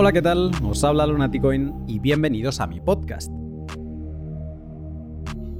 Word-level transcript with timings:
Hola, 0.00 0.12
¿qué 0.12 0.22
tal? 0.22 0.52
Os 0.62 0.84
habla 0.84 1.08
Lunaticoin 1.08 1.74
y 1.88 1.98
bienvenidos 1.98 2.60
a 2.60 2.68
mi 2.68 2.80
podcast. 2.80 3.32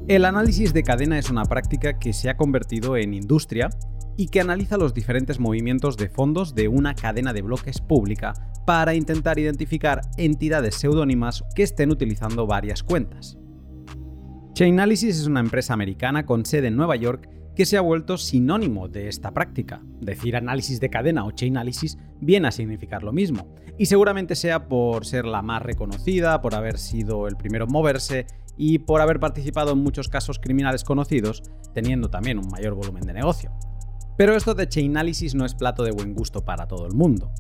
El 0.07 0.25
análisis 0.25 0.73
de 0.73 0.85
cadena 0.85 1.19
es 1.19 1.29
una 1.29 1.43
práctica 1.43 1.99
que 1.99 2.13
se 2.13 2.31
ha 2.31 2.37
convertido 2.37 2.97
en 2.97 3.15
industria 3.15 3.69
y 4.17 4.29
que 4.29 4.41
analiza 4.41 4.77
los 4.77 4.95
diferentes 4.95 5.41
movimientos 5.41 5.97
de 5.97 6.09
fondos 6.09 6.55
de 6.55 6.69
una 6.69 6.95
cadena 6.95 7.33
de 7.33 7.43
bloques 7.43 7.81
pública 7.81 8.33
para 8.65 8.95
intentar 8.95 9.41
identificar 9.41 10.03
entidades 10.19 10.77
seudónimas 10.77 11.43
que 11.57 11.65
estén 11.65 11.91
utilizando 11.91 12.47
varias 12.47 12.85
cuentas. 12.85 13.37
Chainalysis 14.53 15.19
es 15.19 15.27
una 15.27 15.41
empresa 15.41 15.75
americana 15.75 16.27
con 16.27 16.47
sede 16.47 16.69
en 16.69 16.77
Nueva 16.77 16.95
York 16.95 17.29
que 17.59 17.67
se 17.67 17.77
ha 17.77 17.81
vuelto 17.81 18.17
sinónimo 18.19 18.87
de 18.87 19.09
esta 19.09 19.33
práctica. 19.33 19.83
Decir 20.01 20.37
análisis 20.37 20.79
de 20.79 20.91
cadena 20.91 21.25
o 21.25 21.33
chainalysis 21.33 21.99
viene 22.21 22.47
a 22.47 22.53
significar 22.53 23.03
lo 23.03 23.13
mismo, 23.13 23.53
y 23.77 23.87
seguramente 23.87 24.37
sea 24.37 24.69
por 24.69 25.05
ser 25.05 25.25
la 25.25 25.43
más 25.43 25.61
reconocida, 25.61 26.41
por 26.41 26.55
haber 26.55 26.79
sido 26.79 27.27
el 27.27 27.37
primero 27.37 27.65
en 27.65 27.73
moverse 27.73 28.27
y 28.57 28.79
por 28.79 29.01
haber 29.01 29.19
participado 29.19 29.73
en 29.73 29.83
muchos 29.83 30.07
casos 30.09 30.39
criminales 30.39 30.85
conocidos, 30.85 31.43
teniendo 31.75 32.11
también 32.11 32.39
un 32.39 32.47
mayor 32.47 32.75
volumen 32.75 33.03
de 33.03 33.15
negocio. 33.15 33.51
Pero 34.17 34.37
esto 34.37 34.55
de 34.55 34.69
Chainalysis 34.69 35.35
no 35.35 35.45
es 35.45 35.57
plato 35.57 35.83
de 35.83 35.91
buen 35.91 36.15
gusto 36.15 36.45
para 36.45 36.69
todo 36.69 36.87
el 36.87 36.95
mundo. 36.95 37.33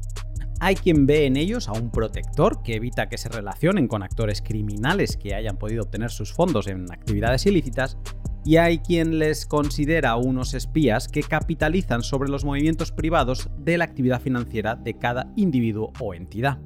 Hay 0.58 0.74
quien 0.74 1.06
ve 1.06 1.26
en 1.26 1.36
ellos 1.36 1.68
a 1.68 1.72
un 1.74 1.92
protector 1.92 2.64
que 2.64 2.74
evita 2.74 3.08
que 3.08 3.18
se 3.18 3.28
relacionen 3.28 3.86
con 3.86 4.02
actores 4.02 4.42
criminales 4.42 5.16
que 5.16 5.36
hayan 5.36 5.58
podido 5.58 5.84
obtener 5.84 6.10
sus 6.10 6.32
fondos 6.32 6.66
en 6.66 6.90
actividades 6.90 7.46
ilícitas, 7.46 7.96
y 8.44 8.56
hay 8.56 8.78
quien 8.78 9.18
les 9.18 9.46
considera 9.46 10.16
unos 10.16 10.54
espías 10.54 11.08
que 11.08 11.22
capitalizan 11.22 12.02
sobre 12.02 12.30
los 12.30 12.44
movimientos 12.44 12.92
privados 12.92 13.48
de 13.58 13.78
la 13.78 13.84
actividad 13.84 14.20
financiera 14.20 14.74
de 14.74 14.94
cada 14.94 15.32
individuo 15.36 15.92
o 16.00 16.14
entidad. 16.14 16.58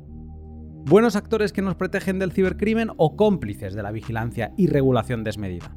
¿Buenos 0.84 1.14
actores 1.14 1.52
que 1.52 1.62
nos 1.62 1.76
protegen 1.76 2.18
del 2.18 2.32
cibercrimen 2.32 2.90
o 2.96 3.16
cómplices 3.16 3.74
de 3.74 3.82
la 3.82 3.92
vigilancia 3.92 4.52
y 4.56 4.66
regulación 4.66 5.22
desmedida? 5.22 5.76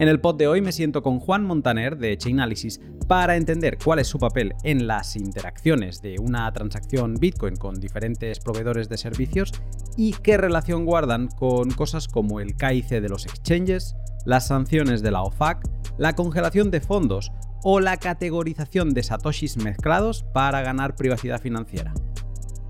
En 0.00 0.06
el 0.06 0.20
pod 0.20 0.36
de 0.36 0.46
hoy 0.46 0.60
me 0.60 0.70
siento 0.70 1.02
con 1.02 1.18
Juan 1.18 1.44
Montaner 1.44 1.98
de 1.98 2.16
Chainalysis 2.16 2.80
para 3.08 3.34
entender 3.34 3.78
cuál 3.82 3.98
es 3.98 4.06
su 4.06 4.20
papel 4.20 4.54
en 4.62 4.86
las 4.86 5.16
interacciones 5.16 6.00
de 6.02 6.20
una 6.20 6.52
transacción 6.52 7.14
Bitcoin 7.14 7.56
con 7.56 7.74
diferentes 7.80 8.38
proveedores 8.38 8.88
de 8.88 8.96
servicios 8.96 9.50
y 9.96 10.12
qué 10.12 10.36
relación 10.36 10.84
guardan 10.84 11.26
con 11.26 11.70
cosas 11.72 12.06
como 12.06 12.38
el 12.38 12.56
KIC 12.56 13.00
de 13.00 13.08
los 13.08 13.26
exchanges, 13.26 13.96
las 14.24 14.46
sanciones 14.46 15.02
de 15.02 15.10
la 15.10 15.22
OFAC, 15.22 15.68
la 15.98 16.14
congelación 16.14 16.70
de 16.70 16.80
fondos 16.80 17.32
o 17.62 17.80
la 17.80 17.96
categorización 17.96 18.94
de 18.94 19.02
satoshis 19.02 19.56
mezclados 19.56 20.24
para 20.32 20.62
ganar 20.62 20.94
privacidad 20.94 21.40
financiera 21.40 21.92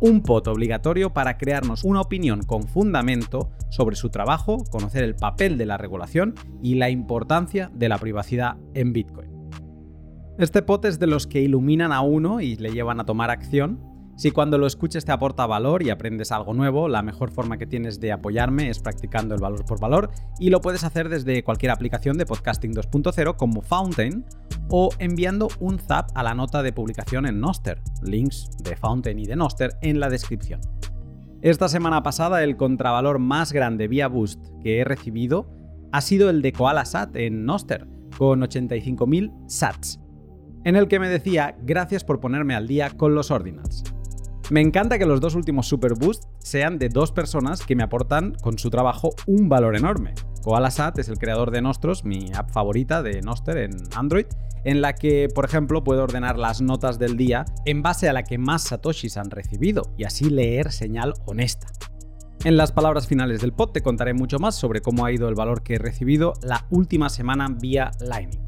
un 0.01 0.23
pot 0.23 0.47
obligatorio 0.47 1.13
para 1.13 1.39
crearnos 1.39 1.85
una 1.85 2.01
opinión 2.01 2.43
con 2.43 2.69
fundamento 2.69 3.51
sobre 3.71 3.97
su 3.97 4.11
trabajo, 4.11 4.65
conocer 4.71 5.05
el 5.05 5.15
papel 5.15 5.59
de 5.59 5.67
la 5.67 5.77
regulación 5.77 6.35
y 6.63 6.77
la 6.77 6.91
importancia 6.91 7.71
de 7.75 7.89
la 7.89 7.99
privacidad 7.99 8.57
en 8.75 8.93
Bitcoin. 8.93 9.31
Este 10.39 10.63
pot 10.63 10.85
es 10.85 11.01
de 11.01 11.09
los 11.09 11.27
que 11.27 11.41
iluminan 11.41 11.93
a 11.93 12.01
uno 12.01 12.41
y 12.41 12.57
le 12.57 12.71
llevan 12.71 13.01
a 13.01 13.05
tomar 13.05 13.31
acción 13.31 13.81
si 14.19 14.33
cuando 14.33 14.59
lo 14.59 14.67
escuches 14.67 15.05
te 15.05 15.13
aporta 15.13 15.47
valor 15.47 15.85
y 15.85 15.91
aprendes 15.91 16.33
algo 16.33 16.53
nuevo, 16.53 16.89
la 16.89 17.03
mejor 17.03 17.31
forma 17.31 17.57
que 17.57 17.69
tienes 17.69 18.01
de 18.01 18.11
apoyarme 18.11 18.69
es 18.69 18.81
practicando 18.81 19.33
el 19.37 19.41
valor 19.41 19.65
por 19.65 19.79
valor 19.79 20.11
y 20.41 20.51
lo 20.51 20.61
puedes 20.61 20.83
hacer 20.83 21.09
desde 21.09 21.45
cualquier 21.45 21.71
aplicación 21.71 22.19
de 22.19 22.27
podcasting 22.27 22.75
2.0 22.75 23.37
como 23.37 23.63
Fountain 23.63 24.25
o 24.71 24.89
enviando 24.99 25.47
un 25.61 25.79
zap 25.79 26.11
a 26.17 26.25
la 26.25 26.35
nota 26.35 26.65
de 26.65 26.73
publicación 26.73 27.27
en 27.27 27.39
Noster. 27.39 27.81
Links 28.03 28.51
de 28.65 28.75
Fountain 28.75 29.21
y 29.21 29.27
de 29.27 29.37
Noster 29.37 29.71
en 29.83 30.01
la 30.01 30.11
descripción. 30.11 30.63
Esta 31.41 31.69
semana 31.69 32.03
pasada 32.03 32.43
el 32.43 32.57
contravalor 32.57 33.21
más 33.21 33.53
grande 33.53 33.87
vía 33.87 34.09
Boost 34.09 34.45
que 34.61 34.81
he 34.81 34.85
recibido 34.85 35.49
ha 35.93 36.01
sido 36.01 36.29
el 36.29 36.43
de 36.43 36.53
Koala 36.53 36.85
Sat 36.87 37.15
en 37.15 37.45
Noster, 37.45 37.87
con 38.17 38.41
85.000 38.41 39.33
sats, 39.47 40.01
en 40.65 40.75
el 40.75 40.89
que 40.89 40.99
me 40.99 41.09
decía 41.09 41.57
gracias 41.63 42.03
por 42.03 42.19
ponerme 42.19 42.57
al 42.57 42.67
día 42.67 42.91
con 42.91 43.15
los 43.15 43.31
ordinals. 43.31 43.85
Me 44.51 44.63
encanta 44.63 44.99
que 44.99 45.05
los 45.05 45.21
dos 45.21 45.35
últimos 45.35 45.67
Super 45.67 45.93
Boost 45.93 46.25
sean 46.39 46.79
de 46.79 46.89
dos 46.89 47.13
personas 47.13 47.67
que 47.67 47.77
me 47.77 47.83
aportan 47.83 48.35
con 48.41 48.59
su 48.59 48.71
trabajo 48.71 49.11
un 49.27 49.51
valor 49.51 49.77
enorme. 49.77 50.15
KoalaSat 50.43 50.99
es 50.99 51.11
el 51.11 51.19
creador 51.19 51.51
de 51.51 51.61
Nostros, 51.61 52.05
mi 52.05 52.31
app 52.35 52.51
favorita 52.51 53.03
de 53.03 53.21
Noster 53.21 53.59
en 53.59 53.73
Android, 53.95 54.25
en 54.65 54.81
la 54.81 54.95
que, 54.95 55.29
por 55.35 55.45
ejemplo, 55.45 55.85
puedo 55.85 56.03
ordenar 56.03 56.39
las 56.39 56.63
notas 56.63 56.99
del 56.99 57.19
día 57.19 57.45
en 57.67 57.83
base 57.83 58.09
a 58.09 58.15
la 58.15 58.23
que 58.23 58.39
más 58.39 58.63
satoshis 58.63 59.19
han 59.19 59.31
recibido 59.31 59.93
y 59.99 60.05
así 60.05 60.31
leer 60.31 60.73
señal 60.73 61.13
honesta. 61.27 61.67
En 62.45 62.57
las 62.57 62.73
palabras 62.73 63.07
finales 63.07 63.43
del 63.43 63.53
pod 63.53 63.73
te 63.73 63.83
contaré 63.83 64.15
mucho 64.15 64.39
más 64.39 64.55
sobre 64.55 64.81
cómo 64.81 65.05
ha 65.05 65.13
ido 65.13 65.29
el 65.29 65.35
valor 65.35 65.63
que 65.63 65.75
he 65.75 65.79
recibido 65.79 66.33
la 66.43 66.67
última 66.71 67.11
semana 67.11 67.49
vía 67.51 67.91
Lightning. 68.01 68.48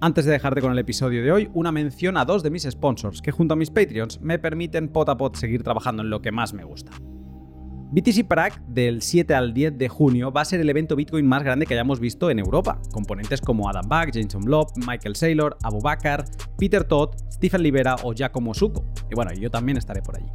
Antes 0.00 0.26
de 0.26 0.30
dejarte 0.30 0.60
con 0.60 0.70
el 0.70 0.78
episodio 0.78 1.24
de 1.24 1.32
hoy, 1.32 1.50
una 1.54 1.72
mención 1.72 2.16
a 2.16 2.24
dos 2.24 2.44
de 2.44 2.50
mis 2.50 2.62
sponsors 2.62 3.20
que 3.20 3.32
junto 3.32 3.54
a 3.54 3.56
mis 3.56 3.70
Patreons 3.70 4.20
me 4.20 4.38
permiten 4.38 4.86
pot 4.88 5.08
a 5.08 5.16
pot 5.16 5.34
seguir 5.34 5.64
trabajando 5.64 6.04
en 6.04 6.10
lo 6.10 6.22
que 6.22 6.30
más 6.30 6.54
me 6.54 6.62
gusta. 6.62 6.92
BTC 7.90 8.28
Prague 8.28 8.54
del 8.68 9.02
7 9.02 9.34
al 9.34 9.52
10 9.52 9.76
de 9.76 9.88
junio 9.88 10.30
va 10.30 10.42
a 10.42 10.44
ser 10.44 10.60
el 10.60 10.70
evento 10.70 10.94
Bitcoin 10.94 11.26
más 11.26 11.42
grande 11.42 11.66
que 11.66 11.74
hayamos 11.74 11.98
visto 11.98 12.30
en 12.30 12.38
Europa. 12.38 12.80
Componentes 12.92 13.40
como 13.40 13.68
Adam 13.68 13.88
Back, 13.88 14.12
Jason 14.14 14.42
Blob, 14.42 14.68
Michael 14.86 15.16
Saylor, 15.16 15.56
Abu 15.64 15.80
Bakar, 15.80 16.24
Peter 16.56 16.84
Todd, 16.84 17.16
Stephen 17.32 17.64
Libera 17.64 17.96
o 18.04 18.12
Giacomo 18.12 18.54
Suco. 18.54 18.84
Y 19.10 19.16
bueno, 19.16 19.32
yo 19.32 19.50
también 19.50 19.78
estaré 19.78 20.00
por 20.00 20.16
allí. 20.16 20.28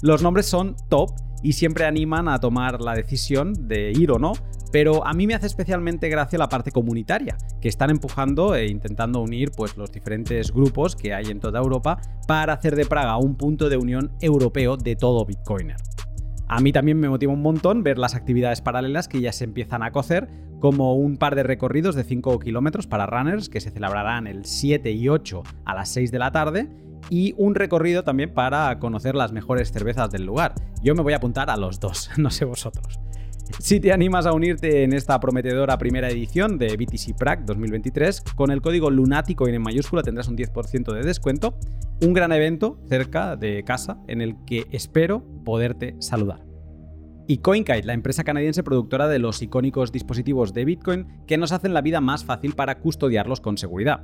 Los 0.00 0.22
nombres 0.22 0.46
son 0.46 0.76
top 0.88 1.10
y 1.42 1.52
siempre 1.52 1.84
animan 1.84 2.26
a 2.26 2.40
tomar 2.40 2.80
la 2.80 2.94
decisión 2.94 3.52
de 3.68 3.92
ir 3.92 4.10
o 4.10 4.18
no, 4.18 4.32
pero 4.74 5.06
a 5.06 5.14
mí 5.14 5.28
me 5.28 5.34
hace 5.34 5.46
especialmente 5.46 6.08
gracia 6.08 6.36
la 6.36 6.48
parte 6.48 6.72
comunitaria, 6.72 7.36
que 7.60 7.68
están 7.68 7.90
empujando 7.90 8.56
e 8.56 8.66
intentando 8.66 9.22
unir 9.22 9.52
pues, 9.56 9.76
los 9.76 9.92
diferentes 9.92 10.50
grupos 10.50 10.96
que 10.96 11.14
hay 11.14 11.26
en 11.26 11.38
toda 11.38 11.60
Europa 11.60 12.00
para 12.26 12.54
hacer 12.54 12.74
de 12.74 12.84
Praga 12.84 13.16
un 13.18 13.36
punto 13.36 13.68
de 13.68 13.76
unión 13.76 14.10
europeo 14.20 14.76
de 14.76 14.96
todo 14.96 15.24
Bitcoiner. 15.26 15.76
A 16.48 16.58
mí 16.58 16.72
también 16.72 16.98
me 16.98 17.08
motiva 17.08 17.32
un 17.32 17.40
montón 17.40 17.84
ver 17.84 17.98
las 17.98 18.16
actividades 18.16 18.62
paralelas 18.62 19.06
que 19.06 19.20
ya 19.20 19.30
se 19.30 19.44
empiezan 19.44 19.84
a 19.84 19.92
cocer, 19.92 20.28
como 20.58 20.96
un 20.96 21.18
par 21.18 21.36
de 21.36 21.44
recorridos 21.44 21.94
de 21.94 22.02
5 22.02 22.40
kilómetros 22.40 22.88
para 22.88 23.06
runners 23.06 23.48
que 23.48 23.60
se 23.60 23.70
celebrarán 23.70 24.26
el 24.26 24.44
7 24.44 24.90
y 24.90 25.08
8 25.08 25.44
a 25.66 25.74
las 25.76 25.88
6 25.90 26.10
de 26.10 26.18
la 26.18 26.32
tarde, 26.32 26.68
y 27.10 27.32
un 27.36 27.54
recorrido 27.54 28.02
también 28.02 28.34
para 28.34 28.76
conocer 28.80 29.14
las 29.14 29.30
mejores 29.30 29.70
cervezas 29.70 30.10
del 30.10 30.26
lugar. 30.26 30.56
Yo 30.82 30.96
me 30.96 31.02
voy 31.02 31.12
a 31.12 31.18
apuntar 31.18 31.48
a 31.48 31.56
los 31.56 31.78
dos, 31.78 32.10
no 32.16 32.30
sé 32.30 32.44
vosotros. 32.44 32.98
Si 33.58 33.78
te 33.78 33.92
animas 33.92 34.26
a 34.26 34.32
unirte 34.32 34.84
en 34.84 34.92
esta 34.92 35.20
prometedora 35.20 35.78
primera 35.78 36.08
edición 36.08 36.58
de 36.58 36.76
BTC 36.76 37.16
Prague 37.16 37.44
2023, 37.46 38.22
con 38.34 38.50
el 38.50 38.62
código 38.62 38.90
lunático 38.90 39.46
en 39.46 39.60
mayúscula 39.60 40.02
tendrás 40.02 40.28
un 40.28 40.36
10% 40.36 40.92
de 40.92 41.02
descuento. 41.02 41.56
Un 42.02 42.12
gran 42.12 42.32
evento 42.32 42.78
cerca 42.88 43.36
de 43.36 43.62
casa 43.62 43.98
en 44.08 44.20
el 44.20 44.36
que 44.46 44.66
espero 44.70 45.24
poderte 45.44 45.94
saludar. 46.00 46.44
Y 47.26 47.38
CoinKite, 47.38 47.84
la 47.84 47.94
empresa 47.94 48.24
canadiense 48.24 48.62
productora 48.62 49.08
de 49.08 49.18
los 49.18 49.40
icónicos 49.40 49.92
dispositivos 49.92 50.52
de 50.52 50.64
Bitcoin 50.64 51.06
que 51.26 51.38
nos 51.38 51.52
hacen 51.52 51.72
la 51.74 51.80
vida 51.80 52.00
más 52.00 52.24
fácil 52.24 52.54
para 52.54 52.80
custodiarlos 52.80 53.40
con 53.40 53.56
seguridad. 53.56 54.02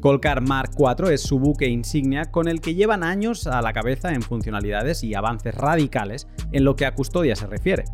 Colcar 0.00 0.40
Mark 0.40 0.70
IV 0.78 1.12
es 1.12 1.22
su 1.22 1.38
buque 1.38 1.68
insignia 1.68 2.26
con 2.30 2.48
el 2.48 2.60
que 2.60 2.74
llevan 2.74 3.02
años 3.02 3.46
a 3.46 3.62
la 3.62 3.72
cabeza 3.72 4.12
en 4.12 4.22
funcionalidades 4.22 5.04
y 5.04 5.14
avances 5.14 5.54
radicales 5.54 6.28
en 6.52 6.64
lo 6.64 6.76
que 6.76 6.86
a 6.86 6.94
custodia 6.94 7.36
se 7.36 7.46
refiere 7.46 7.84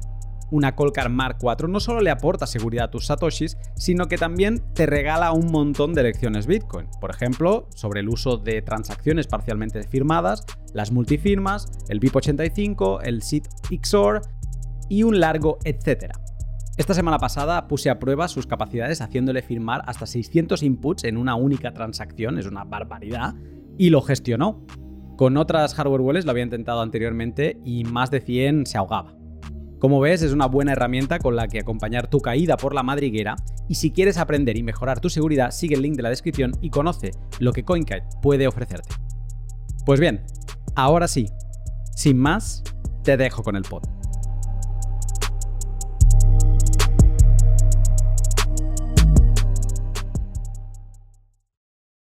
una 0.52 0.76
Colcar 0.76 1.08
Mark 1.08 1.38
IV 1.42 1.68
no 1.68 1.80
solo 1.80 2.00
le 2.00 2.10
aporta 2.10 2.46
seguridad 2.46 2.84
a 2.84 2.90
tus 2.90 3.06
satoshis, 3.06 3.56
sino 3.74 4.06
que 4.06 4.18
también 4.18 4.62
te 4.74 4.86
regala 4.86 5.32
un 5.32 5.50
montón 5.50 5.94
de 5.94 6.04
lecciones 6.04 6.46
Bitcoin. 6.46 6.88
Por 7.00 7.10
ejemplo, 7.10 7.68
sobre 7.74 8.00
el 8.00 8.08
uso 8.08 8.36
de 8.36 8.60
transacciones 8.60 9.26
parcialmente 9.26 9.82
firmadas, 9.82 10.44
las 10.74 10.92
multifirmas, 10.92 11.70
el 11.88 12.00
BIP85, 12.00 13.00
el 13.02 13.22
SIT 13.22 13.48
XOR 13.82 14.20
y 14.90 15.02
un 15.02 15.18
largo 15.18 15.58
etcétera. 15.64 16.20
Esta 16.76 16.94
semana 16.94 17.18
pasada 17.18 17.66
puse 17.66 17.88
a 17.88 17.98
prueba 17.98 18.28
sus 18.28 18.46
capacidades 18.46 19.00
haciéndole 19.00 19.40
firmar 19.40 19.82
hasta 19.86 20.06
600 20.06 20.62
inputs 20.62 21.04
en 21.04 21.16
una 21.16 21.34
única 21.34 21.72
transacción, 21.72 22.38
es 22.38 22.46
una 22.46 22.64
barbaridad, 22.64 23.34
y 23.78 23.90
lo 23.90 24.02
gestionó. 24.02 24.66
Con 25.16 25.36
otras 25.38 25.74
hardware 25.74 26.00
wallets 26.02 26.26
lo 26.26 26.30
había 26.30 26.44
intentado 26.44 26.82
anteriormente 26.82 27.58
y 27.64 27.84
más 27.84 28.10
de 28.10 28.20
100 28.20 28.66
se 28.66 28.78
ahogaba. 28.78 29.21
Como 29.82 29.98
ves, 29.98 30.22
es 30.22 30.32
una 30.32 30.46
buena 30.46 30.70
herramienta 30.70 31.18
con 31.18 31.34
la 31.34 31.48
que 31.48 31.58
acompañar 31.58 32.06
tu 32.06 32.20
caída 32.20 32.56
por 32.56 32.72
la 32.72 32.84
madriguera 32.84 33.34
y 33.68 33.74
si 33.74 33.90
quieres 33.90 34.16
aprender 34.16 34.56
y 34.56 34.62
mejorar 34.62 35.00
tu 35.00 35.10
seguridad, 35.10 35.50
sigue 35.50 35.74
el 35.74 35.82
link 35.82 35.96
de 35.96 36.04
la 36.04 36.08
descripción 36.08 36.52
y 36.60 36.70
conoce 36.70 37.10
lo 37.40 37.52
que 37.52 37.64
CoinKite 37.64 38.04
puede 38.22 38.46
ofrecerte. 38.46 38.94
Pues 39.84 39.98
bien, 39.98 40.24
ahora 40.76 41.08
sí, 41.08 41.26
sin 41.96 42.16
más, 42.16 42.62
te 43.02 43.16
dejo 43.16 43.42
con 43.42 43.56
el 43.56 43.64
pod. 43.64 43.82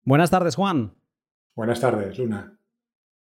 Buenas 0.06 0.32
tardes, 0.32 0.56
Juan. 0.56 0.96
Buenas 1.58 1.82
tardes, 1.82 2.18
Luna. 2.18 2.58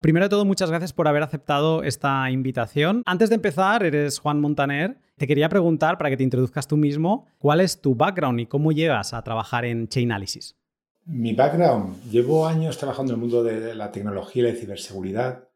Primero 0.05 0.27
de 0.27 0.29
todo, 0.29 0.45
muchas 0.45 0.69
gracias 0.69 0.93
por 0.93 1.09
haber 1.09 1.23
aceptado 1.23 1.83
esta 1.83 2.31
invitación. 2.31 3.03
Antes 3.07 3.31
de 3.31 3.37
empezar, 3.37 3.83
eres 3.83 4.19
Juan 4.19 4.39
Montaner. 4.39 4.99
Te 5.17 5.27
quería 5.27 5.49
preguntar, 5.49 5.97
para 5.97 6.11
que 6.11 6.19
te 6.19 6.23
introduzcas 6.23 6.69
tú 6.69 6.77
mismo, 6.77 7.27
¿cuál 7.39 7.63
es 7.63 7.81
tu 7.81 7.95
background 7.95 8.39
y 8.41 8.45
cómo 8.45 8.71
llegas 8.71 9.15
a 9.15 9.25
trabajar 9.25 9.65
en 9.65 9.89
Chainalysis? 9.89 10.59
Mi 11.07 11.33
background, 11.33 12.03
llevo 12.11 12.47
años 12.47 12.77
trabajando 12.77 13.15
en 13.15 13.17
el 13.17 13.21
mundo 13.23 13.43
de 13.43 13.75
la 13.75 13.91
tecnología 13.91 14.43
y 14.43 14.53
la 14.53 14.61
ciberseguridad 14.61 15.49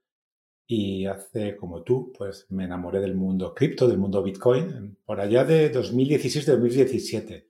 y 0.66 1.04
hace 1.04 1.54
como 1.54 1.82
tú, 1.82 2.10
pues 2.16 2.46
me 2.48 2.64
enamoré 2.64 3.00
del 3.00 3.16
mundo 3.16 3.54
cripto, 3.54 3.86
del 3.86 3.98
mundo 3.98 4.22
Bitcoin, 4.22 4.96
por 5.04 5.20
allá 5.20 5.44
de 5.44 5.70
2016-2017 5.74 7.48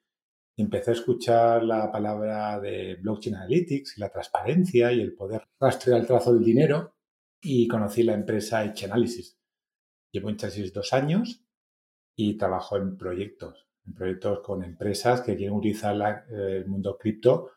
empecé 0.63 0.91
a 0.91 0.95
escuchar 0.95 1.63
la 1.63 1.91
palabra 1.91 2.59
de 2.61 2.97
blockchain 2.97 3.37
analytics 3.37 3.97
y 3.97 4.01
la 4.01 4.11
transparencia 4.11 4.93
y 4.93 5.01
el 5.01 5.15
poder 5.15 5.43
rastrear 5.61 6.01
el 6.01 6.07
trazo 6.07 6.35
del 6.35 6.45
dinero 6.45 6.95
y 7.41 7.69
conocí 7.69 8.03
la 8.03 8.15
empresa 8.15 8.65
Edge 8.65 8.85
Analysis. 8.85 9.39
Llevo 10.11 10.31
en 10.31 10.37
Chasis 10.37 10.73
dos 10.73 10.93
años 10.93 11.45
y 12.17 12.37
trabajo 12.37 12.77
en 12.77 12.97
proyectos, 12.97 13.69
en 13.87 13.95
proyectos 13.95 14.41
con 14.41 14.65
empresas 14.65 15.21
que 15.21 15.37
quieren 15.37 15.55
utilizar 15.55 16.27
el 16.31 16.67
mundo 16.67 16.99
cripto 16.99 17.53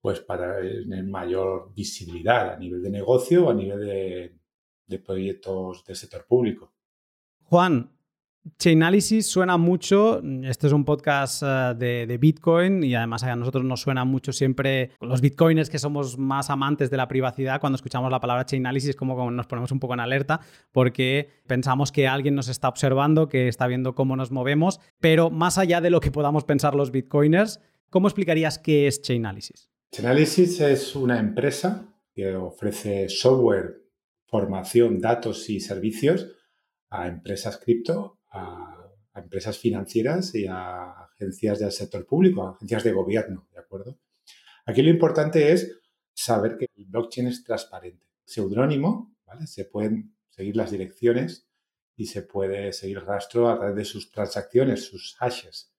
pues 0.00 0.20
para 0.20 0.60
tener 0.60 1.04
mayor 1.04 1.74
visibilidad 1.74 2.54
a 2.54 2.56
nivel 2.56 2.82
de 2.82 2.90
negocio 2.90 3.46
o 3.46 3.50
a 3.50 3.54
nivel 3.54 3.80
de, 3.80 4.38
de 4.86 4.98
proyectos 5.00 5.84
del 5.84 5.96
sector 5.96 6.24
público. 6.24 6.72
Juan, 7.42 7.97
Chainalysis 8.56 9.26
suena 9.26 9.56
mucho, 9.56 10.22
este 10.44 10.68
es 10.68 10.72
un 10.72 10.84
podcast 10.84 11.42
eh, 11.44 12.06
de, 12.06 12.18
Bitcoin 12.18 12.84
y 12.84 12.94
además 12.94 13.22
a 13.24 13.34
nosotros 13.36 13.64
nos 13.64 13.80
suena 13.80 14.04
mucho 14.04 14.32
siempre 14.32 14.92
los 15.00 15.20
bitcoiners 15.20 15.70
que 15.70 15.78
somos 15.78 16.18
más 16.18 16.50
amantes 16.50 16.90
de 16.90 16.96
la 16.96 17.08
privacidad, 17.08 17.60
cuando 17.60 17.76
escuchamos 17.76 18.10
la 18.10 18.20
palabra 18.20 18.46
Chainalysis 18.46 18.96
como, 18.96 19.16
como 19.16 19.30
nos 19.30 19.46
ponemos 19.46 19.72
un 19.72 19.80
poco 19.80 19.94
en 19.94 20.00
alerta 20.00 20.40
porque 20.72 21.28
pensamos 21.46 21.92
que 21.92 22.06
alguien 22.06 22.34
nos 22.34 22.48
está 22.48 22.68
observando, 22.68 23.28
que 23.28 23.48
está 23.48 23.66
viendo 23.66 23.94
cómo 23.94 24.16
nos 24.16 24.30
movemos, 24.30 24.80
pero 25.00 25.30
más 25.30 25.58
allá 25.58 25.80
de 25.80 25.90
lo 25.90 26.00
que 26.00 26.10
podamos 26.10 26.44
pensar 26.44 26.74
los 26.74 26.90
bitcoiners, 26.90 27.60
¿cómo 27.90 28.08
explicarías 28.08 28.58
qué 28.58 28.86
es 28.86 29.02
Chainalysis? 29.02 29.68
Chainalysis 29.92 30.60
es 30.60 30.94
una 30.94 31.18
empresa 31.18 31.94
que 32.14 32.34
ofrece 32.36 33.08
software, 33.08 33.82
formación, 34.26 35.00
datos 35.00 35.50
y 35.50 35.60
servicios 35.60 36.28
a 36.90 37.06
empresas 37.06 37.58
cripto 37.58 38.17
a, 38.30 38.74
empresas 39.14 39.58
financieras 39.58 40.32
y 40.36 40.46
a 40.46 40.90
agencias 40.90 41.58
del 41.58 41.72
sector 41.72 42.06
público, 42.06 42.46
a 42.46 42.50
agencias 42.52 42.84
de 42.84 42.92
gobierno, 42.92 43.48
¿de 43.52 43.58
acuerdo? 43.58 43.98
Aquí 44.64 44.80
lo 44.80 44.90
importante 44.90 45.52
es 45.52 45.80
saber 46.14 46.56
que 46.56 46.66
el 46.76 46.84
blockchain 46.86 47.26
es 47.26 47.42
transparente. 47.42 48.06
Seudónimo, 48.24 49.16
¿vale? 49.26 49.46
Se 49.48 49.64
pueden 49.64 50.14
seguir 50.28 50.56
las 50.56 50.70
direcciones 50.70 51.48
y 51.96 52.06
se 52.06 52.22
puede 52.22 52.72
seguir 52.72 53.00
rastro 53.00 53.48
a 53.48 53.58
través 53.58 53.74
de 53.74 53.84
sus 53.84 54.12
transacciones, 54.12 54.84
sus 54.84 55.16
hashes. 55.18 55.74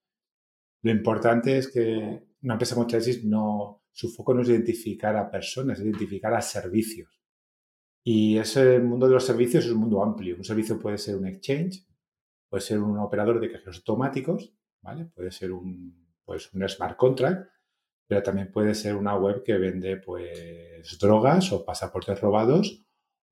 Lo 0.82 0.92
importante 0.92 1.58
es 1.58 1.70
que 1.72 2.28
una 2.42 2.54
empresa 2.54 2.76
como 2.76 2.88
Chasis 2.88 3.24
no, 3.24 3.84
su 3.92 4.10
foco 4.10 4.34
no 4.34 4.42
es 4.42 4.50
identificar 4.50 5.16
a 5.16 5.30
personas, 5.30 5.80
es 5.80 5.86
identificar 5.86 6.34
a 6.34 6.42
servicios. 6.42 7.22
Y 8.04 8.38
ese 8.38 8.80
mundo 8.80 9.08
de 9.08 9.14
los 9.14 9.26
servicios 9.26 9.66
es 9.66 9.72
un 9.72 9.80
mundo 9.80 10.04
amplio. 10.04 10.38
Un 10.38 10.44
servicio 10.44 10.80
puede 10.80 10.98
ser 10.98 11.16
un 11.16 11.28
exchange, 11.28 11.86
puede 12.50 12.62
ser 12.62 12.80
un 12.80 12.98
operador 12.98 13.40
de 13.40 13.52
cajeros 13.52 13.78
automáticos, 13.78 14.54
¿vale? 14.82 15.06
Puede 15.06 15.32
ser 15.32 15.52
un, 15.52 16.14
pues, 16.26 16.52
un 16.54 16.68
smart 16.68 16.98
contract, 16.98 17.50
pero 18.08 18.24
también 18.24 18.52
puede 18.52 18.74
ser 18.74 18.96
una 18.96 19.16
web 19.16 19.44
que 19.44 19.58
vende 19.58 19.98
pues 19.98 20.98
drogas 21.00 21.52
o 21.52 21.64
pasaportes 21.64 22.20
robados 22.20 22.84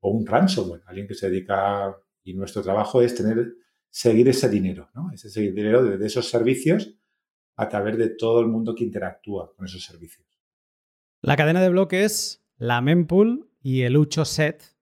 o 0.01 0.11
un 0.11 0.25
ransomware, 0.25 0.83
alguien 0.85 1.07
que 1.07 1.15
se 1.15 1.29
dedica 1.29 1.97
y 2.23 2.35
nuestro 2.35 2.61
trabajo 2.61 3.01
es 3.01 3.15
tener 3.15 3.55
seguir 3.89 4.29
ese 4.29 4.49
dinero, 4.49 4.91
¿no? 4.93 5.09
Ese 5.11 5.29
seguir 5.29 5.55
dinero 5.55 5.83
de, 5.83 6.05
esos 6.05 6.29
servicios 6.29 6.95
a 7.55 7.67
través 7.67 7.97
de 7.97 8.09
todo 8.09 8.41
el 8.41 8.47
mundo 8.47 8.75
que 8.75 8.83
interactúa 8.83 9.51
con 9.55 9.65
esos 9.65 9.83
servicios. 9.83 10.27
La 11.23 11.35
cadena 11.35 11.61
de 11.61 11.69
bloques, 11.69 12.45
la 12.57 12.81
mempool 12.81 13.49
y 13.59 13.81
el 13.81 13.97
Ucho 13.97 14.25
set 14.25 14.76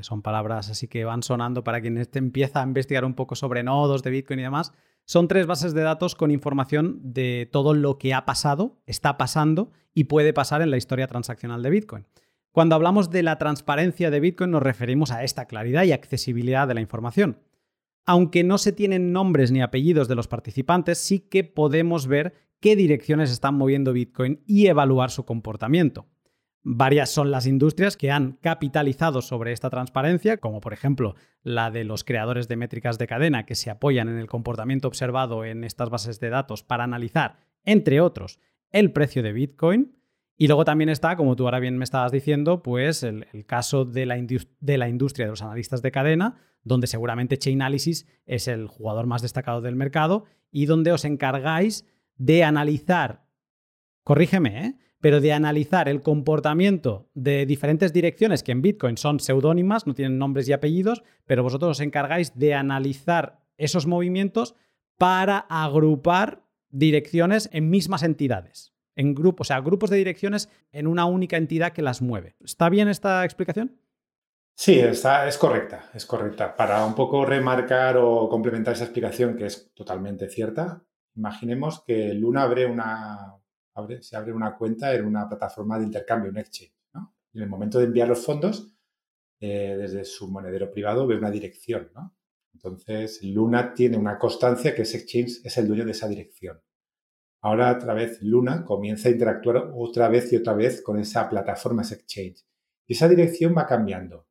son 0.00 0.22
palabras 0.22 0.70
así 0.70 0.88
que 0.88 1.04
van 1.04 1.22
sonando 1.22 1.62
para 1.62 1.80
quien 1.80 1.98
este 1.98 2.18
empieza 2.18 2.62
a 2.62 2.66
investigar 2.66 3.04
un 3.04 3.14
poco 3.14 3.34
sobre 3.34 3.62
nodos 3.62 4.02
de 4.02 4.10
Bitcoin 4.10 4.40
y 4.40 4.44
demás. 4.44 4.72
Son 5.04 5.28
tres 5.28 5.46
bases 5.46 5.74
de 5.74 5.82
datos 5.82 6.14
con 6.14 6.30
información 6.30 7.00
de 7.02 7.48
todo 7.50 7.74
lo 7.74 7.98
que 7.98 8.14
ha 8.14 8.26
pasado, 8.26 8.78
está 8.86 9.16
pasando 9.16 9.70
y 9.94 10.04
puede 10.04 10.32
pasar 10.32 10.62
en 10.62 10.70
la 10.70 10.76
historia 10.76 11.06
transaccional 11.06 11.62
de 11.62 11.70
Bitcoin. 11.70 12.06
Cuando 12.52 12.74
hablamos 12.74 13.10
de 13.10 13.22
la 13.22 13.38
transparencia 13.38 14.10
de 14.10 14.20
Bitcoin 14.20 14.50
nos 14.50 14.62
referimos 14.62 15.10
a 15.10 15.24
esta 15.24 15.46
claridad 15.46 15.84
y 15.84 15.92
accesibilidad 15.92 16.66
de 16.66 16.74
la 16.74 16.80
información. 16.80 17.38
Aunque 18.04 18.42
no 18.42 18.58
se 18.58 18.72
tienen 18.72 19.12
nombres 19.12 19.52
ni 19.52 19.60
apellidos 19.60 20.08
de 20.08 20.14
los 20.14 20.28
participantes, 20.28 20.98
sí 20.98 21.20
que 21.20 21.44
podemos 21.44 22.06
ver 22.06 22.34
qué 22.60 22.74
direcciones 22.74 23.30
están 23.30 23.54
moviendo 23.54 23.92
Bitcoin 23.92 24.42
y 24.46 24.66
evaluar 24.66 25.10
su 25.10 25.24
comportamiento. 25.24 26.06
Varias 26.62 27.10
son 27.10 27.30
las 27.30 27.46
industrias 27.46 27.96
que 27.96 28.10
han 28.10 28.32
capitalizado 28.32 29.22
sobre 29.22 29.52
esta 29.52 29.70
transparencia, 29.70 30.38
como 30.38 30.60
por 30.60 30.72
ejemplo 30.72 31.14
la 31.42 31.70
de 31.70 31.84
los 31.84 32.04
creadores 32.04 32.48
de 32.48 32.56
métricas 32.56 32.98
de 32.98 33.06
cadena 33.06 33.46
que 33.46 33.54
se 33.54 33.70
apoyan 33.70 34.08
en 34.08 34.18
el 34.18 34.26
comportamiento 34.26 34.88
observado 34.88 35.44
en 35.44 35.64
estas 35.64 35.88
bases 35.88 36.20
de 36.20 36.30
datos 36.30 36.64
para 36.64 36.84
analizar, 36.84 37.38
entre 37.64 38.00
otros, 38.00 38.40
el 38.70 38.92
precio 38.92 39.22
de 39.22 39.32
Bitcoin. 39.32 39.96
Y 40.36 40.46
luego 40.46 40.64
también 40.64 40.88
está, 40.88 41.16
como 41.16 41.36
tú 41.36 41.44
ahora 41.44 41.58
bien 41.58 41.78
me 41.78 41.84
estabas 41.84 42.12
diciendo, 42.12 42.62
pues 42.62 43.02
el, 43.02 43.26
caso 43.46 43.84
de 43.84 44.06
la, 44.06 44.18
industria 44.18 45.26
de 45.26 45.30
los 45.30 45.42
analistas 45.42 45.82
de 45.82 45.90
cadena, 45.90 46.36
donde 46.62 46.86
seguramente 46.86 47.38
Chainalysis 47.38 48.06
es 48.26 48.46
el 48.46 48.66
jugador 48.66 49.06
más 49.06 49.22
destacado 49.22 49.60
del 49.60 49.74
mercado 49.74 50.24
y 50.50 50.66
donde 50.66 50.92
os 50.92 51.04
encargáis 51.04 51.86
de 52.16 52.44
analizar, 52.44 53.24
corrígeme, 54.04 54.66
¿eh? 54.66 54.78
Pero 55.00 55.20
de 55.20 55.32
analizar 55.32 55.88
el 55.88 56.02
comportamiento 56.02 57.08
de 57.14 57.46
diferentes 57.46 57.92
direcciones 57.92 58.42
que 58.42 58.52
en 58.52 58.62
Bitcoin 58.62 58.96
son 58.96 59.20
seudónimas, 59.20 59.86
no 59.86 59.94
tienen 59.94 60.18
nombres 60.18 60.48
y 60.48 60.52
apellidos, 60.52 61.02
pero 61.26 61.42
vosotros 61.42 61.72
os 61.72 61.80
encargáis 61.80 62.36
de 62.36 62.54
analizar 62.54 63.40
esos 63.56 63.86
movimientos 63.86 64.54
para 64.96 65.38
agrupar 65.38 66.44
direcciones 66.70 67.48
en 67.52 67.70
mismas 67.70 68.02
entidades, 68.02 68.74
en 68.96 69.14
grupos, 69.14 69.46
o 69.46 69.48
sea, 69.48 69.60
grupos 69.60 69.90
de 69.90 69.96
direcciones 69.96 70.50
en 70.72 70.86
una 70.86 71.06
única 71.06 71.36
entidad 71.36 71.72
que 71.72 71.82
las 71.82 72.02
mueve. 72.02 72.36
¿Está 72.44 72.68
bien 72.68 72.88
esta 72.88 73.24
explicación? 73.24 73.80
Sí, 74.54 74.80
está, 74.80 75.28
es 75.28 75.38
correcta, 75.38 75.88
es 75.94 76.04
correcta. 76.04 76.56
Para 76.56 76.84
un 76.84 76.96
poco 76.96 77.24
remarcar 77.24 77.96
o 77.96 78.28
complementar 78.28 78.74
esa 78.74 78.84
explicación 78.84 79.36
que 79.36 79.46
es 79.46 79.72
totalmente 79.72 80.28
cierta, 80.28 80.82
imaginemos 81.14 81.84
que 81.84 82.12
Luna 82.14 82.42
abre 82.42 82.66
una, 82.66 83.36
se 84.00 84.16
abre 84.16 84.32
una 84.32 84.56
cuenta 84.56 84.94
en 84.94 85.04
una 85.04 85.28
plataforma 85.28 85.78
de 85.78 85.84
intercambio, 85.84 86.30
un 86.30 86.38
exchange. 86.38 86.74
en 87.34 87.42
el 87.42 87.48
momento 87.48 87.78
de 87.78 87.84
enviar 87.84 88.08
los 88.08 88.24
fondos, 88.24 88.74
eh, 89.40 89.76
desde 89.78 90.04
su 90.04 90.28
monedero 90.28 90.70
privado 90.70 91.06
ve 91.06 91.16
una 91.16 91.30
dirección. 91.30 91.90
Entonces, 92.52 93.22
Luna 93.22 93.72
tiene 93.72 93.96
una 93.96 94.18
constancia 94.18 94.74
que 94.74 94.82
ese 94.82 94.98
exchange 94.98 95.40
es 95.44 95.56
el 95.58 95.68
dueño 95.68 95.84
de 95.84 95.92
esa 95.92 96.08
dirección. 96.08 96.60
Ahora, 97.40 97.72
otra 97.72 97.94
vez, 97.94 98.20
Luna 98.20 98.64
comienza 98.64 99.08
a 99.08 99.12
interactuar 99.12 99.70
otra 99.74 100.08
vez 100.08 100.32
y 100.32 100.36
otra 100.36 100.54
vez 100.54 100.82
con 100.82 100.98
esa 100.98 101.28
plataforma, 101.28 101.82
ese 101.82 101.94
exchange. 101.94 102.44
Y 102.86 102.94
esa 102.94 103.08
dirección 103.08 103.54
va 103.56 103.66
cambiando. 103.66 104.26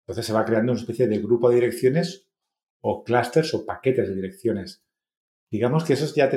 Entonces, 0.00 0.26
se 0.26 0.32
va 0.32 0.44
creando 0.44 0.72
una 0.72 0.80
especie 0.80 1.06
de 1.06 1.18
grupo 1.18 1.48
de 1.50 1.56
direcciones 1.56 2.28
o 2.80 3.04
clusters 3.04 3.54
o 3.54 3.64
paquetes 3.64 4.08
de 4.08 4.14
direcciones. 4.16 4.84
Digamos 5.52 5.84
que 5.84 5.92
esos 5.92 6.14
ya 6.16 6.28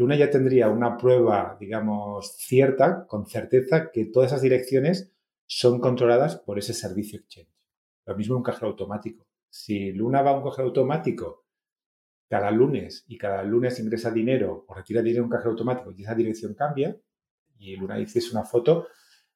Luna 0.00 0.16
ya 0.16 0.30
tendría 0.30 0.70
una 0.70 0.96
prueba, 0.96 1.58
digamos, 1.60 2.34
cierta, 2.38 3.06
con 3.06 3.26
certeza, 3.26 3.90
que 3.92 4.06
todas 4.06 4.32
esas 4.32 4.40
direcciones 4.40 5.12
son 5.44 5.78
controladas 5.78 6.36
por 6.36 6.58
ese 6.58 6.72
servicio 6.72 7.18
exchange. 7.18 7.52
Lo 8.06 8.16
mismo 8.16 8.34
un 8.34 8.42
cajero 8.42 8.68
automático. 8.68 9.26
Si 9.50 9.92
Luna 9.92 10.22
va 10.22 10.30
a 10.30 10.38
un 10.38 10.42
cajero 10.42 10.68
automático 10.68 11.44
cada 12.30 12.50
lunes 12.50 13.04
y 13.08 13.18
cada 13.18 13.42
lunes 13.42 13.78
ingresa 13.78 14.10
dinero 14.10 14.64
o 14.66 14.72
retira 14.72 15.02
dinero 15.02 15.18
en 15.18 15.24
un 15.24 15.30
cajero 15.32 15.50
automático 15.50 15.92
y 15.92 16.02
esa 16.02 16.14
dirección 16.14 16.54
cambia, 16.54 16.96
y 17.58 17.76
Luna 17.76 17.98
dice 17.98 18.22
una 18.32 18.44
foto, 18.44 18.88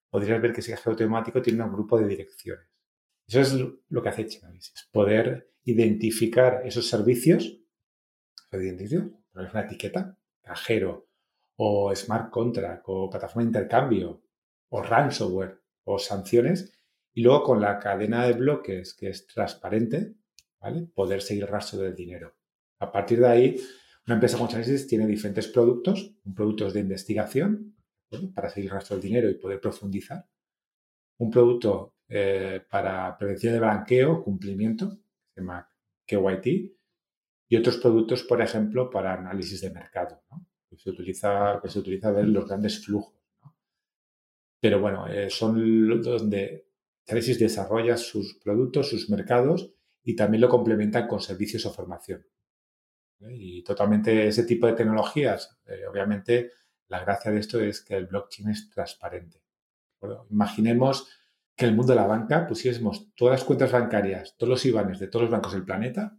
podrías 0.09 0.41
ver 0.41 0.55
que 0.55 0.61
ese 0.61 0.71
cajero 0.71 0.93
automático 0.93 1.43
tiene 1.43 1.63
un 1.63 1.75
grupo 1.75 1.99
de 1.99 2.07
direcciones. 2.07 2.67
Eso 3.27 3.41
es 3.41 3.55
lo 3.91 4.03
que 4.03 4.09
hace 4.09 4.27
Chainalysis, 4.27 4.89
poder 4.91 5.53
identificar 5.65 6.63
esos 6.65 6.89
servicios, 6.89 7.61
poner 8.49 9.51
una 9.53 9.61
etiqueta 9.61 10.17
cajero 10.45 11.09
o 11.57 11.95
smart 11.95 12.31
contract 12.31 12.85
o 12.87 13.09
plataforma 13.09 13.43
de 13.43 13.49
intercambio 13.49 14.23
o 14.69 14.83
ransomware 14.83 15.61
o 15.85 15.99
sanciones 15.99 16.79
y 17.13 17.23
luego 17.23 17.45
con 17.45 17.61
la 17.61 17.79
cadena 17.79 18.27
de 18.27 18.33
bloques 18.33 18.95
que 18.95 19.09
es 19.09 19.27
transparente, 19.27 20.15
¿vale? 20.61 20.89
Poder 20.95 21.23
seguir 21.23 21.45
el 21.45 21.49
rastro 21.49 21.81
del 21.81 21.95
dinero. 21.95 22.35
A 22.81 22.91
partir 22.91 23.21
de 23.21 23.29
ahí, 23.29 23.57
una 24.07 24.15
empresa 24.15 24.37
como 24.37 24.49
Chainalysis 24.49 24.87
tiene 24.87 25.07
diferentes 25.07 25.49
productos, 25.49 26.15
un 26.25 26.35
producto 26.35 26.71
de 26.71 26.81
investigación 26.81 27.77
para 28.35 28.51
seguir 28.51 28.71
el 28.71 28.75
rastro 28.77 28.97
del 28.97 29.05
dinero 29.05 29.31
y 29.31 29.35
poder 29.35 29.61
profundizar, 29.61 30.27
un 31.19 31.31
producto 31.31 31.95
eh, 32.09 32.61
para 32.69 33.17
prevención 33.17 33.55
de 33.55 33.61
blanqueo, 33.61 34.23
cumplimiento, 34.23 34.91
se 35.35 35.41
llama 35.41 35.69
KYT, 36.05 36.75
y 37.49 37.57
otros 37.57 37.77
productos, 37.79 38.23
por 38.23 38.41
ejemplo, 38.41 38.91
para 38.91 39.15
análisis 39.15 39.61
de 39.61 39.71
mercado, 39.71 40.23
que, 40.69 40.77
se 40.77 40.91
utiliza, 40.91 41.61
que 41.63 41.69
se 41.69 41.79
utiliza 41.79 42.11
ver 42.11 42.27
los 42.27 42.47
grandes 42.47 42.85
flujos. 42.85 43.15
Pero 44.61 44.81
bueno, 44.81 45.07
eh, 45.07 45.29
son 45.29 46.01
donde 46.01 46.65
Traces 47.05 47.39
desarrolla 47.39 47.99
sus 47.99 48.39
productos, 48.43 48.89
sus 48.89 49.11
mercados 49.11 49.75
y 50.03 50.17
también 50.17 50.41
lo 50.41 50.49
complementa 50.49 51.07
con 51.07 51.21
servicios 51.21 51.67
o 51.67 51.73
formación. 51.73 52.27
Y 53.21 53.63
totalmente 53.63 54.27
ese 54.27 54.45
tipo 54.45 54.67
de 54.67 54.73
tecnologías, 54.73 55.59
eh, 55.67 55.87
obviamente, 55.87 56.53
la 56.89 57.01
gracia 57.01 57.31
de 57.31 57.41
esto 57.41 57.61
es 57.61 57.83
que 57.83 57.95
el 57.95 58.07
blockchain 58.07 58.51
es 58.51 58.71
transparente. 58.71 59.43
Imaginemos 60.31 61.09
que 61.55 61.67
en 61.67 61.71
el 61.71 61.77
mundo 61.77 61.93
de 61.93 62.01
la 62.01 62.07
banca 62.07 62.47
pusiésemos 62.47 63.15
todas 63.15 63.41
las 63.41 63.45
cuentas 63.45 63.73
bancarias, 63.73 64.35
todos 64.37 64.51
los 64.51 64.67
IBANES 64.67 64.99
de 64.99 65.09
todos 65.09 65.25
los 65.25 65.31
bancos 65.31 65.53
del 65.53 65.65
planeta 65.65 66.19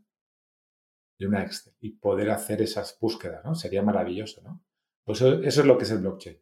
en 1.19 1.27
una 1.29 1.43
Excel 1.43 1.73
y 1.79 1.91
poder 1.91 2.29
hacer 2.29 2.61
esas 2.61 2.97
búsquedas, 2.99 3.43
¿no? 3.45 3.55
Sería 3.55 3.81
maravilloso, 3.81 4.41
¿no? 4.41 4.63
Pues 5.03 5.21
eso, 5.21 5.41
eso 5.41 5.61
es 5.61 5.67
lo 5.67 5.77
que 5.77 5.83
es 5.83 5.91
el 5.91 5.99
blockchain. 5.99 6.37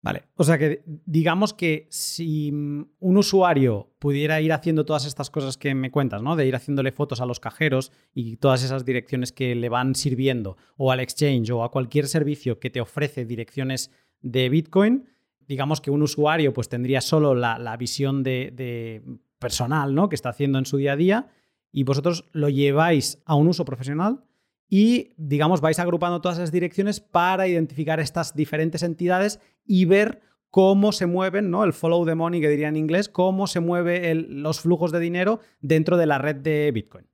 Vale, 0.00 0.24
o 0.36 0.44
sea 0.44 0.58
que 0.58 0.84
digamos 0.86 1.52
que 1.52 1.88
si 1.90 2.50
un 2.50 3.16
usuario 3.16 3.92
pudiera 3.98 4.40
ir 4.40 4.52
haciendo 4.52 4.84
todas 4.84 5.04
estas 5.06 5.28
cosas 5.28 5.56
que 5.56 5.74
me 5.74 5.90
cuentas, 5.90 6.22
¿no? 6.22 6.36
De 6.36 6.46
ir 6.46 6.54
haciéndole 6.54 6.92
fotos 6.92 7.20
a 7.20 7.26
los 7.26 7.40
cajeros 7.40 7.90
y 8.14 8.36
todas 8.36 8.62
esas 8.62 8.84
direcciones 8.84 9.32
que 9.32 9.56
le 9.56 9.68
van 9.68 9.96
sirviendo, 9.96 10.56
o 10.76 10.92
al 10.92 11.00
exchange 11.00 11.50
o 11.50 11.64
a 11.64 11.72
cualquier 11.72 12.06
servicio 12.06 12.60
que 12.60 12.70
te 12.70 12.80
ofrece 12.80 13.24
direcciones 13.24 13.90
de 14.20 14.48
Bitcoin, 14.48 15.08
digamos 15.48 15.80
que 15.80 15.90
un 15.90 16.02
usuario 16.02 16.52
pues 16.52 16.68
tendría 16.68 17.00
solo 17.00 17.34
la, 17.34 17.76
visión 17.76 18.22
de, 18.22 18.52
de, 18.54 19.02
personal, 19.40 19.96
¿no? 19.96 20.08
Que 20.08 20.14
está 20.14 20.28
haciendo 20.28 20.60
en 20.60 20.66
su 20.66 20.76
día 20.76 20.92
a 20.92 20.96
día, 20.96 21.28
y 21.72 21.84
vosotros 21.84 22.28
lo 22.32 22.48
lleváis 22.48 23.22
a 23.24 23.34
un 23.34 23.48
uso 23.48 23.64
profesional 23.64 24.24
y, 24.68 25.14
digamos, 25.16 25.60
vais 25.60 25.78
agrupando 25.78 26.20
todas 26.20 26.38
esas 26.38 26.52
direcciones 26.52 27.00
para 27.00 27.48
identificar 27.48 28.00
estas 28.00 28.34
diferentes 28.34 28.82
entidades 28.82 29.40
y 29.64 29.84
ver 29.86 30.20
cómo 30.50 30.92
se 30.92 31.06
mueven, 31.06 31.50
¿no? 31.50 31.64
El 31.64 31.72
follow 31.72 32.04
the 32.04 32.14
money 32.14 32.40
que 32.40 32.48
diría 32.48 32.68
en 32.68 32.76
inglés, 32.76 33.08
cómo 33.08 33.46
se 33.46 33.60
mueven 33.60 34.42
los 34.42 34.60
flujos 34.60 34.92
de 34.92 35.00
dinero 35.00 35.40
dentro 35.60 35.96
de 35.96 36.06
la 36.06 36.18
red 36.18 36.36
de 36.36 36.70
Bitcoin. 36.72 37.06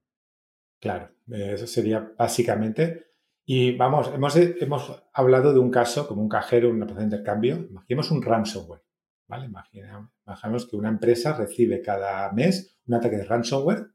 Claro, 0.81 1.11
eso 1.29 1.67
sería 1.67 2.13
básicamente. 2.19 3.07
Y 3.47 3.77
vamos, 3.77 4.11
hemos, 4.15 4.37
hemos 4.37 5.03
hablado 5.13 5.53
de 5.53 5.59
un 5.59 5.71
caso 5.71 6.09
como 6.09 6.23
un 6.23 6.29
cajero, 6.29 6.71
una 6.71 6.87
plaza 6.87 7.01
de 7.01 7.07
intercambio. 7.07 7.57
Imaginemos 7.69 8.11
un 8.11 8.23
ransomware, 8.23 8.83
¿vale? 9.29 9.47
Imaginemos, 9.47 10.67
que 10.67 10.77
una 10.77 10.89
empresa 10.89 11.37
recibe 11.37 11.83
cada 11.83 12.33
mes 12.33 12.81
un 12.87 12.95
ataque 12.95 13.17
de 13.17 13.25
ransomware, 13.25 13.87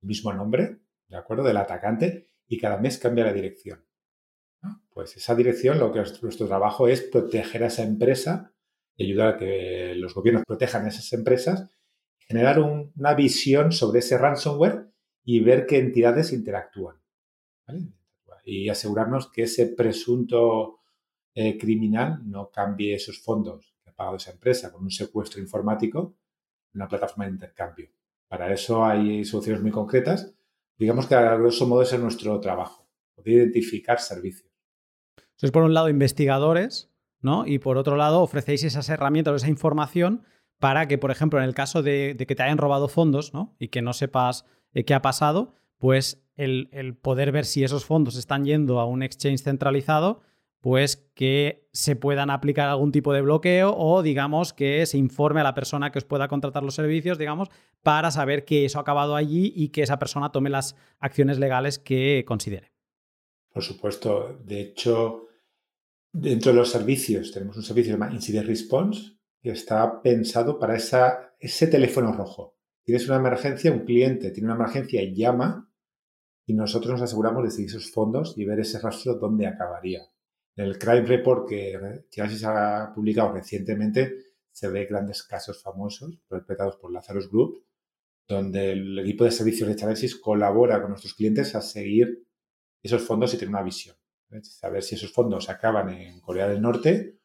mismo 0.00 0.32
nombre, 0.32 0.78
¿de 1.08 1.16
acuerdo? 1.16 1.44
Del 1.44 1.56
atacante, 1.56 2.28
y 2.46 2.58
cada 2.58 2.78
mes 2.78 2.98
cambia 2.98 3.24
la 3.24 3.32
dirección. 3.32 3.84
Pues 4.90 5.16
esa 5.16 5.34
dirección, 5.34 5.78
lo 5.78 5.92
que 5.92 6.00
es 6.00 6.22
nuestro 6.22 6.48
trabajo 6.48 6.88
es 6.88 7.02
proteger 7.02 7.62
a 7.62 7.68
esa 7.68 7.84
empresa 7.84 8.52
y 8.96 9.04
ayudar 9.04 9.34
a 9.34 9.36
que 9.36 9.94
los 9.96 10.14
gobiernos 10.14 10.44
protejan 10.44 10.84
a 10.84 10.88
esas 10.88 11.12
empresas, 11.12 11.70
generar 12.18 12.58
una 12.58 13.14
visión 13.14 13.70
sobre 13.70 14.00
ese 14.00 14.18
ransomware 14.18 14.88
y 15.24 15.40
ver 15.40 15.66
qué 15.66 15.78
entidades 15.78 16.32
interactúan. 16.32 16.96
Y 18.44 18.68
asegurarnos 18.70 19.30
que 19.30 19.42
ese 19.42 19.66
presunto 19.66 20.80
eh, 21.34 21.56
criminal 21.56 22.20
no 22.24 22.50
cambie 22.50 22.94
esos 22.94 23.20
fondos 23.20 23.76
que 23.84 23.90
ha 23.90 23.94
pagado 23.94 24.16
esa 24.16 24.32
empresa 24.32 24.72
con 24.72 24.82
un 24.82 24.90
secuestro 24.90 25.40
informático 25.40 26.16
en 26.72 26.80
una 26.80 26.88
plataforma 26.88 27.26
de 27.26 27.32
intercambio. 27.32 27.90
Para 28.28 28.52
eso 28.52 28.84
hay 28.84 29.24
soluciones 29.24 29.62
muy 29.62 29.70
concretas 29.70 30.34
digamos 30.78 31.06
que 31.06 31.14
a 31.14 31.36
grosso 31.36 31.66
modo 31.66 31.82
ese 31.82 31.96
es 31.96 32.02
nuestro 32.02 32.38
trabajo, 32.40 32.88
poder 33.14 33.34
identificar 33.34 34.00
servicios. 34.00 34.50
Entonces, 35.16 35.50
por 35.50 35.64
un 35.64 35.74
lado, 35.74 35.88
investigadores, 35.88 36.90
¿no? 37.20 37.46
Y 37.46 37.58
por 37.58 37.76
otro 37.76 37.96
lado, 37.96 38.22
ofrecéis 38.22 38.64
esas 38.64 38.88
herramientas 38.88 39.32
o 39.32 39.36
esa 39.36 39.48
información 39.48 40.24
para 40.58 40.88
que, 40.88 40.98
por 40.98 41.10
ejemplo, 41.10 41.38
en 41.38 41.44
el 41.44 41.54
caso 41.54 41.82
de, 41.82 42.16
que 42.16 42.34
te 42.34 42.42
hayan 42.42 42.58
robado 42.58 42.88
fondos, 42.88 43.34
¿no? 43.34 43.54
Y 43.58 43.68
que 43.68 43.82
no 43.82 43.92
sepas 43.92 44.44
eh, 44.72 44.84
qué 44.84 44.94
ha 44.94 45.02
pasado, 45.02 45.54
pues 45.78 46.24
el, 46.36 46.68
el, 46.72 46.96
poder 46.96 47.30
ver 47.32 47.44
si 47.44 47.62
esos 47.62 47.84
fondos 47.84 48.16
están 48.16 48.44
yendo 48.44 48.80
a 48.80 48.86
un 48.86 49.02
exchange 49.02 49.42
centralizado, 49.42 50.22
pues 50.60 51.08
que 51.14 51.68
se 51.72 51.96
puedan 51.96 52.30
aplicar 52.30 52.68
algún 52.68 52.92
tipo 52.92 53.12
de 53.12 53.22
bloqueo 53.22 53.74
o 53.76 54.02
digamos 54.02 54.52
que 54.52 54.84
se 54.86 54.98
informe 54.98 55.40
a 55.40 55.44
la 55.44 55.54
persona 55.54 55.92
que 55.92 55.98
os 55.98 56.04
pueda 56.04 56.28
contratar 56.28 56.62
los 56.62 56.74
servicios, 56.74 57.18
digamos, 57.18 57.48
para 57.82 58.10
saber 58.10 58.44
que 58.44 58.64
eso 58.64 58.78
ha 58.78 58.82
acabado 58.82 59.14
allí 59.14 59.52
y 59.54 59.68
que 59.68 59.82
esa 59.82 59.98
persona 59.98 60.32
tome 60.32 60.50
las 60.50 60.74
acciones 60.98 61.38
legales 61.38 61.78
que 61.78 62.24
considere. 62.26 62.72
Por 63.52 63.62
supuesto, 63.62 64.38
de 64.44 64.60
hecho, 64.60 65.28
dentro 66.12 66.52
de 66.52 66.58
los 66.58 66.70
servicios 66.70 67.32
tenemos 67.32 67.56
un 67.56 67.62
servicio 67.62 67.92
llamado 67.92 68.14
Incident 68.14 68.46
Response 68.46 69.18
que 69.40 69.50
está 69.50 70.02
pensado 70.02 70.58
para 70.58 70.76
ese 70.76 71.66
teléfono 71.68 72.12
rojo. 72.12 72.56
Tienes 72.84 73.06
una 73.06 73.18
emergencia, 73.18 73.70
un 73.70 73.84
cliente 73.84 74.30
tiene 74.30 74.46
una 74.46 74.56
emergencia 74.56 75.02
y 75.02 75.14
llama 75.14 75.70
y 76.46 76.54
nosotros 76.54 76.92
nos 76.92 77.02
aseguramos 77.02 77.44
de 77.44 77.50
seguir 77.50 77.68
esos 77.68 77.92
fondos 77.92 78.36
y 78.36 78.44
ver 78.44 78.60
ese 78.60 78.80
rastro 78.80 79.14
dónde 79.14 79.46
acabaría. 79.46 80.00
En 80.58 80.64
el 80.64 80.76
Crime 80.76 81.02
Report 81.02 81.48
que 81.48 81.78
se 82.10 82.46
ha 82.46 82.92
publicado 82.92 83.32
recientemente 83.32 84.16
se 84.50 84.66
ve 84.66 84.86
grandes 84.86 85.22
casos 85.22 85.62
famosos 85.62 86.18
perpetrados 86.28 86.74
por 86.78 86.92
Lazarus 86.92 87.30
Group, 87.30 87.64
donde 88.26 88.72
el 88.72 88.98
equipo 88.98 89.22
de 89.22 89.30
servicios 89.30 89.68
de 89.68 89.76
Chavesis 89.76 90.16
colabora 90.16 90.80
con 90.80 90.90
nuestros 90.90 91.14
clientes 91.14 91.54
a 91.54 91.62
seguir 91.62 92.26
esos 92.82 93.02
fondos 93.02 93.32
y 93.32 93.36
tener 93.36 93.50
una 93.50 93.62
visión. 93.62 93.94
Saber 94.42 94.82
si 94.82 94.96
esos 94.96 95.12
fondos 95.12 95.48
acaban 95.48 95.90
en 95.90 96.20
Corea 96.20 96.48
del 96.48 96.60
Norte 96.60 97.20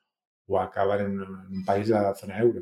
o 0.46 0.60
acaban 0.60 1.02
en 1.02 1.20
un 1.20 1.66
país 1.66 1.88
de 1.88 1.96
la 1.96 2.14
zona 2.14 2.40
euro 2.40 2.62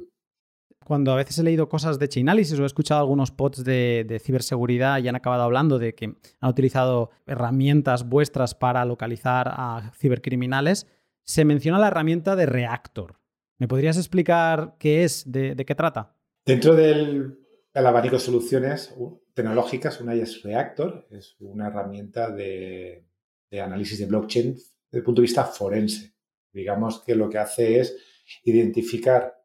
cuando 0.84 1.12
a 1.12 1.16
veces 1.16 1.38
he 1.40 1.44
leído 1.44 1.70
cosas 1.70 2.00
de 2.00 2.10
Chainalysis 2.10 2.60
o 2.60 2.64
he 2.64 2.66
escuchado 2.66 3.02
algunos 3.02 3.32
pods 3.32 3.64
de, 3.64 4.22
ciberseguridad 4.24 5.00
y 5.00 5.08
han 5.08 5.16
acabado 5.16 5.44
hablando 5.44 5.80
de 5.80 5.96
que 5.96 6.06
han 6.40 6.50
utilizado 6.50 7.12
herramientas 7.26 8.08
vuestras 8.08 8.56
para 8.56 8.84
localizar 8.86 9.48
a 9.50 9.92
cibercriminales, 9.96 10.88
se 11.24 11.46
menciona 11.46 11.80
la 11.80 11.88
herramienta 11.88 12.36
de 12.36 12.46
Reactor. 12.46 13.20
¿Me 13.58 13.68
podrías 13.68 13.98
explicar 13.98 14.76
qué 14.80 15.04
es, 15.04 15.32
de, 15.32 15.56
qué 15.56 15.76
trata? 15.76 16.16
Dentro 16.46 16.76
del, 16.76 17.38
abanico 17.74 18.16
de 18.16 18.22
soluciones 18.22 18.94
tecnológicas, 19.34 20.02
una 20.02 20.14
es 20.14 20.42
Reactor, 20.42 21.08
es 21.12 21.36
una 21.40 21.68
herramienta 21.68 22.32
de 22.32 23.06
análisis 23.52 24.00
de 24.00 24.08
blockchain 24.08 24.54
desde 24.54 25.00
el 25.00 25.04
punto 25.04 25.22
de 25.22 25.28
vista 25.28 25.46
forense. 25.46 26.14
Digamos 26.52 27.02
que 27.04 27.16
lo 27.16 27.30
que 27.30 27.38
hace 27.38 27.80
es 27.80 27.96
identificar 28.44 29.41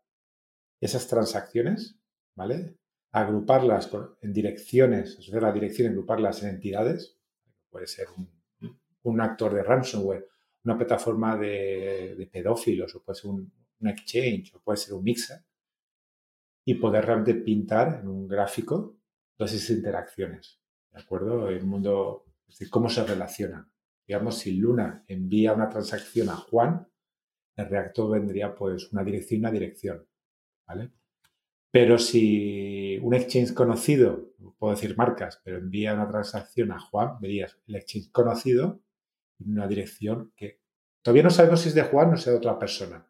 esas 0.80 1.06
transacciones, 1.09 1.99
¿vale? 2.35 2.76
Agruparlas 3.12 3.90
en 4.21 4.33
direcciones, 4.33 5.18
asociar 5.18 5.42
la 5.42 5.52
dirección 5.52 5.90
agruparlas 5.90 6.42
en 6.42 6.50
entidades. 6.50 7.16
Puede 7.71 7.87
ser 7.87 8.09
un, 9.04 9.21
actor 9.21 9.54
de 9.54 9.62
ransomware, 9.62 10.28
una 10.64 10.76
plataforma 10.76 11.37
de, 11.37 12.28
pedófilos, 12.33 12.95
o 12.95 13.02
puede 13.02 13.18
ser 13.18 13.30
un, 13.30 13.52
exchange, 13.80 14.54
o 14.54 14.61
puede 14.61 14.76
ser 14.76 14.95
un 14.95 15.04
mixer. 15.04 15.45
Y 16.64 16.75
poder 16.75 17.06
realmente 17.06 17.35
pintar 17.35 18.00
en 18.00 18.09
un 18.09 18.26
gráfico 18.26 18.99
todas 19.37 19.52
esas 19.52 19.76
interacciones, 19.76 20.61
¿de 20.90 21.00
acuerdo? 21.00 21.49
El 21.49 21.64
mundo, 21.64 22.25
es 22.49 22.59
decir, 22.59 22.71
cómo 22.71 22.88
se 22.88 23.04
relacionan. 23.04 23.71
Digamos, 24.06 24.38
si 24.38 24.56
Luna 24.56 25.04
envía 25.06 25.52
una 25.52 25.68
transacción 25.68 26.28
a 26.28 26.37
Juan, 26.37 26.88
el 27.56 27.68
reactor 27.68 28.11
vendría 28.11 28.54
pues 28.54 28.92
una 28.92 29.04
dirección 29.04 29.38
y 29.38 29.40
una 29.40 29.50
dirección. 29.50 30.06
¿Vale? 30.66 30.90
Pero 31.70 31.99
si 31.99 32.99
un 33.02 33.14
exchange 33.14 33.52
conocido, 33.52 34.32
puedo 34.58 34.75
decir 34.75 34.96
marcas, 34.96 35.40
pero 35.44 35.58
envía 35.58 35.94
una 35.94 36.08
transacción 36.08 36.73
a 36.73 36.80
Juan, 36.80 37.20
verías 37.20 37.58
el 37.66 37.76
exchange 37.76 38.11
conocido 38.11 38.80
en 39.38 39.52
una 39.52 39.66
dirección 39.66 40.32
que 40.37 40.61
todavía 41.02 41.25
no 41.25 41.30
sabemos 41.30 41.61
si 41.61 41.68
es 41.68 41.75
de 41.75 41.82
Juan 41.82 42.14
o 42.14 42.16
si 42.16 42.23
es 42.23 42.32
de 42.32 42.38
otra 42.38 42.58
persona. 42.58 43.06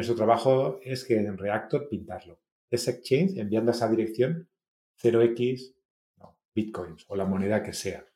Su 0.00 0.16
trabajo 0.16 0.80
es 0.82 1.04
que 1.04 1.16
en 1.16 1.36
Reactor 1.36 1.88
pintarlo. 1.88 2.40
Ese 2.70 2.92
exchange 2.92 3.36
enviando 3.36 3.70
a 3.70 3.74
esa 3.74 3.90
dirección 3.90 4.48
0x 5.02 5.74
bitcoins 6.54 7.04
o 7.08 7.16
la 7.16 7.26
moneda 7.26 7.62
que 7.62 7.74
sea. 7.74 8.06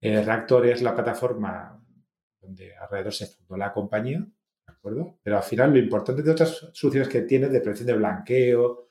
El 0.00 0.24
Reactor 0.24 0.66
es 0.66 0.80
la 0.80 0.94
plataforma 0.94 1.84
donde 2.40 2.74
alrededor 2.74 3.12
se 3.12 3.26
fundó 3.26 3.56
la 3.56 3.72
compañía 3.72 4.26
Pero 5.22 5.36
al 5.36 5.42
final 5.42 5.72
lo 5.72 5.78
importante 5.78 6.22
de 6.22 6.30
otras 6.30 6.70
soluciones 6.72 7.08
que 7.08 7.22
tiene 7.22 7.48
de 7.48 7.60
prevención 7.60 7.86
de 7.86 7.96
blanqueo 7.96 8.90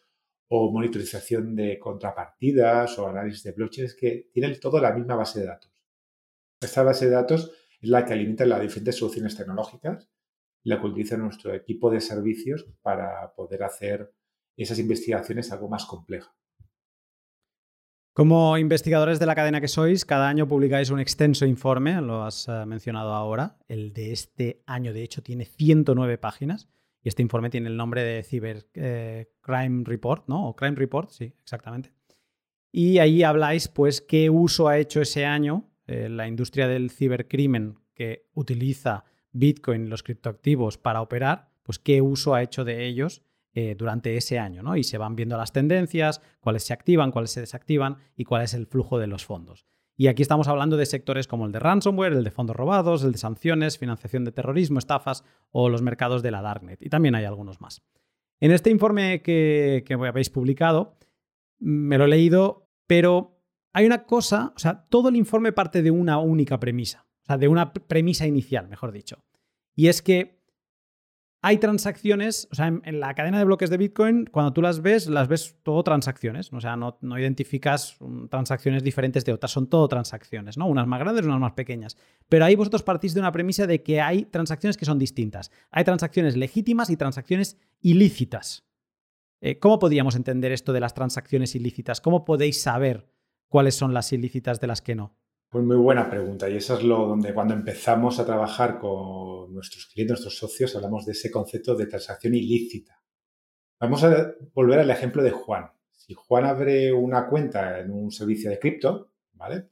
o 0.50 0.72
monitorización 0.72 1.56
de 1.56 1.78
contrapartidas 1.80 2.98
o 3.00 3.08
análisis 3.08 3.44
de 3.44 3.52
blockchain 3.52 3.88
es 3.88 3.96
que 3.96 4.30
tienen 4.32 4.60
todo 4.60 4.80
la 4.80 4.94
misma 4.94 5.16
base 5.16 5.42
de 5.42 5.48
datos. 5.48 5.72
Esta 6.62 6.84
base 6.84 7.06
de 7.06 7.12
datos 7.12 7.52
es 7.82 7.90
la 7.90 8.06
que 8.06 8.14
alimenta 8.14 8.46
las 8.46 8.62
diferentes 8.62 8.96
soluciones 8.96 9.36
tecnológicas, 9.36 10.10
la 10.64 10.80
que 10.80 10.88
utiliza 10.88 11.18
nuestro 11.18 11.54
equipo 11.54 11.90
de 11.90 12.02
servicios 12.02 12.66
para 12.82 13.34
poder 13.36 13.64
hacer 13.64 14.14
esas 14.56 14.80
investigaciones 14.80 15.52
algo 15.52 15.70
más 15.70 15.86
complejas. 15.86 16.34
Como 18.18 18.58
investigadores 18.58 19.20
de 19.20 19.28
la 19.28 19.36
cadena 19.36 19.62
que 19.62 19.68
sois, 19.68 20.04
cada 20.04 20.28
año 20.28 20.48
publicáis 20.48 20.90
un 20.90 21.00
extenso 21.00 21.46
informe, 21.46 22.02
lo 22.02 22.24
has 22.24 22.48
eh, 22.48 22.66
mencionado 22.66 23.14
ahora. 23.14 23.60
El 23.68 23.94
de 23.94 24.12
este 24.12 24.64
año, 24.66 24.92
de 24.92 25.04
hecho, 25.04 25.22
tiene 25.22 25.46
109 25.46 26.18
páginas 26.18 26.68
y 27.04 27.10
este 27.10 27.22
informe 27.22 27.52
tiene 27.52 27.68
el 27.68 27.78
nombre 27.78 28.02
de 28.02 28.24
Cyber 28.24 28.66
eh, 28.74 29.28
Crime 29.42 29.84
Report, 29.86 30.28
¿no? 30.28 30.48
O 30.48 30.56
Crime 30.56 30.76
Report, 30.76 31.12
sí, 31.12 31.32
exactamente. 31.44 31.94
Y 32.72 32.98
ahí 32.98 33.22
habláis, 33.22 33.68
pues, 33.68 34.02
qué 34.02 34.32
uso 34.32 34.68
ha 34.68 34.80
hecho 34.80 35.00
ese 35.00 35.24
año 35.28 35.70
eh, 35.86 36.10
la 36.10 36.28
industria 36.28 36.68
del 36.68 36.90
cibercrimen 36.90 37.78
que 37.94 38.26
utiliza 38.34 39.04
Bitcoin 39.32 39.92
los 39.92 40.02
criptoactivos 40.02 40.80
para 40.80 41.02
operar, 41.04 41.52
pues 41.62 41.78
qué 41.78 42.02
uso 42.02 42.34
ha 42.34 42.42
hecho 42.42 42.66
de 42.66 42.88
ellos 42.88 43.22
eh, 43.60 43.74
durante 43.76 44.16
ese 44.18 44.38
año, 44.38 44.62
¿no? 44.62 44.78
Y 44.78 44.84
se 44.84 45.00
van 45.00 45.16
viendo 45.16 45.36
las 45.36 45.52
tendencias, 45.52 46.22
cuáles 46.42 46.62
se 46.62 46.74
activan, 46.74 47.10
cuáles 47.10 47.32
se 47.32 47.40
desactivan 47.40 47.98
y 48.16 48.24
cuál 48.24 48.44
es 48.44 48.54
el 48.54 48.68
flujo 48.68 49.00
de 49.00 49.08
los 49.08 49.26
fondos. 49.26 49.66
Y 49.96 50.10
aquí 50.10 50.22
estamos 50.22 50.48
hablando 50.48 50.78
de 50.78 50.86
sectores 50.86 51.28
como 51.28 51.48
el 51.48 51.52
de 51.52 51.58
ransomware, 51.58 52.14
el 52.14 52.24
de 52.24 52.30
fondos 52.30 52.56
robados, 52.56 53.04
el 53.04 53.14
de 53.14 53.18
sanciones, 53.18 53.80
financiación 53.80 54.26
de 54.26 54.32
terrorismo, 54.32 54.78
estafas 54.78 55.24
o 55.50 55.70
los 55.70 55.82
mercados 55.82 56.22
de 56.22 56.30
la 56.30 56.44
Darknet. 56.44 56.84
Y 56.84 56.90
también 56.90 57.16
hay 57.16 57.26
algunos 57.26 57.60
más. 57.60 57.82
En 58.40 58.52
este 58.52 58.70
informe 58.70 59.24
que, 59.24 59.84
que 59.88 59.96
habéis 59.96 60.30
publicado, 60.30 60.96
me 61.58 61.98
lo 61.98 62.06
he 62.06 62.10
leído, 62.10 62.70
pero 62.86 63.42
hay 63.74 63.88
una 63.88 64.04
cosa, 64.04 64.54
o 64.56 64.60
sea, 64.60 64.86
todo 64.88 65.10
el 65.10 65.16
informe 65.16 65.52
parte 65.52 65.82
de 65.82 65.90
una 65.90 66.20
única 66.20 66.60
premisa, 66.60 67.08
o 67.24 67.26
sea, 67.26 67.40
de 67.40 67.48
una 67.48 67.74
premisa 67.74 68.28
inicial, 68.28 68.68
mejor 68.68 68.92
dicho. 68.92 69.24
Y 69.74 69.88
es 69.88 70.04
que 70.04 70.37
hay 71.48 71.60
transacciones, 71.60 72.50
o 72.52 72.56
sea, 72.56 72.68
en, 72.68 73.00
la 73.00 73.14
cadena 73.16 73.38
de 73.40 73.46
bloques 73.46 73.70
de 73.70 73.78
Bitcoin, 73.78 74.26
cuando 74.26 74.52
tú 74.52 74.62
las 74.62 74.82
ves, 74.82 75.08
las 75.08 75.30
ves 75.30 75.56
todo 75.64 75.82
transacciones. 75.82 76.52
O 76.52 76.60
sea, 76.60 76.76
no, 76.76 76.98
identificas 77.18 77.98
transacciones 78.30 78.84
diferentes 78.84 79.24
de 79.24 79.32
otras, 79.32 79.54
son 79.54 79.68
todo 79.70 79.88
transacciones, 79.88 80.58
¿no? 80.58 80.68
Unas 80.68 80.88
más 80.88 81.00
grandes, 81.00 81.26
unas 81.26 81.40
más 81.40 81.54
pequeñas. 81.54 81.96
Pero 82.28 82.44
ahí 82.44 82.56
vosotros 82.56 82.84
partís 82.84 83.14
de 83.14 83.22
una 83.22 83.32
premisa 83.32 83.66
de 83.66 83.82
que 83.82 84.02
hay 84.02 84.26
transacciones 84.26 84.76
que 84.76 84.84
son 84.84 85.00
distintas. 85.00 85.50
Hay 85.72 85.86
transacciones 85.86 86.36
legítimas 86.36 86.90
y 86.90 86.98
transacciones 86.98 87.58
ilícitas. 87.80 88.66
Eh, 89.40 89.58
¿Cómo 89.58 89.80
podríamos 89.80 90.18
entender 90.18 90.52
esto 90.52 90.74
de 90.74 90.82
las 90.82 90.94
transacciones 90.94 91.56
ilícitas? 91.56 92.02
¿Cómo 92.02 92.26
podéis 92.26 92.62
saber 92.62 93.10
cuáles 93.48 93.76
son 93.76 93.94
las 93.94 94.12
ilícitas 94.12 94.60
de 94.60 94.68
las 94.68 94.82
que 94.82 94.96
no? 94.96 95.16
Pues 95.50 95.64
muy 95.64 95.78
buena 95.78 96.10
pregunta 96.10 96.50
y 96.50 96.58
eso 96.58 96.78
es 96.78 96.84
lo 96.84 97.08
donde 97.08 97.34
cuando 97.34 97.54
empezamos 97.54 98.20
a 98.20 98.26
trabajar 98.26 98.80
con 98.80 99.54
nuestros 99.54 99.86
clientes, 99.86 100.20
nuestros 100.20 100.38
socios, 100.38 100.76
hablamos 100.76 101.06
de 101.06 101.14
ese 101.14 101.32
concepto 101.32 101.74
de 101.74 101.86
transacción 101.86 102.36
ilícita. 102.36 103.02
Vamos 103.80 104.04
a 104.04 104.34
volver 104.54 104.80
al 104.80 104.90
ejemplo 104.90 105.24
de 105.24 105.32
Juan. 105.32 105.72
Si 105.90 106.14
Juan 106.14 106.44
abre 106.44 106.92
una 106.92 107.30
cuenta 107.30 107.80
en 107.80 107.92
un 107.92 108.12
servicio 108.12 108.50
de 108.50 108.60
cripto, 108.60 109.14
¿vale? 109.34 109.70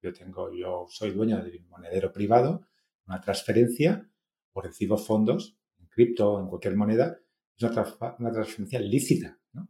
Yo 0.00 0.12
tengo, 0.12 0.52
yo 0.54 0.86
soy 0.88 1.10
dueño 1.10 1.42
de 1.42 1.58
un 1.58 1.68
monedero 1.68 2.12
privado, 2.12 2.68
una 3.08 3.20
transferencia 3.20 4.08
o 4.52 4.60
recibo 4.60 4.98
fondos 4.98 5.58
en 5.80 5.88
cripto 5.88 6.34
o 6.34 6.40
en 6.40 6.46
cualquier 6.46 6.76
moneda, 6.76 7.18
es 7.56 7.62
una, 7.64 8.32
transferencia 8.32 8.78
lícita, 8.78 9.36
¿no? 9.52 9.68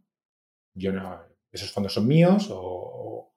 Yo 0.75 0.93
no, 0.93 1.23
esos 1.51 1.73
fondos 1.73 1.95
son 1.95 2.07
míos 2.07 2.49
o 2.51 3.35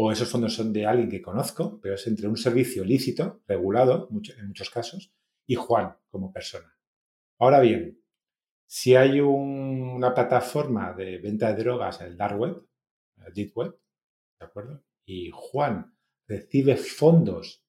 o 0.00 0.12
esos 0.12 0.30
fondos 0.30 0.54
son 0.54 0.72
de 0.72 0.86
alguien 0.86 1.10
que 1.10 1.20
conozco, 1.20 1.80
pero 1.80 1.96
es 1.96 2.06
entre 2.06 2.28
un 2.28 2.36
servicio 2.36 2.84
lícito, 2.84 3.42
regulado 3.48 4.08
en 4.08 4.46
muchos 4.46 4.70
casos, 4.70 5.12
y 5.44 5.56
Juan 5.56 5.96
como 6.08 6.32
persona. 6.32 6.72
Ahora 7.40 7.58
bien, 7.58 8.00
si 8.64 8.94
hay 8.94 9.18
una 9.18 10.14
plataforma 10.14 10.92
de 10.92 11.18
venta 11.18 11.52
de 11.52 11.64
drogas 11.64 12.00
en 12.00 12.06
el 12.06 12.16
dark 12.16 12.38
web, 12.38 12.64
el 13.26 13.32
deep 13.34 13.56
web, 13.56 13.76
¿de 14.38 14.46
acuerdo? 14.46 14.84
Y 15.04 15.32
Juan 15.34 15.92
recibe 16.28 16.76
fondos 16.76 17.64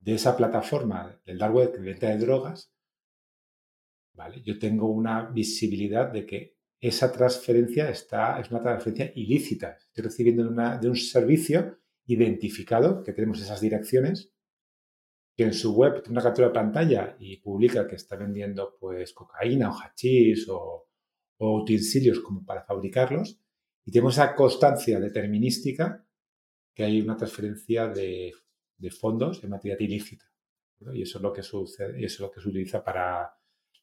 de 0.00 0.14
esa 0.14 0.36
plataforma 0.36 1.16
del 1.24 1.38
dark 1.38 1.54
web 1.54 1.72
de 1.74 1.78
venta 1.78 2.08
de 2.08 2.18
drogas, 2.18 2.74
¿vale? 4.16 4.42
Yo 4.42 4.58
tengo 4.58 4.88
una 4.88 5.30
visibilidad 5.30 6.10
de 6.10 6.26
que 6.26 6.56
esa 6.80 7.12
transferencia 7.12 7.90
está, 7.90 8.40
es 8.40 8.50
una 8.50 8.62
transferencia 8.62 9.12
ilícita. 9.14 9.76
Estoy 9.76 10.04
recibiendo 10.04 10.44
de 10.78 10.88
un 10.88 10.96
servicio 10.96 11.78
identificado, 12.06 13.02
que 13.02 13.12
tenemos 13.12 13.40
esas 13.40 13.60
direcciones, 13.60 14.32
que 15.36 15.44
en 15.44 15.52
su 15.52 15.74
web 15.74 16.02
tiene 16.02 16.12
una 16.12 16.22
captura 16.22 16.48
de 16.48 16.54
pantalla 16.54 17.16
y 17.18 17.36
publica 17.38 17.86
que 17.86 17.96
está 17.96 18.16
vendiendo 18.16 18.76
pues 18.78 19.12
cocaína 19.12 19.70
o 19.70 19.78
hachís 19.78 20.48
o, 20.48 20.88
utensilios 21.38 22.20
como 22.20 22.44
para 22.44 22.62
fabricarlos. 22.64 23.40
Y 23.84 23.92
tenemos 23.92 24.14
esa 24.14 24.34
constancia 24.34 25.00
determinística 25.00 26.06
que 26.74 26.84
hay 26.84 27.00
una 27.00 27.16
transferencia 27.16 27.88
de, 27.88 28.32
fondos 28.98 29.42
en 29.44 29.50
materia 29.50 29.76
ilícita. 29.80 30.26
Y 30.92 31.02
eso 31.02 31.18
es 31.18 31.22
lo 31.22 31.32
que 31.32 31.42
sucede, 31.42 32.04
eso 32.04 32.14
es 32.14 32.20
lo 32.20 32.30
que 32.30 32.40
se 32.40 32.48
utiliza 32.48 32.82
para 32.82 33.34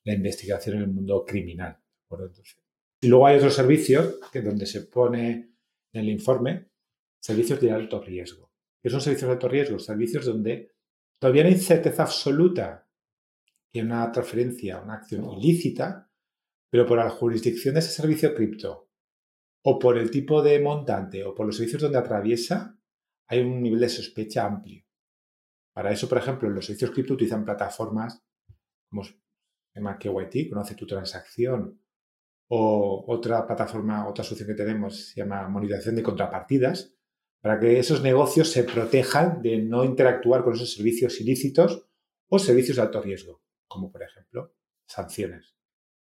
la 0.03 0.13
investigación 0.13 0.77
en 0.77 0.81
el 0.83 0.89
mundo 0.89 1.23
criminal. 1.25 1.79
Entonces, 2.09 2.57
y 3.01 3.07
luego 3.07 3.27
hay 3.27 3.37
otros 3.37 3.55
servicios 3.55 4.19
que 4.31 4.41
donde 4.41 4.65
se 4.65 4.81
pone 4.83 5.55
en 5.93 6.01
el 6.01 6.09
informe 6.09 6.71
servicios 7.19 7.59
de 7.59 7.71
alto 7.71 8.01
riesgo. 8.01 8.51
¿Qué 8.81 8.89
son 8.89 9.01
servicios 9.01 9.27
de 9.27 9.33
alto 9.33 9.47
riesgo? 9.47 9.79
Servicios 9.79 10.25
donde 10.25 10.75
todavía 11.19 11.43
no 11.43 11.49
hay 11.49 11.57
certeza 11.57 12.03
absoluta 12.03 12.87
que 13.71 13.81
una 13.81 14.11
transferencia, 14.11 14.81
una 14.81 14.95
acción 14.95 15.25
ilícita, 15.25 16.09
pero 16.69 16.85
por 16.85 16.97
la 16.97 17.09
jurisdicción 17.09 17.73
de 17.73 17.81
ese 17.81 17.91
servicio 17.91 18.33
cripto 18.33 18.89
o 19.63 19.77
por 19.79 19.97
el 19.97 20.09
tipo 20.09 20.41
de 20.41 20.59
montante 20.59 21.23
o 21.23 21.35
por 21.35 21.45
los 21.45 21.57
servicios 21.57 21.81
donde 21.81 21.97
atraviesa, 21.97 22.79
hay 23.27 23.41
un 23.41 23.61
nivel 23.61 23.79
de 23.79 23.89
sospecha 23.89 24.45
amplio. 24.45 24.83
Para 25.73 25.91
eso, 25.91 26.07
por 26.07 26.17
ejemplo, 26.17 26.49
los 26.49 26.65
servicios 26.65 26.91
cripto 26.91 27.13
utilizan 27.13 27.45
plataformas 27.45 28.23
como 28.89 29.03
se 29.03 29.15
llama 29.75 29.97
KYT, 29.97 30.49
conoce 30.49 30.75
tu 30.75 30.87
transacción, 30.87 31.81
o 32.47 33.03
otra 33.07 33.45
plataforma, 33.45 34.07
otra 34.07 34.23
solución 34.23 34.49
que 34.49 34.55
tenemos 34.55 35.09
se 35.09 35.21
llama 35.21 35.47
monitorización 35.47 35.95
de 35.95 36.03
contrapartidas, 36.03 36.95
para 37.41 37.59
que 37.59 37.79
esos 37.79 38.01
negocios 38.01 38.49
se 38.49 38.63
protejan 38.63 39.41
de 39.41 39.59
no 39.59 39.83
interactuar 39.83 40.43
con 40.43 40.53
esos 40.53 40.73
servicios 40.73 41.19
ilícitos 41.21 41.85
o 42.29 42.39
servicios 42.39 42.77
de 42.77 42.83
alto 42.83 43.01
riesgo, 43.01 43.41
como 43.67 43.91
por 43.91 44.03
ejemplo 44.03 44.53
sanciones. 44.85 45.55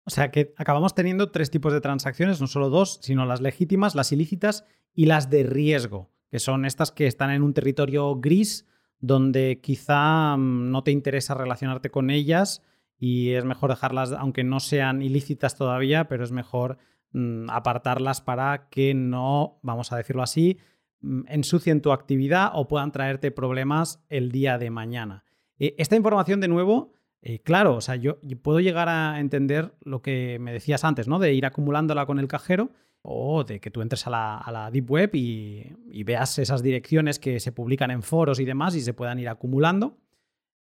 O 0.05 0.11
sea 0.11 0.31
que 0.31 0.55
acabamos 0.57 0.95
teniendo 0.95 1.31
tres 1.31 1.51
tipos 1.51 1.73
de 1.73 1.81
transacciones, 1.81 2.41
no 2.41 2.47
solo 2.47 2.71
dos, 2.71 2.99
sino 3.03 3.27
las 3.27 3.41
legítimas, 3.41 3.95
las 3.95 4.11
ilícitas 4.11 4.65
y 4.95 5.07
las 5.07 5.29
de 5.29 5.43
riesgo, 5.43 6.11
que 6.31 6.39
son 6.39 6.65
estas 6.65 6.93
que 6.93 7.07
están 7.07 7.31
en 7.31 7.43
un 7.43 7.53
territorio 7.53 8.17
gris 8.17 8.67
donde 9.01 9.61
quizá 9.63 10.37
mm, 10.37 10.71
no 10.71 10.83
te 10.83 10.93
interesa 10.93 11.35
relacionarte 11.35 11.91
con 11.91 12.11
ellas 12.11 12.63
y 12.99 13.31
es 13.31 13.45
mejor 13.45 13.71
dejarlas, 13.71 14.13
aunque 14.13 14.45
no 14.45 14.61
sean 14.61 15.03
ilícitas 15.03 15.57
todavía, 15.57 16.09
pero 16.09 16.25
es 16.25 16.33
mejor 16.33 16.79
mm, 17.13 17.49
apartarlas 17.51 18.21
para 18.21 18.69
que 18.69 18.95
no, 18.95 19.61
vamos 19.63 19.93
a 19.93 19.97
decirlo 19.97 20.23
así, 20.23 20.59
mm, 21.01 21.23
ensucien 21.29 21.81
tu 21.81 21.93
actividad 21.93 22.51
o 22.55 22.67
puedan 22.67 22.91
traerte 22.91 23.31
problemas 23.31 24.05
el 24.09 24.33
día 24.33 24.59
de 24.59 24.71
mañana. 24.71 25.25
Eh, 25.59 25.77
esta 25.79 25.97
información, 25.97 26.41
de 26.41 26.49
nuevo, 26.49 26.93
eh, 27.23 27.41
claro, 27.41 27.77
o 27.77 27.81
sea, 27.81 27.97
yo, 27.97 28.19
puedo 28.43 28.61
llegar 28.61 28.89
a 28.89 29.21
entender 29.21 29.75
lo 29.83 30.03
que 30.03 30.39
me 30.41 30.53
decías 30.53 30.85
antes, 30.85 31.09
¿no? 31.09 31.19
De 31.19 31.33
ir 31.35 31.47
acumulándola 31.47 32.07
con 32.07 32.19
el 32.19 32.29
cajero 32.29 32.71
o 33.03 33.45
de 33.45 33.61
que 33.61 33.71
tú 33.71 33.81
entres 33.81 34.07
a 34.07 34.11
la, 34.11 34.71
Deep 34.73 34.91
Web 34.91 35.11
y, 35.15 35.73
y, 35.91 36.03
veas 36.03 36.39
esas 36.39 36.63
direcciones 36.63 37.19
que 37.19 37.39
se 37.39 37.53
publican 37.53 37.91
en 37.93 38.03
foros 38.03 38.41
y 38.41 38.45
demás 38.45 38.75
y 38.75 38.81
se 38.81 38.93
puedan 38.93 39.19
ir 39.21 39.29
acumulando. 39.29 39.99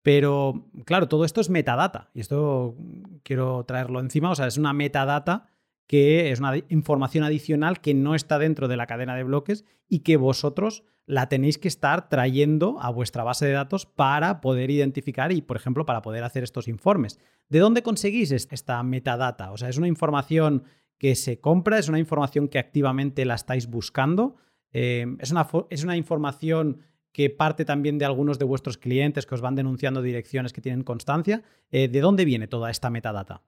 Pero, 0.06 0.68
claro, 0.84 1.08
todo 1.08 1.24
esto 1.24 1.40
es 1.40 1.50
metadata. 1.50 2.10
Y 2.14 2.20
esto 2.20 2.76
quiero 3.24 3.64
traerlo 3.64 3.98
encima. 3.98 4.30
O 4.30 4.36
sea, 4.36 4.46
es 4.46 4.56
una 4.56 4.72
metadata 4.72 5.48
que 5.88 6.30
es 6.30 6.38
una 6.38 6.52
información 6.68 7.24
adicional 7.24 7.80
que 7.80 7.92
no 7.92 8.14
está 8.14 8.38
dentro 8.38 8.68
de 8.68 8.76
la 8.76 8.86
cadena 8.86 9.16
de 9.16 9.24
bloques 9.24 9.64
y 9.88 10.04
que 10.04 10.16
vosotros 10.16 10.84
la 11.06 11.28
tenéis 11.28 11.58
que 11.58 11.66
estar 11.66 12.08
trayendo 12.08 12.76
a 12.80 12.90
vuestra 12.90 13.24
base 13.24 13.46
de 13.46 13.52
datos 13.54 13.84
para 13.84 14.40
poder 14.40 14.70
identificar 14.70 15.32
y, 15.32 15.42
por 15.42 15.56
ejemplo, 15.56 15.84
para 15.84 16.02
poder 16.02 16.22
hacer 16.22 16.44
estos 16.44 16.68
informes. 16.68 17.18
¿De 17.48 17.58
dónde 17.58 17.82
conseguís 17.82 18.30
esta 18.30 18.80
metadata? 18.84 19.50
O 19.50 19.56
sea, 19.56 19.70
¿es 19.70 19.76
una 19.76 19.88
información 19.88 20.62
que 20.98 21.16
se 21.16 21.40
compra? 21.40 21.80
¿Es 21.80 21.88
una 21.88 21.98
información 21.98 22.46
que 22.46 22.60
activamente 22.60 23.24
la 23.24 23.34
estáis 23.34 23.66
buscando? 23.66 24.36
Eh, 24.70 25.16
¿es, 25.18 25.32
una, 25.32 25.48
¿Es 25.68 25.82
una 25.82 25.96
información 25.96 26.78
que 27.16 27.30
parte 27.30 27.64
también 27.64 27.96
de 27.96 28.04
algunos 28.04 28.38
de 28.38 28.44
vuestros 28.44 28.76
clientes 28.76 29.24
que 29.24 29.34
os 29.34 29.40
van 29.40 29.54
denunciando 29.54 30.02
direcciones 30.02 30.52
que 30.52 30.60
tienen 30.60 30.84
constancia. 30.84 31.42
Eh, 31.70 31.88
¿De 31.88 32.00
dónde 32.00 32.26
viene 32.26 32.46
toda 32.46 32.70
esta 32.70 32.90
metadata? 32.90 33.42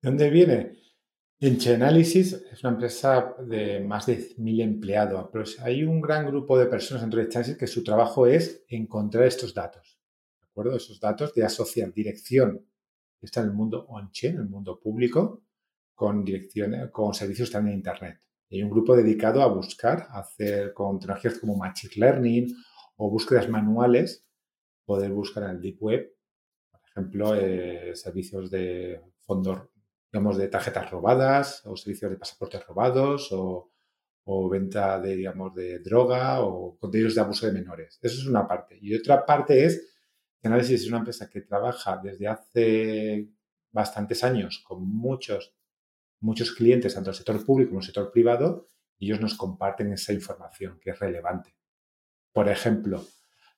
¿De 0.00 0.08
dónde 0.08 0.30
viene? 0.30 0.72
Enche 1.40 1.74
Analysis 1.74 2.32
es 2.50 2.64
una 2.64 2.72
empresa 2.72 3.34
de 3.46 3.80
más 3.80 4.06
de 4.06 4.34
mil 4.38 4.62
empleados, 4.62 5.28
pero 5.30 5.44
hay 5.62 5.84
un 5.84 6.00
gran 6.00 6.26
grupo 6.26 6.58
de 6.58 6.64
personas 6.64 7.02
dentro 7.02 7.20
de 7.20 7.28
Chansys 7.28 7.58
que 7.58 7.66
su 7.66 7.84
trabajo 7.84 8.26
es 8.26 8.64
encontrar 8.68 9.24
estos 9.24 9.52
datos. 9.52 10.00
¿De 10.40 10.46
acuerdo? 10.46 10.74
Esos 10.74 10.98
datos 10.98 11.34
de 11.34 11.44
asociar 11.44 11.92
dirección 11.92 12.66
que 13.18 13.26
está 13.26 13.40
en 13.42 13.48
el 13.48 13.52
mundo 13.52 13.84
on-chain, 13.90 14.36
en 14.36 14.40
el 14.40 14.48
mundo 14.48 14.80
público, 14.80 15.42
con 15.94 16.24
direcciones, 16.24 16.90
con 16.90 17.12
servicios 17.12 17.50
también 17.50 17.74
en 17.74 17.80
Internet. 17.80 18.20
Hay 18.50 18.62
un 18.62 18.70
grupo 18.70 18.96
dedicado 18.96 19.42
a 19.42 19.48
buscar, 19.48 20.08
hacer 20.12 20.72
con 20.72 20.98
tecnologías 20.98 21.38
como 21.38 21.56
Machine 21.56 21.92
Learning 21.96 22.56
o 23.02 23.08
búsquedas 23.08 23.48
manuales, 23.48 24.26
poder 24.84 25.10
buscar 25.10 25.44
en 25.44 25.50
el 25.50 25.60
Deep 25.62 25.78
Web, 25.80 26.12
por 26.70 26.80
ejemplo, 26.84 27.34
eh, 27.34 27.92
servicios 27.94 28.50
de 28.50 29.00
fondos, 29.20 29.70
digamos, 30.12 30.36
de 30.36 30.48
tarjetas 30.48 30.90
robadas 30.90 31.62
o 31.64 31.76
servicios 31.78 32.10
de 32.10 32.18
pasaportes 32.18 32.66
robados 32.66 33.32
o, 33.32 33.70
o 34.24 34.48
venta 34.50 35.00
de, 35.00 35.16
digamos, 35.16 35.54
de 35.54 35.78
droga 35.78 36.42
o 36.42 36.76
contenidos 36.76 37.14
de 37.14 37.22
abuso 37.22 37.46
de 37.46 37.52
menores. 37.52 37.98
Eso 38.02 38.20
es 38.20 38.26
una 38.26 38.46
parte. 38.46 38.78
Y 38.82 38.94
otra 38.94 39.24
parte 39.24 39.64
es 39.64 39.94
que 40.38 40.48
Análisis 40.48 40.82
es 40.82 40.88
una 40.88 40.98
empresa 40.98 41.30
que 41.30 41.40
trabaja 41.40 41.98
desde 42.02 42.28
hace 42.28 43.30
bastantes 43.72 44.22
años 44.24 44.62
con 44.66 44.86
muchos, 44.86 45.54
muchos 46.20 46.52
clientes, 46.52 46.94
tanto 46.94 47.10
el 47.10 47.16
sector 47.16 47.42
público 47.46 47.70
como 47.70 47.80
el 47.80 47.86
sector 47.86 48.12
privado, 48.12 48.68
y 48.98 49.06
ellos 49.06 49.22
nos 49.22 49.38
comparten 49.38 49.90
esa 49.90 50.12
información 50.12 50.78
que 50.82 50.90
es 50.90 50.98
relevante. 50.98 51.59
Por 52.32 52.48
ejemplo, 52.48 53.04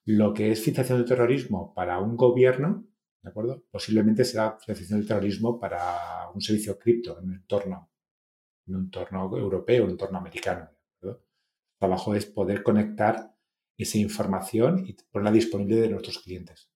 lo 0.05 0.33
que 0.35 0.53
es 0.53 0.61
financiación 0.61 0.99
del 0.99 1.09
terrorismo 1.09 1.73
para 1.75 1.99
un 2.01 2.17
gobierno, 2.17 2.87
¿de 3.23 3.31
acuerdo? 3.31 3.65
Posiblemente 3.71 4.25
será 4.25 4.59
financiación 4.59 5.01
del 5.01 5.09
terrorismo 5.09 5.61
para 5.61 6.31
un 6.35 6.41
servicio 6.41 6.79
cripto 6.79 7.19
en 7.19 7.25
un 7.27 7.35
entorno, 7.35 7.91
en 8.67 8.77
un 8.77 8.85
entorno 8.85 9.37
europeo, 9.37 9.79
en 9.79 9.85
un 9.85 9.91
entorno 9.91 10.19
americano. 10.19 10.71
El 11.03 11.17
trabajo 11.79 12.15
es 12.15 12.27
poder 12.27 12.63
conectar 12.63 13.35
esa 13.77 13.99
información 13.99 14.85
y 14.87 14.95
ponerla 15.11 15.33
disponible 15.33 15.77
de 15.77 15.89
nuestros 15.89 16.19
clientes. 16.19 16.71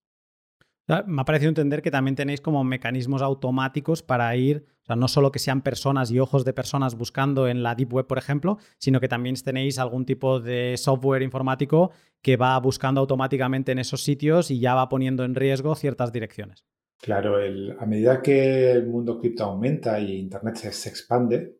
Me 0.88 1.20
ha 1.20 1.24
parecido 1.24 1.48
entender 1.48 1.82
que 1.82 1.90
también 1.90 2.14
tenéis 2.14 2.40
como 2.40 2.62
mecanismos 2.62 3.22
automáticos 3.22 4.02
para 4.02 4.34
ir, 4.36 4.66
o 4.86 4.88
sea, 4.88 4.96
no 4.96 5.08
solo 5.08 5.32
que 5.32 5.40
sean 5.40 5.62
personas 5.62 6.12
y 6.12 6.20
ojos 6.20 6.44
de 6.44 6.52
personas 6.52 6.94
buscando 6.94 7.48
en 7.48 7.64
la 7.64 7.74
Deep 7.74 7.92
Web, 7.92 8.06
por 8.06 8.18
ejemplo, 8.18 8.58
sino 8.78 9.00
que 9.00 9.08
también 9.08 9.34
tenéis 9.34 9.80
algún 9.80 10.06
tipo 10.06 10.38
de 10.38 10.76
software 10.76 11.22
informático 11.22 11.90
que 12.22 12.36
va 12.36 12.56
buscando 12.60 13.00
automáticamente 13.00 13.72
en 13.72 13.80
esos 13.80 14.04
sitios 14.04 14.50
y 14.52 14.60
ya 14.60 14.76
va 14.76 14.88
poniendo 14.88 15.24
en 15.24 15.34
riesgo 15.34 15.74
ciertas 15.74 16.12
direcciones. 16.12 16.64
Claro, 16.98 17.36
a 17.36 17.86
medida 17.86 18.22
que 18.22 18.70
el 18.70 18.86
mundo 18.86 19.18
cripto 19.18 19.44
aumenta 19.44 19.98
y 19.98 20.18
Internet 20.18 20.54
se, 20.54 20.88
expande 20.88 21.58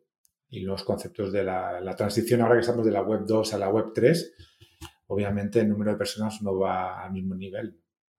y 0.49 0.61
los 0.61 0.85
conceptos 0.85 1.33
de 1.33 1.43
la, 1.43 1.81
la 1.81 1.95
transición 1.97 2.39
ahora 2.39 2.55
que 2.55 2.61
estamos 2.61 2.85
de 2.85 2.93
la 2.93 3.01
Web 3.01 3.25
2 3.27 3.53
a 3.53 3.57
la 3.57 3.69
Web 3.69 3.91
3, 3.93 4.33
obviamente 5.07 5.59
el 5.59 5.67
número 5.67 5.91
de 5.91 5.97
personas 5.97 6.41
no 6.41 6.57
va 6.57 7.03
al 7.03 7.11
mismo 7.11 7.35
nivel 7.35 7.77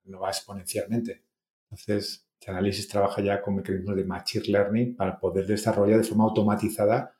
no 0.09 0.21
va 0.21 0.29
exponencialmente. 0.29 1.25
Entonces, 1.65 2.28
análisis 2.47 2.89
trabaja 2.89 3.21
ya 3.21 3.43
con 3.43 3.57
mecanismos 3.57 3.97
de 3.97 4.05
machine 4.05 4.47
learning 4.47 4.97
para 4.97 5.19
poder 5.19 5.47
desarrollar 5.47 5.99
de 5.99 6.05
forma 6.05 6.25
automatizada 6.25 7.15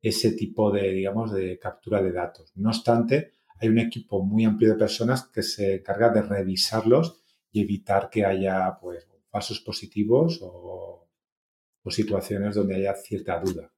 ese 0.00 0.32
tipo 0.32 0.70
de, 0.70 0.90
digamos, 0.90 1.32
de 1.32 1.58
captura 1.58 2.02
de 2.02 2.12
datos. 2.12 2.52
No 2.56 2.70
obstante, 2.70 3.32
hay 3.60 3.68
un 3.68 3.78
equipo 3.78 4.22
muy 4.22 4.44
amplio 4.44 4.72
de 4.72 4.78
personas 4.78 5.28
que 5.28 5.42
se 5.42 5.76
encarga 5.76 6.10
de 6.10 6.22
revisarlos 6.22 7.22
y 7.52 7.62
evitar 7.62 8.10
que 8.10 8.24
haya 8.24 8.78
pues, 8.80 9.06
falsos 9.30 9.60
positivos 9.60 10.40
o, 10.42 11.08
o 11.82 11.90
situaciones 11.90 12.54
donde 12.54 12.76
haya 12.76 12.94
cierta 12.94 13.40
duda. 13.40 13.70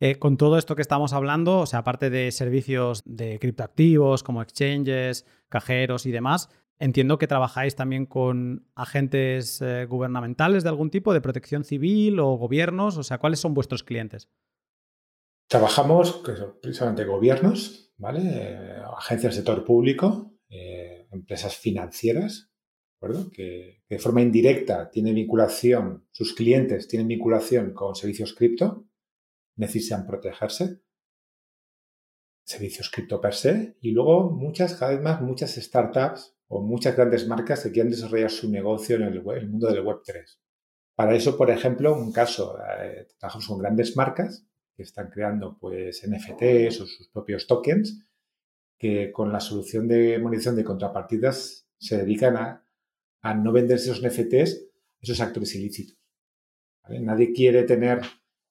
Eh, 0.00 0.18
con 0.18 0.36
todo 0.36 0.58
esto 0.58 0.76
que 0.76 0.82
estamos 0.82 1.12
hablando, 1.12 1.60
o 1.60 1.66
sea, 1.66 1.78
aparte 1.78 2.10
de 2.10 2.30
servicios 2.30 3.02
de 3.06 3.38
criptoactivos 3.38 4.22
como 4.22 4.42
exchanges, 4.42 5.24
cajeros 5.48 6.04
y 6.04 6.10
demás, 6.10 6.50
Entiendo 6.78 7.16
que 7.16 7.26
trabajáis 7.26 7.74
también 7.74 8.04
con 8.04 8.68
agentes 8.74 9.62
eh, 9.62 9.86
gubernamentales 9.86 10.62
de 10.62 10.68
algún 10.68 10.90
tipo, 10.90 11.14
de 11.14 11.22
protección 11.22 11.64
civil 11.64 12.20
o 12.20 12.36
gobiernos. 12.36 12.98
O 12.98 13.02
sea, 13.02 13.18
¿cuáles 13.18 13.40
son 13.40 13.54
vuestros 13.54 13.82
clientes? 13.82 14.28
Trabajamos 15.48 16.22
precisamente 16.60 17.04
gobiernos, 17.04 17.94
¿vale? 17.96 18.20
Eh, 18.24 18.82
agencias 18.96 19.34
del 19.34 19.44
sector 19.44 19.64
público, 19.64 20.34
eh, 20.50 21.08
empresas 21.12 21.56
financieras, 21.56 22.50
¿de 23.00 23.30
Que, 23.30 23.82
que, 23.88 23.94
de 23.94 23.98
forma 23.98 24.20
indirecta 24.20 24.90
tienen 24.90 25.14
vinculación, 25.14 26.06
sus 26.10 26.34
clientes 26.34 26.88
tienen 26.88 27.08
vinculación 27.08 27.72
con 27.72 27.94
servicios 27.94 28.34
cripto, 28.34 28.86
necesitan 29.56 30.06
protegerse 30.06 30.82
servicios 32.44 32.90
cripto 32.90 33.20
per 33.20 33.34
se 33.34 33.76
y 33.80 33.90
luego 33.90 34.30
muchas, 34.30 34.74
cada 34.74 34.92
vez 34.92 35.02
más, 35.02 35.20
muchas 35.20 35.54
startups 35.56 36.35
o 36.48 36.60
muchas 36.62 36.96
grandes 36.96 37.26
marcas 37.26 37.62
que 37.62 37.72
quieren 37.72 37.90
desarrollar 37.90 38.30
su 38.30 38.50
negocio 38.50 38.96
en 38.96 39.02
el, 39.02 39.22
mundo 39.22 39.68
del 39.68 39.84
Web3. 39.84 40.38
Para 40.94 41.14
eso, 41.14 41.36
por 41.36 41.50
ejemplo, 41.50 41.94
un 41.94 42.12
caso, 42.12 42.58
eh, 42.80 43.06
trabajamos 43.18 43.48
con 43.48 43.58
grandes 43.58 43.96
marcas 43.96 44.46
que 44.74 44.82
están 44.82 45.10
creando 45.10 45.58
pues 45.58 46.06
NFTs 46.06 46.80
o 46.80 46.86
sus 46.86 47.08
propios 47.08 47.46
tokens 47.46 48.06
que 48.78 49.10
con 49.10 49.32
la 49.32 49.40
solución 49.40 49.88
de 49.88 50.18
monetización 50.18 50.56
de 50.56 50.64
contrapartidas 50.64 51.66
se 51.78 51.96
dedican 51.96 52.36
a, 52.36 52.62
no 53.34 53.50
vender 53.50 53.76
esos 53.76 54.00
NFTs 54.00 54.68
esos 55.00 55.20
actores 55.20 55.54
ilícitos. 55.56 55.98
Nadie 56.88 57.32
quiere 57.32 57.64
tener 57.64 58.00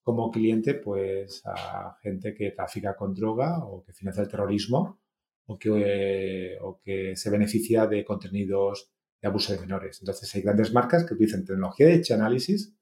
como 0.04 0.30
cliente 0.30 0.74
pues 0.74 1.42
a 1.46 1.98
gente 2.02 2.34
que 2.34 2.52
trafica 2.52 2.96
con 2.96 3.14
droga 3.14 3.66
o 3.66 3.84
que 3.84 3.94
financia 3.94 4.24
el 4.24 4.30
terrorismo 4.30 5.00
o 5.48 5.58
que, 5.58 6.58
o 6.62 6.80
que 6.80 7.16
se 7.16 7.30
beneficia 7.30 7.88
de 7.88 8.04
contenidos 8.04 8.92
de 9.22 9.28
abuso 9.28 9.54
de 9.54 9.60
menores. 9.60 10.00
Entonces 10.02 10.34
hay 10.36 10.42
grandes 10.42 10.74
marcas 10.74 11.06
que 11.06 11.14
utilizan 11.14 11.46
tecnología 11.46 11.88
de 11.88 12.04
análisis 12.14 12.76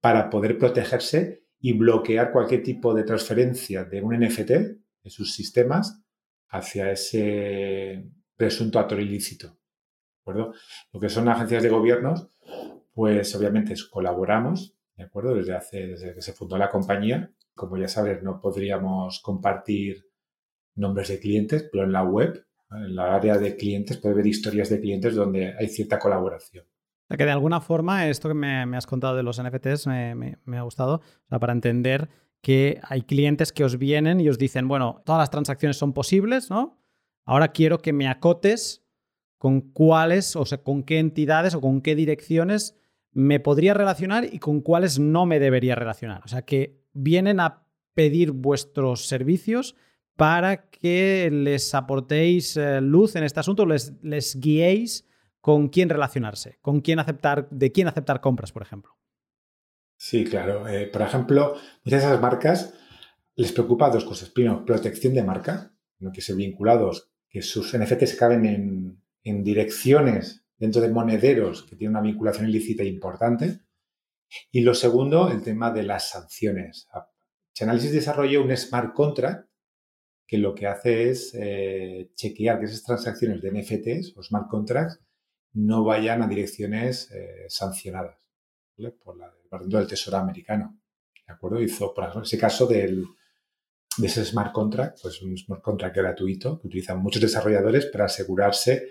para 0.00 0.30
poder 0.30 0.58
protegerse 0.58 1.44
y 1.60 1.72
bloquear 1.74 2.32
cualquier 2.32 2.62
tipo 2.62 2.92
de 2.92 3.04
transferencia 3.04 3.84
de 3.84 4.02
un 4.02 4.18
NFT 4.18 4.50
en 4.50 5.10
sus 5.10 5.34
sistemas 5.34 6.02
hacia 6.48 6.90
ese 6.90 8.04
presunto 8.36 8.78
actor 8.78 9.00
ilícito. 9.00 9.48
¿De 9.48 10.20
acuerdo? 10.20 10.54
Lo 10.92 11.00
que 11.00 11.08
son 11.08 11.28
agencias 11.28 11.62
de 11.62 11.68
gobiernos, 11.68 12.28
pues 12.92 13.34
obviamente 13.34 13.74
colaboramos, 13.90 14.76
¿de 14.96 15.04
acuerdo? 15.04 15.34
Desde 15.34 15.54
hace, 15.54 15.86
desde 15.86 16.14
que 16.14 16.22
se 16.22 16.32
fundó 16.32 16.58
la 16.58 16.68
compañía. 16.68 17.32
Como 17.54 17.76
ya 17.76 17.88
sabes, 17.88 18.22
no 18.22 18.40
podríamos 18.40 19.20
compartir 19.20 20.06
nombres 20.74 21.08
de 21.08 21.18
clientes, 21.18 21.68
pero 21.70 21.84
en 21.84 21.92
la 21.92 22.02
web, 22.02 22.46
en 22.70 22.94
la 22.94 23.14
área 23.14 23.36
de 23.38 23.56
clientes, 23.56 23.98
puede 23.98 24.14
ver 24.14 24.26
historias 24.26 24.70
de 24.70 24.80
clientes 24.80 25.14
donde 25.14 25.54
hay 25.58 25.68
cierta 25.68 25.98
colaboración. 25.98 26.64
O 26.64 27.06
sea, 27.08 27.16
que 27.16 27.24
de 27.24 27.30
alguna 27.30 27.60
forma, 27.60 28.08
esto 28.08 28.28
que 28.28 28.34
me, 28.34 28.76
has 28.76 28.86
contado 28.86 29.16
de 29.16 29.22
los 29.22 29.42
NFTs 29.42 29.86
me, 29.86 30.38
ha 30.56 30.62
gustado, 30.62 30.96
o 30.96 31.28
sea, 31.28 31.38
para 31.38 31.52
entender 31.52 32.08
que 32.40 32.80
hay 32.82 33.02
clientes 33.02 33.52
que 33.52 33.64
os 33.64 33.78
vienen 33.78 34.20
y 34.20 34.28
os 34.28 34.38
dicen, 34.38 34.66
bueno, 34.66 35.02
todas 35.04 35.20
las 35.20 35.30
transacciones 35.30 35.76
son 35.76 35.92
posibles, 35.92 36.50
¿no? 36.50 36.78
Ahora 37.24 37.48
quiero 37.48 37.78
que 37.78 37.92
me 37.92 38.08
acotes 38.08 38.84
con 39.38 39.60
cuáles, 39.60 40.36
o 40.36 40.44
sea, 40.44 40.58
con 40.58 40.82
qué 40.82 40.98
entidades 40.98 41.54
o 41.54 41.60
con 41.60 41.82
qué 41.82 41.94
direcciones 41.94 42.76
me 43.12 43.40
podría 43.40 43.74
relacionar 43.74 44.24
y 44.24 44.38
con 44.38 44.60
cuáles 44.60 44.98
no 44.98 45.26
me 45.26 45.38
debería 45.38 45.74
relacionar. 45.74 46.22
O 46.24 46.28
sea, 46.28 46.42
que 46.42 46.82
vienen 46.92 47.40
a 47.40 47.66
pedir 47.94 48.32
vuestros 48.32 49.06
servicios 49.06 49.76
para 50.16 50.68
que 50.70 51.30
les 51.32 51.74
aportéis 51.74 52.56
eh, 52.56 52.80
luz 52.80 53.16
en 53.16 53.24
este 53.24 53.40
asunto, 53.40 53.66
les, 53.66 53.92
les 54.02 54.38
guiéis 54.38 55.06
con 55.40 55.68
quién 55.68 55.88
relacionarse, 55.88 56.58
con 56.60 56.80
quién 56.80 56.98
aceptar, 56.98 57.48
de 57.50 57.72
quién 57.72 57.88
aceptar 57.88 58.20
compras, 58.20 58.52
por 58.52 58.62
ejemplo. 58.62 58.96
Sí, 59.96 60.24
claro. 60.24 60.68
Eh, 60.68 60.86
por 60.86 61.02
ejemplo, 61.02 61.54
muchas 61.84 62.02
de 62.02 62.08
esas 62.08 62.20
marcas 62.20 62.74
les 63.34 63.52
preocupa 63.52 63.90
dos 63.90 64.04
cosas. 64.04 64.30
Primero, 64.30 64.64
protección 64.64 65.14
de 65.14 65.22
marca, 65.22 65.72
que 66.12 66.20
se 66.20 66.34
vinculados, 66.34 67.10
que 67.28 67.42
sus 67.42 67.76
NFTs 67.76 68.16
caben 68.16 68.44
en, 68.44 69.02
en 69.22 69.44
direcciones 69.44 70.44
dentro 70.56 70.80
de 70.80 70.90
monederos 70.90 71.62
que 71.62 71.76
tienen 71.76 71.96
una 71.96 72.06
vinculación 72.06 72.48
ilícita 72.48 72.84
importante. 72.84 73.60
Y 74.50 74.62
lo 74.62 74.74
segundo, 74.74 75.30
el 75.30 75.42
tema 75.42 75.70
de 75.70 75.82
las 75.82 76.10
sanciones. 76.10 76.88
Chainalysis 77.54 77.92
desarrolló 77.92 78.42
un 78.42 78.56
smart 78.56 78.94
contract 78.94 79.48
que 80.32 80.38
lo 80.38 80.54
que 80.54 80.66
hace 80.66 81.10
es 81.10 81.34
eh, 81.34 82.10
chequear 82.14 82.58
que 82.58 82.64
esas 82.64 82.82
transacciones 82.82 83.42
de 83.42 83.50
NFTs 83.50 84.16
o 84.16 84.22
smart 84.22 84.48
contracts 84.48 84.98
no 85.52 85.84
vayan 85.84 86.22
a 86.22 86.26
direcciones 86.26 87.10
eh, 87.10 87.44
sancionadas 87.50 88.16
por 89.04 89.18
la 89.18 89.30
Departamento 89.30 89.76
del 89.76 89.86
Tesoro 89.86 90.16
americano. 90.16 90.80
¿De 91.26 91.34
acuerdo? 91.34 91.60
Hizo, 91.60 91.92
por 91.92 92.04
ejemplo, 92.04 92.22
ese 92.22 92.38
caso 92.38 92.66
del, 92.66 93.04
de 93.98 94.06
ese 94.06 94.24
smart 94.24 94.52
contract, 94.52 95.02
pues 95.02 95.20
un 95.20 95.36
smart 95.36 95.60
contract 95.60 95.96
gratuito 95.96 96.58
que 96.58 96.68
utilizan 96.68 97.02
muchos 97.02 97.20
desarrolladores 97.20 97.84
para 97.84 98.06
asegurarse 98.06 98.88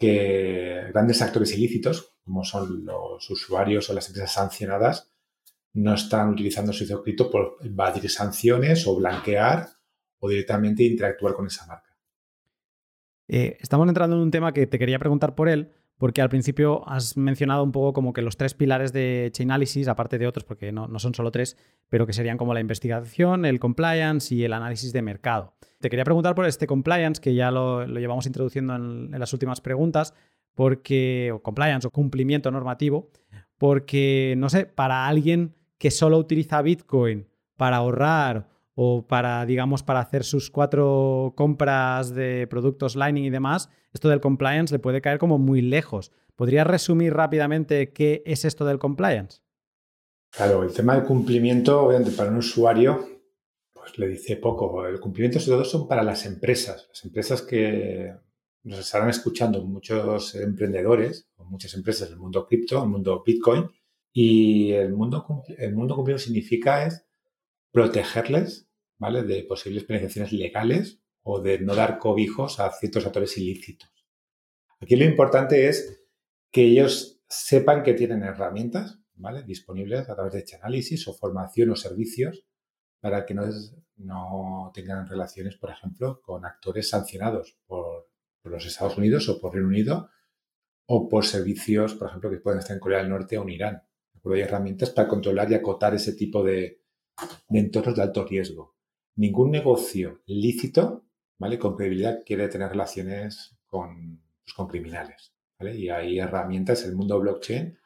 que 0.00 0.88
grandes 0.92 1.22
actores 1.22 1.54
ilícitos, 1.56 2.16
como 2.24 2.42
son 2.42 2.84
los 2.84 3.30
usuarios 3.30 3.88
o 3.88 3.94
las 3.94 4.08
empresas 4.08 4.32
sancionadas, 4.32 5.12
no 5.74 5.94
están 5.94 6.30
utilizando 6.30 6.72
su 6.72 7.02
cripto 7.02 7.30
por 7.30 7.58
evadir 7.62 8.10
sanciones 8.10 8.84
o 8.88 8.96
blanquear 8.96 9.79
o 10.20 10.28
directamente 10.28 10.84
interactuar 10.84 11.34
con 11.34 11.46
esa 11.46 11.66
marca. 11.66 11.90
Eh, 13.28 13.56
estamos 13.60 13.88
entrando 13.88 14.16
en 14.16 14.22
un 14.22 14.30
tema 14.30 14.52
que 14.52 14.66
te 14.66 14.78
quería 14.78 14.98
preguntar 14.98 15.34
por 15.34 15.48
él, 15.48 15.70
porque 16.00 16.22
al 16.22 16.30
principio 16.30 16.88
has 16.88 17.16
mencionado 17.18 17.62
un 17.62 17.72
poco 17.72 17.92
como 17.92 18.12
que 18.12 18.22
los 18.22 18.36
tres 18.36 18.54
pilares 18.54 18.92
de 18.92 19.28
Chainalysis, 19.32 19.86
aparte 19.86 20.18
de 20.18 20.26
otros, 20.26 20.44
porque 20.44 20.72
no, 20.72 20.98
son 20.98 21.14
solo 21.14 21.30
tres, 21.30 21.58
pero 21.90 22.06
que 22.06 22.14
serían 22.14 22.38
como 22.38 22.54
la 22.54 22.60
investigación, 22.60 23.44
el 23.44 23.60
compliance 23.60 24.34
y 24.34 24.42
el 24.42 24.54
análisis 24.54 24.94
de 24.94 25.02
mercado. 25.02 25.52
Te 25.78 25.90
quería 25.90 26.04
preguntar 26.04 26.34
por 26.34 26.46
este 26.46 26.66
compliance, 26.66 27.20
que 27.20 27.34
ya 27.34 27.50
lo, 27.50 27.84
llevamos 27.86 28.26
introduciendo 28.26 28.74
en, 28.74 29.10
las 29.10 29.32
últimas 29.34 29.60
preguntas, 29.60 30.14
porque, 30.54 31.32
o 31.34 31.42
compliance 31.42 31.86
o 31.86 31.90
cumplimiento 31.90 32.50
normativo, 32.50 33.10
porque, 33.58 34.34
no 34.38 34.48
sé, 34.48 34.64
para 34.64 35.06
alguien 35.06 35.54
que 35.76 35.90
solo 35.90 36.16
utiliza 36.16 36.62
Bitcoin 36.62 37.28
para 37.56 37.76
ahorrar 37.76 38.48
o 38.74 39.06
para, 39.06 39.44
digamos, 39.46 39.82
para 39.82 40.00
hacer 40.00 40.24
sus 40.24 40.50
cuatro 40.50 41.34
compras 41.36 42.14
de 42.14 42.46
productos 42.46 42.96
Lightning 42.96 43.24
y 43.24 43.30
demás, 43.30 43.68
esto 43.92 44.08
del 44.08 44.20
compliance 44.20 44.74
le 44.74 44.78
puede 44.78 45.00
caer 45.00 45.18
como 45.18 45.38
muy 45.38 45.60
lejos. 45.62 46.12
¿Podrías 46.36 46.66
resumir 46.66 47.12
rápidamente 47.12 47.92
qué 47.92 48.22
es 48.24 48.44
esto 48.44 48.64
del 48.64 48.78
compliance? 48.78 49.40
Claro, 50.30 50.62
el 50.62 50.72
tema 50.72 50.94
del 50.94 51.04
cumplimiento, 51.04 51.82
obviamente, 51.82 52.12
para 52.12 52.30
un 52.30 52.36
usuario, 52.36 53.04
pues 53.72 53.98
le 53.98 54.08
dice 54.08 54.36
poco. 54.36 54.86
El 54.86 55.00
cumplimiento, 55.00 55.40
sobre 55.40 55.56
todo, 55.56 55.64
son 55.64 55.88
para 55.88 56.02
las 56.02 56.24
empresas. 56.24 56.86
Las 56.88 57.04
empresas 57.04 57.42
que 57.42 58.14
nos 58.62 58.78
estarán 58.78 59.10
escuchando 59.10 59.62
muchos 59.64 60.34
emprendedores 60.36 61.30
muchas 61.50 61.74
empresas 61.74 62.08
del 62.08 62.18
mundo 62.18 62.46
cripto, 62.46 62.82
el 62.82 62.88
mundo 62.88 63.22
Bitcoin. 63.24 63.68
Y 64.12 64.72
el 64.72 64.92
mundo, 64.94 65.44
el 65.58 65.74
mundo 65.74 65.94
cumplido 65.94 66.18
significa 66.18 66.86
es 66.86 67.06
protegerles 67.72 68.68
¿vale? 68.98 69.22
de 69.22 69.42
posibles 69.44 69.84
penalizaciones 69.84 70.32
legales 70.32 71.00
o 71.22 71.40
de 71.40 71.58
no 71.60 71.74
dar 71.74 71.98
cobijos 71.98 72.60
a 72.60 72.70
ciertos 72.72 73.06
actores 73.06 73.36
ilícitos. 73.38 73.90
Aquí 74.80 74.96
lo 74.96 75.04
importante 75.04 75.68
es 75.68 76.02
que 76.50 76.64
ellos 76.64 77.22
sepan 77.28 77.82
que 77.82 77.94
tienen 77.94 78.22
herramientas 78.22 78.98
¿vale? 79.14 79.42
disponibles 79.42 80.08
a 80.08 80.14
través 80.14 80.32
de 80.32 80.56
análisis 80.56 81.06
o 81.08 81.14
formación 81.14 81.70
o 81.70 81.76
servicios 81.76 82.44
para 83.00 83.24
que 83.24 83.34
no, 83.34 83.44
no 83.96 84.70
tengan 84.74 85.06
relaciones, 85.06 85.56
por 85.56 85.70
ejemplo, 85.70 86.20
con 86.22 86.44
actores 86.44 86.88
sancionados 86.88 87.58
por, 87.66 88.08
los 88.44 88.64
Estados 88.64 88.96
Unidos 88.96 89.28
o 89.28 89.38
por 89.38 89.52
Reino 89.52 89.68
Unido 89.68 90.08
o 90.86 91.08
por 91.08 91.26
servicios, 91.26 91.94
por 91.94 92.08
ejemplo, 92.08 92.30
que 92.30 92.38
pueden 92.38 92.60
estar 92.60 92.74
en 92.74 92.80
Corea 92.80 92.98
del 92.98 93.10
Norte 93.10 93.38
o 93.38 93.42
en 93.42 93.50
Irán. 93.50 93.82
Hay 94.24 94.40
herramientas 94.40 94.90
para 94.90 95.08
controlar 95.08 95.50
y 95.50 95.54
acotar 95.54 95.94
ese 95.94 96.14
tipo 96.14 96.42
de, 96.42 96.80
de 97.48 97.58
entornos 97.58 97.96
de 97.96 98.02
alto 98.02 98.24
riesgo 98.24 98.80
ningún 99.20 99.50
negocio 99.50 100.22
lícito, 100.26 101.04
¿vale? 101.38 101.58
Con 101.58 101.76
credibilidad 101.76 102.22
quiere 102.24 102.48
tener 102.48 102.70
relaciones 102.70 103.54
con, 103.66 104.22
pues, 104.42 104.54
con 104.54 104.66
criminales. 104.66 105.34
Y 105.60 105.90
hay 105.90 106.18
herramientas, 106.18 106.84
en 106.84 106.90
el 106.90 106.96
mundo 106.96 107.20
blockchain, 107.20 107.78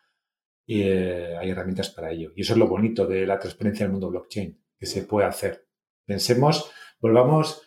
y 0.64 0.82
eh, 0.82 1.36
hay 1.36 1.50
herramientas 1.50 1.90
para 1.90 2.12
ello. 2.12 2.30
Y 2.36 2.42
eso 2.42 2.52
es 2.52 2.58
lo 2.58 2.68
bonito 2.68 3.04
de 3.06 3.26
la 3.26 3.38
transparencia 3.40 3.84
del 3.84 3.92
mundo 3.92 4.10
blockchain, 4.10 4.56
que 4.78 4.86
se 4.86 5.02
puede 5.02 5.26
hacer. 5.26 5.66
Pensemos, 6.04 6.70
volvamos 7.00 7.62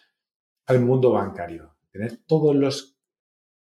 al 0.65 0.79
mundo 0.79 1.11
bancario. 1.11 1.75
Tener 1.91 2.23
todos 2.25 2.55
los 2.55 2.97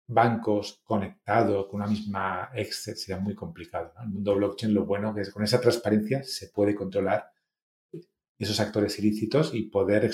bancos 0.06 0.82
conectados 0.84 1.68
con 1.68 1.80
una 1.80 1.90
misma 1.90 2.50
Excel 2.54 2.98
sería 2.98 3.22
muy 3.22 3.36
complicado. 3.36 3.94
El 4.02 4.10
mundo 4.10 4.36
blockchain 4.36 4.74
lo 4.74 4.86
bueno 4.86 5.16
que 5.16 5.32
con 5.32 5.44
esa 5.44 5.62
transparencia 5.62 6.24
se 6.24 6.50
puede 6.50 6.76
controlar 6.76 7.32
esos 8.38 8.60
actores 8.60 8.98
ilícitos 9.00 9.54
y 9.54 9.64
poder 9.64 10.10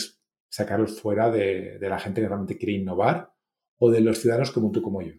sacarlos 0.50 1.00
fuera 1.00 1.30
de, 1.30 1.78
la 1.82 2.00
gente 2.00 2.22
que 2.22 2.28
realmente 2.28 2.58
quiere 2.58 2.74
innovar 2.74 3.34
o 3.78 3.92
de 3.92 4.02
los 4.02 4.20
ciudadanos 4.20 4.52
como 4.52 4.72
tú, 4.72 4.82
como 4.82 5.02
yo. 5.02 5.14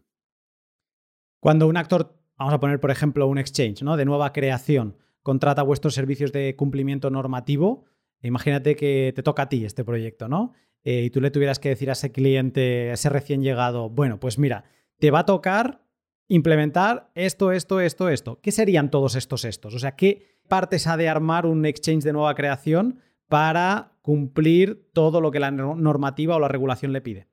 Cuando 1.41 1.67
un 1.67 1.77
actor, 1.77 2.19
vamos 2.37 2.53
a 2.55 2.61
poner 2.61 2.81
por 2.81 2.91
ejemplo 2.91 3.27
un 3.27 3.39
exchange, 3.39 3.83
¿no? 3.83 3.97
De 3.97 4.05
nueva 4.05 4.33
creación, 4.33 4.97
contrata 5.23 5.63
vuestros 5.63 5.95
servicios 5.95 6.33
de 6.33 6.55
cumplimiento 6.57 7.11
normativo, 7.11 7.87
imagínate 8.23 8.77
que 8.77 9.13
te 9.15 9.23
toca 9.23 9.43
a 9.43 9.49
ti 9.49 9.65
este 9.65 9.85
proyecto, 9.85 10.29
¿no? 10.29 10.53
Eh, 10.83 11.05
y 11.05 11.11
tú 11.11 11.21
le 11.21 11.31
tuvieras 11.31 11.59
que 11.59 11.71
decir 11.71 11.91
a 11.91 11.93
ese 11.93 12.13
cliente, 12.13 12.91
a 12.91 12.95
ese 12.95 13.09
recién 13.09 13.43
llegado, 13.43 13.89
bueno, 13.91 14.21
pues 14.21 14.39
mira, 14.39 14.65
te 14.99 15.11
va 15.11 15.21
a 15.21 15.27
tocar 15.27 15.83
implementar 16.31 17.11
esto, 17.15 17.53
esto, 17.53 17.81
esto, 17.81 18.09
esto. 18.09 18.41
¿Qué 18.41 18.53
serían 18.53 18.91
todos 18.91 19.17
estos 19.17 19.45
estos? 19.45 19.75
O 19.75 19.79
sea, 19.79 19.97
¿qué, 19.97 20.41
partes 20.51 20.87
ha 20.87 20.97
de 20.97 21.09
armar 21.09 21.47
un 21.47 21.65
exchange 21.67 22.05
de 22.05 22.13
nueva 22.13 22.35
creación 22.35 23.01
para 23.29 23.93
cumplir 24.03 24.91
todo 24.93 25.21
lo 25.21 25.31
que 25.31 25.41
la 25.41 25.51
normativa 25.51 26.37
o 26.37 26.41
la 26.41 26.49
regulación 26.49 26.93
le 26.93 27.01
pide? 27.01 27.29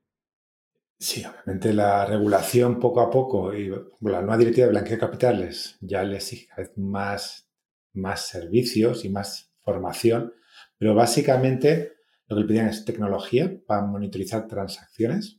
Sí, 0.98 1.24
obviamente 1.24 1.72
la 1.72 2.06
regulación 2.06 2.80
poco 2.80 3.00
a 3.00 3.10
poco 3.10 3.54
y 3.54 3.68
la 3.68 4.20
nueva 4.20 4.36
directiva 4.36 4.66
de 4.66 4.72
blanqueo 4.72 4.96
de 4.96 5.00
capitales 5.00 5.76
ya 5.80 6.02
le 6.02 6.16
exige 6.16 6.48
más, 6.76 7.48
más 7.92 8.26
servicios 8.26 9.04
y 9.04 9.08
más 9.08 9.52
formación, 9.60 10.32
pero 10.76 10.94
básicamente 10.94 11.92
lo 12.26 12.36
que 12.36 12.42
le 12.42 12.48
piden 12.48 12.68
es 12.68 12.84
tecnología 12.84 13.60
para 13.66 13.82
monitorizar 13.82 14.46
transacciones. 14.48 15.37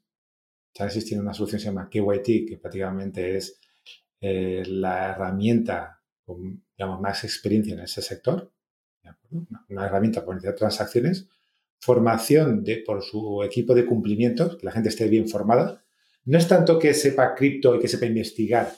Ya 0.73 0.85
existe 0.85 1.19
una 1.19 1.33
solución 1.33 1.57
que 1.57 1.63
se 1.63 1.69
llama 1.69 1.89
KYT, 1.89 2.47
que 2.47 2.59
prácticamente 2.61 3.35
es 3.37 3.59
eh, 4.21 4.63
la 4.67 5.11
herramienta 5.11 5.99
con 6.25 6.63
digamos, 6.77 7.01
más 7.01 7.23
experiencia 7.23 7.73
en 7.73 7.81
ese 7.81 8.01
sector, 8.01 8.53
una 9.67 9.85
herramienta 9.85 10.23
para 10.23 10.37
iniciar 10.37 10.55
transacciones, 10.55 11.27
formación 11.79 12.63
de, 12.63 12.77
por 12.77 13.03
su 13.03 13.43
equipo 13.43 13.73
de 13.73 13.85
cumplimientos, 13.85 14.55
que 14.55 14.65
la 14.65 14.71
gente 14.71 14.89
esté 14.89 15.07
bien 15.07 15.27
formada. 15.27 15.83
No 16.25 16.37
es 16.37 16.47
tanto 16.47 16.79
que 16.79 16.93
sepa 16.93 17.35
cripto 17.35 17.75
y 17.75 17.79
que 17.79 17.87
sepa 17.87 18.05
investigar, 18.05 18.71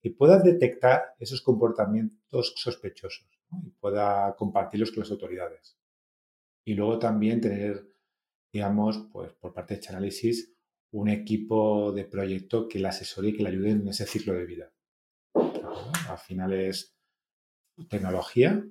que 0.00 0.10
pueda 0.10 0.38
detectar 0.38 1.14
esos 1.18 1.40
comportamientos 1.40 2.54
sospechosos 2.56 3.26
y 3.64 3.70
pueda 3.70 4.34
compartirlos 4.36 4.90
con 4.90 5.00
las 5.00 5.10
autoridades. 5.10 5.78
Y 6.64 6.74
luego 6.74 6.98
también 6.98 7.40
tener, 7.40 7.86
digamos, 8.52 9.08
pues 9.12 9.32
por 9.32 9.54
parte 9.54 9.76
de 9.76 9.88
análisis 9.88 10.55
un 10.96 11.10
equipo 11.10 11.92
de 11.92 12.04
proyecto 12.06 12.66
que 12.66 12.78
le 12.78 12.88
asesore 12.88 13.28
y 13.28 13.36
que 13.36 13.42
le 13.42 13.50
ayude 13.50 13.70
en 13.72 13.86
ese 13.86 14.06
ciclo 14.06 14.32
de 14.32 14.46
vida. 14.46 14.72
Al 15.34 16.16
final 16.16 16.54
es 16.54 16.96
tecnología, 17.90 18.66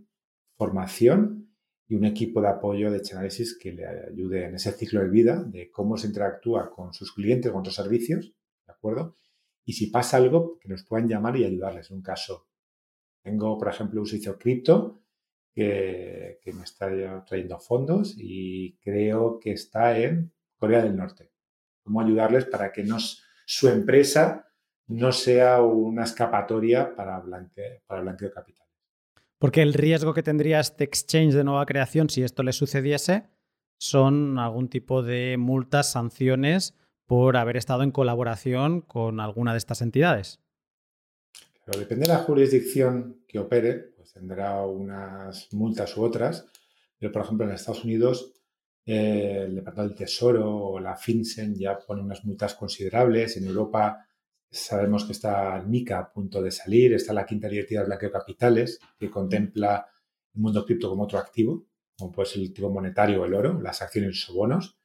formación 0.55 1.55
y 1.87 1.93
un 1.93 2.03
equipo 2.03 2.41
de 2.41 2.47
apoyo 2.47 2.89
de 2.89 2.99
análisis 3.11 3.55
que 3.55 3.73
le 3.73 3.85
ayude 3.85 4.45
en 4.45 4.55
ese 4.55 4.71
ciclo 4.71 5.01
de 5.01 5.09
vida 5.09 5.43
de 5.43 5.69
cómo 5.69 5.97
se 5.97 6.07
interactúa 6.07 6.71
con 6.71 6.93
sus 6.93 7.13
clientes, 7.13 7.51
con 7.51 7.59
otros 7.59 7.75
servicios, 7.75 8.33
¿de 8.65 8.73
acuerdo? 8.73 9.15
Y 9.63 9.73
si 9.73 9.87
pasa 9.87 10.17
algo, 10.17 10.57
que 10.57 10.67
nos 10.67 10.83
puedan 10.83 11.07
llamar 11.07 11.37
y 11.37 11.45
ayudarles. 11.45 11.91
En 11.91 11.97
un 11.97 12.01
caso, 12.01 12.47
tengo, 13.21 13.55
por 13.59 13.67
ejemplo, 13.67 14.01
un 14.01 14.07
sitio 14.07 14.39
cripto 14.39 15.03
que, 15.53 16.39
me 16.43 16.63
está 16.63 17.23
trayendo 17.23 17.59
fondos 17.59 18.15
y 18.17 18.77
creo 18.77 19.39
que 19.39 19.51
está 19.51 19.95
en 19.99 20.33
Corea 20.57 20.83
del 20.83 20.95
Norte. 20.95 21.34
¿Cómo 21.85 22.01
ayudarles 22.01 22.45
para 22.45 22.71
que 22.71 22.83
nos, 22.83 23.23
su 23.45 23.69
empresa 23.69 24.51
no 24.87 25.11
sea 25.11 25.61
una 25.61 26.03
escapatoria 26.03 26.95
para 26.95 27.19
blanqueo, 27.19 27.81
para 27.85 28.01
blanqueo 28.01 28.29
de 28.29 28.33
capital? 28.33 28.67
Porque 29.37 29.61
el 29.61 29.75
riesgo 29.75 30.15
que 30.15 30.23
tendría 30.23 30.59
este 30.59 30.83
exchange 30.83 31.35
de 31.35 31.43
nueva 31.43 31.67
creación 31.67 32.09
si 32.09 32.23
esto 32.23 32.41
le 32.41 32.53
sucediese 32.53 33.29
son 33.77 34.39
algún 34.39 34.67
tipo 34.67 35.03
de 35.03 35.37
multas, 35.37 35.91
sanciones 35.91 36.73
por 37.05 37.37
haber 37.37 37.55
estado 37.55 37.83
en 37.83 37.91
colaboración 37.91 38.81
con 38.81 39.19
alguna 39.19 39.51
de 39.51 39.59
estas 39.59 39.83
entidades. 39.83 40.39
Pero 41.65 41.79
depende 41.79 42.07
de 42.07 42.13
la 42.13 42.19
jurisdicción 42.19 43.23
que 43.27 43.37
opere, 43.37 43.75
pues 43.95 44.11
tendrá 44.11 44.65
unas 44.65 45.53
multas 45.53 45.95
u 45.97 46.03
otras. 46.03 46.47
Pero, 46.97 47.11
por 47.11 47.21
ejemplo, 47.21 47.45
en 47.45 47.53
Estados 47.53 47.83
Unidos, 47.83 48.33
el 48.85 49.55
Departamento 49.55 49.95
del 49.95 50.05
Tesoro 50.05 50.55
o 50.55 50.79
la 50.79 50.95
FinCEN 50.95 51.55
ya 51.55 51.77
pone 51.79 52.01
unas 52.01 52.23
multas 52.23 52.53
considerables. 52.53 53.37
En 53.37 53.45
Europa 53.47 54.05
Sabemos 54.55 55.03
que 55.03 55.11
está 55.11 55.61
MICA 55.61 55.99
a 55.99 56.13
punto 56.13 56.41
de 56.41 56.49
salir, 56.49 56.93
está 56.93 57.11
la 57.11 57.25
quinta 57.25 57.49
directiva 57.49 57.81
de 57.81 57.87
blanqueo 57.87 58.07
de 58.07 58.13
capitales, 58.13 58.79
que 58.97 59.11
contempla 59.11 59.85
el 60.33 60.41
mundo 60.41 60.65
cripto 60.65 60.89
como 60.89 61.03
otro 61.03 61.19
activo, 61.19 61.67
como 61.97 62.13
puede 62.13 62.29
ser 62.29 62.41
el 62.41 62.53
tipo 62.53 62.69
monetario 62.69 63.21
o 63.21 63.25
el 63.25 63.33
oro, 63.33 63.59
las 63.61 63.81
acciones 63.81 64.29
o 64.29 64.33
bonos. 64.33 64.79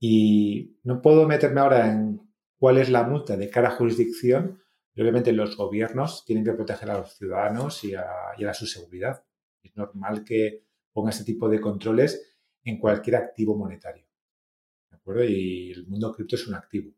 Y 0.00 0.78
no 0.82 1.02
puedo 1.02 1.28
meterme 1.28 1.60
ahora 1.60 1.92
en 1.92 2.22
cuál 2.58 2.78
es 2.78 2.88
la 2.88 3.02
multa 3.02 3.36
de 3.36 3.50
cada 3.50 3.70
jurisdicción, 3.72 4.62
obviamente 4.96 5.32
los 5.32 5.58
gobiernos 5.58 6.24
tienen 6.24 6.42
que 6.42 6.54
proteger 6.54 6.90
a 6.90 6.98
los 6.98 7.18
ciudadanos 7.18 7.84
y 7.84 7.94
a, 7.94 8.54
su 8.54 8.66
seguridad. 8.66 9.24
Es 9.62 9.76
normal 9.76 10.24
que 10.24 10.64
ponga 10.94 11.10
este 11.10 11.24
tipo 11.24 11.50
de 11.50 11.60
controles 11.60 12.35
en 12.66 12.78
cualquier 12.78 13.16
activo 13.16 13.56
monetario. 13.56 14.04
¿De 14.90 14.96
acuerdo? 14.96 15.24
Y 15.24 15.72
el 15.72 15.86
mundo 15.86 16.12
cripto 16.12 16.36
es 16.36 16.46
un 16.46 16.54
activo 16.54 16.92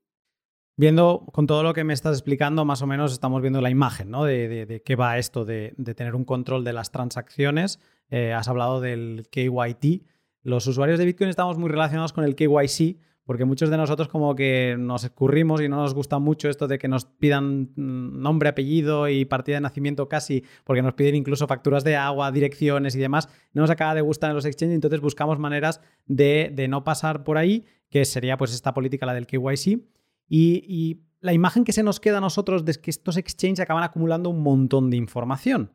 viendo 0.78 1.26
con 1.32 1.48
todo 1.48 1.64
lo 1.64 1.74
que 1.74 1.82
me 1.82 1.92
estás 1.92 2.16
explicando, 2.16 2.64
más 2.64 2.82
o 2.82 2.86
menos 2.86 3.12
estamos 3.12 3.42
viendo 3.42 3.60
la 3.60 3.68
imagen, 3.68 4.10
¿no? 4.10 4.24
De, 4.24 4.80
qué 4.84 4.94
va 4.96 5.18
esto 5.18 5.44
de, 5.44 5.74
tener 5.96 6.14
un 6.14 6.24
control 6.24 6.64
de 6.64 6.72
las 6.72 6.92
transacciones. 6.92 7.80
Eh, 8.10 8.32
has 8.32 8.46
hablado 8.46 8.80
del 8.80 9.26
KYT. 9.30 10.04
Los 10.42 10.68
usuarios 10.68 11.00
de 11.00 11.04
Bitcoin 11.04 11.28
estamos 11.28 11.58
muy 11.58 11.68
relacionados 11.68 12.12
con 12.12 12.24
el 12.24 12.36
KYC 12.36 12.96
porque 13.28 13.44
muchos 13.44 13.68
de 13.68 13.76
nosotros 13.76 14.08
como 14.08 14.34
que 14.34 14.74
nos 14.78 15.04
escurrimos 15.04 15.60
y 15.60 15.68
no 15.68 15.76
nos 15.76 15.92
gusta 15.92 16.18
mucho 16.18 16.48
esto 16.48 16.66
de 16.66 16.78
que 16.78 16.88
nos 16.88 17.04
pidan 17.04 17.68
nombre, 17.76 18.48
apellido 18.48 19.06
y 19.06 19.26
partida 19.26 19.56
de 19.56 19.60
nacimiento 19.60 20.08
casi, 20.08 20.44
porque 20.64 20.80
nos 20.80 20.94
piden 20.94 21.14
incluso 21.14 21.46
facturas 21.46 21.84
de 21.84 21.94
agua, 21.94 22.32
direcciones 22.32 22.96
y 22.96 22.98
demás. 22.98 23.28
No 23.52 23.60
nos 23.60 23.70
acaba 23.70 23.94
de 23.94 24.00
gustar 24.00 24.30
en 24.30 24.36
los 24.36 24.46
exchanges, 24.46 24.76
entonces 24.76 25.02
buscamos 25.02 25.38
maneras 25.38 25.82
de, 26.06 26.66
no 26.70 26.84
pasar 26.84 27.22
por 27.22 27.36
ahí, 27.36 27.66
que 27.90 28.06
sería 28.06 28.38
pues 28.38 28.54
esta 28.54 28.72
política, 28.72 29.04
la 29.04 29.12
del 29.12 29.26
KYC. 29.26 29.78
Y, 30.26 30.64
y 30.66 31.02
la 31.20 31.34
imagen 31.34 31.64
que 31.64 31.74
se 31.74 31.82
nos 31.82 32.00
queda 32.00 32.16
a 32.16 32.22
nosotros 32.22 32.64
es 32.66 32.78
que 32.78 32.90
estos 32.90 33.18
exchanges 33.18 33.60
acaban 33.60 33.82
acumulando 33.84 34.30
un 34.30 34.42
montón 34.42 34.88
de 34.88 34.96
información. 34.96 35.74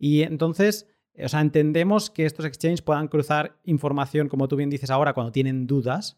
Y 0.00 0.22
entonces 0.22 0.88
o 1.24 1.28
sea, 1.28 1.42
entendemos 1.42 2.10
que 2.10 2.26
estos 2.26 2.44
exchanges 2.44 2.82
puedan 2.82 3.06
cruzar 3.06 3.56
información, 3.62 4.28
como 4.28 4.48
tú 4.48 4.56
bien 4.56 4.68
dices 4.68 4.90
ahora, 4.90 5.14
cuando 5.14 5.30
tienen 5.30 5.68
dudas, 5.68 6.16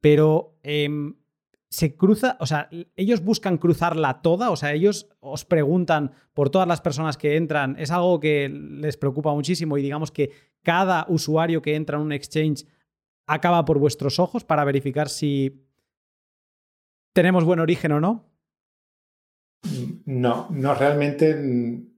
pero 0.00 0.58
em, 0.62 1.14
se 1.70 1.96
cruza, 1.96 2.36
o 2.40 2.46
sea, 2.46 2.68
ellos 2.96 3.22
buscan 3.22 3.58
cruzarla 3.58 4.22
toda, 4.22 4.50
o 4.50 4.56
sea, 4.56 4.72
ellos 4.72 5.08
os 5.20 5.44
preguntan 5.44 6.12
por 6.32 6.50
todas 6.50 6.66
las 6.66 6.80
personas 6.80 7.18
que 7.18 7.36
entran, 7.36 7.76
es 7.78 7.90
algo 7.90 8.20
que 8.20 8.48
les 8.48 8.96
preocupa 8.96 9.34
muchísimo 9.34 9.76
y 9.76 9.82
digamos 9.82 10.10
que 10.10 10.30
cada 10.62 11.04
usuario 11.08 11.60
que 11.60 11.74
entra 11.74 11.98
en 11.98 12.04
un 12.04 12.12
exchange 12.12 12.64
acaba 13.26 13.64
por 13.64 13.78
vuestros 13.78 14.18
ojos 14.18 14.44
para 14.44 14.64
verificar 14.64 15.08
si 15.08 15.66
tenemos 17.12 17.44
buen 17.44 17.60
origen 17.60 17.92
o 17.92 18.00
no. 18.00 18.24
No, 20.06 20.48
no, 20.50 20.74
realmente 20.74 21.34
me 21.34 21.90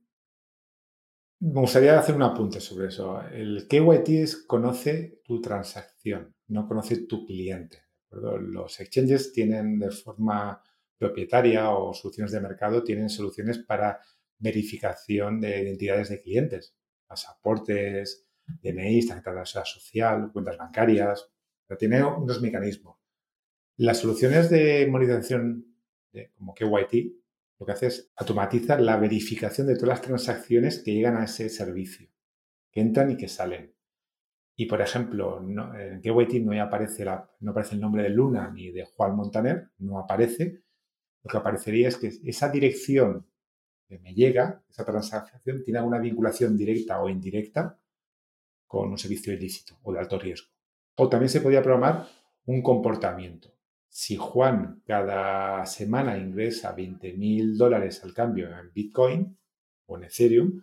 gustaría 1.61 1.99
hacer 1.99 2.17
un 2.17 2.23
apunte 2.23 2.61
sobre 2.61 2.89
eso. 2.89 3.23
El 3.31 3.69
KYT 3.69 4.47
conoce 4.47 5.21
tu 5.25 5.41
transacción, 5.41 6.35
no 6.49 6.67
conoce 6.67 7.07
tu 7.07 7.25
cliente. 7.25 7.90
Los 8.11 8.81
exchanges 8.81 9.33
tienen 9.33 9.79
de 9.79 9.91
forma 9.91 10.63
propietaria 10.99 11.71
o 11.71 11.95
soluciones 11.95 12.33
de 12.33 12.41
mercado, 12.41 12.83
tienen 12.83 13.09
soluciones 13.09 13.59
para 13.59 14.01
verificación 14.39 15.41
de 15.41 15.63
identidades 15.63 16.09
de 16.09 16.21
clientes, 16.21 16.75
pasaportes, 17.07 18.27
DNI, 18.47 19.07
tarjeta 19.07 19.33
de 19.33 19.47
social, 19.47 20.31
cuentas 20.33 20.57
bancarias, 20.57 21.31
pero 21.67 21.79
tiene 21.79 22.03
unos 22.03 22.43
mecanismos. 22.43 22.99
Las 23.77 23.99
soluciones 23.99 24.51
de 24.51 24.87
monitorización 24.91 25.67
como 26.37 26.55
KYT 26.55 27.21
lo 27.61 27.67
que 27.67 27.73
hace 27.73 27.87
es 27.89 28.11
automatizar 28.17 28.81
la 28.81 28.97
verificación 28.97 29.67
de 29.67 29.75
todas 29.75 29.91
las 29.91 30.01
transacciones 30.01 30.79
que 30.79 30.95
llegan 30.95 31.19
a 31.19 31.25
ese 31.25 31.51
servicio, 31.51 32.09
que 32.73 32.81
entran 32.81 33.11
y 33.11 33.17
que 33.19 33.29
salen. 33.29 33.75
Y, 34.61 34.67
por 34.67 34.83
ejemplo, 34.83 35.41
en 35.41 36.03
KYT 36.03 36.45
no 36.45 36.63
aparece, 36.63 37.07
no 37.41 37.51
aparece 37.53 37.77
el 37.77 37.81
nombre 37.81 38.03
de 38.03 38.11
Luna 38.11 38.51
ni 38.51 38.71
de 38.71 38.85
Juan 38.85 39.17
Montaner, 39.17 39.71
no 39.79 39.99
aparece. 39.99 40.61
Lo 41.23 41.31
que 41.31 41.39
aparecería 41.39 41.89
es 41.89 41.97
que 41.97 42.13
esa 42.25 42.51
dirección 42.51 43.27
que 43.89 43.99
me 44.01 44.13
llega, 44.13 44.63
esa 44.69 44.85
transacción, 44.85 45.65
tiene 45.65 45.79
alguna 45.79 45.99
vinculación 45.99 46.59
directa 46.59 47.01
o 47.01 47.09
indirecta 47.09 47.81
con 48.67 48.91
un 48.91 48.99
servicio 48.99 49.33
ilícito 49.33 49.79
o 49.83 49.95
de 49.95 49.99
alto 49.99 50.19
riesgo. 50.19 50.51
O 50.97 51.09
también 51.09 51.31
se 51.31 51.41
podría 51.41 51.63
programar 51.63 52.07
un 52.45 52.61
comportamiento 52.61 53.55
si 53.89 54.17
Juan 54.17 54.83
cada 54.87 55.65
semana 55.65 56.19
ingresa 56.19 56.73
20 56.73 57.15
mil 57.15 57.57
dólares 57.57 58.05
al 58.05 58.13
cambio 58.13 58.55
en 58.55 58.71
Bitcoin 58.75 59.39
o 59.87 59.97
en 59.97 60.05
Ethereum, 60.05 60.63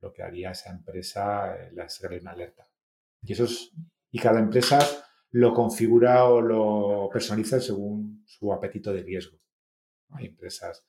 lo 0.00 0.12
que 0.12 0.24
haría 0.24 0.50
esa 0.50 0.72
empresa 0.72 1.56
la 1.70 1.88
sería 1.88 2.20
una 2.20 2.32
alerta. 2.32 2.67
Y, 3.22 3.32
eso 3.32 3.46
y 4.10 4.18
cada 4.18 4.40
empresa 4.40 4.78
lo 5.30 5.52
configura 5.52 6.24
o 6.24 6.40
lo 6.40 7.08
personaliza 7.12 7.60
según 7.60 8.22
su 8.26 8.52
apetito 8.52 8.92
de 8.92 9.02
riesgo. 9.02 9.38
Hay 10.10 10.26
empresas 10.26 10.86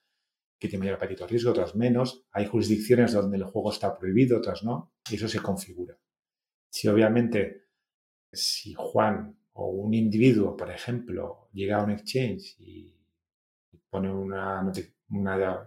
que 0.58 0.68
tienen 0.68 0.82
mayor 0.82 0.96
apetito 0.96 1.24
de 1.24 1.32
riesgo, 1.32 1.52
otras 1.52 1.76
menos. 1.76 2.26
Hay 2.32 2.46
jurisdicciones 2.46 3.14
donde 3.14 3.38
el 3.38 3.44
juego 3.44 3.72
está 3.72 3.98
prohibido, 3.98 4.38
otras 4.38 4.64
no. 4.64 4.94
Y 5.10 5.16
eso 5.16 5.28
se 5.28 5.40
configura. 5.40 5.98
Si 6.70 6.88
obviamente, 6.88 7.68
si 8.32 8.74
Juan 8.76 9.38
o 9.54 9.68
un 9.68 9.94
individuo, 9.94 10.56
por 10.56 10.70
ejemplo, 10.70 11.50
llega 11.52 11.80
a 11.80 11.84
un 11.84 11.92
exchange 11.92 12.56
y 12.60 13.00
pone 13.90 14.12
una, 14.12 14.72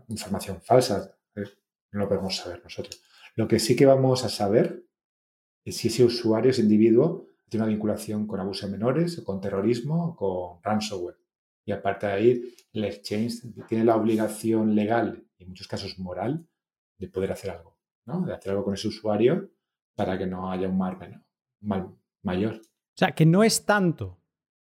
información 0.09 0.61
falsa, 0.62 1.16
no 1.35 2.01
lo 2.01 2.09
podemos 2.09 2.37
saber 2.37 2.62
nosotros. 2.62 3.03
Lo 3.35 3.48
que 3.48 3.59
sí 3.59 3.75
que 3.75 3.87
vamos 3.87 4.25
a 4.25 4.29
saber 4.29 4.85
es 4.91 4.91
si 5.70 5.88
ese 5.88 6.05
usuario, 6.05 6.51
ese 6.51 6.62
individuo, 6.62 7.27
tiene 7.48 7.64
una 7.64 7.72
vinculación 7.72 8.27
con 8.27 8.40
abuso 8.40 8.66
de 8.66 8.72
menores, 8.72 9.20
con 9.20 9.40
terrorismo, 9.40 10.16
con 10.16 10.62
ransomware. 10.62 11.18
Y 11.64 11.72
aparte 11.72 12.07
de 12.07 12.12
ahí, 12.12 12.55
el 12.72 12.85
exchange 12.85 13.42
tiene 13.68 13.85
la 13.85 13.96
obligación 13.96 14.75
legal, 14.75 15.25
y 15.38 15.44
en 15.44 15.51
muchos 15.51 15.68
casos 15.68 15.98
moral, 15.98 16.48
de 16.98 17.09
poder 17.09 17.33
hacer 17.33 17.51
algo, 17.51 17.79
¿no? 18.07 18.22
de 18.22 18.33
hacer 18.33 18.53
algo 18.53 18.64
con 18.64 18.75
ese 18.75 18.88
usuario 18.88 19.51
para 19.94 20.18
que 20.18 20.27
no 20.27 20.51
haya 20.51 20.68
un 20.68 20.79
mal, 20.79 20.96
mal 21.61 21.94
mayor. 22.22 22.55
O 22.55 22.96
sea, 22.96 23.12
que 23.12 23.27
no 23.27 23.44
es 23.44 23.64
tanto 23.64 24.18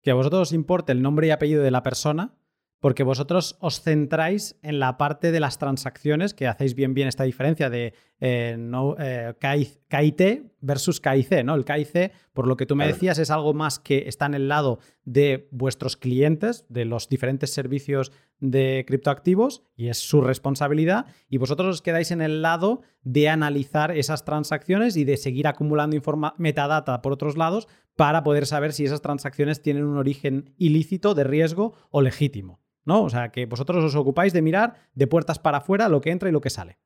que 0.02 0.12
a 0.12 0.14
vosotros 0.14 0.50
os 0.50 0.54
importe 0.54 0.92
el 0.92 1.02
nombre 1.02 1.28
y 1.28 1.32
apellido 1.32 1.64
de 1.64 1.72
la 1.72 1.82
persona, 1.84 2.36
porque 2.80 3.02
vosotros 3.02 3.58
os 3.62 3.82
centráis 3.82 4.60
en 4.62 4.80
la 4.80 4.98
parte 4.98 5.32
de 5.32 5.40
las 5.40 5.58
transacciones, 5.58 6.36
que 6.36 6.48
hacéis 6.48 6.76
bien 6.76 6.94
bien 6.94 7.08
esta 7.08 7.24
diferencia 7.24 7.70
de 7.72 7.96
eh, 8.20 8.56
no, 8.58 8.96
eh, 8.98 9.34
KIT 9.40 10.52
versus 10.62 11.02
KIC, 11.02 11.44
¿no? 11.44 11.56
El 11.56 11.66
KIC, 11.66 12.12
por 12.34 12.48
lo 12.48 12.56
que 12.56 12.66
tú 12.66 12.76
me 12.76 12.88
decías, 12.88 13.20
es 13.20 13.30
algo 13.30 13.54
más 13.54 13.78
que 13.80 14.08
está 14.08 14.26
en 14.26 14.34
el 14.36 14.48
lado 14.48 14.80
de 15.04 15.48
vuestros 15.52 15.98
clientes, 15.98 16.66
de 16.70 16.86
los 16.86 17.10
diferentes 17.10 17.54
servicios 17.54 18.12
de 18.40 18.84
criptoactivos, 18.88 19.64
y 19.76 19.90
es 19.90 19.98
su 19.98 20.22
responsabilidad, 20.22 21.08
y 21.30 21.38
vosotros 21.38 21.76
os 21.76 21.82
quedáis 21.82 22.12
en 22.12 22.22
el 22.22 22.42
lado 22.42 22.82
de 23.04 23.30
analizar 23.30 23.96
esas 23.96 24.26
transacciones 24.26 24.98
y 24.98 25.04
de 25.04 25.18
seguir 25.18 25.48
acumulando 25.48 25.98
metadata 26.38 27.02
por 27.02 27.14
otros 27.14 27.38
lados 27.38 27.68
para 27.96 28.24
poder 28.24 28.46
saber 28.46 28.74
si 28.74 28.86
esas 28.86 29.02
transacciones 29.02 29.62
tienen 29.62 29.86
un 29.86 29.98
origen 29.98 30.54
ilícito, 30.58 31.16
de 31.16 31.24
riesgo 31.24 31.74
o 31.92 32.02
legítimo. 32.02 32.60
¿no? 32.86 33.04
O 33.04 33.10
sea, 33.10 33.30
que 33.30 33.46
vosotros 33.46 33.84
os 33.84 33.96
ocupáis 33.96 34.32
de 34.32 34.42
mirar 34.42 34.76
de 34.94 35.08
puertas 35.08 35.40
para 35.40 35.58
afuera 35.58 35.90
lo 35.90 36.02
que 36.02 36.12
entra 36.12 36.30
y 36.30 36.32
lo 36.32 36.42
que 36.42 36.50
sale. 36.50 36.78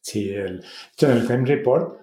Sí, 0.00 0.30
el, 0.30 0.64
en 1.00 1.10
el 1.10 1.26
Crime 1.26 1.46
Report 1.46 2.00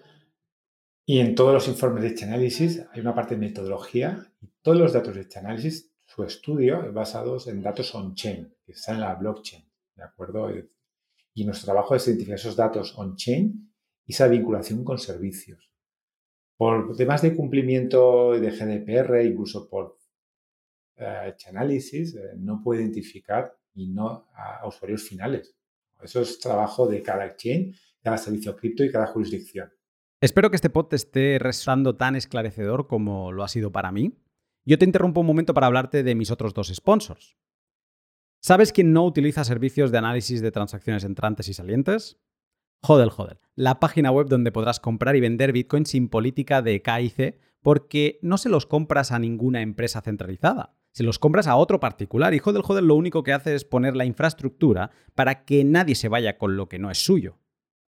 y 1.05 1.19
en 1.19 1.35
todos 1.35 1.53
los 1.53 1.67
informes 1.67 2.03
de 2.03 2.13
Chainalysis 2.13 2.85
hay 2.91 3.01
una 3.01 3.15
parte 3.15 3.35
de 3.35 3.41
metodología 3.41 4.31
y 4.41 4.49
todos 4.61 4.77
los 4.77 4.93
datos 4.93 5.15
de 5.15 5.27
Chainalysis, 5.27 5.91
su 6.05 6.23
estudio 6.23 6.83
es 6.83 6.93
basado 6.93 7.37
en 7.47 7.61
datos 7.61 7.93
on-chain, 7.95 8.53
que 8.65 8.71
están 8.73 8.95
en 8.95 9.01
la 9.01 9.15
blockchain, 9.15 9.63
¿de 9.95 10.03
acuerdo? 10.03 10.49
Y 11.33 11.45
nuestro 11.45 11.65
trabajo 11.65 11.95
es 11.95 12.07
identificar 12.07 12.35
esos 12.35 12.55
datos 12.55 12.93
on-chain 12.97 13.73
y 14.05 14.13
esa 14.13 14.27
vinculación 14.27 14.83
con 14.83 14.99
servicios. 14.99 15.71
Por 16.55 16.95
temas 16.95 17.21
de 17.21 17.35
cumplimiento 17.35 18.31
de 18.31 18.51
GDPR, 18.51 19.21
incluso 19.25 19.69
por 19.69 19.99
uh, 20.97 21.31
Chainalysis, 21.35 22.15
eh, 22.15 22.33
no 22.37 22.61
puede 22.63 22.81
identificar 22.81 23.55
y 23.75 23.89
no 23.89 24.27
a 24.33 24.67
usuarios 24.67 25.03
finales. 25.03 25.55
Eso 26.01 26.21
es 26.21 26.39
trabajo 26.39 26.87
de 26.87 27.01
cada 27.01 27.25
exchange, 27.25 27.79
cada 28.07 28.17
servicio 28.17 28.55
cripto 28.55 28.85
y 28.85 28.89
cada 28.89 29.07
jurisdicción. 29.07 29.69
Espero 30.21 30.49
que 30.49 30.55
este 30.55 30.69
pod 30.69 30.85
te 30.85 30.95
esté 30.95 31.39
resultando 31.39 31.97
tan 31.97 32.15
esclarecedor 32.15 32.87
como 32.87 33.33
lo 33.33 33.43
ha 33.43 33.49
sido 33.49 33.73
para 33.73 33.91
mí. 33.91 34.17
Yo 34.65 34.77
te 34.77 34.85
interrumpo 34.85 35.19
un 35.19 35.27
momento 35.27 35.53
para 35.53 35.67
hablarte 35.67 36.03
de 36.03 36.15
mis 36.15 36.31
otros 36.31 36.53
dos 36.53 36.71
sponsors. 36.73 37.35
¿Sabes 38.41 38.71
quién 38.71 38.93
no 38.93 39.03
utiliza 39.03 39.43
servicios 39.43 39.91
de 39.91 39.97
análisis 39.97 40.39
de 40.39 40.51
transacciones 40.51 41.03
entrantes 41.03 41.49
y 41.49 41.53
salientes? 41.53 42.17
Hodel 42.81 43.11
Hodel, 43.15 43.41
la 43.55 43.81
página 43.81 44.09
web 44.09 44.29
donde 44.29 44.53
podrás 44.53 44.79
comprar 44.79 45.17
y 45.17 45.19
vender 45.19 45.51
Bitcoin 45.51 45.85
sin 45.85 46.07
política 46.07 46.61
de 46.61 46.81
KIC, 46.81 47.37
porque 47.61 48.19
no 48.21 48.37
se 48.37 48.47
los 48.47 48.65
compras 48.65 49.11
a 49.11 49.19
ninguna 49.19 49.61
empresa 49.61 49.99
centralizada. 49.99 50.77
Se 50.93 51.03
los 51.03 51.19
compras 51.19 51.47
a 51.47 51.57
otro 51.57 51.81
particular 51.81 52.33
y 52.33 52.41
Hodel 52.41 52.63
Hodel 52.65 52.87
lo 52.87 52.95
único 52.95 53.21
que 53.23 53.33
hace 53.33 53.53
es 53.53 53.65
poner 53.65 53.97
la 53.97 54.05
infraestructura 54.05 54.91
para 55.13 55.43
que 55.43 55.65
nadie 55.65 55.95
se 55.95 56.07
vaya 56.07 56.37
con 56.37 56.55
lo 56.55 56.69
que 56.69 56.79
no 56.79 56.89
es 56.89 56.99
suyo. 56.99 57.37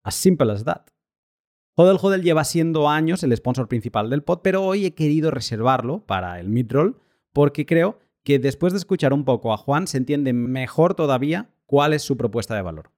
As 0.04 0.16
simple 0.16 0.52
as 0.52 0.64
that. 0.64 0.88
Hodel 1.76 1.98
Hodel 2.02 2.24
lleva 2.24 2.44
siendo 2.44 2.90
años 2.90 3.24
el 3.24 3.36
sponsor 3.38 3.68
principal 3.68 4.10
del 4.10 4.24
pod, 4.24 4.40
pero 4.44 4.64
hoy 4.64 4.86
he 4.86 4.94
querido 4.94 5.32
reservarlo 5.32 6.06
para 6.06 6.40
el 6.40 6.50
midroll 6.50 7.00
porque 7.32 7.66
creo 7.66 8.00
que 8.24 8.40
después 8.40 8.74
de 8.74 8.80
escuchar 8.80 9.14
un 9.14 9.24
poco 9.24 9.54
a 9.54 9.58
Juan 9.58 9.88
se 9.88 9.98
entiende 9.98 10.34
mejor 10.34 10.94
todavía 10.94 11.52
cuál 11.66 11.94
es 11.94 12.02
su 12.02 12.18
propuesta 12.18 12.56
de 12.56 12.62
valor. 12.62 12.92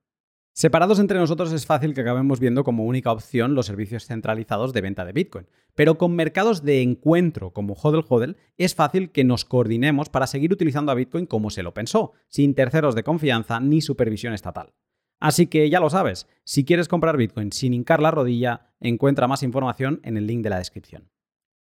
Separados 0.53 0.99
entre 0.99 1.17
nosotros 1.17 1.53
es 1.53 1.65
fácil 1.65 1.93
que 1.93 2.01
acabemos 2.01 2.39
viendo 2.39 2.63
como 2.63 2.85
única 2.85 3.11
opción 3.11 3.55
los 3.55 3.67
servicios 3.67 4.05
centralizados 4.05 4.73
de 4.73 4.81
venta 4.81 5.05
de 5.05 5.13
Bitcoin, 5.13 5.47
pero 5.75 5.97
con 5.97 6.13
mercados 6.13 6.63
de 6.63 6.81
encuentro 6.81 7.51
como 7.51 7.73
Hodel 7.73 8.03
Hodel 8.07 8.37
es 8.57 8.75
fácil 8.75 9.11
que 9.11 9.23
nos 9.23 9.45
coordinemos 9.45 10.09
para 10.09 10.27
seguir 10.27 10.51
utilizando 10.51 10.91
a 10.91 10.95
Bitcoin 10.95 11.25
como 11.25 11.51
se 11.51 11.63
lo 11.63 11.73
pensó, 11.73 12.11
sin 12.27 12.53
terceros 12.53 12.95
de 12.95 13.03
confianza 13.03 13.59
ni 13.61 13.81
supervisión 13.81 14.33
estatal. 14.33 14.73
Así 15.22 15.45
que 15.45 15.69
ya 15.69 15.80
lo 15.80 15.91
sabes, 15.91 16.28
si 16.43 16.65
quieres 16.65 16.88
comprar 16.88 17.15
Bitcoin 17.15 17.51
sin 17.51 17.76
hincar 17.76 18.01
la 18.01 18.09
rodilla, 18.09 18.74
encuentra 18.80 19.28
más 19.28 19.43
información 19.43 20.01
en 20.03 20.17
el 20.17 20.26
link 20.26 20.41
de 20.43 20.49
la 20.49 20.57
descripción. 20.57 21.11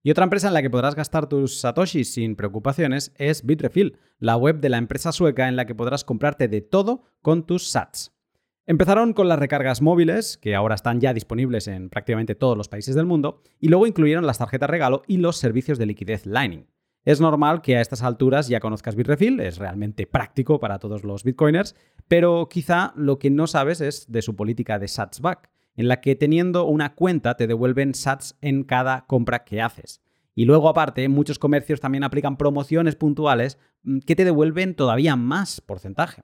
Y 0.03 0.11
otra 0.11 0.25
empresa 0.25 0.49
en 0.49 0.55
la 0.55 0.63
que 0.63 0.71
podrás 0.71 0.95
gastar 0.95 1.29
tus 1.29 1.61
satoshis 1.61 2.15
sin 2.15 2.37
preocupaciones 2.37 3.13
es 3.19 3.45
Bitrefill, 3.45 3.99
la 4.19 4.39
web 4.39 4.61
de 4.61 4.71
la 4.71 4.79
empresa 4.79 5.13
sueca 5.13 5.47
en 5.47 5.57
la 5.57 5.67
que 5.67 5.75
podrás 5.75 6.05
comprarte 6.05 6.49
de 6.49 6.63
todo 6.63 7.05
con 7.21 7.45
tus 7.45 7.69
sats. 7.69 8.17
Empezaron 8.65 9.13
con 9.13 9.29
las 9.29 9.39
recargas 9.39 9.83
móviles, 9.83 10.39
que 10.39 10.55
ahora 10.55 10.75
están 10.75 10.99
ya 10.99 11.13
disponibles 11.13 11.69
en 11.69 11.91
prácticamente 11.91 12.35
todos 12.35 12.57
los 12.57 12.69
países 12.69 12.95
del 12.95 13.05
mundo, 13.05 13.43
y 13.59 13.69
luego 13.69 13.87
incluyeron 13.87 14.27
las 14.27 14.39
tarjetas 14.39 14.71
regalo 14.71 15.03
y 15.07 15.19
los 15.19 15.37
servicios 15.37 15.77
de 15.77 15.85
liquidez 15.85 16.25
Lightning. 16.25 16.67
Es 17.05 17.21
normal 17.21 17.63
que 17.63 17.77
a 17.77 17.81
estas 17.81 18.03
alturas 18.03 18.49
ya 18.49 18.61
conozcas 18.61 18.95
Bitrefill, 18.95 19.41
es 19.41 19.59
realmente 19.59 20.07
práctico 20.07 20.61
para 20.61 20.79
todos 20.79 21.03
los 21.03 21.25
bitcoiners, 21.25 21.75
pero 22.09 22.49
quizá 22.51 22.93
lo 22.95 23.19
que 23.19 23.31
no 23.31 23.47
sabes 23.47 23.81
es 23.81 24.11
de 24.13 24.21
su 24.21 24.37
política 24.37 24.79
de 24.79 24.89
satsback 24.89 25.49
en 25.77 25.89
la 25.89 26.01
que 26.01 26.15
teniendo 26.15 26.67
una 26.67 26.95
cuenta 26.95 27.37
te 27.37 27.47
devuelven 27.47 27.95
sats 27.95 28.37
en 28.43 28.65
cada 28.65 29.07
compra 29.07 29.45
que 29.45 29.63
haces. 29.63 30.03
Y 30.35 30.45
luego 30.45 30.69
aparte, 30.69 31.09
muchos 31.09 31.39
comercios 31.39 31.81
también 31.81 32.05
aplican 32.05 32.37
promociones 32.37 32.97
puntuales 32.97 33.59
mm, 33.83 34.01
que 34.01 34.17
te 34.17 34.25
devuelven 34.25 34.75
todavía 34.75 35.17
más 35.17 35.61
porcentaje. 35.61 36.23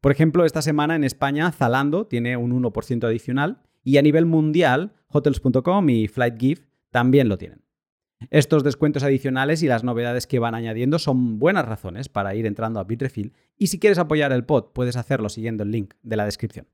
Por 0.00 0.10
ejemplo, 0.10 0.44
esta 0.44 0.62
semana 0.62 0.96
en 0.96 1.04
España 1.04 1.52
Zalando 1.52 2.06
tiene 2.06 2.36
un 2.36 2.60
1% 2.60 3.04
adicional 3.04 3.62
y 3.84 3.98
a 3.98 4.02
nivel 4.02 4.26
mundial 4.26 4.94
hotels.com 5.08 5.88
y 5.88 6.08
FlightGift 6.08 6.64
también 6.90 7.28
lo 7.28 7.38
tienen. 7.38 7.62
Estos 8.30 8.64
descuentos 8.64 9.02
adicionales 9.02 9.62
y 9.62 9.68
las 9.68 9.84
novedades 9.84 10.26
que 10.26 10.38
van 10.38 10.54
añadiendo 10.54 10.98
son 10.98 11.38
buenas 11.38 11.66
razones 11.66 12.08
para 12.08 12.34
ir 12.34 12.46
entrando 12.46 12.80
a 12.80 12.84
Bitrefill 12.84 13.32
y 13.56 13.68
si 13.68 13.78
quieres 13.78 13.98
apoyar 13.98 14.32
el 14.32 14.44
pod 14.44 14.72
puedes 14.72 14.96
hacerlo 14.96 15.28
siguiendo 15.28 15.62
el 15.62 15.70
link 15.70 15.94
de 16.02 16.16
la 16.16 16.24
descripción. 16.24 16.66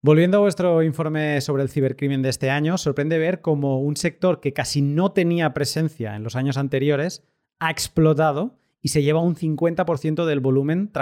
Volviendo 0.00 0.36
a 0.36 0.40
vuestro 0.40 0.82
informe 0.84 1.40
sobre 1.40 1.64
el 1.64 1.70
cibercrimen 1.70 2.22
de 2.22 2.28
este 2.28 2.50
año, 2.50 2.78
sorprende 2.78 3.18
ver 3.18 3.40
cómo 3.40 3.80
un 3.80 3.96
sector 3.96 4.40
que 4.40 4.52
casi 4.52 4.80
no 4.80 5.10
tenía 5.10 5.54
presencia 5.54 6.14
en 6.14 6.22
los 6.22 6.36
años 6.36 6.56
anteriores 6.56 7.24
ha 7.58 7.70
explotado 7.70 8.58
y 8.80 8.88
se 8.88 9.02
lleva 9.02 9.20
un 9.20 9.34
50% 9.34 10.24
del 10.24 10.38
volumen 10.38 10.92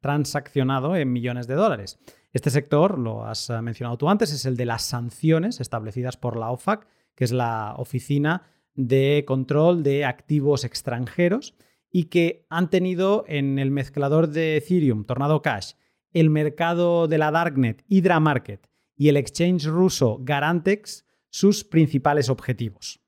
transaccionado 0.00 0.96
en 0.96 1.12
millones 1.12 1.46
de 1.46 1.54
dólares. 1.54 1.98
Este 2.32 2.50
sector, 2.50 2.98
lo 2.98 3.26
has 3.26 3.50
eh, 3.50 3.60
mencionado 3.60 3.98
tú 3.98 4.08
antes, 4.08 4.32
es 4.32 4.46
el 4.46 4.56
de 4.56 4.66
las 4.66 4.82
sanciones 4.82 5.60
establecidas 5.60 6.16
por 6.16 6.36
la 6.36 6.50
OFAC, 6.50 6.86
que 7.14 7.24
es 7.24 7.32
la 7.32 7.74
Oficina 7.76 8.44
de 8.78 9.24
Control 9.26 9.82
de 9.82 10.04
Activos 10.04 10.64
Extranjeros, 10.64 11.56
y 11.90 12.04
que 12.04 12.46
han 12.48 12.70
tenido 12.70 13.24
en 13.26 13.58
el 13.58 13.70
mezclador 13.70 14.28
de 14.28 14.56
Ethereum, 14.56 15.04
Tornado 15.04 15.42
Cash, 15.42 15.72
el 16.12 16.30
mercado 16.30 17.08
de 17.08 17.18
la 17.18 17.30
Darknet, 17.30 17.84
Hydra 17.88 18.20
Market 18.20 18.68
y 18.94 19.08
el 19.08 19.16
exchange 19.16 19.66
ruso 19.66 20.18
Garantex 20.22 21.06
sus 21.28 21.64
principales 21.64 22.30
objetivos. 22.30 23.00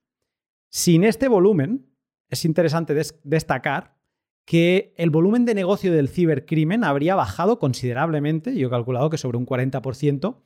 Sin 0.69 1.03
este 1.03 1.27
volumen, 1.27 1.89
es 2.27 2.43
interesante 2.43 2.93
destacar 3.23 3.97
que 4.45 4.93
el 4.97 5.09
volumen 5.09 5.45
de 5.45 5.55
negocio 5.55 5.93
del 5.93 6.09
cibercrimen 6.09 6.83
habría 6.83 7.15
bajado 7.15 7.59
considerablemente, 7.59 8.55
yo 8.57 8.67
he 8.67 8.71
calculado 8.71 9.09
que 9.09 9.17
sobre 9.17 9.37
un 9.37 9.45
40%, 9.45 10.41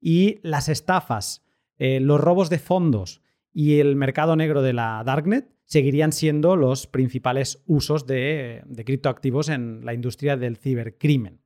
y 0.00 0.38
las 0.42 0.68
estafas, 0.68 1.44
eh, 1.76 1.98
los 2.00 2.20
robos 2.20 2.50
de 2.50 2.58
fondos 2.58 3.22
y 3.52 3.80
el 3.80 3.96
mercado 3.96 4.36
negro 4.36 4.62
de 4.62 4.72
la 4.72 5.02
Darknet 5.04 5.50
seguirían 5.64 6.12
siendo 6.12 6.56
los 6.56 6.86
principales 6.86 7.62
usos 7.66 8.06
de 8.06 8.62
criptoactivos 8.84 9.48
en 9.48 9.84
la 9.84 9.94
industria 9.94 10.36
del 10.36 10.56
cibercrimen. 10.56 11.40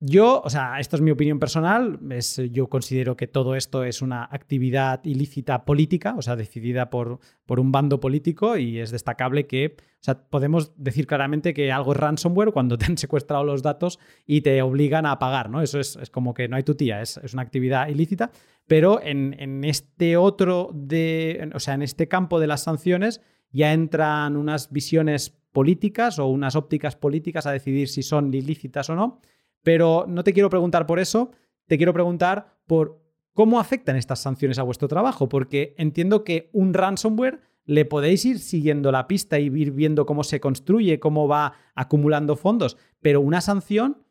Yo, 0.00 0.42
o 0.44 0.48
sea, 0.48 0.78
esto 0.78 0.94
es 0.94 1.02
mi 1.02 1.10
opinión 1.10 1.40
personal, 1.40 1.98
es, 2.10 2.40
yo 2.52 2.68
considero 2.68 3.16
que 3.16 3.26
todo 3.26 3.56
esto 3.56 3.82
es 3.82 4.00
una 4.00 4.28
actividad 4.30 5.04
ilícita 5.04 5.64
política, 5.64 6.14
o 6.16 6.22
sea, 6.22 6.36
decidida 6.36 6.88
por, 6.88 7.18
por, 7.46 7.58
un 7.58 7.72
bando 7.72 7.98
político 7.98 8.56
y 8.56 8.78
es 8.78 8.92
destacable 8.92 9.48
que, 9.48 9.74
o 9.76 10.02
sea, 10.04 10.22
podemos 10.22 10.72
decir 10.76 11.08
claramente 11.08 11.52
que 11.52 11.72
algo 11.72 11.92
es 11.92 11.98
ransomware 11.98 12.52
cuando 12.52 12.78
te 12.78 12.84
han 12.84 12.96
secuestrado 12.98 13.42
los 13.42 13.62
datos 13.62 13.98
y 14.24 14.42
te 14.42 14.62
obligan 14.62 15.04
a 15.04 15.18
pagar, 15.18 15.50
¿no? 15.50 15.62
Eso 15.62 15.80
es, 15.80 15.98
como 16.12 16.32
que 16.32 16.46
no 16.46 16.54
hay 16.54 16.62
tu 16.62 16.76
tía, 16.76 17.02
es, 17.02 17.18
una 17.32 17.42
actividad 17.42 17.88
ilícita, 17.88 18.30
pero 18.68 19.02
en, 19.02 19.34
en, 19.40 19.64
este 19.64 20.16
otro 20.16 20.70
de, 20.72 21.50
o 21.54 21.58
sea, 21.58 21.74
en 21.74 21.82
este 21.82 22.06
campo 22.06 22.38
de 22.38 22.46
las 22.46 22.62
sanciones 22.62 23.20
ya 23.50 23.72
entran 23.72 24.36
unas 24.36 24.70
visiones 24.70 25.30
políticas 25.50 26.20
o 26.20 26.26
unas 26.28 26.54
ópticas 26.54 26.94
políticas 26.94 27.46
a 27.46 27.52
decidir 27.52 27.88
si 27.88 28.04
son 28.04 28.32
ilícitas 28.32 28.90
o 28.90 28.94
no. 28.94 29.20
Pero 29.62 30.06
no 30.08 30.24
te 30.24 30.32
quiero 30.32 30.50
preguntar 30.50 30.86
por 30.86 30.98
eso, 30.98 31.30
te 31.66 31.76
quiero 31.76 31.92
preguntar 31.92 32.58
por 32.66 33.02
cómo 33.34 33.60
afectan 33.60 33.96
estas 33.96 34.20
sanciones 34.20 34.58
a 34.58 34.62
vuestro 34.62 34.88
trabajo, 34.88 35.28
porque 35.28 35.74
entiendo 35.78 36.24
que 36.24 36.50
un 36.52 36.74
ransomware 36.74 37.40
le 37.64 37.84
podéis 37.84 38.24
ir 38.24 38.38
siguiendo 38.38 38.90
la 38.90 39.06
pista 39.06 39.38
y 39.38 39.46
ir 39.46 39.72
viendo 39.72 40.06
cómo 40.06 40.24
se 40.24 40.40
construye, 40.40 40.98
cómo 40.98 41.28
va 41.28 41.52
acumulando 41.74 42.34
fondos, 42.34 42.78
pero 43.00 43.20
una 43.20 43.40
sanción, 43.42 44.02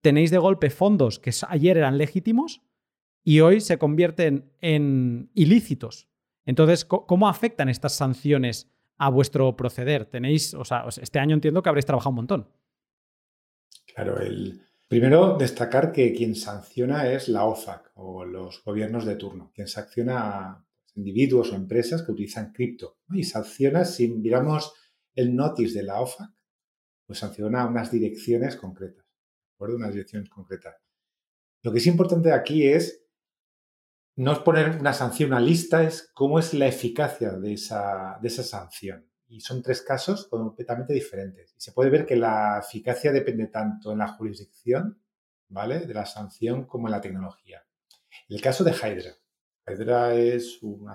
tenéis 0.00 0.30
de 0.30 0.38
golpe 0.38 0.70
fondos 0.70 1.18
que 1.18 1.32
ayer 1.48 1.76
eran 1.76 1.98
legítimos 1.98 2.62
y 3.24 3.40
hoy 3.40 3.60
se 3.60 3.78
convierten 3.78 4.52
en 4.60 5.30
ilícitos. 5.34 6.08
Entonces, 6.46 6.84
¿cómo 6.84 7.28
afectan 7.28 7.68
estas 7.68 7.94
sanciones 7.94 8.70
a 8.96 9.10
vuestro 9.10 9.56
proceder? 9.56 10.06
Tenéis, 10.06 10.54
o 10.54 10.64
sea, 10.64 10.86
este 11.02 11.18
año 11.18 11.34
entiendo 11.34 11.62
que 11.62 11.68
habréis 11.68 11.84
trabajado 11.84 12.10
un 12.10 12.16
montón. 12.16 12.48
Claro, 13.98 14.20
el, 14.20 14.62
primero 14.86 15.36
destacar 15.36 15.90
que 15.90 16.12
quien 16.12 16.36
sanciona 16.36 17.10
es 17.10 17.28
la 17.28 17.46
OFAC 17.46 17.90
o 17.94 18.24
los 18.24 18.62
gobiernos 18.62 19.04
de 19.04 19.16
turno, 19.16 19.50
quien 19.52 19.66
sanciona 19.66 20.20
a 20.20 20.64
individuos 20.94 21.50
o 21.50 21.56
empresas 21.56 22.02
que 22.02 22.12
utilizan 22.12 22.52
cripto. 22.52 22.98
Y 23.10 23.24
sanciona, 23.24 23.84
si 23.84 24.06
miramos 24.06 24.72
el 25.16 25.34
notice 25.34 25.78
de 25.78 25.82
la 25.82 26.00
OFAC, 26.00 26.30
pues 27.06 27.18
sanciona 27.18 27.66
unas 27.66 27.90
direcciones 27.90 28.54
concretas, 28.54 29.04
¿de 29.04 29.54
acuerdo? 29.56 29.74
Unas 29.74 29.90
direcciones 29.90 30.30
concretas. 30.30 30.76
Lo 31.64 31.72
que 31.72 31.78
es 31.78 31.86
importante 31.88 32.30
aquí 32.30 32.68
es 32.68 33.04
no 34.14 34.44
poner 34.44 34.78
una 34.78 34.92
sanción, 34.92 35.30
una 35.30 35.40
lista, 35.40 35.82
es 35.82 36.08
cómo 36.14 36.38
es 36.38 36.54
la 36.54 36.68
eficacia 36.68 37.32
de 37.32 37.54
esa, 37.54 38.20
de 38.22 38.28
esa 38.28 38.44
sanción 38.44 39.07
y 39.28 39.40
son 39.40 39.62
tres 39.62 39.82
casos 39.82 40.26
completamente 40.26 40.92
diferentes. 40.92 41.54
Y 41.56 41.60
se 41.60 41.72
puede 41.72 41.90
ver 41.90 42.06
que 42.06 42.16
la 42.16 42.58
eficacia 42.58 43.12
depende 43.12 43.46
tanto 43.46 43.92
en 43.92 43.98
la 43.98 44.08
jurisdicción, 44.08 45.00
¿vale? 45.48 45.80
De 45.80 45.94
la 45.94 46.06
sanción 46.06 46.64
como 46.64 46.88
en 46.88 46.92
la 46.92 47.00
tecnología. 47.00 47.62
El 48.28 48.40
caso 48.40 48.64
de 48.64 48.72
Hydra. 48.72 49.14
Hydra 49.66 50.14
es, 50.14 50.62
una, 50.62 50.94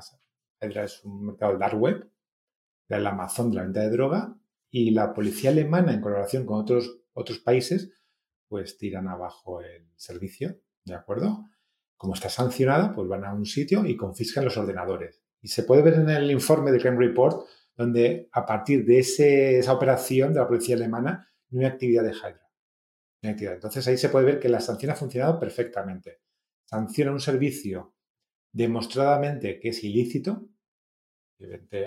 Hydra 0.60 0.84
es 0.84 1.04
un 1.06 1.28
mercado 1.28 1.58
dark 1.58 1.80
web, 1.80 2.10
el 2.90 3.08
Amazon 3.08 3.50
de 3.50 3.58
la 3.58 3.64
venta 3.64 3.82
de 3.82 3.90
droga, 3.90 4.36
y 4.70 4.92
la 4.92 5.14
policía 5.14 5.52
alemana, 5.52 5.94
en 5.94 6.02
colaboración 6.02 6.46
con 6.46 6.60
otros, 6.60 7.00
otros 7.14 7.40
países, 7.40 7.92
pues 8.48 8.78
tiran 8.78 9.08
abajo 9.08 9.62
el 9.62 9.88
servicio, 9.96 10.60
¿de 10.84 10.96
acuerdo? 10.96 11.46
Como 11.96 12.16
está 12.16 12.30
sancionada, 12.30 12.94
pues 12.94 13.08
van 13.08 13.26
a 13.26 13.34
un 13.34 13.46
sitio 13.46 13.86
y 13.86 13.96
confiscan 13.96 14.46
los 14.46 14.58
ordenadores. 14.58 15.22
Y 15.42 15.48
se 15.48 15.64
puede 15.64 15.82
ver 15.82 15.96
en 15.96 16.10
el 16.10 16.32
informe 16.32 16.72
de 16.72 16.80
Crime 16.80 16.98
Report 16.98 17.48
donde 17.76 18.30
a 18.32 18.46
partir 18.46 18.86
de 18.86 19.00
esa 19.00 19.74
operación 19.74 20.34
de 20.34 20.40
la 20.40 20.48
policía 20.48 20.76
alemana 20.76 21.30
no 21.50 21.60
hay 21.60 21.66
actividad 21.66 22.04
de 22.04 22.12
Hydra. 22.12 22.50
Entonces 23.22 23.88
ahí 23.88 23.98
se 23.98 24.10
puede 24.10 24.26
ver 24.26 24.40
que 24.40 24.50
la 24.50 24.60
sanción 24.60 24.92
ha 24.92 24.96
funcionado 24.96 25.40
perfectamente. 25.40 26.22
Sanciona 26.66 27.12
un 27.12 27.20
servicio 27.20 27.96
demostradamente 28.52 29.60
que 29.60 29.70
es 29.70 29.84
ilícito, 29.84 30.50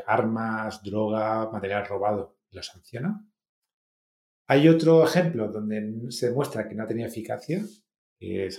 armas, 0.07 0.83
droga, 0.83 1.51
material 1.51 1.87
robado, 1.87 2.39
lo 2.51 2.63
sanciona. 2.63 3.25
Hay 4.49 4.69
otro 4.69 5.05
ejemplo 5.05 5.49
donde 5.49 6.11
se 6.11 6.29
demuestra 6.29 6.69
que 6.69 6.75
no 6.75 6.87
tenía 6.87 7.07
eficacia, 7.07 7.65
que 8.19 8.47
es 8.47 8.59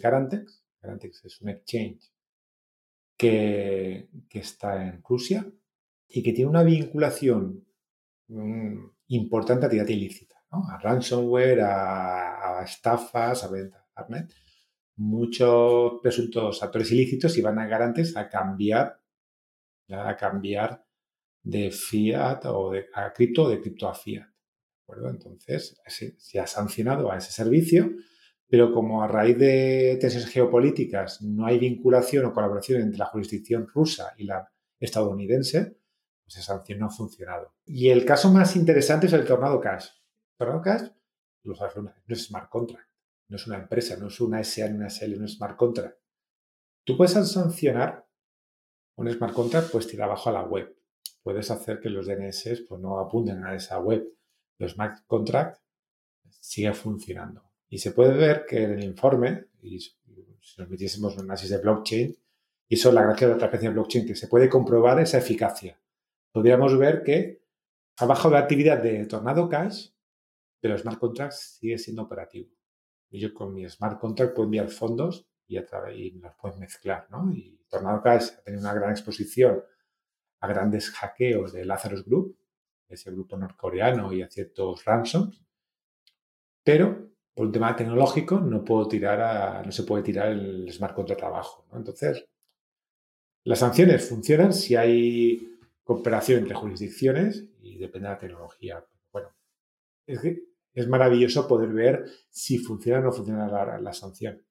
Garantex. 0.00 0.64
Garantex 0.80 1.24
es 1.24 1.40
un 1.40 1.50
exchange 1.50 2.12
que 3.16 4.08
está 4.32 4.86
en 4.86 5.02
Rusia 5.02 5.46
y 6.08 6.22
que 6.22 6.32
tiene 6.32 6.50
una 6.50 6.62
vinculación 6.62 7.66
mm, 8.28 8.86
importante 9.08 9.64
a 9.64 9.66
actividad 9.66 9.88
ilícita, 9.88 10.36
a 10.50 10.78
ransomware, 10.78 11.60
a, 11.62 12.62
estafas, 12.64 13.44
a 13.44 13.48
venta, 13.48 13.86
Muchos 14.96 15.94
presuntos 16.02 16.62
actores 16.62 16.92
ilícitos 16.92 17.36
iban 17.36 17.58
a 17.58 17.66
garantes 17.66 18.16
a 18.16 18.28
cambiar, 18.28 19.00
a 19.90 20.16
cambiar 20.16 20.84
de 21.42 21.70
fiat 21.72 22.46
o 22.46 22.70
de, 22.70 22.86
a 22.94 23.12
cripto 23.12 23.44
o 23.44 23.48
de 23.48 23.60
cripto 23.60 23.88
a 23.88 23.94
fiat. 23.94 24.34
Entonces, 25.10 25.80
se, 25.86 26.40
ha 26.40 26.46
sancionado 26.46 27.10
a 27.10 27.16
ese 27.18 27.32
servicio, 27.32 27.90
pero 28.46 28.72
como 28.72 29.02
a 29.02 29.08
raíz 29.08 29.38
de 29.38 29.96
tensiones 30.00 30.28
geopolíticas 30.28 31.22
no 31.22 31.46
hay 31.46 31.58
vinculación 31.58 32.26
o 32.26 32.32
colaboración 32.32 32.82
entre 32.82 32.98
la 32.98 33.06
jurisdicción 33.06 33.66
rusa 33.66 34.14
y 34.16 34.24
la 34.24 34.48
estadounidense, 34.78 35.78
esa 36.26 36.42
sanción 36.42 36.78
no 36.78 36.86
ha 36.86 36.90
funcionado. 36.90 37.54
Y 37.66 37.90
el 37.90 38.04
caso 38.04 38.32
más 38.32 38.56
interesante 38.56 39.06
es 39.06 39.12
el 39.12 39.24
Tornado 39.24 39.60
Cash. 39.60 39.88
Tornado 40.36 40.62
Cash, 40.62 40.88
lo 41.44 41.54
sabes, 41.54 41.76
no 41.76 41.92
es 42.08 42.24
smart 42.24 42.48
contract, 42.48 42.88
no 43.28 43.36
es 43.36 43.46
una 43.46 43.58
empresa, 43.58 43.96
no 43.96 44.08
es 44.08 44.20
una 44.20 44.42
SA, 44.42 44.68
ni 44.68 44.76
una 44.76 44.90
SL, 44.90 45.20
un 45.20 45.28
smart 45.28 45.56
contract. 45.56 45.98
Tú 46.84 46.96
puedes 46.96 47.12
sancionar 47.12 48.06
un 48.96 49.10
smart 49.10 49.34
contract, 49.34 49.70
pues 49.70 49.86
tirar 49.86 50.08
abajo 50.08 50.30
a 50.30 50.32
la 50.32 50.42
web. 50.42 50.74
puedes 51.22 51.50
hacer 51.50 51.80
que 51.80 51.88
los 51.88 52.06
DNS 52.06 52.64
pues, 52.68 52.80
no 52.80 52.98
apunten 52.98 53.44
a 53.44 53.54
esa 53.54 53.78
web. 53.78 54.06
Los 54.58 54.72
smart 54.72 55.04
contract 55.06 55.58
sigue 56.28 56.72
funcionando. 56.74 57.50
Y 57.68 57.78
se 57.78 57.92
puede 57.92 58.14
ver 58.14 58.44
que 58.46 58.62
en 58.62 58.72
el 58.72 58.84
informe, 58.84 59.46
y 59.62 59.80
si 59.80 59.94
nos 60.58 60.68
metiésemos 60.68 61.14
en 61.14 61.20
análisis 61.20 61.50
de 61.50 61.58
blockchain, 61.58 62.16
y 62.68 62.74
eso 62.74 62.88
es 62.90 62.94
la 62.94 63.02
gracia 63.02 63.26
de 63.26 63.32
la 63.32 63.38
transparencia 63.38 63.70
de 63.70 63.74
blockchain, 63.74 64.06
que 64.06 64.14
se 64.14 64.28
puede 64.28 64.48
comprobar 64.48 65.00
esa 65.00 65.18
eficacia. 65.18 65.80
Podríamos 66.34 66.76
ver 66.76 67.04
que 67.04 67.44
ha 67.98 68.06
bajado 68.06 68.34
la 68.34 68.40
actividad 68.40 68.82
de 68.82 69.06
Tornado 69.06 69.48
Cash, 69.48 69.90
pero 70.60 70.76
smart 70.76 70.98
contracts 70.98 71.58
sigue 71.60 71.78
siendo 71.78 72.02
operativo. 72.02 72.50
Y 73.08 73.20
yo 73.20 73.32
con 73.32 73.54
mi 73.54 73.70
smart 73.70 74.00
contract 74.00 74.34
puedo 74.34 74.46
enviar 74.46 74.68
fondos 74.68 75.28
y, 75.46 75.58
y 75.58 76.10
los 76.18 76.34
puedo 76.34 76.58
mezclar, 76.58 77.06
¿no? 77.08 77.32
Y 77.32 77.60
Tornado 77.68 78.02
Cash 78.02 78.30
ha 78.36 78.42
tenido 78.42 78.62
una 78.62 78.74
gran 78.74 78.90
exposición 78.90 79.62
a 80.40 80.48
grandes 80.48 80.90
hackeos 80.90 81.52
de 81.52 81.64
Lazarus 81.64 82.04
Group, 82.04 82.36
ese 82.88 83.12
grupo 83.12 83.36
norcoreano, 83.36 84.12
y 84.12 84.22
a 84.22 84.28
ciertos 84.28 84.84
ransoms, 84.84 85.40
pero 86.64 87.12
por 87.32 87.46
un 87.46 87.52
tema 87.52 87.76
tecnológico 87.76 88.40
no 88.40 88.64
puedo 88.64 88.88
no 88.90 89.70
se 89.70 89.84
puede 89.84 90.02
tirar 90.02 90.32
el 90.32 90.68
smart 90.72 90.96
contract 90.96 91.22
abajo. 91.22 91.64
Entonces, 91.72 92.26
las 93.44 93.60
sanciones 93.60 94.08
funcionan 94.08 94.52
si 94.52 94.74
hay 94.74 95.53
cooperación 95.84 96.40
entre 96.40 96.54
jurisdicciones 96.54 97.46
y 97.62 97.78
depende 97.78 98.08
de 98.08 98.14
la 98.14 98.18
tecnología. 98.18 98.84
Bueno, 99.12 99.28
es, 100.06 100.20
es 100.72 100.88
maravilloso 100.88 101.46
poder 101.46 101.72
ver 101.72 102.04
si 102.30 102.58
funciona 102.58 103.00
o 103.00 103.02
no 103.02 103.12
funciona 103.12 103.46
la, 103.46 103.78
la 103.78 103.92
sanción. 103.92 104.42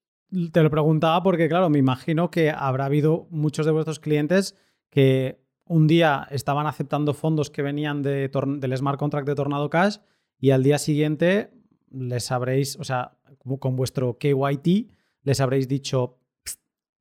Te 0.51 0.63
lo 0.63 0.69
preguntaba 0.69 1.21
porque, 1.21 1.49
claro, 1.49 1.69
me 1.69 1.79
imagino 1.79 2.31
que 2.31 2.49
habrá 2.49 2.85
habido 2.85 3.27
muchos 3.29 3.65
de 3.65 3.71
vuestros 3.71 3.99
clientes 3.99 4.55
que 4.89 5.43
un 5.65 5.87
día 5.87 6.27
estaban 6.31 6.67
aceptando 6.67 7.13
fondos 7.13 7.49
que 7.49 7.61
venían 7.61 8.01
de 8.01 8.29
del 8.29 8.77
smart 8.77 8.99
contract 8.99 9.27
de 9.27 9.35
Tornado 9.35 9.69
Cash 9.69 9.97
y 10.39 10.51
al 10.51 10.63
día 10.63 10.77
siguiente 10.77 11.51
les 11.91 12.31
habréis, 12.31 12.77
o 12.77 12.83
sea, 12.83 13.17
con 13.59 13.75
vuestro 13.75 14.17
KYT, 14.17 14.91
les 15.23 15.39
habréis 15.39 15.67
dicho 15.67 16.19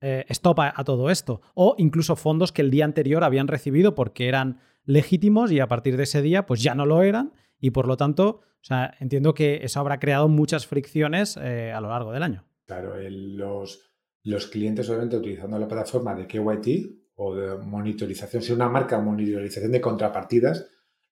eh, 0.03 0.27
stop 0.29 0.59
a, 0.61 0.85
todo 0.85 1.11
esto. 1.11 1.41
O 1.55 1.75
incluso 1.79 2.17
fondos 2.17 2.53
que 2.53 2.63
el 2.63 2.71
día 2.71 2.85
anterior 2.85 3.25
habían 3.25 3.49
recibido 3.49 3.95
porque 3.95 4.29
eran 4.29 4.61
legítimos 4.85 5.53
y 5.53 5.61
a 5.61 5.69
partir 5.69 5.97
de 5.97 6.03
ese 6.03 6.23
día 6.23 6.45
pues 6.45 6.63
ya 6.63 6.75
no 6.75 6.87
lo 6.87 7.03
eran 7.03 7.33
y 7.61 7.71
por 7.71 7.87
lo 7.87 7.97
tanto, 7.97 8.41
o 8.43 8.65
sea, 8.65 8.95
entiendo 8.99 9.33
que 9.33 9.61
eso 9.63 9.79
habrá 9.79 10.01
creado 10.01 10.29
muchas 10.29 10.67
fricciones 10.67 11.39
eh, 11.41 11.73
a 11.73 11.81
lo 11.81 11.89
largo 11.89 12.13
del 12.13 12.25
año. 12.25 12.45
Claro, 12.67 12.95
los, 12.99 13.81
los 14.25 14.47
clientes 14.49 14.89
obviamente 14.89 15.17
utilizando 15.17 15.59
la 15.59 15.69
plataforma 15.69 16.15
de 16.15 16.27
KYT 16.27 17.03
o 17.15 17.35
de 17.37 17.57
monitorización, 17.59 18.43
si 18.43 18.53
una 18.53 18.69
marca 18.69 18.99
monitorización 18.99 19.71
de 19.71 19.81
contrapartidas, 19.81 20.67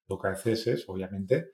lo 0.09 0.18
que 0.18 0.28
haces 0.28 0.66
es, 0.66 0.88
obviamente, 0.88 1.53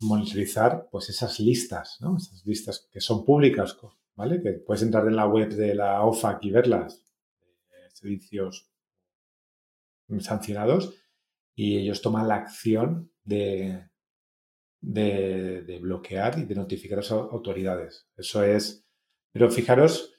monitorizar 0.00 0.88
pues 0.90 1.08
esas 1.08 1.40
listas, 1.40 1.96
¿no? 2.00 2.16
Esas 2.16 2.44
listas 2.46 2.88
que 2.92 3.00
son 3.00 3.24
públicas, 3.24 3.76
¿vale? 4.18 4.42
Que 4.42 4.54
puedes 4.54 4.82
entrar 4.82 5.06
en 5.06 5.14
la 5.14 5.28
web 5.28 5.48
de 5.54 5.76
la 5.76 6.02
OFAC 6.02 6.44
y 6.44 6.50
verlas, 6.50 7.04
eh, 7.70 7.88
servicios 7.92 8.68
sancionados, 10.18 10.92
y 11.54 11.78
ellos 11.78 12.02
toman 12.02 12.26
la 12.26 12.34
acción 12.34 13.12
de, 13.22 13.88
de, 14.80 15.78
bloquear 15.80 16.36
y 16.36 16.46
de 16.46 16.54
notificar 16.56 16.98
a 16.98 17.02
las 17.02 17.12
autoridades. 17.12 18.08
Eso 18.16 18.42
es. 18.42 18.84
Pero 19.30 19.50
fijaros, 19.50 20.12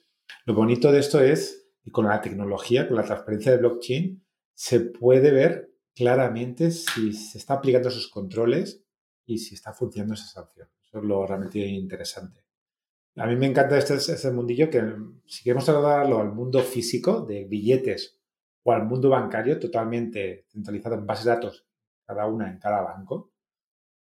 lo 0.46 0.54
bonito 0.54 0.90
de 0.90 1.00
esto 1.00 1.20
es 1.20 1.68
que 1.82 1.92
con 1.92 2.06
la 2.06 2.22
tecnología, 2.22 2.88
con 2.88 2.96
la 2.96 3.04
transparencia 3.04 3.52
de 3.52 3.58
blockchain, 3.58 4.24
se 4.54 4.80
puede 4.80 5.30
ver 5.30 5.74
claramente 5.94 6.70
si 6.70 7.12
se 7.12 7.36
está 7.36 7.54
aplicando 7.54 7.90
esos 7.90 8.08
controles 8.08 8.82
y 9.26 9.38
si 9.38 9.56
está 9.56 9.74
funcionando 9.74 10.14
esa 10.14 10.26
sanción. 10.26 10.68
Eso 10.82 10.98
es 11.00 11.04
lo 11.04 11.26
realmente 11.26 11.58
interesante. 11.58 12.49
A 13.16 13.26
mí 13.26 13.36
me 13.36 13.46
encanta 13.46 13.76
este, 13.76 13.94
este 13.94 14.30
mundillo 14.30 14.70
que 14.70 14.82
si 15.26 15.42
queremos 15.42 15.64
trasladarlo 15.64 16.20
al 16.20 16.32
mundo 16.32 16.60
físico 16.60 17.22
de 17.22 17.44
billetes 17.44 18.18
o 18.62 18.72
al 18.72 18.86
mundo 18.86 19.10
bancario 19.10 19.58
totalmente 19.58 20.46
centralizado 20.48 20.94
en 20.96 21.06
bases 21.06 21.24
de 21.24 21.30
datos, 21.30 21.66
cada 22.06 22.26
una 22.26 22.50
en 22.50 22.58
cada 22.58 22.82
banco, 22.82 23.32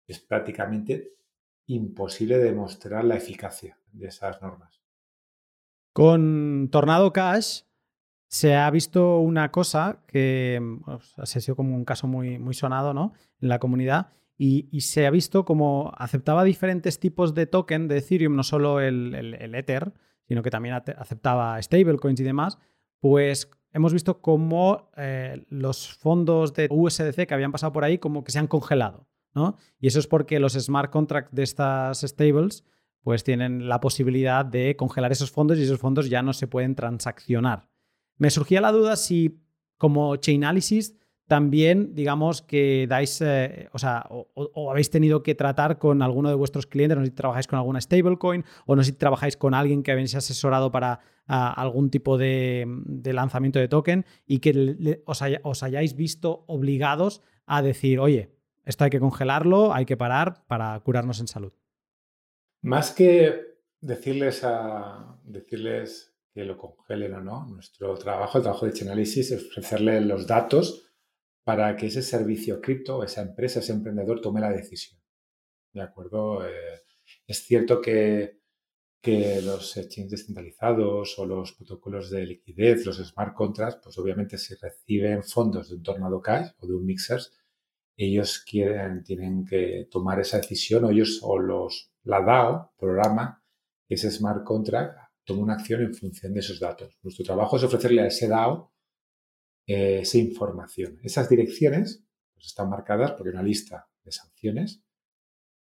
es 0.06 0.18
prácticamente 0.20 1.12
imposible 1.66 2.38
demostrar 2.38 3.04
la 3.04 3.16
eficacia 3.16 3.78
de 3.92 4.08
esas 4.08 4.40
normas. 4.40 4.80
Con 5.92 6.68
Tornado 6.70 7.12
Cash 7.12 7.62
se 8.28 8.54
ha 8.54 8.70
visto 8.70 9.18
una 9.18 9.50
cosa 9.50 10.02
que 10.06 10.60
ha 11.16 11.26
sido 11.26 11.56
como 11.56 11.74
un 11.74 11.84
caso 11.84 12.06
muy, 12.06 12.38
muy 12.38 12.54
sonado 12.54 12.94
¿no? 12.94 13.12
en 13.40 13.48
la 13.48 13.58
comunidad 13.58 14.12
y, 14.40 14.80
se 14.82 15.04
ha 15.04 15.10
visto 15.10 15.44
como 15.44 15.92
aceptaba 15.98 16.44
diferentes 16.44 17.00
tipos 17.00 17.34
de 17.34 17.46
token 17.46 17.88
de 17.88 17.98
Ethereum, 17.98 18.36
no 18.36 18.44
solo 18.44 18.80
el, 18.80 19.12
Ether, 19.54 19.92
sino 20.28 20.42
que 20.42 20.50
también 20.50 20.76
aceptaba 20.76 21.60
stablecoins 21.60 22.20
y 22.20 22.22
demás, 22.22 22.58
pues 23.00 23.50
hemos 23.72 23.92
visto 23.92 24.20
cómo 24.22 24.90
eh, 24.96 25.44
los 25.48 25.92
fondos 25.92 26.54
de 26.54 26.68
USDC 26.70 27.26
que 27.26 27.34
habían 27.34 27.50
pasado 27.50 27.72
por 27.72 27.82
ahí 27.82 27.98
como 27.98 28.22
que 28.22 28.30
se 28.30 28.38
han 28.38 28.46
congelado. 28.46 29.08
¿no? 29.34 29.56
Y 29.80 29.88
eso 29.88 29.98
es 29.98 30.06
porque 30.06 30.38
los 30.38 30.52
smart 30.52 30.92
contracts 30.92 31.34
de 31.34 31.42
estas 31.42 32.00
stables 32.00 32.64
pues 33.02 33.24
tienen 33.24 33.68
la 33.68 33.80
posibilidad 33.80 34.44
de 34.44 34.76
congelar 34.76 35.10
esos 35.10 35.30
fondos 35.30 35.58
y 35.58 35.62
esos 35.62 35.80
fondos 35.80 36.08
ya 36.08 36.22
no 36.22 36.32
se 36.32 36.46
pueden 36.46 36.76
transaccionar. 36.76 37.68
Me 38.18 38.30
surgía 38.30 38.60
la 38.60 38.72
duda 38.72 38.96
si 38.96 39.40
como 39.78 40.14
Chainalysis 40.16 40.97
también, 41.28 41.94
digamos, 41.94 42.40
que 42.40 42.86
dais, 42.88 43.20
eh, 43.20 43.68
o 43.72 43.78
sea, 43.78 44.06
o, 44.10 44.70
habéis 44.70 44.88
tenido 44.88 45.22
que 45.22 45.34
tratar 45.34 45.78
con 45.78 46.00
alguno 46.00 46.30
de 46.30 46.34
vuestros 46.34 46.66
clientes, 46.66 46.96
no 46.96 47.04
sé 47.04 47.10
si 47.10 47.14
trabajáis 47.16 47.46
con 47.46 47.58
alguna 47.58 47.80
stablecoin 47.80 48.44
o 48.64 48.74
no 48.74 48.82
sé 48.82 48.92
si 48.92 48.96
trabajáis 48.96 49.36
con 49.36 49.52
alguien 49.52 49.82
que 49.82 49.92
habéis 49.92 50.14
asesorado 50.14 50.72
para 50.72 51.00
algún 51.26 51.90
tipo 51.90 52.16
de, 52.16 52.66
lanzamiento 53.04 53.58
de 53.58 53.68
token 53.68 54.06
y 54.26 54.38
que 54.38 55.02
os, 55.04 55.62
hayáis 55.62 55.94
visto 55.94 56.44
obligados 56.46 57.20
a 57.44 57.60
decir, 57.60 58.00
oye, 58.00 58.34
esto 58.64 58.84
hay 58.84 58.90
que 58.90 58.98
congelarlo, 58.98 59.74
hay 59.74 59.84
que 59.84 59.98
parar 59.98 60.46
para 60.46 60.80
curarnos 60.80 61.20
en 61.20 61.28
salud. 61.28 61.52
Más 62.62 62.92
que 62.92 63.58
decirles 63.82 64.42
a 64.44 65.18
decirles 65.24 66.14
que 66.32 66.44
lo 66.44 66.56
congelen 66.56 67.12
o 67.14 67.20
no, 67.20 67.46
nuestro 67.46 67.94
trabajo, 67.96 68.38
el 68.38 68.44
trabajo 68.44 68.64
de 68.64 68.72
Chainalysis, 68.72 69.30
es 69.30 69.46
ofrecerle 69.46 70.00
los 70.00 70.26
datos 70.26 70.87
para 71.48 71.74
que 71.76 71.86
ese 71.86 72.02
servicio 72.02 72.60
cripto, 72.60 73.02
esa 73.02 73.22
empresa, 73.22 73.60
ese 73.60 73.72
emprendedor 73.72 74.20
tome 74.20 74.38
la 74.38 74.52
decisión. 74.52 75.00
¿De 75.72 75.80
acuerdo? 75.80 76.46
Eh, 76.46 76.82
es 77.26 77.38
cierto 77.42 77.80
que, 77.80 78.42
que 79.00 79.40
los 79.40 79.74
exchanges 79.78 80.10
descentralizados 80.10 81.18
o 81.18 81.24
los 81.24 81.54
protocolos 81.54 82.10
de 82.10 82.26
liquidez, 82.26 82.84
los 82.84 82.98
smart 82.98 83.34
contracts, 83.34 83.80
pues 83.82 83.96
obviamente 83.96 84.36
si 84.36 84.56
reciben 84.56 85.24
fondos 85.24 85.70
de 85.70 85.76
un 85.76 85.82
tornado 85.82 86.20
cash 86.20 86.50
o 86.58 86.66
de 86.66 86.74
un 86.74 86.84
mixers, 86.84 87.32
ellos 87.96 88.44
quieren, 88.46 89.02
tienen 89.02 89.46
que 89.46 89.88
tomar 89.90 90.20
esa 90.20 90.36
decisión 90.36 90.84
o 90.84 90.90
ellos 90.90 91.20
o 91.22 91.38
los, 91.38 91.94
la 92.02 92.20
DAO, 92.20 92.74
programa, 92.76 93.42
ese 93.88 94.10
smart 94.10 94.44
contract, 94.44 94.98
toma 95.24 95.44
una 95.44 95.54
acción 95.54 95.80
en 95.80 95.94
función 95.94 96.34
de 96.34 96.40
esos 96.40 96.60
datos. 96.60 96.98
Nuestro 97.02 97.24
trabajo 97.24 97.56
es 97.56 97.62
ofrecerle 97.62 98.02
a 98.02 98.06
ese 98.08 98.28
DAO 98.28 98.70
eh, 99.68 100.00
esa 100.00 100.16
información. 100.16 100.98
Esas 101.02 101.28
direcciones 101.28 102.02
pues, 102.34 102.46
están 102.46 102.70
marcadas 102.70 103.12
por 103.12 103.28
una 103.28 103.42
lista 103.42 103.86
de 104.02 104.10
sanciones 104.10 104.82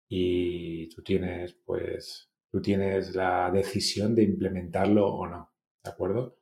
y 0.08 0.90
tú 0.90 1.02
tienes, 1.02 1.54
pues, 1.64 2.30
tú 2.50 2.60
tienes 2.60 3.14
la 3.14 3.50
decisión 3.50 4.14
de 4.14 4.24
implementarlo 4.24 5.06
o 5.08 5.26
no, 5.26 5.54
¿de 5.82 5.90
acuerdo? 5.90 6.38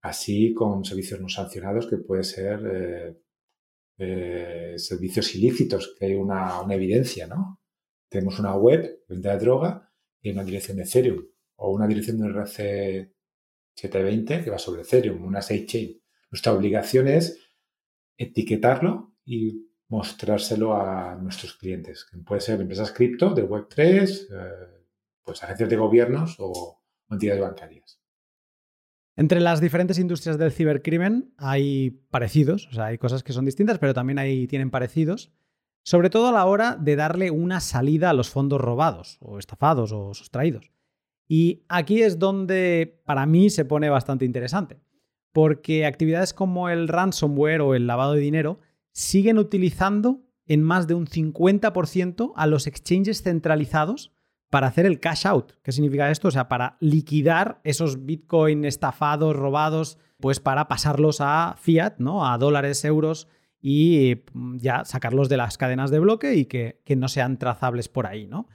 Así 0.00 0.54
con 0.54 0.86
servicios 0.86 1.20
no 1.20 1.28
sancionados 1.28 1.86
que 1.86 1.98
puede 1.98 2.24
ser 2.24 2.60
eh, 2.66 3.16
eh, 3.98 4.74
servicios 4.78 5.34
ilícitos, 5.34 5.94
que 5.98 6.06
hay 6.06 6.14
una, 6.14 6.64
evidencia, 6.70 7.26
¿no? 7.26 7.60
Tenemos 8.08 8.38
una 8.38 8.56
web, 8.56 9.04
venta 9.06 9.32
de 9.32 9.38
droga, 9.38 9.92
y 10.22 10.30
una 10.30 10.44
dirección 10.44 10.78
de 10.78 10.84
Ethereum 10.84 11.26
o 11.56 11.72
una 11.72 11.86
dirección 11.86 12.18
de 12.18 12.28
RC 12.28 13.14
720 13.74 14.44
que 14.44 14.50
va 14.50 14.58
sobre 14.58 14.80
Ethereum, 14.80 15.22
una 15.22 15.42
sidechain. 15.42 16.00
Nuestra 16.30 16.52
obligación 16.52 17.08
es 17.08 17.38
etiquetarlo 18.16 19.14
y 19.24 19.66
mostrárselo 19.88 20.74
a 20.74 21.14
nuestros 21.16 21.54
clientes, 21.54 22.04
que 22.04 22.18
puede 22.18 22.40
ser 22.40 22.60
empresas 22.60 22.92
cripto, 22.92 23.30
de 23.34 23.48
Web3, 23.48 24.26
eh, 24.30 24.84
pues 25.22 25.42
agencias 25.42 25.68
de 25.68 25.76
gobiernos 25.76 26.36
o 26.38 26.82
entidades 27.10 27.40
bancarias. 27.40 28.00
Entre 29.16 29.40
las 29.40 29.60
diferentes 29.60 29.98
industrias 29.98 30.38
del 30.38 30.52
cibercrimen 30.52 31.32
hay 31.38 31.90
parecidos, 32.10 32.66
o 32.66 32.72
sea, 32.72 32.86
hay 32.86 32.98
cosas 32.98 33.22
que 33.22 33.32
son 33.32 33.44
distintas, 33.44 33.78
pero 33.78 33.94
también 33.94 34.18
hay, 34.18 34.46
tienen 34.46 34.70
parecidos, 34.70 35.32
sobre 35.84 36.10
todo 36.10 36.28
a 36.28 36.32
la 36.32 36.44
hora 36.44 36.76
de 36.76 36.96
darle 36.96 37.30
una 37.30 37.60
salida 37.60 38.10
a 38.10 38.12
los 38.12 38.28
fondos 38.28 38.60
robados, 38.60 39.18
o 39.20 39.38
estafados, 39.38 39.92
o 39.92 40.12
sustraídos. 40.12 40.72
Y 41.28 41.64
aquí 41.68 42.02
es 42.02 42.18
donde 42.18 43.00
para 43.04 43.24
mí 43.24 43.50
se 43.50 43.64
pone 43.64 43.88
bastante 43.88 44.24
interesante 44.24 44.80
porque 45.36 45.84
actividades 45.84 46.32
como 46.32 46.70
el 46.70 46.88
ransomware 46.88 47.60
o 47.60 47.74
el 47.74 47.86
lavado 47.86 48.14
de 48.14 48.20
dinero 48.20 48.58
siguen 48.92 49.36
utilizando 49.36 50.22
en 50.46 50.62
más 50.62 50.86
de 50.86 50.94
un 50.94 51.06
50% 51.06 52.32
a 52.34 52.46
los 52.46 52.66
exchanges 52.66 53.22
centralizados 53.22 54.14
para 54.48 54.68
hacer 54.68 54.86
el 54.86 54.98
cash 54.98 55.26
out. 55.26 55.52
¿Qué 55.62 55.72
significa 55.72 56.10
esto? 56.10 56.28
O 56.28 56.30
sea, 56.30 56.48
para 56.48 56.78
liquidar 56.80 57.60
esos 57.64 58.06
Bitcoin 58.06 58.64
estafados, 58.64 59.36
robados, 59.36 59.98
pues 60.20 60.40
para 60.40 60.68
pasarlos 60.68 61.18
a 61.20 61.56
fiat, 61.58 61.98
¿no? 61.98 62.26
A 62.26 62.38
dólares, 62.38 62.82
euros 62.86 63.28
y 63.60 64.22
mm, 64.32 64.56
ya 64.56 64.86
sacarlos 64.86 65.28
de 65.28 65.36
las 65.36 65.58
cadenas 65.58 65.90
de 65.90 65.98
bloque 65.98 66.34
y 66.34 66.46
que, 66.46 66.80
que 66.86 66.96
no 66.96 67.08
sean 67.08 67.38
trazables 67.38 67.90
por 67.90 68.06
ahí, 68.06 68.26
¿no? 68.26 68.48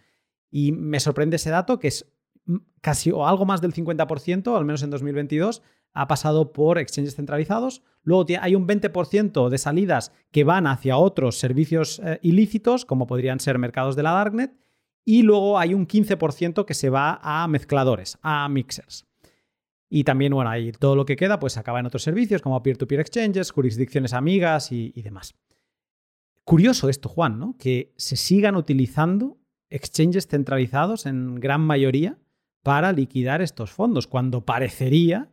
Y 0.50 0.72
me 0.72 1.00
sorprende 1.00 1.36
ese 1.36 1.52
dato 1.52 1.78
que 1.78 1.90
es 1.90 2.12
mm, 2.46 2.58
casi 2.82 3.12
o 3.12 3.28
algo 3.28 3.46
más 3.46 3.62
del 3.62 3.72
50%, 3.72 4.58
al 4.58 4.66
menos 4.66 4.82
en 4.82 4.90
2022, 4.90 5.62
ha 5.94 6.08
pasado 6.08 6.54
por 6.54 6.78
exchanges 6.78 7.16
centralizados. 7.16 7.84
Luego 8.04 8.26
hay 8.40 8.56
un 8.56 8.68
20% 8.68 9.50
de 9.50 9.58
salidas 9.58 10.12
que 10.32 10.44
van 10.44 10.68
hacia 10.68 10.98
otros 10.98 11.38
servicios 11.38 12.00
eh, 12.04 12.20
ilícitos, 12.22 12.86
como 12.86 13.08
podrían 13.08 13.40
ser 13.40 13.58
mercados 13.58 13.96
de 13.96 14.04
la 14.04 14.12
Darknet. 14.12 14.54
Y 15.04 15.24
luego 15.24 15.58
hay 15.58 15.74
un 15.74 15.88
15% 15.88 16.66
que 16.66 16.74
se 16.74 16.90
va 16.90 17.20
a 17.22 17.48
mezcladores, 17.48 18.18
a 18.22 18.48
mixers. 18.50 19.08
Y 19.90 20.04
también, 20.04 20.34
bueno, 20.34 20.50
ahí 20.50 20.72
todo 20.72 20.96
lo 20.96 21.06
que 21.06 21.16
queda 21.16 21.40
pues 21.40 21.58
acaba 21.58 21.80
en 21.80 21.86
otros 21.86 22.04
servicios 22.04 22.42
como 22.42 22.62
peer-to-peer 22.64 23.02
exchanges, 23.02 23.52
jurisdicciones 23.52 24.14
amigas 24.14 24.72
y, 24.72 24.94
y 24.96 25.02
demás. 25.02 25.36
Curioso 26.46 26.88
esto, 26.88 27.10
Juan, 27.10 27.40
¿no? 27.40 27.56
Que 27.58 27.94
se 27.98 28.16
sigan 28.16 28.56
utilizando 28.56 29.38
exchanges 29.70 30.28
centralizados 30.28 31.06
en 31.06 31.36
gran 31.36 31.62
mayoría 31.62 32.20
para 32.64 32.92
liquidar 32.92 33.42
estos 33.42 33.72
fondos, 33.72 34.08
cuando 34.08 34.46
parecería 34.46 35.32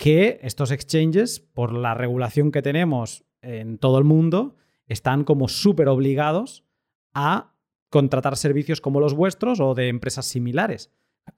que 0.00 0.40
estos 0.40 0.70
exchanges, 0.70 1.40
por 1.40 1.74
la 1.74 1.92
regulación 1.92 2.52
que 2.52 2.62
tenemos 2.62 3.26
en 3.42 3.76
todo 3.76 3.98
el 3.98 4.04
mundo, 4.04 4.56
están 4.86 5.24
como 5.24 5.46
súper 5.46 5.88
obligados 5.88 6.64
a 7.12 7.54
contratar 7.90 8.38
servicios 8.38 8.80
como 8.80 8.98
los 8.98 9.12
vuestros 9.12 9.60
o 9.60 9.74
de 9.74 9.88
empresas 9.88 10.24
similares. 10.24 10.90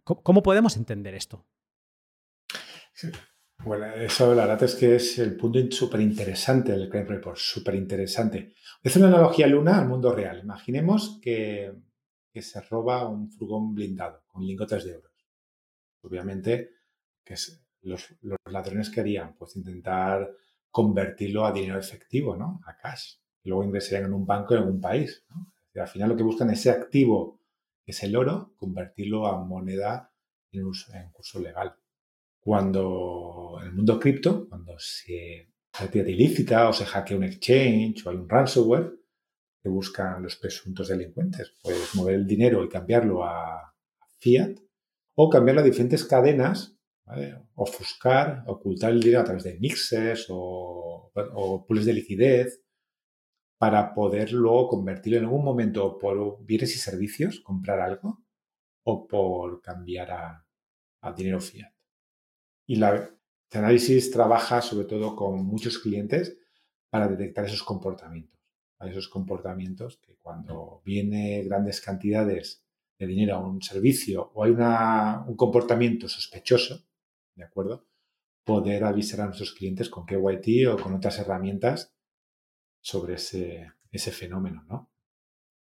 ¿Cómo 0.05 0.45
podemos 0.45 0.77
entender 0.77 1.17
esto? 1.17 1.45
Bueno, 3.65 3.87
eso 3.97 4.33
la 4.33 4.47
verdad 4.47 4.63
es 4.63 4.77
que 4.77 4.95
es 4.95 5.19
el 5.19 5.37
punto 5.37 5.59
súper 5.73 6.01
interesante 6.01 6.71
del 6.71 6.89
Crime 6.89 7.07
Report, 7.07 7.37
súper 7.37 7.75
interesante. 7.75 8.55
Es 8.81 8.95
una 8.95 9.09
analogía 9.09 9.49
luna 9.49 9.81
al 9.81 9.89
mundo 9.89 10.15
real. 10.15 10.39
Imaginemos 10.39 11.19
que, 11.21 11.73
que, 12.33 12.43
se 12.43 12.61
roba 12.61 13.09
un 13.09 13.29
furgón 13.29 13.75
blindado 13.75 14.23
con 14.29 14.47
lingotes 14.47 14.85
de 14.85 14.93
euros. 14.93 15.13
Obviamente, 16.03 16.71
que 17.25 17.35
es 17.35 17.62
los, 17.83 18.15
ladrones 18.47 18.91
querían 18.91 19.35
pues 19.37 19.57
intentar 19.57 20.31
convertirlo 20.71 21.45
a 21.45 21.53
dinero 21.53 21.79
efectivo, 21.79 22.37
¿no? 22.37 22.61
A 22.67 22.77
cash. 22.77 23.17
Y 23.43 23.49
luego 23.49 23.65
ingresarían 23.65 24.07
en 24.07 24.15
un 24.15 24.27
banco 24.27 24.55
en 24.55 24.61
algún 24.61 24.81
país. 24.81 25.25
al 25.75 25.89
final 25.89 26.11
lo 26.11 26.17
que 26.17 26.23
buscan 26.23 26.51
es 26.51 26.61
ese 26.61 26.71
activo, 26.71 27.41
es 27.85 28.03
el 28.03 28.17
oro, 28.17 28.55
convertirlo 28.57 29.27
a 29.27 29.45
moneda 29.45 30.13
en, 30.51 30.63
en 30.95 31.11
curso 31.11 31.41
legal. 31.41 31.75
Cuando 32.41 33.59
en 33.61 33.69
el 33.69 33.73
mundo 33.73 33.99
cripto, 33.99 34.49
cuando 34.49 34.75
se 34.79 35.53
actividad 35.73 36.09
ilícita 36.09 36.69
o 36.69 36.73
se 36.73 36.85
hackea 36.85 37.17
un 37.17 37.25
exchange 37.25 38.07
o 38.07 38.11
hay 38.11 38.17
un 38.17 38.29
ransomware, 38.29 38.93
que 39.63 39.69
buscan 39.69 40.23
los 40.23 40.37
presuntos 40.37 40.89
delincuentes, 40.89 41.55
pues 41.63 41.95
mover 41.95 42.17
el 42.17 42.27
dinero 42.27 42.65
y 42.65 42.69
cambiarlo 42.69 43.25
a 43.25 43.73
fiat 44.19 44.59
o 45.15 45.31
cambiarlo 45.31 45.61
a 45.61 45.65
diferentes 45.65 46.05
cadenas 46.05 46.72
ofuscar, 47.55 48.45
ocultar 48.47 48.93
el 48.93 49.01
dinero 49.01 49.21
a 49.21 49.25
través 49.25 49.45
de 49.45 49.59
mixes 49.59 50.27
o, 50.31 51.11
o 51.15 51.67
pools 51.67 51.85
de 51.85 51.93
liquidez 51.93 52.63
para 53.59 53.95
poder 53.95 54.33
luego 54.33 54.69
convertirlo 54.69 55.19
en 55.19 55.25
algún 55.25 55.45
momento 55.45 55.97
por 55.99 56.45
bienes 56.45 56.75
y 56.75 56.79
servicios, 56.79 57.41
comprar 57.41 57.81
algo, 57.81 58.25
o 58.85 59.07
por 59.07 59.61
cambiar 59.61 60.11
a, 60.11 61.15
dinero 61.17 61.41
fiat. 61.41 61.73
Y 62.67 62.77
la, 62.77 63.09
análisis 63.53 64.11
trabaja 64.11 64.63
sobre 64.63 64.87
todo 64.87 65.15
con 65.15 65.45
muchos 65.45 65.79
clientes 65.79 66.39
para 66.91 67.07
detectar 67.07 67.45
esos 67.45 67.63
comportamientos. 67.63 68.41
Esos 68.81 69.09
comportamientos 69.09 69.99
que 69.99 70.17
cuando 70.17 70.83
viene 70.85 71.45
grandes 71.45 71.81
cantidades 71.81 72.65
de 72.99 73.07
dinero 73.07 73.37
a 73.37 73.47
un 73.47 73.63
servicio 73.63 74.33
o 74.35 74.43
hay 74.43 74.51
un 74.51 75.37
comportamiento 75.37 76.09
sospechoso, 76.09 76.85
¿de 77.35 77.45
acuerdo? 77.45 77.89
Poder 78.45 78.85
avisar 78.85 79.21
a 79.21 79.27
nuestros 79.27 79.53
clientes 79.53 79.89
con 79.89 80.05
KYT 80.07 80.69
o 80.69 80.77
con 80.77 80.95
otras 80.95 81.19
herramientas 81.19 81.95
sobre 82.81 83.15
ese, 83.15 83.73
ese 83.91 84.11
fenómeno, 84.11 84.65
¿no? 84.69 84.91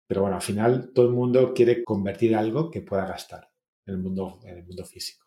Pero 0.07 0.21
bueno, 0.21 0.37
al 0.37 0.41
final 0.41 0.91
todo 0.93 1.07
el 1.07 1.13
mundo 1.13 1.53
quiere 1.53 1.83
convertir 1.83 2.35
algo 2.35 2.71
que 2.71 2.81
pueda 2.81 3.05
gastar 3.05 3.51
en 3.85 3.95
el 3.95 4.01
mundo, 4.01 4.39
en 4.43 4.59
el 4.59 4.65
mundo 4.65 4.85
físico. 4.85 5.25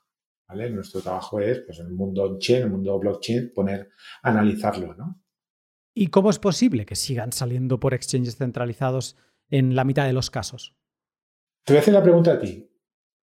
¿vale? 0.49 0.71
Nuestro 0.71 1.01
trabajo 1.01 1.41
es, 1.41 1.61
pues 1.61 1.79
en 1.81 1.87
el 1.87 1.93
mundo 1.93 2.25
on-chain, 2.25 2.59
en 2.59 2.65
el 2.65 2.71
mundo 2.71 2.99
blockchain, 2.99 3.53
poner, 3.55 3.91
analizarlo, 4.23 4.95
¿no? 4.95 5.23
¿Y 5.95 6.09
cómo 6.09 6.31
es 6.31 6.39
posible 6.39 6.87
que 6.87 6.97
sigan 6.97 7.33
saliendo 7.33 7.81
por 7.81 7.95
exchanges 7.95 8.37
centralizados 8.37 9.17
en 9.49 9.75
la 9.75 9.85
mitad 9.85 10.07
de 10.07 10.13
los 10.13 10.31
casos? 10.31 10.77
Te 11.65 11.73
voy 11.73 11.79
a 11.79 11.81
hacer 11.81 11.95
la 11.95 12.03
pregunta 12.03 12.33
a 12.33 12.39
ti. 12.39 12.70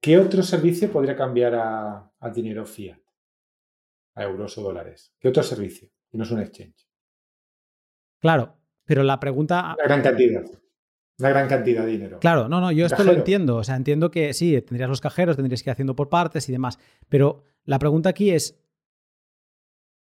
¿Qué 0.01 0.17
otro 0.17 0.41
servicio 0.41 0.91
podría 0.91 1.15
cambiar 1.15 1.53
a, 1.53 2.11
dinero 2.33 2.65
fiat? 2.65 2.99
A 4.15 4.23
euros 4.23 4.57
o 4.57 4.63
dólares. 4.63 5.13
¿Qué 5.19 5.27
otro 5.27 5.43
servicio? 5.43 5.89
Y 6.11 6.17
no 6.17 6.23
es 6.23 6.31
un 6.31 6.39
exchange. 6.39 6.89
Claro, 8.19 8.57
pero 8.83 9.03
la 9.03 9.19
pregunta. 9.19 9.75
Una 9.77 9.83
gran 9.83 10.01
cantidad. 10.01 10.43
Una 11.19 11.29
gran 11.29 11.47
cantidad 11.47 11.85
de 11.85 11.91
dinero. 11.91 12.19
Claro, 12.19 12.49
no, 12.49 12.59
no, 12.59 12.71
yo 12.71 12.87
esto 12.87 13.03
lo 13.03 13.13
entiendo. 13.13 13.57
O 13.57 13.63
sea, 13.63 13.75
entiendo 13.75 14.09
que 14.09 14.33
sí, 14.33 14.59
tendrías 14.63 14.89
los 14.89 15.01
cajeros, 15.01 15.35
tendrías 15.35 15.61
que 15.61 15.69
ir 15.69 15.73
haciendo 15.73 15.95
por 15.95 16.09
partes 16.09 16.49
y 16.49 16.51
demás. 16.51 16.79
Pero 17.07 17.43
la 17.63 17.77
pregunta 17.77 18.09
aquí 18.09 18.31
es: 18.31 18.59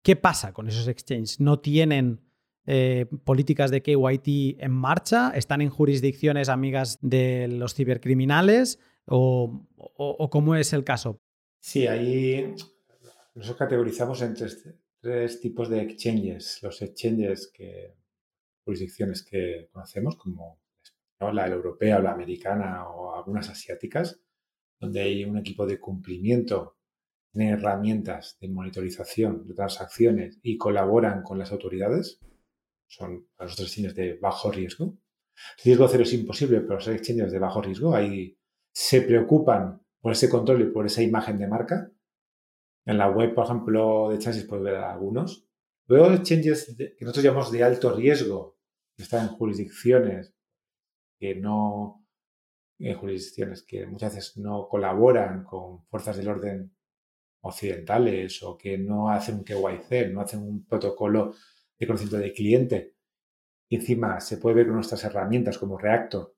¿qué 0.03 0.17
pasa 0.17 0.51
con 0.51 0.67
esos 0.67 0.89
exchanges? 0.89 1.39
¿No 1.39 1.59
tienen 1.59 2.21
eh, 2.65 3.05
políticas 3.23 3.71
de 3.71 3.81
KYT 3.81 4.61
en 4.61 4.71
marcha? 4.71 5.31
¿Están 5.33 5.61
en 5.61 5.69
jurisdicciones 5.69 6.49
amigas 6.49 6.99
de 7.01 7.47
los 7.47 7.73
cibercriminales? 7.73 8.79
¿O, 9.10 10.30
cómo 10.30 10.55
es 10.55 10.74
el 10.74 10.84
caso? 10.84 11.22
Sí, 11.60 11.88
ahí 11.88 12.53
nosotros 13.36 13.58
categorizamos 13.58 14.22
en 14.22 14.34
tres, 14.34 15.39
tipos 15.39 15.70
de 15.70 15.82
exchanges. 15.82 16.62
Los 16.62 16.82
exchanges 16.82 17.51
que 17.53 17.95
jurisdicciones 18.66 19.24
que 19.24 19.70
conocemos, 19.72 20.18
como 20.18 20.60
la 21.20 21.47
europea 21.47 21.97
o 21.97 22.01
la 22.01 22.12
americana 22.12 22.89
o 22.89 23.16
algunas 23.16 23.49
asiáticas, 23.49 24.20
donde 24.80 25.01
hay 25.01 25.24
un 25.24 25.38
equipo 25.38 25.66
de 25.66 25.80
cumplimiento, 25.80 26.78
tiene 27.32 27.51
herramientas 27.51 28.38
de 28.41 28.49
monitorización 28.49 29.47
de 29.47 29.53
transacciones 29.53 30.39
y 30.43 30.58
colaboran 30.58 31.24
con 31.24 31.39
las 31.39 31.51
autoridades. 31.51 32.20
Son 32.88 33.28
los 33.39 33.60
exchanges 33.60 33.95
de 33.95 34.16
bajo 34.16 34.51
riesgo. 34.51 34.97
Riesgo 35.64 35.88
cero 35.88 36.03
es 36.03 36.14
imposible, 36.14 36.62
pero 36.62 36.76
los 36.76 36.88
exchanges 36.88 37.32
de 37.32 37.39
bajo 37.39 37.62
riesgo 37.62 37.95
hay 37.95 38.36
se 38.80 39.01
preocupan 39.01 39.82
por 39.99 40.11
ese 40.11 40.30
control 40.30 40.61
y 40.61 40.65
por 40.71 40.86
esa 40.86 41.01
imagen 41.01 41.39
de 41.39 41.47
marca. 41.47 41.91
En 42.86 42.99
la 42.99 43.09
web, 43.09 43.34
por 43.34 43.45
ejemplo, 43.45 44.11
de 44.11 44.19
Chances 44.19 44.45
puedes 44.45 44.65
ver 44.65 44.75
algunos. 44.75 45.49
Luego, 45.88 46.11
exchanges 46.11 46.75
que 46.78 46.95
nosotros 47.01 47.25
llamamos 47.25 47.51
de 47.51 47.63
alto 47.63 47.95
riesgo, 47.95 48.59
que 48.95 49.01
están 49.01 49.30
en 49.30 49.34
jurisdicciones 49.34 50.36
que 51.19 51.34
no, 51.34 52.05
en 52.78 52.95
jurisdicciones 52.95 53.63
que 53.63 53.88
muchas 53.88 54.13
veces 54.13 54.38
no 54.38 54.67
colaboran 54.69 55.43
con 55.43 55.84
fuerzas 55.88 56.15
del 56.17 56.28
orden 56.28 56.71
occidentales 57.41 58.43
o 58.43 58.59
que 58.59 58.78
no 58.78 59.09
hacen 59.09 59.38
un 59.38 59.43
KYC, 59.43 60.13
no 60.13 60.21
hacen 60.21 60.43
un 60.43 60.67
protocolo 60.67 61.34
de 61.80 61.88
conocimiento 61.88 62.19
del 62.19 62.32
cliente. 62.32 62.93
Y 63.69 63.78
encima 63.78 64.19
se 64.19 64.38
puede 64.38 64.57
ver 64.57 64.67
con 64.67 64.75
nuestras 64.75 65.03
herramientas 65.03 65.57
como 65.57 65.80
Reactor 65.80 66.36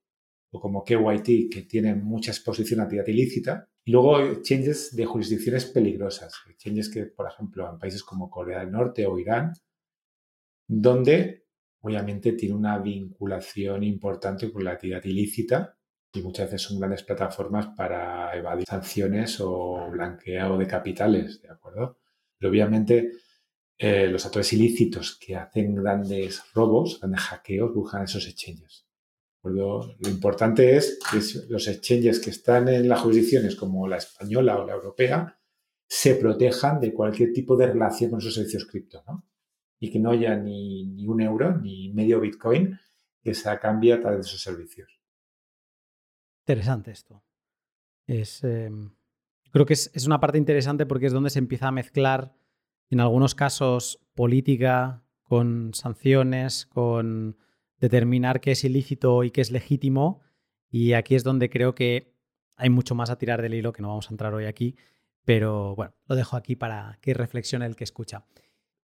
o 0.52 0.60
como 0.60 0.84
KYT, 0.84 1.52
que 1.52 1.66
tienen 1.68 2.04
mucha 2.04 2.32
exposición 2.32 2.80
a 2.80 2.84
actividad 2.84 3.08
ilícita. 3.08 3.70
Y 3.84 3.92
luego 3.92 4.20
exchanges 4.20 4.96
de 4.96 5.06
jurisdicciones 5.06 5.66
peligrosas, 5.66 6.34
exchanges 6.50 6.90
que, 6.90 7.06
por 7.06 7.28
ejemplo, 7.28 7.70
en 7.70 7.80
países 7.80 8.04
como 8.04 8.30
Corea 8.30 8.60
del 8.60 8.72
Norte 8.72 9.06
o 9.06 9.18
Irán, 9.18 9.54
donde 10.68 11.46
obviamente 11.82 12.34
tiene 12.34 12.56
una 12.56 12.78
vinculación 12.78 13.84
importante 13.84 14.52
con 14.52 14.64
la 14.64 14.72
actividad 14.72 15.04
ilícita 15.04 15.78
y 16.12 16.22
muchas 16.22 16.48
veces 16.48 16.64
son 16.64 16.80
grandes 16.80 17.04
plataformas 17.04 17.68
para 17.68 18.36
evadir 18.36 18.66
sanciones 18.66 19.40
o 19.40 19.90
blanqueo 19.92 20.58
de 20.58 20.68
capitales, 20.68 21.42
¿de 21.42 21.50
acuerdo? 21.50 22.00
Pero 22.38 22.50
obviamente 22.50 23.12
eh, 23.78 24.08
los 24.08 24.26
actores 24.26 24.52
ilícitos 24.54 25.18
que 25.18 25.36
hacen 25.36 25.76
grandes 25.76 26.44
robos, 26.54 27.00
grandes 27.00 27.22
hackeos, 27.22 27.74
buscan 27.74 28.04
esos 28.04 28.28
exchanges. 28.28 28.89
Lo, 29.44 29.96
importante 30.02 30.76
es 30.76 31.00
que 31.10 31.20
los 31.50 31.68
exchanges 31.68 32.20
que 32.20 32.30
están 32.30 32.68
en 32.68 32.90
las 32.90 33.00
jurisdicciones 33.00 33.56
como 33.56 33.88
la 33.88 33.98
española 33.98 34.58
o 34.58 34.66
la 34.66 34.74
europea 34.74 35.40
se 35.88 36.16
protejan 36.16 36.80
de 36.80 36.94
cualquier 36.94 37.32
tipo 37.32 37.56
de 37.56 37.68
relación 37.68 38.12
con 38.12 38.20
esos 38.20 38.34
servicios 38.34 38.66
cripto. 38.66 39.04
y 39.80 39.92
que 39.92 40.00
no 40.00 40.12
haya 40.12 40.36
ni, 40.36 41.08
un 41.08 41.22
euro 41.22 41.58
ni 41.58 41.94
medio 41.94 42.20
Bitcoin 42.20 42.78
que 43.24 43.34
se 43.34 43.58
cambie 43.60 43.94
a 43.94 44.00
través 44.00 44.20
de 44.20 44.28
esos 44.28 44.42
servicios. 44.42 45.00
Interesante 46.42 46.92
esto. 46.92 47.24
Es, 48.06 48.44
em, 48.44 48.92
creo 49.52 49.66
que 49.66 49.74
es, 49.74 50.06
una 50.06 50.20
parte 50.20 50.38
interesante 50.38 50.86
porque 50.86 51.06
es 51.06 51.14
donde 51.14 51.30
se 51.30 51.40
empieza 51.40 51.68
a 51.68 51.72
mezclar, 51.72 52.36
en 52.90 53.00
algunos 53.00 53.36
casos, 53.36 54.02
política 54.16 55.04
con 55.24 55.74
sanciones, 55.74 56.66
con 56.66 57.38
determinar 57.80 58.42
qué 58.42 58.52
es 58.52 58.64
ilícito 58.64 59.24
y 59.24 59.32
qué 59.32 59.42
es 59.42 59.52
legítimo. 59.52 60.22
Y 60.70 60.94
aquí 60.94 61.16
es 61.16 61.24
donde 61.24 61.50
creo 61.50 61.76
que 61.76 62.14
hay 62.56 62.70
mucho 62.70 62.96
más 62.96 63.10
a 63.10 63.18
tirar 63.18 63.42
del 63.42 63.54
hilo 63.54 63.74
que 63.74 63.82
no 63.82 63.90
vamos 63.90 64.10
a 64.10 64.14
entrar 64.14 64.34
hoy 64.34 64.46
aquí. 64.46 64.76
Pero 65.26 65.76
bueno, 65.76 65.94
lo 66.08 66.16
dejo 66.16 66.36
aquí 66.36 66.56
para 66.56 66.98
que 67.02 67.14
reflexione 67.14 67.66
el 67.66 67.76
que 67.76 67.84
escucha. 67.84 68.26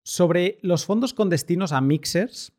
Sobre 0.04 0.58
los 0.62 0.86
fondos 0.86 1.14
con 1.14 1.30
destinos 1.30 1.72
a 1.72 1.82
mixers, 1.82 2.54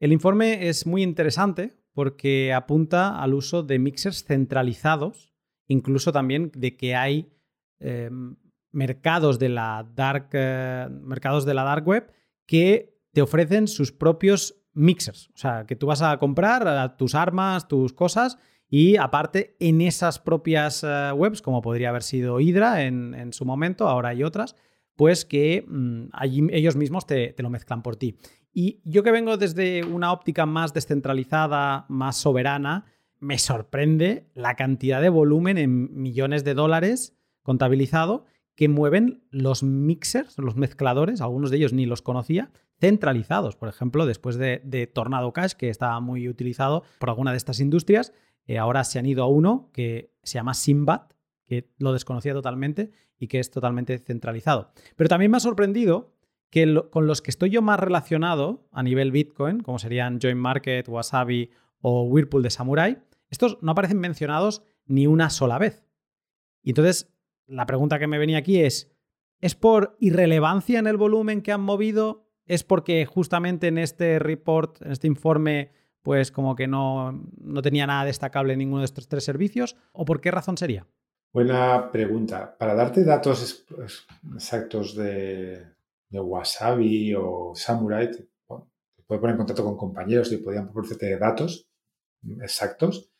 el 0.00 0.12
informe 0.12 0.68
es 0.68 0.86
muy 0.86 1.02
interesante 1.02 1.76
porque 1.92 2.52
apunta 2.52 3.20
al 3.22 3.34
uso 3.34 3.62
de 3.62 3.78
mixers 3.78 4.24
centralizados, 4.24 5.32
incluso 5.66 6.12
también 6.12 6.50
de 6.54 6.76
que 6.76 6.94
hay 6.94 7.32
em, 7.78 8.36
mercados 8.72 9.38
de 9.38 9.48
la 9.48 9.88
dark 9.94 10.28
eh, 10.32 10.88
mercados 10.90 11.44
de 11.44 11.54
la 11.54 11.64
dark 11.64 11.86
web 11.86 12.12
que 12.46 13.00
te 13.12 13.22
ofrecen 13.22 13.68
sus 13.68 13.92
propios 13.92 14.63
mixers, 14.74 15.28
o 15.28 15.38
sea, 15.38 15.64
que 15.66 15.76
tú 15.76 15.86
vas 15.86 16.02
a 16.02 16.16
comprar 16.18 16.96
tus 16.96 17.14
armas, 17.14 17.68
tus 17.68 17.92
cosas 17.92 18.38
y 18.68 18.96
aparte 18.96 19.56
en 19.60 19.80
esas 19.80 20.18
propias 20.18 20.84
eh, 20.84 21.12
webs, 21.12 21.42
como 21.42 21.62
podría 21.62 21.90
haber 21.90 22.02
sido 22.02 22.40
Hydra 22.40 22.82
en 22.82 23.32
su 23.32 23.44
momento, 23.44 23.88
ahora 23.88 24.10
hay 24.10 24.22
otras, 24.22 24.56
pues 24.96 25.24
que 25.24 25.64
mm, 25.66 26.06
allí 26.12 26.46
ellos 26.50 26.76
mismos 26.76 27.06
te, 27.06 27.34
lo 27.38 27.50
mezclan 27.50 27.82
por 27.82 27.96
ti. 27.96 28.18
Y 28.52 28.80
yo 28.84 29.02
que 29.02 29.10
vengo 29.10 29.36
desde 29.36 29.84
una 29.84 30.12
óptica 30.12 30.46
más 30.46 30.72
descentralizada, 30.72 31.86
más 31.88 32.16
soberana, 32.16 32.86
me 33.18 33.38
sorprende 33.38 34.30
la 34.34 34.54
cantidad 34.54 35.00
de 35.00 35.08
volumen 35.08 35.58
en 35.58 36.00
millones 36.00 36.44
de 36.44 36.54
dólares 36.54 37.16
contabilizado 37.42 38.26
que 38.54 38.68
mueven 38.68 39.24
los 39.30 39.62
mixers, 39.64 40.38
los 40.38 40.56
mezcladores, 40.56 41.20
algunos 41.20 41.50
de 41.50 41.56
ellos 41.56 41.72
ni 41.72 41.86
los 41.86 42.02
conocía, 42.02 42.52
centralizados. 42.80 43.56
Por 43.56 43.68
ejemplo, 43.68 44.06
después 44.06 44.36
de, 44.36 44.90
Tornado 44.92 45.32
Cash, 45.32 45.52
que 45.52 45.68
estaba 45.68 46.00
muy 46.00 46.28
utilizado 46.28 46.84
por 46.98 47.10
alguna 47.10 47.30
de 47.30 47.36
estas 47.36 47.60
industrias, 47.60 48.12
eh, 48.46 48.58
ahora 48.58 48.84
se 48.84 48.98
han 48.98 49.06
ido 49.06 49.22
a 49.22 49.28
uno 49.28 49.70
que 49.72 50.12
se 50.22 50.34
llama 50.34 50.54
Simbat, 50.54 51.12
que 51.44 51.70
lo 51.78 51.92
desconocía 51.92 52.32
totalmente 52.32 52.90
y 53.18 53.28
que 53.28 53.40
es 53.40 53.50
totalmente 53.50 53.98
centralizado. 53.98 54.72
Pero 54.96 55.08
también 55.08 55.30
me 55.30 55.36
ha 55.36 55.40
sorprendido 55.40 56.14
que 56.50 56.82
con 56.90 57.06
los 57.06 57.20
que 57.20 57.30
estoy 57.30 57.50
yo 57.50 57.62
más 57.62 57.80
relacionado 57.80 58.68
a 58.70 58.82
nivel 58.82 59.10
Bitcoin, 59.10 59.60
como 59.60 59.78
serían 59.78 60.20
Join 60.20 60.38
Market, 60.38 60.88
Wasabi 60.88 61.50
o 61.80 62.04
Whirlpool 62.04 62.42
de 62.42 62.50
Samurai, 62.50 63.02
estos 63.28 63.58
no 63.60 63.72
aparecen 63.72 63.98
mencionados 63.98 64.62
ni 64.86 65.06
una 65.06 65.30
sola 65.30 65.58
vez. 65.58 65.84
Y 66.62 66.70
entonces, 66.70 67.12
la 67.46 67.66
pregunta 67.66 67.98
que 67.98 68.06
me 68.06 68.18
venía 68.18 68.38
aquí 68.38 68.60
es, 68.60 68.94
¿es 69.40 69.54
por 69.54 69.96
irrelevancia 69.98 70.78
en 70.78 70.86
el 70.86 70.96
volumen 70.96 71.42
que 71.42 71.52
han 71.52 71.60
movido? 71.60 72.23
¿Es 72.46 72.64
porque 72.64 73.06
justamente 73.06 73.68
en 73.68 73.78
este 73.78 74.18
report, 74.18 74.82
en 74.82 74.92
este 74.92 75.06
informe, 75.06 75.72
pues 76.02 76.30
como 76.30 76.54
que 76.54 76.66
no, 76.66 77.12
no 77.38 77.62
tenía 77.62 77.86
nada 77.86 78.04
destacable 78.04 78.52
en 78.52 78.58
ninguno 78.58 78.80
de 78.80 78.86
estos 78.86 79.08
tres 79.08 79.24
servicios? 79.24 79.76
¿O 79.92 80.04
por 80.04 80.20
qué 80.20 80.30
razón 80.30 80.58
sería? 80.58 80.86
Buena 81.34 81.90
pregunta. 81.90 82.56
Para 82.56 82.74
darte 82.74 83.02
datos 83.02 83.66
exactos 84.36 84.94
de, 84.94 85.66
Wasabi 86.12 87.12
o 87.16 87.52
Samurai, 87.56 88.08
te, 88.08 88.28
puedo 89.04 89.20
poner 89.20 89.34
en 89.34 89.38
contacto 89.38 89.64
con 89.64 89.76
compañeros 89.76 90.30
y 90.30 90.36
podrían 90.36 90.66
proporcionarte 90.66 91.18
datos 91.18 91.68
exactos. 92.40 93.10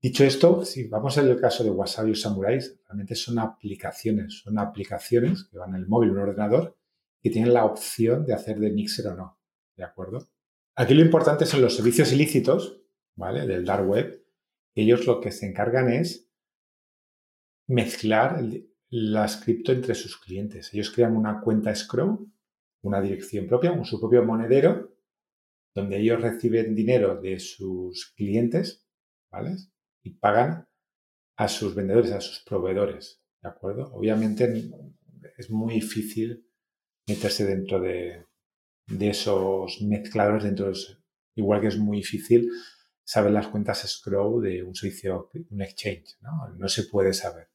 Dicho 0.00 0.24
esto, 0.24 0.64
si 0.64 0.88
vamos 0.88 1.18
al 1.18 1.38
caso 1.38 1.62
de 1.62 1.70
Wasabi 1.70 2.12
o 2.12 2.14
Samurai, 2.14 2.58
realmente 2.86 3.14
son 3.14 3.38
aplicaciones, 3.38 4.40
son 4.42 4.58
aplicaciones 4.58 5.44
que 5.44 5.58
van 5.58 5.74
en 5.74 5.82
el 5.82 5.88
móvil 5.88 6.10
en 6.10 6.16
un 6.16 6.22
ordenador 6.22 6.75
que 7.26 7.32
tienen 7.32 7.54
la 7.54 7.64
opción 7.64 8.24
de 8.24 8.34
hacer 8.34 8.60
de 8.60 8.70
mixer 8.70 9.08
o 9.08 9.16
no. 9.16 9.40
¿De 9.76 9.82
acuerdo? 9.82 10.28
Aquí 10.76 10.94
lo 10.94 11.02
importante 11.02 11.44
son 11.44 11.60
los 11.60 11.74
servicios 11.74 12.12
ilícitos, 12.12 12.84
¿vale? 13.16 13.48
Del 13.48 13.64
dark 13.64 13.84
web. 13.84 14.24
Ellos 14.76 15.08
lo 15.08 15.20
que 15.20 15.32
se 15.32 15.46
encargan 15.46 15.88
es 15.88 16.30
mezclar 17.66 18.44
las 18.90 19.38
cripto 19.38 19.72
entre 19.72 19.96
sus 19.96 20.16
clientes. 20.18 20.72
Ellos 20.72 20.92
crean 20.92 21.16
una 21.16 21.40
cuenta 21.40 21.72
escrow, 21.72 22.30
una 22.82 23.00
dirección 23.00 23.48
propia, 23.48 23.76
su 23.82 23.98
propio 23.98 24.22
monedero, 24.24 24.96
donde 25.74 25.98
ellos 25.98 26.22
reciben 26.22 26.76
dinero 26.76 27.20
de 27.20 27.40
sus 27.40 28.14
clientes, 28.14 28.86
¿vale? 29.32 29.56
Y 30.04 30.10
pagan 30.10 30.68
a 31.36 31.48
sus 31.48 31.74
vendedores, 31.74 32.12
a 32.12 32.20
sus 32.20 32.44
proveedores, 32.44 33.20
¿de 33.42 33.48
acuerdo? 33.48 33.92
Obviamente 33.94 34.70
es 35.36 35.50
muy 35.50 35.74
difícil 35.74 36.45
meterse 37.06 37.44
dentro 37.44 37.80
de, 37.80 38.26
esos 39.00 39.80
mezcladores, 39.82 40.44
dentro 40.44 40.66
de 40.66 40.78
igual 41.36 41.60
que 41.60 41.68
es 41.68 41.78
muy 41.78 41.98
difícil 41.98 42.50
saber 43.04 43.32
las 43.32 43.48
cuentas 43.48 43.84
escrow 43.84 44.40
de 44.40 44.62
un 44.62 44.74
servicio, 44.74 45.30
un 45.50 45.62
exchange, 45.62 46.16
¿no? 46.20 46.48
No 46.56 46.68
se 46.68 46.84
puede 46.84 47.12
saber. 47.12 47.48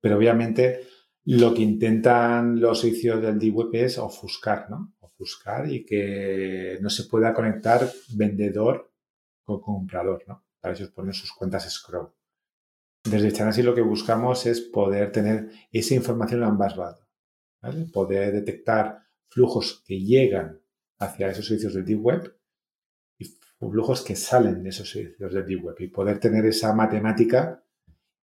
Pero 0.00 0.16
obviamente 0.16 0.86
lo 1.24 1.52
que 1.52 1.62
intentan 1.62 2.60
los 2.60 2.80
servicios 2.80 3.20
del 3.20 3.38
D-Web 3.38 3.70
es 3.72 3.98
ofuscar, 3.98 4.70
¿no? 4.70 4.94
Ofuscar 5.00 5.70
y 5.70 5.84
que 5.84 6.78
no 6.80 6.88
se 6.88 7.04
pueda 7.04 7.34
conectar 7.34 7.90
vendedor 8.14 8.92
con 9.44 9.60
comprador, 9.60 10.24
¿no? 10.26 10.44
Para 10.60 10.74
ellos 10.74 10.90
ponen 10.90 11.12
sus 11.12 11.32
cuentas 11.32 11.66
escrow. 11.66 12.14
Desde 13.04 13.32
Chanasi 13.32 13.62
lo 13.62 13.74
que 13.74 13.80
buscamos 13.80 14.46
es 14.46 14.60
poder 14.60 15.10
tener 15.10 15.50
esa 15.72 15.94
información 15.94 16.42
en 16.42 16.48
ambas 16.48 16.76
bandas, 16.76 17.09
Poder 17.92 18.32
detectar 18.32 19.02
flujos 19.28 19.82
que 19.86 20.00
llegan 20.00 20.60
hacia 20.98 21.28
esos 21.28 21.46
servicios 21.46 21.74
del 21.74 21.84
Deep 21.84 22.04
Web 22.04 22.36
y 23.18 23.24
flujos 23.24 24.02
que 24.02 24.16
salen 24.16 24.62
de 24.62 24.70
esos 24.70 24.90
servicios 24.90 25.32
del 25.32 25.46
Deep 25.46 25.64
Web 25.64 25.76
y 25.80 25.88
poder 25.88 26.18
tener 26.18 26.46
esa 26.46 26.74
matemática 26.74 27.62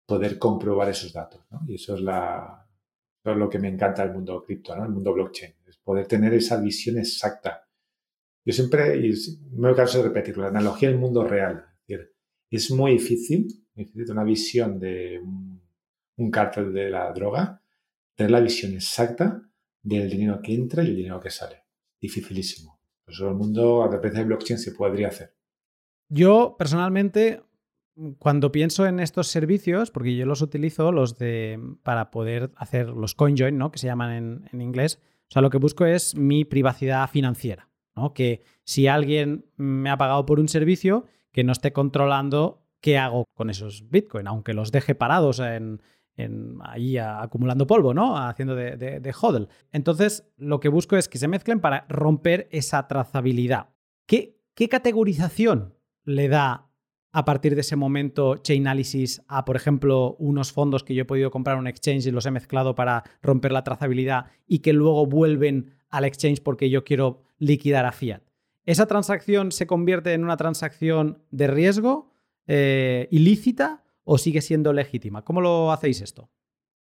poder 0.07 0.39
comprobar 0.39 0.89
esos 0.89 1.13
datos. 1.13 1.45
Y 1.67 1.75
eso 1.75 1.97
es, 1.97 2.01
lo 2.01 3.51
que 3.51 3.59
me 3.59 3.69
encanta 3.69 4.05
del 4.05 4.15
mundo 4.15 4.43
cripto, 4.45 4.75
¿no? 4.77 4.85
el 4.85 4.93
mundo 4.93 5.13
blockchain, 5.13 5.53
es 5.67 5.77
poder 5.79 6.07
tener 6.07 6.33
esa 6.33 6.61
visión 6.61 6.97
exacta. 6.99 7.69
Yo 8.45 8.53
siempre, 8.53 8.97
y 9.05 9.13
me 9.53 9.75
canso 9.75 9.99
de 9.99 10.05
repetirlo, 10.05 10.45
la 10.45 10.51
analogía 10.51 10.89
del 10.89 10.99
mundo 10.99 11.25
real. 11.25 11.65
Es, 11.89 11.99
decir, 11.99 12.15
es 12.49 12.71
muy 12.71 12.93
difícil, 12.93 13.49
tener 13.75 14.11
una 14.13 14.23
visión 14.23 14.79
de 14.79 15.19
un, 15.19 15.61
un 16.19 16.31
cártel 16.31 16.73
de 16.73 16.89
la 16.89 17.13
droga, 17.13 17.61
tener 18.17 18.33
la 18.33 18.41
visión 18.41 18.73
exacta 18.73 19.49
del 19.83 20.11
dinero 20.11 20.41
que 20.43 20.55
entra 20.55 20.83
y 20.83 20.89
el 20.89 20.97
dinero 20.97 21.21
que 21.21 21.31
sale. 21.31 21.65
Dificilísimo. 22.01 22.81
Por 23.05 23.15
eso 23.15 23.29
el 23.29 23.37
mundo 23.37 23.85
a 23.85 23.91
través 23.91 24.15
de 24.15 24.25
blockchain 24.25 24.59
se 24.59 24.73
podría 24.73 25.09
hacer. 25.09 25.37
Yo 26.09 26.57
personalmente 26.59 27.43
cuando 28.19 28.53
pienso 28.53 28.87
en 28.87 29.01
estos 29.01 29.29
servicios, 29.29 29.91
porque 29.91 30.17
yo 30.17 30.27
los 30.27 30.43
utilizo, 30.43 30.93
los 30.93 31.17
de 31.19 31.59
para 31.83 32.11
poder 32.11 32.51
hacer 32.57 32.89
los 32.89 33.15
CoinJoin, 33.15 33.57
¿no? 33.57 33.71
Que 33.71 33.79
se 33.79 33.87
llaman 33.87 34.47
en, 34.53 34.61
inglés. 34.61 35.01
O 35.29 35.33
sea, 35.33 35.43
lo 35.43 35.51
que 35.51 35.59
busco 35.59 35.87
es 35.87 36.15
mi 36.15 36.45
privacidad 36.45 37.09
financiera, 37.09 37.71
¿no? 37.95 38.13
Que 38.13 38.43
si 38.65 38.87
alguien 38.87 39.47
me 39.57 39.91
ha 39.91 39.97
pagado 39.97 40.27
por 40.27 40.41
un 40.41 40.49
servicio, 40.49 41.07
que 41.33 41.43
no 41.43 41.53
esté 41.53 41.73
controlando 41.73 42.63
qué 42.81 42.99
hago 42.99 43.25
con 43.35 43.51
esos 43.51 43.89
Bitcoin, 43.89 44.27
aunque 44.27 44.53
los 44.53 44.73
deje 44.73 44.95
parados 44.95 45.41
en, 45.41 45.81
ahí 46.63 46.97
acumulando 46.99 47.67
polvo, 47.67 47.93
¿no? 47.93 48.17
Haciendo 48.17 48.55
de, 48.55 48.77
de, 48.77 49.15
hodl. 49.21 49.49
Entonces, 49.73 50.25
lo 50.37 50.61
que 50.61 50.69
busco 50.69 50.97
es 50.97 51.09
que 51.09 51.19
se 51.19 51.29
mezclen 51.29 51.61
para 51.61 51.87
romper 51.89 52.49
esa 52.51 52.87
trazabilidad. 52.89 53.71
¿Qué, 54.07 54.37
categorización 54.71 55.75
le 56.05 56.29
da 56.29 56.71
a 57.13 57.25
partir 57.25 57.55
de 57.55 57.61
ese 57.61 57.77
momento 57.77 58.37
Chainalysis 58.37 59.23
a, 59.29 59.45
por 59.45 59.57
ejemplo, 59.57 60.17
unos 60.19 60.53
fondos 60.53 60.85
que 60.85 60.95
yo 60.95 61.03
he 61.03 61.07
podido 61.07 61.31
comprar 61.31 61.57
en 61.57 61.61
un 61.61 61.67
exchange 61.67 62.07
y 62.07 62.11
los 62.11 62.27
he 62.27 62.31
mezclado 62.31 62.75
para 62.75 63.05
romper 63.23 63.53
la 63.53 63.65
trazabilidad 63.65 64.27
y 64.47 64.61
que 64.61 64.73
luego 64.73 65.07
vuelven 65.07 65.75
al 65.91 66.05
exchange 66.05 66.43
porque 66.43 66.71
yo 66.71 66.85
quiero 66.85 67.23
liquidar 67.39 67.85
a 67.87 67.93
fiat. 67.93 68.23
¿Esa 68.65 68.87
transacción 68.87 69.53
se 69.53 69.67
convierte 69.67 70.13
en 70.13 70.25
una 70.25 70.37
transacción 70.37 71.23
de 71.31 71.47
riesgo 71.47 72.13
eh, 72.47 73.09
ilícita 73.11 73.85
o 74.07 74.17
sigue 74.19 74.41
siendo 74.41 74.73
legítima? 74.73 75.25
¿Cómo 75.25 75.41
lo 75.41 75.73
hacéis 75.73 76.01
esto? 76.01 76.31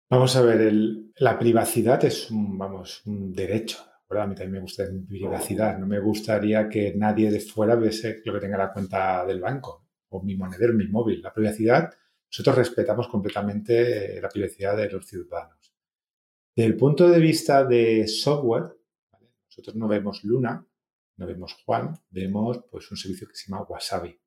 Vamos 0.09 0.35
a 0.35 0.43
ver, 0.43 0.73
la 1.19 1.39
privacidad 1.39 2.05
es 2.05 2.31
un, 2.31 2.59
vamos, 2.59 3.03
un 3.07 3.33
derecho. 3.33 3.79
A 4.09 4.27
mí 4.27 4.35
también 4.35 4.53
me 4.53 4.61
gusta 4.61 4.85
la 4.85 5.07
privacidad. 5.07 5.79
No 5.79 5.87
me 5.87 6.01
gustaría 6.01 6.69
que 6.69 6.95
nadie 6.97 7.31
de 7.31 7.39
fuera 7.39 7.77
viese 7.77 8.23
lo 8.25 8.33
que 8.33 8.41
tenga 8.41 8.59
la 8.59 8.73
cuenta 8.73 9.25
del 9.25 9.41
banco 9.41 9.87
o 10.09 10.23
mi 10.23 10.35
monedero, 10.35 10.73
mi 10.73 10.89
móvil. 10.89 11.23
La 11.23 11.33
privacidad, 11.33 11.91
nosotros 12.29 12.57
respetamos 12.57 13.07
completamente 13.07 14.17
eh, 14.17 14.21
la 14.21 14.29
privacidad 14.29 14.77
de 14.77 14.91
los 14.91 15.07
ciudadanos. 15.07 15.73
Desde 16.57 16.69
el 16.69 16.77
punto 16.77 17.09
de 17.09 17.21
vista 17.21 17.65
de 17.65 18.09
software, 18.09 18.77
nosotros 19.47 19.77
no 19.77 19.87
vemos 19.87 20.25
Luna, 20.25 20.67
no 21.19 21.27
vemos 21.27 21.57
Juan, 21.65 21.95
vemos 22.11 22.65
pues 22.69 22.91
un 22.91 22.97
servicio 22.97 23.29
que 23.29 23.37
se 23.37 23.49
llama 23.49 23.67
Wasabi. 23.69 24.19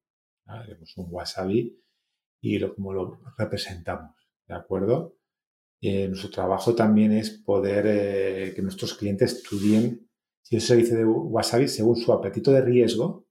Vemos 0.68 0.96
un 0.96 1.08
Wasabi 1.10 1.84
y 2.44 2.60
lo, 2.60 2.76
como 2.76 2.94
lo 2.94 3.20
representamos, 3.38 4.16
¿de 4.46 4.54
acuerdo? 4.54 5.16
Eh, 5.82 6.08
nuestro 6.10 6.30
trabajo 6.30 6.76
también 6.76 7.14
es 7.14 7.32
poder 7.32 7.86
eh, 7.88 8.54
que 8.54 8.62
nuestros 8.62 8.94
clientes 8.94 9.34
estudien 9.34 10.08
si 10.44 10.58
ese 10.58 10.68
servicio 10.68 10.98
de 10.98 11.06
Wasabi, 11.06 11.70
según 11.70 11.96
su 11.96 12.12
apetito 12.12 12.52
de 12.52 12.62
riesgo, 12.62 13.26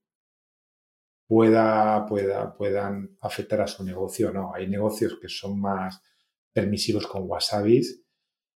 pueda, 1.27 2.05
pueda, 2.07 2.57
puedan 2.57 3.15
afectar 3.21 3.61
a 3.61 3.67
su 3.67 3.83
negocio 3.83 4.29
o 4.29 4.33
no. 4.33 4.53
Hay 4.53 4.67
negocios 4.67 5.19
que 5.21 5.29
son 5.29 5.61
más 5.61 6.01
permisivos 6.51 7.05
con 7.05 7.29
Wasabis 7.29 8.03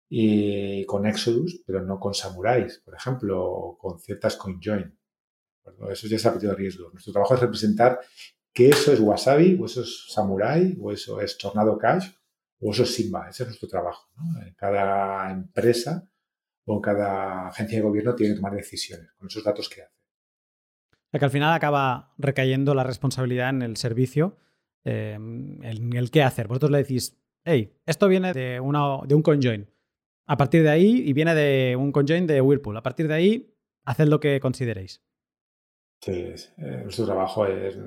y 0.08 0.86
con 0.86 1.04
Exodus, 1.04 1.64
pero 1.66 1.82
no 1.82 1.98
con 1.98 2.14
Samurais, 2.14 2.80
por 2.84 2.94
ejemplo, 2.94 3.44
o 3.44 3.76
con 3.76 3.98
ciertas 3.98 4.36
CoinJoin. 4.36 4.96
Bueno, 5.64 5.90
eso 5.90 6.06
ya 6.06 6.16
es 6.16 6.26
apetito 6.26 6.52
de 6.52 6.56
riesgo. 6.56 6.90
Nuestro 6.90 7.12
trabajo 7.12 7.34
es 7.34 7.40
representar 7.40 7.98
que 8.54 8.68
eso 8.68 8.92
es 8.92 9.00
Wasabi, 9.00 9.58
o 9.60 9.66
eso 9.66 9.82
es 9.82 10.06
Samurai, 10.08 10.76
o 10.80 10.92
eso 10.92 11.20
es 11.20 11.36
Tornado 11.36 11.76
Cash, 11.76 12.08
o 12.60 12.70
eso 12.70 12.84
es 12.84 12.94
Simba. 12.94 13.28
Ese 13.28 13.42
es 13.42 13.48
nuestro 13.48 13.68
trabajo. 13.68 14.08
Cada 14.56 15.30
empresa 15.30 16.08
o 16.64 16.80
cada 16.80 17.48
agencia 17.48 17.78
de 17.78 17.84
gobierno 17.84 18.14
tiene 18.14 18.32
que 18.32 18.36
tomar 18.36 18.54
decisiones 18.54 19.12
con 19.18 19.26
esos 19.26 19.44
datos 19.44 19.68
que 19.68 19.82
hace. 19.82 19.92
O 21.12 21.18
que 21.18 21.24
al 21.24 21.30
final 21.30 21.52
acaba 21.52 22.14
recayendo 22.16 22.74
la 22.74 22.84
responsabilidad 22.84 23.50
en 23.50 23.62
el 23.62 23.76
servicio, 23.76 24.38
eh, 24.84 25.14
en 25.14 25.92
el 25.92 26.10
qué 26.10 26.22
hacer. 26.22 26.48
Vosotros 26.48 26.70
le 26.70 26.78
decís, 26.78 27.20
hey, 27.44 27.76
esto 27.86 28.08
viene 28.08 28.32
de, 28.32 28.60
una, 28.60 28.98
de 29.06 29.14
un 29.14 29.22
conjoin. 29.22 29.68
A 30.26 30.36
partir 30.36 30.62
de 30.62 30.70
ahí, 30.70 31.02
y 31.06 31.12
viene 31.12 31.34
de 31.34 31.76
un 31.76 31.92
conjoin 31.92 32.26
de 32.26 32.40
Whirlpool. 32.40 32.76
A 32.76 32.82
partir 32.82 33.08
de 33.08 33.14
ahí, 33.14 33.54
haced 33.84 34.06
lo 34.06 34.20
que 34.20 34.40
consideréis. 34.40 35.02
Sí, 36.00 36.12
eh, 36.58 36.80
nuestro 36.82 37.06
trabajo 37.06 37.46
es 37.46 37.78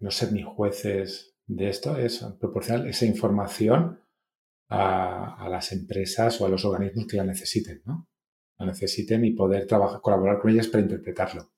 no 0.00 0.10
ser 0.10 0.32
ni 0.32 0.42
jueces 0.42 1.36
de 1.46 1.68
esto, 1.68 1.96
es 1.96 2.24
proporcionar 2.38 2.86
esa 2.86 3.06
información 3.06 4.00
a, 4.68 5.48
las 5.50 5.72
empresas 5.72 6.40
o 6.40 6.46
a 6.46 6.48
los 6.48 6.64
organismos 6.64 7.06
que 7.06 7.16
la 7.16 7.24
necesiten, 7.24 7.82
¿no? 7.86 8.08
La 8.58 8.66
necesiten 8.66 9.24
y 9.24 9.32
poder 9.32 9.66
trabajar, 9.66 10.00
colaborar 10.00 10.38
con 10.40 10.50
ellas 10.50 10.68
para 10.68 10.82
interpretarlo. 10.82 11.50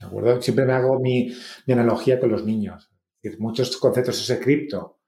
¿De 0.00 0.06
acuerdo? 0.06 0.42
Siempre 0.42 0.64
me 0.64 0.72
hago 0.72 0.98
mi, 0.98 1.32
analogía 1.68 2.18
con 2.18 2.30
los 2.30 2.44
niños. 2.44 2.90
muchos 3.38 3.76
conceptos 3.76 4.20
ese 4.20 4.40
cripto 4.40 5.00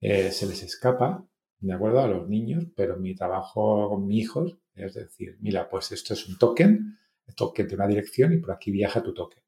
eh, 0.00 0.32
se 0.32 0.46
les 0.46 0.62
escapa, 0.62 1.26
¿de 1.60 1.72
acuerdo? 1.72 2.00
A 2.00 2.08
los 2.08 2.28
niños, 2.28 2.66
pero 2.74 2.96
mi 2.96 3.14
trabajo 3.14 3.88
con 3.90 4.06
mis 4.06 4.24
hijos 4.24 4.58
es 4.74 4.94
decir, 4.94 5.36
mira, 5.40 5.68
pues 5.68 5.92
esto 5.92 6.14
es 6.14 6.28
un 6.28 6.36
token, 6.36 6.98
el 7.26 7.34
token 7.34 7.68
de 7.68 7.74
una 7.74 7.86
dirección 7.86 8.32
y 8.32 8.38
por 8.38 8.52
aquí 8.52 8.70
viaja 8.70 9.02
tu 9.02 9.14
token. 9.14 9.43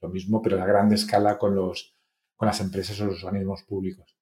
Lo 0.00 0.08
mismo, 0.08 0.40
pero 0.40 0.60
a 0.62 0.66
gran 0.66 0.92
escala 0.92 1.38
con, 1.38 1.54
los, 1.54 1.96
con 2.36 2.46
las 2.46 2.60
empresas 2.60 3.00
o 3.00 3.06
los 3.06 3.22
organismos 3.22 3.62
públicos. 3.64 4.16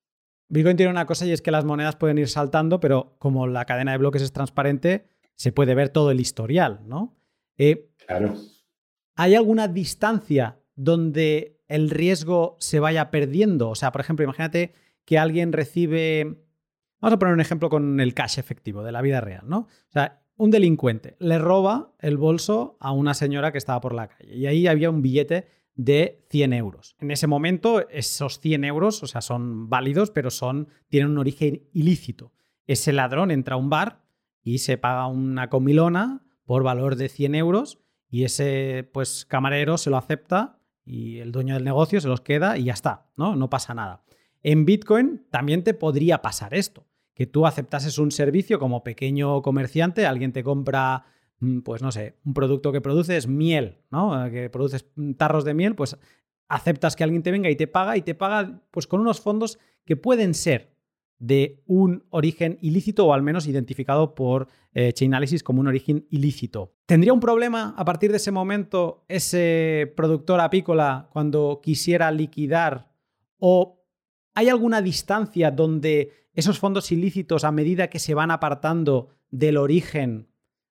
Bitcoin 0.49 0.77
tiene 0.77 0.91
una 0.91 1.07
cosa 1.07 1.27
y 1.27 1.33
es 1.33 1.43
que 1.43 1.51
las 1.51 1.65
monedas 1.65 1.97
pueden 1.97 2.19
ir 2.19 2.29
saltando, 2.29 2.81
pero 2.81 3.17
como 3.19 3.47
la 3.47 3.65
cadena 3.67 3.93
de 3.93 3.99
bloques 3.99 4.23
es 4.23 4.33
transparente, 4.33 5.09
se 5.35 5.53
puede 5.53 5.75
ver 5.75 5.91
todo 5.91 6.11
el 6.11 6.21
historial, 6.21 6.81
¿no? 6.87 7.17
Eh, 7.59 7.91
claro. 8.07 8.35
¿Hay 9.15 9.35
alguna 9.35 9.69
distancia 9.69 10.59
donde 10.75 11.61
el 11.69 11.91
riesgo 11.91 12.57
se 12.61 12.81
vaya 12.81 13.11
perdiendo? 13.11 13.69
O 13.69 13.75
sea, 13.75 13.93
por 13.93 14.01
ejemplo, 14.01 14.25
imagínate 14.25 14.73
que 15.05 15.19
alguien 15.19 15.53
recibe. 15.53 16.45
Vamos 17.01 17.15
a 17.15 17.19
poner 17.19 17.35
un 17.35 17.41
ejemplo 17.41 17.69
con 17.69 18.01
el 18.01 18.15
cash 18.15 18.39
efectivo 18.39 18.83
de 18.83 18.93
la 18.93 19.03
vida 19.03 19.21
real, 19.21 19.43
¿no? 19.47 19.59
O 19.59 19.93
sea, 19.93 20.23
un 20.37 20.51
delincuente 20.51 21.17
le 21.19 21.39
roba 21.39 21.93
el 21.99 22.17
bolso 22.17 22.77
a 22.81 22.93
una 22.93 23.13
señora 23.13 23.53
que 23.53 23.59
estaba 23.59 23.81
por 23.81 23.93
la 23.93 24.09
calle 24.09 24.35
y 24.35 24.47
ahí 24.47 24.67
había 24.67 24.89
un 24.89 25.03
billete 25.03 25.47
de 25.79 26.27
100 26.29 26.53
euros. 26.55 26.97
En 26.99 27.13
ese 27.13 27.29
momento, 27.29 27.89
esos 27.89 28.41
100 28.41 28.65
euros, 28.65 29.03
o 29.05 29.07
sea, 29.07 29.21
son 29.21 29.71
válidos, 29.71 30.11
pero 30.11 30.31
son, 30.31 30.69
tienen 30.89 31.13
un 31.13 31.19
origen 31.19 31.63
ilícito. 31.73 32.33
Ese 32.67 32.93
ladrón 32.93 33.31
entra 33.31 33.55
a 33.55 33.59
un 33.59 33.71
bar 33.71 34.03
y 34.43 34.59
se 34.59 34.77
paga 34.77 35.07
una 35.07 35.49
comilona 35.49 36.27
por 36.45 36.65
valor 36.65 36.97
de 36.97 37.09
100 37.09 37.37
euros 37.37 37.79
y 38.11 38.25
ese 38.25 38.91
pues, 38.93 39.25
camarero 39.25 39.79
se 39.79 39.89
lo 39.89 39.97
acepta 39.97 40.59
y 40.85 41.19
el 41.19 41.31
dueño 41.31 41.55
del 41.55 41.65
negocio 41.65 42.01
se 42.01 42.09
los 42.09 42.23
queda 42.23 42.59
y 42.59 42.65
ya 42.65 42.73
está, 42.73 43.07
¿no? 43.17 43.37
No 43.37 43.49
pasa 43.49 43.73
nada. 43.73 44.03
En 44.43 44.65
Bitcoin 44.65 45.27
también 45.31 45.63
te 45.63 45.75
podría 45.75 46.23
pasar 46.23 46.55
esto, 46.55 46.89
que 47.15 47.27
tú 47.27 47.47
aceptases 47.47 47.99
un 47.99 48.11
servicio 48.11 48.59
como 48.59 48.83
pequeño 48.83 49.43
comerciante, 49.43 50.07
alguien 50.07 50.33
te 50.33 50.43
compra 50.43 51.05
pues 51.65 51.83
no 51.83 51.93
sé, 51.93 52.17
un 52.25 52.35
producto 52.35 52.73
que 52.73 52.81
produces 52.81 53.27
miel, 53.29 53.79
¿no? 53.91 54.27
Eh, 54.27 54.31
que 54.31 54.51
produces 54.51 54.87
tarros 55.17 55.45
de 55.45 55.55
miel, 55.55 55.75
pues 55.75 55.97
aceptas 56.49 56.97
que 56.97 57.05
alguien 57.05 57.23
te 57.23 57.31
venga 57.31 57.51
y 57.51 57.57
te 57.57 57.67
paga 57.67 57.97
y 57.97 58.03
te 58.03 58.15
paga 58.15 58.63
pues 58.71 58.87
con 58.87 59.01
unos 59.01 59.21
fondos 59.21 59.59
que 59.85 59.97
pueden 59.97 60.35
ser 60.35 60.77
de 61.19 61.63
un 61.67 62.05
origen 62.11 62.59
ilícito 62.61 63.07
o 63.07 63.13
al 63.13 63.23
menos 63.23 63.47
identificado 63.47 64.15
por 64.15 64.49
eh, 64.73 64.93
Chainalysis 64.93 65.43
como 65.43 65.61
un 65.61 65.67
origen 65.67 66.07
ilícito. 66.11 66.75
¿Tendría 66.87 67.13
un 67.13 67.21
problema 67.21 67.75
a 67.77 67.85
partir 67.85 68.11
de 68.11 68.19
ese 68.19 68.31
momento 68.31 69.05
ese 69.09 69.93
productor 69.97 70.41
apícola 70.41 71.09
cuando 71.13 71.61
quisiera 71.63 72.11
liquidar 72.11 72.93
o 73.39 73.85
hay 74.35 74.49
alguna 74.49 74.81
distancia 74.81 75.51
donde 75.51 76.13
esos 76.33 76.61
fondos 76.61 76.93
ilícitos 76.93 77.43
a 77.43 77.51
medida 77.51 77.91
que 77.91 77.99
se 77.99 78.15
van 78.15 78.31
apartando 78.31 79.09
del 79.31 79.57
origen 79.57 80.29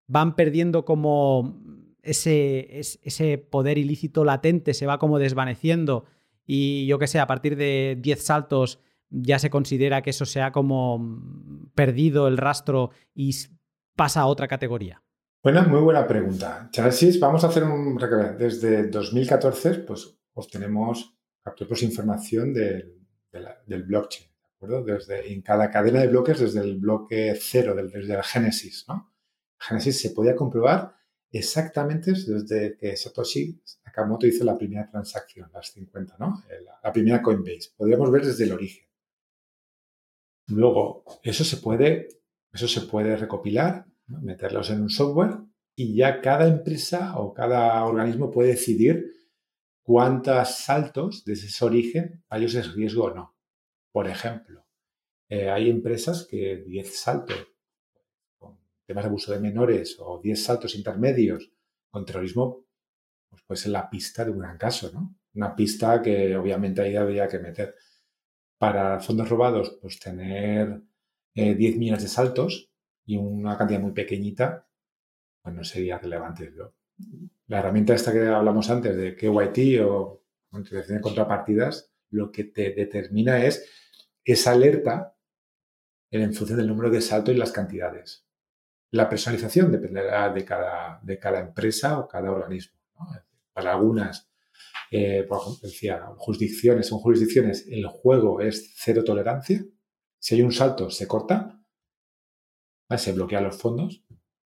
van 0.07 0.35
perdiendo 0.35 0.85
como 0.85 1.61
ese, 2.01 2.79
ese 2.79 3.37
poder 3.37 3.77
ilícito 3.77 4.23
latente, 4.23 4.73
se 4.73 4.85
va 4.85 4.99
como 4.99 5.19
desvaneciendo 5.19 6.05
y 6.45 6.87
yo 6.87 6.97
que 6.97 7.07
sé, 7.07 7.19
a 7.19 7.27
partir 7.27 7.57
de 7.57 7.97
10 8.01 8.23
saltos 8.23 8.79
ya 9.09 9.37
se 9.37 9.49
considera 9.49 10.01
que 10.01 10.09
eso 10.09 10.25
se 10.25 10.41
ha 10.41 10.51
como 10.51 11.21
perdido 11.75 12.27
el 12.27 12.37
rastro 12.37 12.91
y 13.13 13.35
pasa 13.95 14.21
a 14.21 14.25
otra 14.27 14.47
categoría. 14.47 15.03
Bueno, 15.43 15.63
muy 15.63 15.81
buena 15.81 16.07
pregunta. 16.07 16.69
Chasis, 16.71 17.19
vamos 17.19 17.43
a 17.43 17.47
hacer 17.47 17.63
un. 17.63 17.97
Desde 18.37 18.87
2014, 18.87 19.75
pues 19.79 20.17
obtenemos, 20.33 21.15
capturamos 21.41 21.83
información 21.83 22.53
del, 22.53 22.95
del 23.65 23.83
blockchain, 23.83 24.27
¿de 24.27 24.55
acuerdo? 24.55 24.83
Desde, 24.83 25.31
en 25.31 25.41
cada 25.41 25.69
cadena 25.69 26.01
de 26.01 26.07
bloques, 26.07 26.39
desde 26.39 26.61
el 26.61 26.77
bloque 26.79 27.37
cero, 27.39 27.75
desde 27.75 28.15
el 28.15 28.23
génesis, 28.23 28.85
¿no? 28.87 29.11
Genesis 29.59 30.01
se 30.01 30.11
podía 30.11 30.35
comprobar 30.35 30.95
exactamente 31.31 32.11
desde 32.11 32.77
que 32.77 32.95
Satoshi 32.95 33.61
Nakamoto 33.85 34.27
hizo 34.27 34.43
la 34.43 34.57
primera 34.57 34.89
transacción, 34.89 35.49
las 35.53 35.71
50, 35.71 36.17
¿no? 36.19 36.43
La, 36.83 36.91
primera 36.91 37.21
Coinbase. 37.21 37.71
Podríamos 37.75 38.11
ver 38.11 38.25
desde 38.25 38.45
el 38.45 38.53
origen. 38.53 38.85
Luego, 40.47 41.03
eso 41.23 41.43
se 41.43 41.57
puede, 41.57 42.07
eso 42.53 42.67
se 42.67 42.81
puede 42.81 43.17
recopilar, 43.17 43.85
meterlos 44.07 44.69
en 44.69 44.81
un 44.81 44.89
software 44.89 45.37
y 45.75 45.95
ya 45.95 46.21
cada 46.21 46.47
empresa 46.47 47.19
o 47.19 47.33
cada 47.33 47.83
organismo 47.85 48.31
puede 48.31 48.49
decidir 48.49 49.11
cuántos 49.83 50.55
saltos 50.57 51.25
desde 51.25 51.47
ese 51.47 51.65
origen 51.65 52.23
a 52.29 52.37
ellos 52.37 52.55
es 52.55 52.73
riesgo 52.73 53.05
o 53.05 53.13
no. 53.13 53.35
Por 53.91 54.07
ejemplo, 54.07 54.65
eh, 55.29 55.49
hay 55.49 55.69
empresas 55.69 56.25
que 56.29 56.63
10 56.65 56.99
saltos 56.99 57.47
temas 58.87 59.03
de 59.03 59.09
abuso 59.09 59.33
de 59.33 59.39
menores 59.39 59.97
o 59.99 60.19
10 60.23 60.41
saltos 60.41 60.75
intermedios 60.75 61.51
con 61.91 62.05
terrorismo, 62.05 62.65
pues 63.29 63.43
puede 63.43 63.59
ser 63.59 63.71
la 63.71 63.89
pista 63.89 64.23
de 64.23 64.31
un 64.31 64.39
gran 64.39 64.57
caso, 64.57 64.89
¿no? 64.93 65.15
Una 65.35 65.55
pista 65.55 66.01
que 66.01 66.35
obviamente 66.35 66.81
ahí 66.81 66.95
habría 66.95 67.27
que 67.27 67.39
meter. 67.39 67.75
Para 68.57 68.99
fondos 68.99 69.29
robados, 69.29 69.77
pues 69.81 69.99
tener 69.99 70.81
10 71.35 71.75
eh, 71.75 71.77
millones 71.77 72.03
de 72.03 72.09
saltos 72.09 72.71
y 73.05 73.17
una 73.17 73.57
cantidad 73.57 73.79
muy 73.79 73.91
pequeñita, 73.91 74.67
pues 75.43 75.53
no 75.53 75.63
sería 75.63 75.99
relevante. 75.99 76.51
La 77.47 77.59
herramienta 77.59 77.93
esta 77.93 78.11
que 78.11 78.25
hablamos 78.25 78.69
antes 78.69 78.95
de 78.95 79.15
KYT 79.15 79.81
o 79.85 80.23
de 80.51 81.01
contrapartidas, 81.01 81.91
lo 82.09 82.31
que 82.31 82.45
te 82.45 82.71
determina 82.71 83.45
es 83.45 83.69
esa 84.23 84.53
alerta 84.53 85.15
en 86.09 86.33
función 86.33 86.57
del 86.57 86.67
número 86.67 86.89
de 86.89 87.01
saltos 87.01 87.35
y 87.35 87.37
las 87.37 87.51
cantidades. 87.51 88.26
La 88.91 89.09
personalización 89.09 89.71
dependerá 89.71 90.29
de 90.29 90.45
cada, 90.45 90.99
de 91.03 91.19
cada 91.19 91.39
empresa 91.39 91.99
o 91.99 92.07
cada 92.07 92.31
organismo. 92.31 92.77
Para 93.53 93.73
algunas, 93.73 94.29
eh, 94.91 95.25
por 95.27 95.39
ejemplo, 95.39 95.67
decía, 95.67 96.05
jurisdicciones, 96.17 96.87
son 96.87 96.99
jurisdicciones, 96.99 97.67
el 97.69 97.85
juego 97.87 98.39
es 98.41 98.73
cero 98.77 99.03
tolerancia. 99.03 99.63
Si 100.19 100.35
hay 100.35 100.41
un 100.41 100.51
salto, 100.51 100.89
se 100.89 101.07
corta, 101.07 101.61
se 102.95 103.11
bloquean 103.11 103.43
los 103.43 103.57
fondos. 103.57 104.03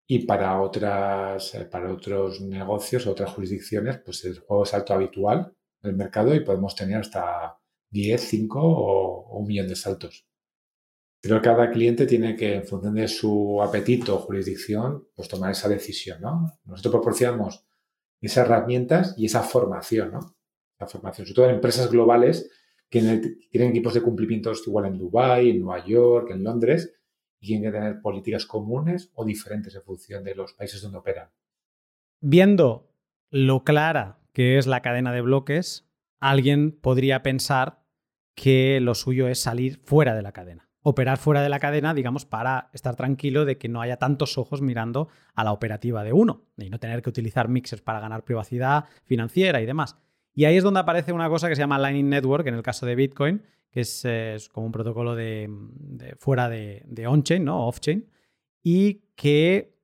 Y 0.07 0.27
para, 0.27 0.61
otras, 0.61 1.55
eh, 1.55 1.67
para 1.67 1.93
otros 1.93 2.41
negocios, 2.41 3.07
otras 3.07 3.31
jurisdicciones, 3.31 3.99
pues 3.99 4.25
el 4.25 4.41
juego 4.41 4.65
es 4.65 4.71
salto 4.71 4.95
habitual 4.95 5.55
en 5.83 5.91
el 5.91 5.97
mercado 5.97 6.35
y 6.35 6.41
podemos 6.41 6.75
tener 6.75 6.97
hasta 6.99 7.59
10, 7.91 8.21
5 8.21 8.61
o, 8.61 9.27
o 9.29 9.39
un 9.39 9.47
millón 9.47 9.69
de 9.69 9.77
saltos. 9.77 10.30
Pero 11.21 11.43
cada 11.43 11.71
cliente 11.71 12.07
tiene 12.07 12.35
que, 12.35 12.55
en 12.55 12.67
función 12.67 12.95
de 12.95 13.07
su 13.07 13.61
apetito 13.63 14.17
o 14.17 14.19
jurisdicción, 14.21 15.09
pues 15.15 15.29
tomar 15.29 15.51
esa 15.51 15.69
decisión, 15.69 16.21
¿no? 16.23 16.59
Nosotros 16.65 16.93
proporcionamos 16.93 17.67
esas 18.21 18.47
herramientas 18.47 19.15
y 19.19 19.27
esa 19.27 19.43
formación, 19.43 20.13
¿no? 20.13 20.37
La 20.79 20.87
formación, 20.87 21.27
sobre 21.27 21.37
todo 21.37 21.49
en 21.51 21.55
empresas 21.57 21.91
globales 21.91 22.51
que 22.89 23.01
tienen 23.51 23.71
equipos 23.71 23.95
de 23.95 24.03
cumplimientos 24.03 24.67
igual 24.67 24.87
en 24.87 24.99
Dubái, 24.99 25.51
en 25.51 25.61
Nueva 25.61 25.85
York, 25.85 26.31
en 26.31 26.43
Londres, 26.43 26.93
y 27.39 27.49
tienen 27.49 27.71
que 27.71 27.79
tener 27.79 28.01
políticas 28.01 28.47
comunes 28.47 29.11
o 29.15 29.25
diferentes 29.25 29.75
en 29.75 29.83
función 29.83 30.25
de 30.25 30.35
los 30.35 30.55
países 30.55 30.83
donde 30.83 30.99
operan. 30.99 31.31
Viendo 32.21 32.93
lo 33.31 33.63
clara 33.63 34.21
que 34.33 34.59
es 34.59 34.67
la 34.67 34.83
cadena 34.83 35.13
de 35.13 35.21
bloques, 35.21 35.89
alguien 36.19 36.73
podría 36.73 37.23
pensar 37.23 37.85
que 38.35 38.81
lo 38.81 38.95
suyo 38.95 39.29
es 39.29 39.41
salir 39.41 39.81
fuera 39.85 40.15
de 40.15 40.23
la 40.23 40.33
cadena. 40.33 40.70
Operar 40.83 41.19
fuera 41.19 41.43
de 41.43 41.49
la 41.49 41.61
cadena, 41.61 41.93
digamos, 41.93 42.25
para 42.25 42.71
estar 42.73 42.97
tranquilo 42.97 43.45
de 43.45 43.59
que 43.59 43.69
no 43.69 43.83
haya 43.83 43.99
tantos 43.99 44.39
ojos 44.39 44.63
mirando 44.63 45.09
a 45.35 45.45
la 45.45 45.53
operativa 45.53 46.03
de 46.03 46.13
uno 46.13 46.45
y 46.57 46.71
no 46.71 46.79
tener 46.79 47.03
que 47.03 47.11
utilizar 47.11 47.49
mixers 47.49 47.83
para 47.83 48.01
ganar 48.01 48.25
privacidad 48.25 48.85
financiera 49.05 49.61
y 49.61 49.67
demás. 49.67 49.97
Y 50.33 50.45
ahí 50.47 50.57
es 50.57 50.65
donde 50.65 50.81
aparece 50.81 51.13
una 51.13 51.29
cosa 51.29 51.49
que 51.49 51.57
se 51.57 51.61
llama 51.61 51.79
Lightning 51.79 52.09
Network, 52.09 52.47
en 52.47 52.55
el 52.55 52.63
caso 52.63 52.87
de 52.87 52.95
Bitcoin, 52.95 53.43
que 53.71 53.81
es, 53.81 54.49
como 54.53 54.67
un 54.67 54.73
protocolo 54.73 55.15
de, 55.15 55.51
fuera 56.19 56.49
de, 56.49 56.83
de 56.87 57.07
on-chain, 57.07 57.45
¿no? 57.45 57.67
Off-chain, 57.67 58.09
y 58.63 59.03
que 59.17 59.75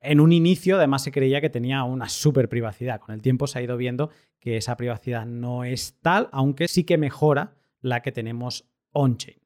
en 0.00 0.20
un 0.20 0.32
inicio 0.32 0.76
además 0.76 1.02
se 1.02 1.12
creía 1.12 1.40
que 1.40 1.50
tenía 1.50 1.84
una 1.84 2.08
super 2.08 2.48
privacidad. 2.48 3.00
Con 3.00 3.14
el 3.14 3.22
tiempo 3.22 3.46
se 3.46 3.58
ha 3.58 3.62
ido 3.62 3.76
viendo 3.76 4.10
que 4.40 4.56
esa 4.56 4.76
privacidad 4.76 5.24
no 5.24 5.64
es 5.64 5.98
tal, 6.00 6.28
aunque 6.32 6.68
sí 6.68 6.84
que 6.84 6.98
mejora 6.98 7.54
la 7.80 8.02
que 8.02 8.12
tenemos 8.12 8.68
on-chain. 8.92 9.41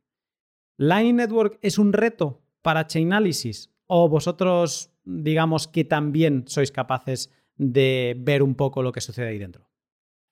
¿Lightning 0.78 1.16
Network 1.16 1.58
es 1.62 1.78
un 1.78 1.92
reto 1.92 2.42
para 2.62 2.86
Chainalysis? 2.86 3.72
¿O 3.86 4.08
vosotros, 4.08 4.92
digamos 5.04 5.68
que 5.68 5.84
también 5.84 6.44
sois 6.46 6.70
capaces 6.70 7.32
de 7.56 8.14
ver 8.18 8.42
un 8.42 8.54
poco 8.54 8.82
lo 8.82 8.92
que 8.92 9.00
sucede 9.00 9.28
ahí 9.28 9.38
dentro? 9.38 9.70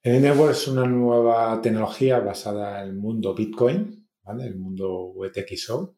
El 0.02 0.20
Network 0.20 0.52
es 0.52 0.68
una 0.68 0.84
nueva 0.84 1.60
tecnología 1.62 2.20
basada 2.20 2.82
en 2.82 2.90
el 2.90 2.96
mundo 2.96 3.34
Bitcoin, 3.34 4.06
el 4.38 4.56
mundo 4.56 5.12
UTXO, 5.14 5.96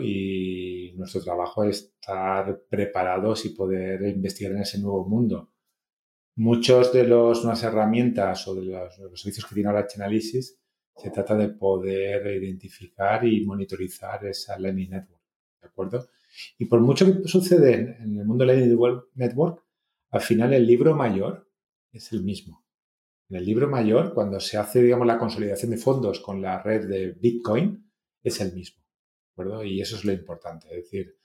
y 0.00 0.92
nuestro 0.96 1.20
trabajo 1.22 1.64
es 1.64 1.82
estar 1.82 2.64
preparados 2.68 3.44
y 3.44 3.48
poder 3.50 4.02
investigar 4.02 4.52
en 4.52 4.62
ese 4.62 4.78
nuevo 4.78 5.08
mundo. 5.08 5.50
Muchos 6.36 6.92
de 6.92 7.08
las 7.08 7.42
nuevas 7.42 7.62
herramientas 7.64 8.46
o 8.46 8.54
de 8.54 8.62
los, 8.66 9.20
servicios 9.20 9.46
que 9.46 9.54
tiene 9.54 9.70
ahora 9.70 9.86
Chainalysis 9.86 10.60
se 10.96 11.10
trata 11.10 11.34
de 11.36 11.48
poder 11.48 12.26
identificar 12.42 13.26
y 13.26 13.44
monitorizar 13.44 14.24
esa 14.26 14.58
Lightning 14.58 14.90
Network, 14.90 15.22
¿de 15.60 15.66
acuerdo? 15.68 16.08
Y 16.58 16.66
por 16.66 16.80
mucho 16.80 17.06
que 17.06 17.28
sucede 17.28 17.96
en 18.00 18.18
el 18.18 18.24
mundo 18.24 18.44
de 18.44 18.54
Lightning 18.54 19.00
Network, 19.14 19.62
al 20.10 20.20
final 20.20 20.52
el 20.52 20.66
libro 20.66 20.94
mayor 20.94 21.48
es 21.92 22.12
el 22.12 22.22
mismo. 22.22 22.64
En 23.28 23.36
el 23.36 23.46
libro 23.46 23.68
mayor, 23.68 24.14
cuando 24.14 24.38
se 24.38 24.58
hace, 24.58 24.82
digamos, 24.82 25.06
la 25.06 25.18
consolidación 25.18 25.70
de 25.70 25.76
fondos 25.76 26.20
con 26.20 26.42
la 26.42 26.62
red 26.62 26.86
de 26.86 27.12
Bitcoin, 27.12 27.90
es 28.22 28.40
el 28.40 28.52
mismo, 28.52 28.82
¿de 28.82 29.32
acuerdo? 29.32 29.64
Y 29.64 29.80
eso 29.80 29.96
es 29.96 30.04
lo 30.04 30.12
importante, 30.12 30.68
es 30.68 30.84
decir, 30.84 31.16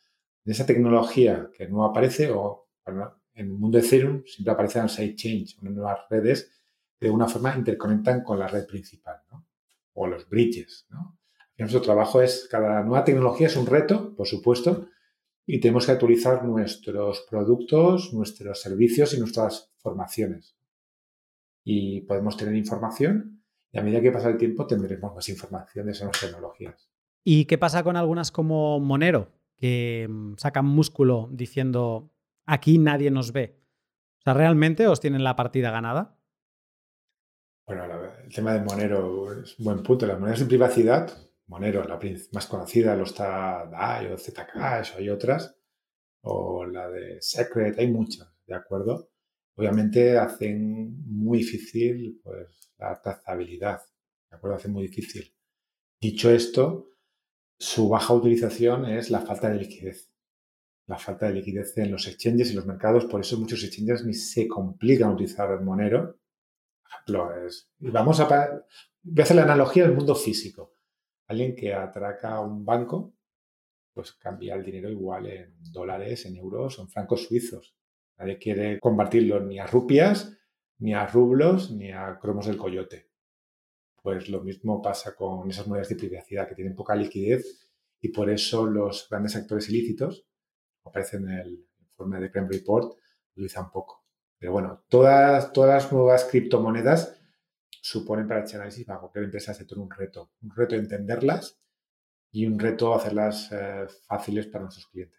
en 0.46 0.52
esa 0.52 0.66
tecnología 0.66 1.50
que 1.56 1.68
no 1.68 1.86
aparece, 1.86 2.32
o 2.32 2.70
en 2.86 3.02
el 3.36 3.50
mundo 3.50 3.78
de 3.78 3.86
Ethereum 3.86 4.24
siempre 4.26 4.54
aparecen 4.54 4.90
sidechains, 4.90 5.58
unas 5.60 5.74
nuevas 5.74 6.00
redes 6.10 6.52
que 6.98 7.08
de 7.08 7.12
una 7.12 7.28
forma 7.28 7.56
interconectan 7.56 8.24
con 8.24 8.40
la 8.40 8.48
red 8.48 8.66
principal, 8.66 9.22
¿no? 9.32 9.46
O 10.00 10.08
los 10.08 10.28
bridges. 10.30 10.88
¿no? 10.90 11.20
Nuestro 11.58 11.82
trabajo 11.82 12.22
es, 12.22 12.48
cada 12.50 12.82
nueva 12.84 13.04
tecnología 13.04 13.48
es 13.48 13.58
un 13.58 13.66
reto, 13.66 14.16
por 14.16 14.28
supuesto, 14.28 14.88
y 15.46 15.60
tenemos 15.60 15.86
que 15.86 15.92
actualizar 15.92 16.46
nuestros 16.46 17.26
productos, 17.30 18.14
nuestros 18.14 18.62
servicios 18.62 19.14
y 19.14 19.20
nuestras 19.20 19.74
formaciones. 19.78 20.56
Y 21.66 22.02
podemos 22.02 22.38
tener 22.38 22.56
información 22.56 23.44
y 23.72 23.78
a 23.78 23.84
medida 23.84 24.02
que 24.02 24.12
pasa 24.12 24.30
el 24.30 24.38
tiempo 24.38 24.66
tendremos 24.66 25.14
más 25.14 25.28
información 25.28 25.86
de 25.88 25.92
esas 25.92 26.18
tecnologías. 26.18 26.90
¿Y 27.26 27.46
qué 27.46 27.58
pasa 27.58 27.84
con 27.84 27.98
algunas 27.98 28.32
como 28.32 28.80
Monero, 28.80 29.34
que 29.58 30.08
mm, 30.10 30.36
sacan 30.38 30.66
músculo 30.66 31.30
diciendo 31.32 32.14
aquí 32.46 32.78
nadie 32.78 33.12
nos 33.12 33.34
ve? 33.34 33.60
O 34.20 34.22
sea, 34.22 34.34
¿realmente 34.34 34.88
os 34.88 35.02
tienen 35.02 35.26
la 35.26 35.36
partida 35.36 35.72
ganada? 35.72 36.19
Bueno, 37.70 37.86
el 38.26 38.34
tema 38.34 38.56
de 38.56 38.62
Monero 38.62 39.44
es 39.44 39.60
un 39.60 39.66
buen 39.66 39.84
punto. 39.84 40.08
Las 40.08 40.20
monedas 40.20 40.40
de 40.40 40.48
privacidad, 40.48 41.16
Monero, 41.46 41.84
la 41.84 42.00
más 42.32 42.48
conocida, 42.48 42.96
lo 42.96 43.04
está 43.04 43.68
DAI 43.68 44.08
o 44.08 44.18
Zcash, 44.18 44.94
hay 44.98 45.08
otras, 45.08 45.56
o 46.22 46.66
la 46.66 46.90
de 46.90 47.22
Secret, 47.22 47.78
hay 47.78 47.92
muchas, 47.92 48.28
¿de 48.48 48.56
acuerdo? 48.56 49.12
Obviamente 49.54 50.18
hacen 50.18 51.00
muy 51.06 51.38
difícil 51.38 52.20
pues, 52.24 52.72
la 52.80 53.00
trazabilidad, 53.00 53.82
¿de 54.32 54.38
acuerdo? 54.38 54.58
Hacen 54.58 54.72
muy 54.72 54.88
difícil. 54.88 55.32
Dicho 56.02 56.32
esto, 56.32 56.90
su 57.60 57.88
baja 57.88 58.16
utilización 58.16 58.86
es 58.86 59.12
la 59.12 59.22
falta 59.22 59.48
de 59.48 59.60
liquidez. 59.60 60.10
La 60.88 60.98
falta 60.98 61.28
de 61.28 61.34
liquidez 61.34 61.78
en 61.78 61.92
los 61.92 62.08
exchanges 62.08 62.50
y 62.50 62.56
los 62.56 62.66
mercados, 62.66 63.06
por 63.06 63.22
eso 63.22 63.38
muchos 63.38 63.64
exchanges 63.64 64.04
ni 64.04 64.16
se 64.16 64.48
complican 64.48 65.12
utilizar 65.12 65.62
Monero 65.62 66.19
y 67.80 67.90
vamos 67.90 68.20
a, 68.20 68.28
voy 69.02 69.22
a 69.22 69.24
hacer 69.24 69.36
la 69.36 69.44
analogía 69.44 69.84
del 69.84 69.96
mundo 69.96 70.16
físico. 70.16 70.76
Alguien 71.28 71.56
que 71.56 71.74
atraca 71.74 72.40
un 72.40 72.66
banco, 72.66 73.14
pues 73.94 74.14
cambia 74.14 74.56
el 74.56 74.64
dinero 74.64 74.90
igual 74.90 75.28
en 75.28 75.56
dólares, 75.72 76.26
en 76.26 76.36
euros 76.36 76.80
o 76.80 76.84
en 76.84 76.90
francos 76.90 77.26
suizos. 77.26 77.76
Nadie 78.18 78.38
quiere 78.38 78.80
convertirlo 78.80 79.40
ni 79.40 79.60
a 79.60 79.68
rupias, 79.68 80.38
ni 80.80 80.94
a 80.94 81.06
rublos, 81.06 81.72
ni 81.72 81.92
a 81.92 82.18
cromos 82.20 82.48
del 82.48 82.58
coyote. 82.58 83.10
Pues 84.02 84.30
lo 84.30 84.42
mismo 84.42 84.82
pasa 84.82 85.16
con 85.16 85.50
esas 85.50 85.68
monedas 85.68 85.90
de 85.90 85.96
privacidad 85.96 86.48
que 86.48 86.56
tienen 86.56 86.76
poca 86.76 86.96
liquidez 86.96 87.70
y 88.00 88.10
por 88.10 88.30
eso 88.30 88.66
los 88.66 89.08
grandes 89.10 89.36
actores 89.36 89.70
ilícitos, 89.70 90.26
como 90.82 90.92
aparece 90.92 91.18
en 91.18 91.30
el 91.30 91.68
informe 91.80 92.20
de 92.20 92.32
Crime 92.32 92.48
Report, 92.50 92.98
utilizan 93.34 93.70
poco. 93.72 93.99
Pero 94.40 94.54
bueno, 94.54 94.86
todas, 94.88 95.52
todas 95.52 95.84
las 95.84 95.92
nuevas 95.92 96.26
criptomonedas 96.26 97.20
suponen 97.82 98.28
para 98.28 98.46
Chainalysis, 98.46 98.86
para 98.86 99.00
cualquier 99.00 99.26
empresa 99.26 99.54
sector, 99.54 99.80
un 99.80 99.92
reto. 99.92 100.32
Un 100.42 100.52
reto 100.56 100.76
entenderlas 100.76 101.60
y 102.32 102.46
un 102.46 102.58
reto 102.58 102.94
hacerlas 102.96 103.52
eh, 103.52 103.86
fáciles 104.08 104.48
para 104.48 104.64
nuestros 104.64 104.88
clientes. 104.88 105.18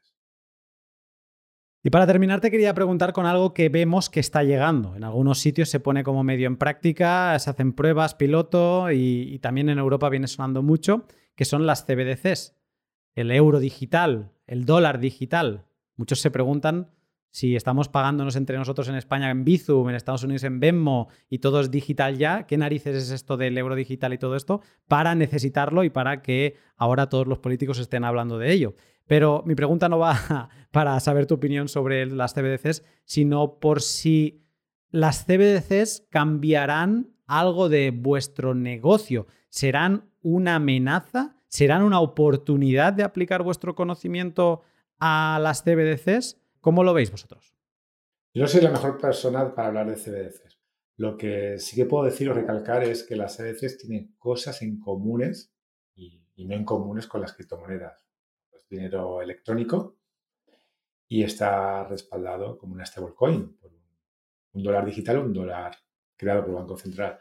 Y 1.83 1.91
para 1.91 2.07
terminar, 2.07 2.41
te 2.41 2.51
quería 2.51 2.75
preguntar 2.75 3.13
con 3.13 3.25
algo 3.25 3.55
que 3.55 3.71
vemos 3.71 4.11
que 4.11 4.21
está 4.21 4.43
llegando. 4.43 4.97
En 4.97 5.05
algunos 5.05 5.39
sitios 5.39 5.71
se 5.71 5.81
pone 5.81 6.05
como 6.05 6.23
medio 6.25 6.47
en 6.47 6.59
práctica, 6.59 7.39
se 7.39 7.49
hacen 7.49 7.73
pruebas, 7.73 8.15
piloto 8.15 8.91
y, 8.91 9.35
y 9.35 9.39
también 9.39 9.71
en 9.71 9.79
Europa 9.79 10.11
viene 10.11 10.29
sonando 10.29 10.63
mucho, 10.63 11.07
que 11.35 11.47
son 11.47 11.67
las 11.67 11.87
CBDCs, 11.87 12.55
el 13.15 13.31
euro 13.31 13.61
digital, 13.61 14.33
el 14.47 14.67
dólar 14.67 15.01
digital. 15.01 15.67
Muchos 15.97 16.21
se 16.21 16.31
preguntan 16.31 16.91
si 17.31 17.55
estamos 17.55 17.89
pagándonos 17.89 18.37
entre 18.37 18.57
nosotros 18.57 18.89
en 18.89 18.97
España 18.97 19.31
en 19.31 19.45
Bizum, 19.45 19.89
en 19.89 19.95
Estados 19.95 20.25
Unidos 20.25 20.45
en 20.45 20.59
Venmo 20.61 21.09
y 21.29 21.39
todo 21.39 21.61
es 21.61 21.71
digital 21.71 22.19
ya, 22.19 22.47
¿qué 22.47 22.57
narices 22.57 22.97
es 22.97 23.11
esto 23.11 23.37
del 23.37 23.57
euro 23.57 23.75
digital 23.75 24.13
y 24.13 24.19
todo 24.19 24.37
esto 24.37 24.61
para 24.89 25.15
necesitarlo 25.15 25.85
y 25.85 25.91
para 25.91 26.23
que 26.23 26.57
ahora 26.77 27.09
todos 27.09 27.27
los 27.27 27.39
políticos 27.39 27.79
estén 27.79 28.05
hablando 28.05 28.39
de 28.39 28.53
ello? 28.53 28.75
Pero 29.07 29.43
mi 29.47 29.55
pregunta 29.55 29.89
no 29.89 29.99
va 29.99 30.49
para 30.71 30.99
saber 31.01 31.27
tu 31.27 31.35
opinión 31.35 31.69
sobre 31.69 32.07
las 32.07 32.35
CBDCs, 32.35 32.85
sino 33.05 33.59
por 33.59 33.83
si 33.83 34.45
las 34.91 35.25
CBDCs 35.25 36.07
cambiarán 36.11 37.11
algo 37.27 37.69
de 37.69 37.93
vuestro 37.93 38.55
negocio. 38.55 39.27
¿Serán 39.49 40.11
una 40.23 40.57
amenaza? 40.57 41.37
¿Serán 41.47 41.83
una 41.83 42.01
oportunidad 42.01 42.93
de 42.93 43.05
aplicar 43.05 43.43
vuestro 43.43 43.75
conocimiento 43.75 44.63
a 44.99 45.39
las 45.41 45.63
CBDCs? 45.63 46.40
¿Cómo 46.61 46.85
lo 46.85 46.93
veis 46.93 47.11
vosotros? 47.11 47.55
Yo 48.35 48.43
no 48.43 48.49
soy 48.49 48.61
la 48.61 48.71
mejor 48.71 48.99
persona 48.99 49.55
para 49.55 49.69
hablar 49.69 49.89
de 49.89 49.97
CBDCs. 49.97 50.59
Lo 50.99 51.17
que 51.17 51.59
sí 51.59 51.75
que 51.75 51.87
puedo 51.87 52.05
decir 52.05 52.29
o 52.29 52.35
recalcar 52.35 52.85
es 52.85 53.03
que 53.03 53.17
las 53.17 53.37
CBDCs 53.37 53.79
tienen 53.79 54.15
cosas 54.19 54.61
en 54.61 54.79
comunes 54.79 55.55
y, 55.95 56.23
no 56.45 56.55
en 56.55 56.65
comunes 56.65 57.07
con 57.07 57.23
las 57.23 57.33
criptomonedas. 57.33 58.07
Pues 58.51 58.69
dinero 58.69 59.23
electrónico 59.23 59.97
y 61.09 61.23
está 61.23 61.85
respaldado 61.85 62.57
como 62.59 62.75
una 62.75 62.85
stablecoin, 62.85 63.57
por 63.57 63.73
un 64.53 64.63
dólar 64.63 64.85
digital 64.85 65.19
o 65.19 65.23
un 65.23 65.33
dólar 65.33 65.77
creado 66.17 66.43
por 66.43 66.51
el 66.51 66.57
Banco 66.57 66.77
Central. 66.77 67.19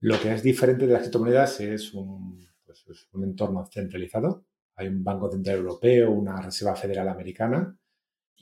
Lo 0.00 0.20
que 0.20 0.32
es 0.32 0.42
diferente 0.42 0.86
de 0.86 0.92
las 0.92 1.02
criptomonedas 1.02 1.60
es 1.60 1.94
un, 1.94 2.44
pues, 2.64 2.84
es 2.88 3.08
un 3.12 3.24
entorno 3.24 3.64
centralizado. 3.66 4.44
Hay 4.74 4.88
un 4.88 5.04
Banco 5.04 5.30
Central 5.30 5.58
Europeo, 5.58 6.10
una 6.10 6.40
Reserva 6.42 6.74
Federal 6.74 7.08
Americana 7.08 7.79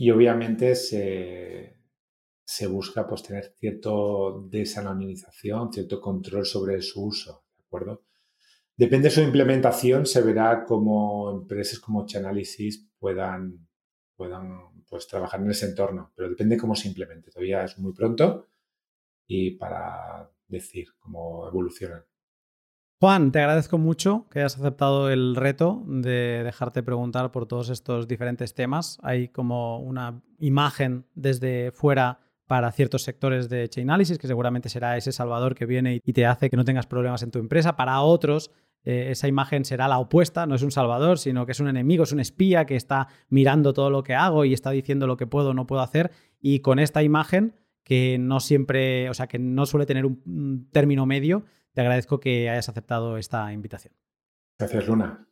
y 0.01 0.13
obviamente 0.13 0.77
se, 0.77 1.77
busca 2.69 3.05
pues, 3.07 3.25
tener 3.25 3.53
cierto 3.59 4.47
desanonimización, 4.49 5.73
cierto 5.73 6.01
control 6.01 6.47
sobre 6.47 6.81
su 6.81 7.05
uso, 7.07 7.45
¿de 7.57 7.65
acuerdo? 7.65 8.05
Depende 8.77 9.09
de 9.09 9.15
su 9.15 9.23
implementación, 9.23 10.07
se 10.07 10.23
verá 10.23 10.65
cómo 10.65 11.33
empresas 11.33 11.81
como 11.81 12.07
Chainalysis 12.07 12.89
puedan, 12.97 13.67
puedan 14.15 14.85
pues, 14.89 15.09
trabajar 15.09 15.41
en 15.41 15.51
ese 15.51 15.67
entorno, 15.67 16.13
pero 16.15 16.29
depende 16.29 16.57
cómo 16.57 16.77
se 16.77 16.87
implemente. 16.87 17.33
Todavía 17.33 17.65
es 17.65 17.77
muy 17.77 17.93
pronto 17.93 18.47
y 19.27 19.57
para 19.57 20.31
decir 20.47 20.91
cómo 21.01 21.49
evolucionan. 21.49 22.05
Juan, 23.01 23.31
te 23.31 23.39
agradezco 23.39 23.79
mucho 23.79 24.27
que 24.29 24.41
hayas 24.41 24.59
aceptado 24.59 25.09
el 25.09 25.37
reto 25.37 25.85
de 25.87 26.43
dejarte 26.43 26.83
preguntar 26.83 27.31
por 27.31 27.47
todos 27.47 27.69
estos 27.69 28.09
diferentes 28.09 28.55
temas. 28.55 28.99
Hay 29.05 29.29
como 29.29 29.79
una 29.79 30.21
imagen 30.41 31.07
desde 31.15 31.71
fuera 31.71 32.19
para 32.49 32.73
ciertos 32.73 33.03
sectores 33.03 33.49
de 33.49 33.69
Chainalysis, 33.69 34.19
que 34.19 34.27
seguramente 34.27 34.69
será 34.69 34.97
ese 34.97 35.13
salvador 35.13 35.55
que 35.55 35.65
viene 35.65 36.01
y 36.05 36.13
te 36.13 36.27
hace 36.27 36.51
que 36.51 36.57
no 36.57 36.65
tengas 36.65 36.89
problemas 36.89 37.23
en 37.23 37.31
tu 37.31 37.39
empresa. 37.39 37.77
Para 37.77 38.01
otros, 38.01 38.51
eh, 38.83 39.13
esa 39.13 39.29
imagen 39.29 39.65
será 39.65 39.87
la 39.87 40.01
opuesta, 40.01 40.47
no 40.47 40.57
es 40.57 40.63
un 40.63 40.73
salvador, 40.73 41.21
sino 41.21 41.47
que 41.47 41.53
es 41.53 41.61
un 41.61 41.69
enemigo, 41.69 42.03
es 42.03 42.11
un 42.11 42.19
espía 42.19 42.67
que 42.67 42.75
está 42.75 43.07
mirando 43.29 43.75
todo 43.75 43.91
lo 43.91 44.03
que 44.03 44.17
hago 44.17 44.45
y 44.45 44.53
está 44.53 44.71
diciendo 44.73 45.07
lo 45.07 45.17
que 45.17 45.29
puedo 45.29 45.51
o 45.51 45.55
no 45.55 45.69
puedo 45.69 45.83
hacer. 45.83 46.11
Y 46.41 46.61
con 46.61 46.81
esta 46.81 47.05
imagen, 47.05 47.55
que 47.85 48.19
no 48.19 48.41
siempre, 48.41 49.09
o 49.09 49.15
sea, 49.15 49.29
que 49.29 49.39
no 49.39 49.67
suele 49.67 49.87
tener 49.87 50.05
un 50.05 50.69
término 50.73 51.07
medio, 51.07 51.45
te 51.79 51.83
agradezco 51.83 52.19
que 52.19 52.51
hayas 52.51 52.69
aceptado 52.69 53.19
esta 53.19 53.53
invitación. 53.53 53.95
Gracias, 54.59 54.89
Luna. 54.89 55.29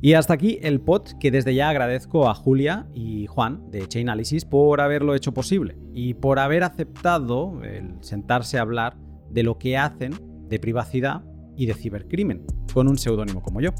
Y 0.00 0.14
hasta 0.14 0.32
aquí 0.32 0.58
el 0.62 0.80
pod 0.80 1.02
que 1.20 1.30
desde 1.30 1.54
ya 1.54 1.68
agradezco 1.68 2.26
a 2.26 2.34
Julia 2.34 2.88
y 2.94 3.26
Juan 3.26 3.70
de 3.70 3.86
Chainalysis 3.86 4.46
por 4.46 4.80
haberlo 4.80 5.14
hecho 5.14 5.34
posible 5.34 5.76
y 5.92 6.14
por 6.14 6.38
haber 6.38 6.64
aceptado 6.64 7.62
el 7.64 8.02
sentarse 8.02 8.56
a 8.56 8.62
hablar 8.62 8.96
de 9.28 9.42
lo 9.42 9.58
que 9.58 9.76
hacen 9.76 10.14
de 10.48 10.58
privacidad 10.58 11.22
y 11.54 11.66
de 11.66 11.74
cibercrimen, 11.74 12.46
con 12.72 12.88
un 12.88 12.96
seudónimo 12.96 13.42
como 13.42 13.60
yo. 13.60 13.72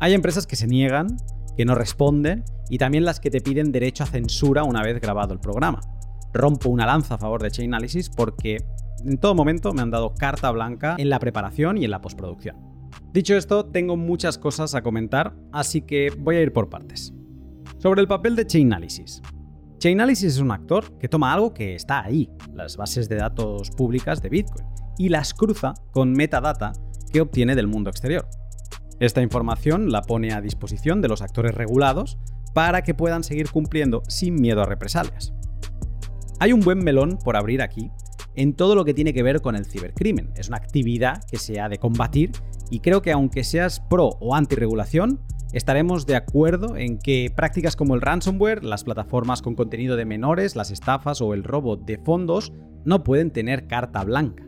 Hay 0.00 0.14
empresas 0.14 0.46
que 0.46 0.56
se 0.56 0.66
niegan, 0.66 1.08
que 1.58 1.66
no 1.66 1.74
responden 1.74 2.42
y 2.70 2.78
también 2.78 3.04
las 3.04 3.20
que 3.20 3.28
te 3.28 3.42
piden 3.42 3.70
derecho 3.70 4.04
a 4.04 4.06
censura 4.06 4.64
una 4.64 4.82
vez 4.82 4.98
grabado 4.98 5.34
el 5.34 5.40
programa. 5.40 5.82
Rompo 6.32 6.70
una 6.70 6.86
lanza 6.86 7.16
a 7.16 7.18
favor 7.18 7.42
de 7.42 7.50
Chainalysis 7.50 8.08
porque 8.08 8.64
en 9.04 9.18
todo 9.18 9.34
momento 9.34 9.72
me 9.72 9.82
han 9.82 9.90
dado 9.90 10.14
carta 10.14 10.50
blanca 10.50 10.96
en 10.98 11.08
la 11.08 11.18
preparación 11.18 11.78
y 11.78 11.84
en 11.84 11.90
la 11.90 12.00
postproducción. 12.00 12.56
Dicho 13.12 13.34
esto, 13.34 13.66
tengo 13.66 13.96
muchas 13.96 14.38
cosas 14.38 14.74
a 14.74 14.82
comentar, 14.82 15.34
así 15.52 15.82
que 15.82 16.10
voy 16.18 16.36
a 16.36 16.42
ir 16.42 16.52
por 16.52 16.68
partes. 16.68 17.12
Sobre 17.78 18.00
el 18.00 18.08
papel 18.08 18.36
de 18.36 18.46
Chainalysis. 18.46 19.22
Chainalysis 19.78 20.34
es 20.34 20.38
un 20.38 20.52
actor 20.52 20.96
que 20.98 21.08
toma 21.08 21.32
algo 21.32 21.52
que 21.52 21.74
está 21.74 22.04
ahí, 22.04 22.30
las 22.54 22.76
bases 22.76 23.08
de 23.08 23.16
datos 23.16 23.70
públicas 23.70 24.22
de 24.22 24.28
Bitcoin, 24.28 24.66
y 24.98 25.08
las 25.08 25.34
cruza 25.34 25.74
con 25.90 26.12
metadata 26.12 26.72
que 27.12 27.20
obtiene 27.20 27.54
del 27.54 27.66
mundo 27.66 27.90
exterior. 27.90 28.28
Esta 29.00 29.22
información 29.22 29.90
la 29.90 30.02
pone 30.02 30.32
a 30.32 30.40
disposición 30.40 31.02
de 31.02 31.08
los 31.08 31.22
actores 31.22 31.54
regulados 31.54 32.18
para 32.54 32.82
que 32.82 32.94
puedan 32.94 33.24
seguir 33.24 33.50
cumpliendo 33.50 34.02
sin 34.06 34.36
miedo 34.36 34.62
a 34.62 34.66
represalias. 34.66 35.32
Hay 36.38 36.52
un 36.52 36.60
buen 36.60 36.78
melón 36.78 37.18
por 37.22 37.36
abrir 37.36 37.62
aquí 37.62 37.90
en 38.36 38.54
todo 38.54 38.74
lo 38.74 38.84
que 38.84 38.94
tiene 38.94 39.12
que 39.12 39.22
ver 39.22 39.40
con 39.40 39.56
el 39.56 39.66
cibercrimen. 39.66 40.30
Es 40.36 40.48
una 40.48 40.56
actividad 40.56 41.22
que 41.30 41.38
se 41.38 41.60
ha 41.60 41.68
de 41.68 41.78
combatir 41.78 42.32
y 42.70 42.80
creo 42.80 43.02
que 43.02 43.12
aunque 43.12 43.44
seas 43.44 43.80
pro 43.80 44.10
o 44.20 44.34
anti-regulación, 44.34 45.20
estaremos 45.52 46.06
de 46.06 46.16
acuerdo 46.16 46.76
en 46.76 46.98
que 46.98 47.30
prácticas 47.34 47.76
como 47.76 47.94
el 47.94 48.00
ransomware, 48.00 48.64
las 48.64 48.84
plataformas 48.84 49.42
con 49.42 49.54
contenido 49.54 49.96
de 49.96 50.04
menores, 50.04 50.56
las 50.56 50.70
estafas 50.70 51.20
o 51.20 51.34
el 51.34 51.44
robo 51.44 51.76
de 51.76 51.98
fondos 51.98 52.52
no 52.84 53.04
pueden 53.04 53.30
tener 53.30 53.66
carta 53.66 54.02
blanca. 54.04 54.44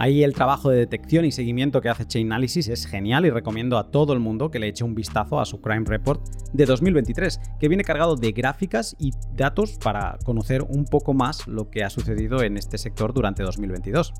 Ahí 0.00 0.24
el 0.24 0.32
trabajo 0.32 0.70
de 0.70 0.78
detección 0.78 1.26
y 1.26 1.30
seguimiento 1.30 1.82
que 1.82 1.90
hace 1.90 2.06
Chainalysis 2.06 2.68
es 2.68 2.86
genial 2.86 3.26
y 3.26 3.30
recomiendo 3.30 3.76
a 3.76 3.90
todo 3.90 4.14
el 4.14 4.18
mundo 4.18 4.50
que 4.50 4.58
le 4.58 4.66
eche 4.66 4.82
un 4.82 4.94
vistazo 4.94 5.38
a 5.38 5.44
su 5.44 5.60
Crime 5.60 5.84
Report 5.84 6.26
de 6.54 6.64
2023, 6.64 7.38
que 7.60 7.68
viene 7.68 7.84
cargado 7.84 8.16
de 8.16 8.32
gráficas 8.32 8.96
y 8.98 9.10
datos 9.34 9.76
para 9.76 10.16
conocer 10.24 10.62
un 10.62 10.86
poco 10.86 11.12
más 11.12 11.46
lo 11.46 11.68
que 11.68 11.84
ha 11.84 11.90
sucedido 11.90 12.42
en 12.42 12.56
este 12.56 12.78
sector 12.78 13.12
durante 13.12 13.42
2022. 13.42 14.14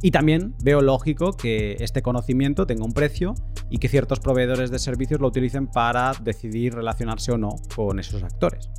Y 0.00 0.12
también 0.12 0.54
veo 0.62 0.80
lógico 0.80 1.32
que 1.32 1.74
este 1.80 2.02
conocimiento 2.02 2.64
tenga 2.64 2.84
un 2.84 2.92
precio 2.92 3.34
y 3.68 3.78
que 3.78 3.88
ciertos 3.88 4.20
proveedores 4.20 4.70
de 4.70 4.78
servicios 4.78 5.20
lo 5.20 5.26
utilicen 5.26 5.66
para 5.66 6.12
decidir 6.22 6.72
relacionarse 6.72 7.32
o 7.32 7.36
no 7.36 7.56
con 7.74 7.98
esos 7.98 8.22
actores. 8.22 8.70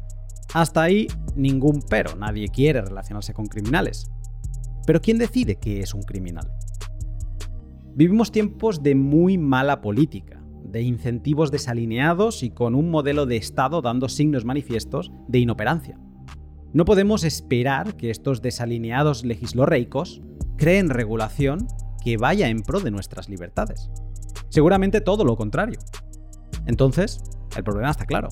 Hasta 0.54 0.84
ahí 0.84 1.08
ningún 1.36 1.84
pero, 1.90 2.16
nadie 2.16 2.48
quiere 2.48 2.82
relacionarse 2.82 3.34
con 3.34 3.48
criminales. 3.48 4.10
Pero 4.88 5.02
¿quién 5.02 5.18
decide 5.18 5.58
qué 5.58 5.82
es 5.82 5.94
un 5.94 6.02
criminal? 6.02 6.50
Vivimos 7.94 8.32
tiempos 8.32 8.82
de 8.84 8.96
muy 8.96 9.38
mala 9.38 9.82
política, 9.82 10.42
de 10.64 10.82
incentivos 10.82 11.52
desalineados 11.52 12.42
y 12.42 12.52
con 12.52 12.74
un 12.74 12.90
modelo 12.90 13.26
de 13.26 13.36
Estado 13.36 13.82
dando 13.82 14.08
signos 14.08 14.46
manifiestos 14.46 15.12
de 15.28 15.40
inoperancia. 15.40 16.00
No 16.72 16.86
podemos 16.86 17.26
esperar 17.26 17.98
que 17.98 18.10
estos 18.10 18.42
desalineados 18.42 19.26
legislorreicos 19.26 20.22
creen 20.56 20.90
regulación 20.90 21.68
que 22.02 22.16
vaya 22.16 22.48
en 22.48 22.62
pro 22.62 22.80
de 22.80 22.92
nuestras 22.92 23.28
libertades. 23.28 23.92
Seguramente 24.48 25.02
todo 25.02 25.26
lo 25.26 25.36
contrario. 25.36 25.80
Entonces, 26.66 27.22
el 27.58 27.64
problema 27.66 27.92
está 27.92 28.06
claro. 28.06 28.30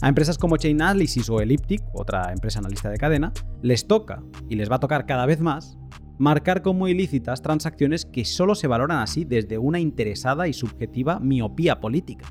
A 0.00 0.08
empresas 0.08 0.38
como 0.38 0.56
Chainalysis 0.56 1.28
o 1.28 1.40
Elliptic, 1.40 1.82
otra 1.92 2.32
empresa 2.32 2.60
analista 2.60 2.88
de 2.88 2.98
cadena, 2.98 3.32
les 3.62 3.88
toca, 3.88 4.22
y 4.48 4.54
les 4.54 4.70
va 4.70 4.76
a 4.76 4.80
tocar 4.80 5.06
cada 5.06 5.26
vez 5.26 5.40
más, 5.40 5.76
marcar 6.18 6.62
como 6.62 6.86
ilícitas 6.86 7.42
transacciones 7.42 8.04
que 8.04 8.24
solo 8.24 8.54
se 8.54 8.68
valoran 8.68 8.98
así 8.98 9.24
desde 9.24 9.58
una 9.58 9.80
interesada 9.80 10.46
y 10.46 10.52
subjetiva 10.52 11.18
miopía 11.18 11.80
política. 11.80 12.28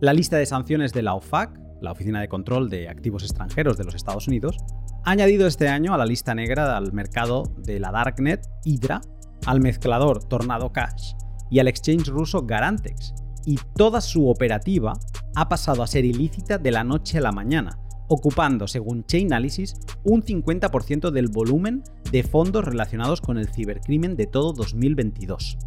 La 0.00 0.12
lista 0.12 0.36
de 0.36 0.46
sanciones 0.46 0.92
de 0.92 1.02
la 1.02 1.14
OFAC, 1.14 1.58
la 1.80 1.92
Oficina 1.92 2.20
de 2.20 2.28
Control 2.28 2.70
de 2.70 2.88
Activos 2.88 3.24
Extranjeros 3.24 3.76
de 3.76 3.84
los 3.84 3.96
Estados 3.96 4.28
Unidos, 4.28 4.56
ha 5.04 5.10
añadido 5.10 5.48
este 5.48 5.68
año 5.68 5.94
a 5.94 5.98
la 5.98 6.06
lista 6.06 6.34
negra 6.34 6.76
al 6.76 6.92
mercado 6.92 7.42
de 7.58 7.80
la 7.80 7.90
Darknet 7.90 8.46
Hydra, 8.64 9.00
al 9.46 9.60
mezclador 9.60 10.24
Tornado 10.28 10.72
Cash 10.72 11.14
y 11.50 11.58
al 11.58 11.66
exchange 11.68 12.08
ruso 12.08 12.46
Garantex, 12.46 13.14
y 13.44 13.58
toda 13.74 14.00
su 14.00 14.28
operativa 14.28 14.94
ha 15.34 15.48
pasado 15.48 15.82
a 15.82 15.86
ser 15.86 16.04
ilícita 16.04 16.58
de 16.58 16.70
la 16.70 16.84
noche 16.84 17.18
a 17.18 17.22
la 17.22 17.32
mañana, 17.32 17.78
ocupando, 18.08 18.66
según 18.66 19.04
Chainalysis, 19.04 19.76
un 20.04 20.22
50% 20.22 21.10
del 21.10 21.28
volumen 21.28 21.82
de 22.10 22.22
fondos 22.22 22.64
relacionados 22.64 23.20
con 23.20 23.38
el 23.38 23.48
cibercrimen 23.48 24.16
de 24.16 24.26
todo 24.26 24.52
2022. 24.52 25.58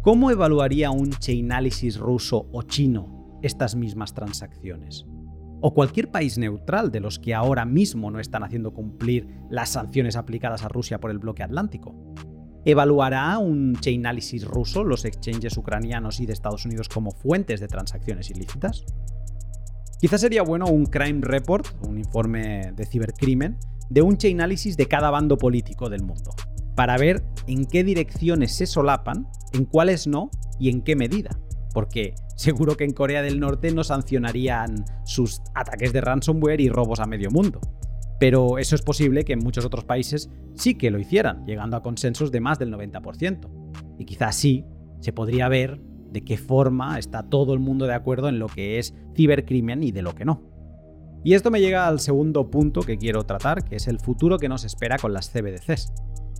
¿Cómo 0.00 0.30
evaluaría 0.30 0.90
un 0.90 1.10
Chainalysis 1.10 1.98
ruso 1.98 2.48
o 2.52 2.62
chino 2.62 3.38
estas 3.42 3.74
mismas 3.74 4.14
transacciones? 4.14 5.06
O 5.60 5.72
cualquier 5.72 6.10
país 6.10 6.36
neutral 6.36 6.90
de 6.90 7.00
los 7.00 7.18
que 7.18 7.34
ahora 7.34 7.64
mismo 7.64 8.10
no 8.10 8.20
están 8.20 8.42
haciendo 8.42 8.72
cumplir 8.72 9.28
las 9.48 9.70
sanciones 9.70 10.16
aplicadas 10.16 10.62
a 10.62 10.68
Rusia 10.68 11.00
por 11.00 11.10
el 11.10 11.18
bloque 11.18 11.42
atlántico. 11.42 11.94
¿Evaluará 12.66 13.36
un 13.38 13.76
Chainalysis 13.78 14.46
ruso 14.46 14.84
los 14.84 15.04
exchanges 15.04 15.56
ucranianos 15.58 16.20
y 16.20 16.26
de 16.26 16.32
Estados 16.32 16.64
Unidos 16.64 16.88
como 16.88 17.10
fuentes 17.10 17.60
de 17.60 17.68
transacciones 17.68 18.30
ilícitas? 18.30 18.84
Quizás 20.00 20.22
sería 20.22 20.42
bueno 20.42 20.66
un 20.66 20.86
crime 20.86 21.20
report, 21.22 21.66
un 21.86 21.98
informe 21.98 22.72
de 22.74 22.86
cibercrimen, 22.86 23.58
de 23.90 24.00
un 24.00 24.16
Chainalysis 24.16 24.78
de 24.78 24.86
cada 24.86 25.10
bando 25.10 25.36
político 25.36 25.90
del 25.90 26.02
mundo, 26.02 26.30
para 26.74 26.96
ver 26.96 27.22
en 27.46 27.66
qué 27.66 27.84
direcciones 27.84 28.54
se 28.54 28.66
solapan, 28.66 29.28
en 29.52 29.66
cuáles 29.66 30.06
no 30.06 30.30
y 30.58 30.70
en 30.70 30.80
qué 30.80 30.96
medida. 30.96 31.38
Porque 31.74 32.14
seguro 32.34 32.76
que 32.76 32.84
en 32.84 32.92
Corea 32.92 33.20
del 33.20 33.40
Norte 33.40 33.72
no 33.72 33.84
sancionarían 33.84 34.86
sus 35.04 35.42
ataques 35.54 35.92
de 35.92 36.00
ransomware 36.00 36.62
y 36.62 36.70
robos 36.70 37.00
a 37.00 37.06
medio 37.06 37.30
mundo. 37.30 37.60
Pero 38.24 38.56
eso 38.56 38.74
es 38.74 38.80
posible 38.80 39.22
que 39.26 39.34
en 39.34 39.40
muchos 39.40 39.66
otros 39.66 39.84
países 39.84 40.30
sí 40.54 40.76
que 40.76 40.90
lo 40.90 40.98
hicieran, 40.98 41.44
llegando 41.44 41.76
a 41.76 41.82
consensos 41.82 42.32
de 42.32 42.40
más 42.40 42.58
del 42.58 42.72
90%. 42.72 43.50
Y 43.98 44.06
quizás 44.06 44.34
sí 44.34 44.64
se 45.00 45.12
podría 45.12 45.46
ver 45.48 45.78
de 46.10 46.24
qué 46.24 46.38
forma 46.38 46.98
está 46.98 47.28
todo 47.28 47.52
el 47.52 47.60
mundo 47.60 47.84
de 47.84 47.92
acuerdo 47.92 48.30
en 48.30 48.38
lo 48.38 48.46
que 48.46 48.78
es 48.78 48.94
cibercrimen 49.14 49.82
y 49.82 49.92
de 49.92 50.00
lo 50.00 50.14
que 50.14 50.24
no. 50.24 50.40
Y 51.22 51.34
esto 51.34 51.50
me 51.50 51.60
llega 51.60 51.86
al 51.86 52.00
segundo 52.00 52.50
punto 52.50 52.80
que 52.80 52.96
quiero 52.96 53.24
tratar, 53.24 53.62
que 53.62 53.76
es 53.76 53.88
el 53.88 54.00
futuro 54.00 54.38
que 54.38 54.48
nos 54.48 54.64
espera 54.64 54.96
con 54.96 55.12
las 55.12 55.28
CBDCs. 55.28 55.92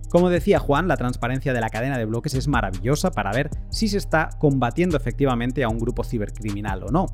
Como 0.09 0.31
decía 0.31 0.57
Juan, 0.57 0.87
la 0.87 0.97
transparencia 0.97 1.53
de 1.53 1.61
la 1.61 1.69
cadena 1.69 1.99
de 1.99 2.05
bloques 2.05 2.33
es 2.33 2.47
maravillosa 2.47 3.11
para 3.11 3.31
ver 3.31 3.51
si 3.69 3.89
se 3.89 3.99
está 3.99 4.29
combatiendo 4.39 4.97
efectivamente 4.97 5.63
a 5.63 5.69
un 5.69 5.77
grupo 5.77 6.03
cibercriminal 6.03 6.81
o 6.81 6.87
no. 6.87 7.05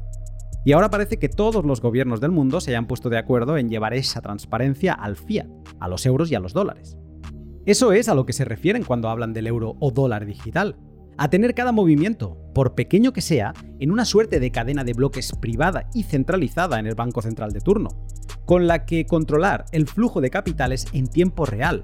Y 0.63 0.73
ahora 0.73 0.89
parece 0.91 1.17
que 1.17 1.29
todos 1.29 1.65
los 1.65 1.81
gobiernos 1.81 2.21
del 2.21 2.31
mundo 2.31 2.61
se 2.61 2.71
hayan 2.71 2.85
puesto 2.85 3.09
de 3.09 3.17
acuerdo 3.17 3.57
en 3.57 3.69
llevar 3.69 3.95
esa 3.95 4.21
transparencia 4.21 4.93
al 4.93 5.15
fiat, 5.15 5.47
a 5.79 5.88
los 5.88 6.05
euros 6.05 6.31
y 6.31 6.35
a 6.35 6.39
los 6.39 6.53
dólares. 6.53 6.97
Eso 7.65 7.93
es 7.93 8.09
a 8.09 8.15
lo 8.15 8.25
que 8.25 8.33
se 8.33 8.45
refieren 8.45 8.83
cuando 8.83 9.09
hablan 9.09 9.33
del 9.33 9.47
euro 9.47 9.75
o 9.79 9.91
dólar 9.91 10.25
digital. 10.25 10.77
A 11.17 11.29
tener 11.29 11.53
cada 11.53 11.71
movimiento, 11.71 12.38
por 12.53 12.73
pequeño 12.73 13.11
que 13.11 13.21
sea, 13.21 13.53
en 13.79 13.91
una 13.91 14.05
suerte 14.05 14.39
de 14.39 14.51
cadena 14.51 14.83
de 14.83 14.93
bloques 14.93 15.31
privada 15.39 15.89
y 15.93 16.03
centralizada 16.03 16.79
en 16.79 16.88
el 16.88 16.95
Banco 16.95 17.21
Central 17.21 17.51
de 17.51 17.61
turno, 17.61 17.89
con 18.45 18.67
la 18.67 18.85
que 18.85 19.05
controlar 19.05 19.65
el 19.71 19.88
flujo 19.88 20.21
de 20.21 20.29
capitales 20.29 20.85
en 20.93 21.07
tiempo 21.07 21.45
real. 21.45 21.83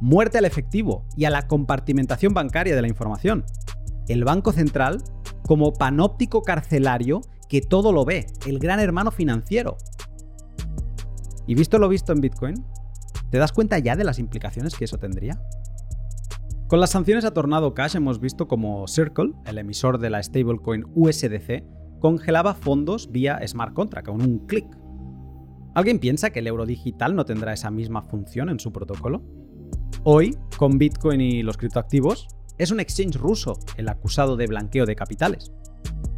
muerte 0.00 0.38
al 0.38 0.46
efectivo 0.46 1.04
y 1.14 1.26
a 1.26 1.30
la 1.30 1.46
compartimentación 1.46 2.32
bancaria 2.32 2.74
de 2.74 2.80
la 2.80 2.88
información. 2.88 3.44
El 4.08 4.24
Banco 4.24 4.50
Central 4.50 5.02
como 5.42 5.74
panóptico 5.74 6.42
carcelario 6.42 7.20
que 7.50 7.60
todo 7.60 7.92
lo 7.92 8.04
ve, 8.04 8.28
el 8.46 8.60
gran 8.60 8.78
hermano 8.78 9.10
financiero. 9.10 9.76
Y 11.48 11.56
visto 11.56 11.78
lo 11.78 11.88
visto 11.88 12.12
en 12.12 12.20
Bitcoin, 12.20 12.54
¿te 13.28 13.38
das 13.38 13.52
cuenta 13.52 13.78
ya 13.80 13.96
de 13.96 14.04
las 14.04 14.20
implicaciones 14.20 14.76
que 14.76 14.84
eso 14.84 14.98
tendría? 14.98 15.42
Con 16.68 16.78
las 16.78 16.90
sanciones 16.90 17.24
a 17.24 17.34
Tornado 17.34 17.74
Cash 17.74 17.96
hemos 17.96 18.20
visto 18.20 18.46
como 18.46 18.86
Circle, 18.86 19.32
el 19.46 19.58
emisor 19.58 19.98
de 19.98 20.10
la 20.10 20.22
stablecoin 20.22 20.84
USDC, 20.94 21.64
congelaba 21.98 22.54
fondos 22.54 23.10
vía 23.10 23.40
smart 23.44 23.74
contract 23.74 24.06
con 24.06 24.22
un 24.22 24.46
clic. 24.46 24.66
¿Alguien 25.74 25.98
piensa 25.98 26.30
que 26.30 26.38
el 26.38 26.46
euro 26.46 26.66
digital 26.66 27.16
no 27.16 27.24
tendrá 27.24 27.52
esa 27.52 27.72
misma 27.72 28.02
función 28.02 28.48
en 28.48 28.60
su 28.60 28.72
protocolo? 28.72 29.24
Hoy, 30.04 30.36
con 30.56 30.78
Bitcoin 30.78 31.20
y 31.20 31.42
los 31.42 31.56
criptoactivos, 31.56 32.28
es 32.58 32.70
un 32.70 32.78
exchange 32.78 33.16
ruso 33.16 33.58
el 33.76 33.88
acusado 33.88 34.36
de 34.36 34.46
blanqueo 34.46 34.86
de 34.86 34.94
capitales. 34.94 35.52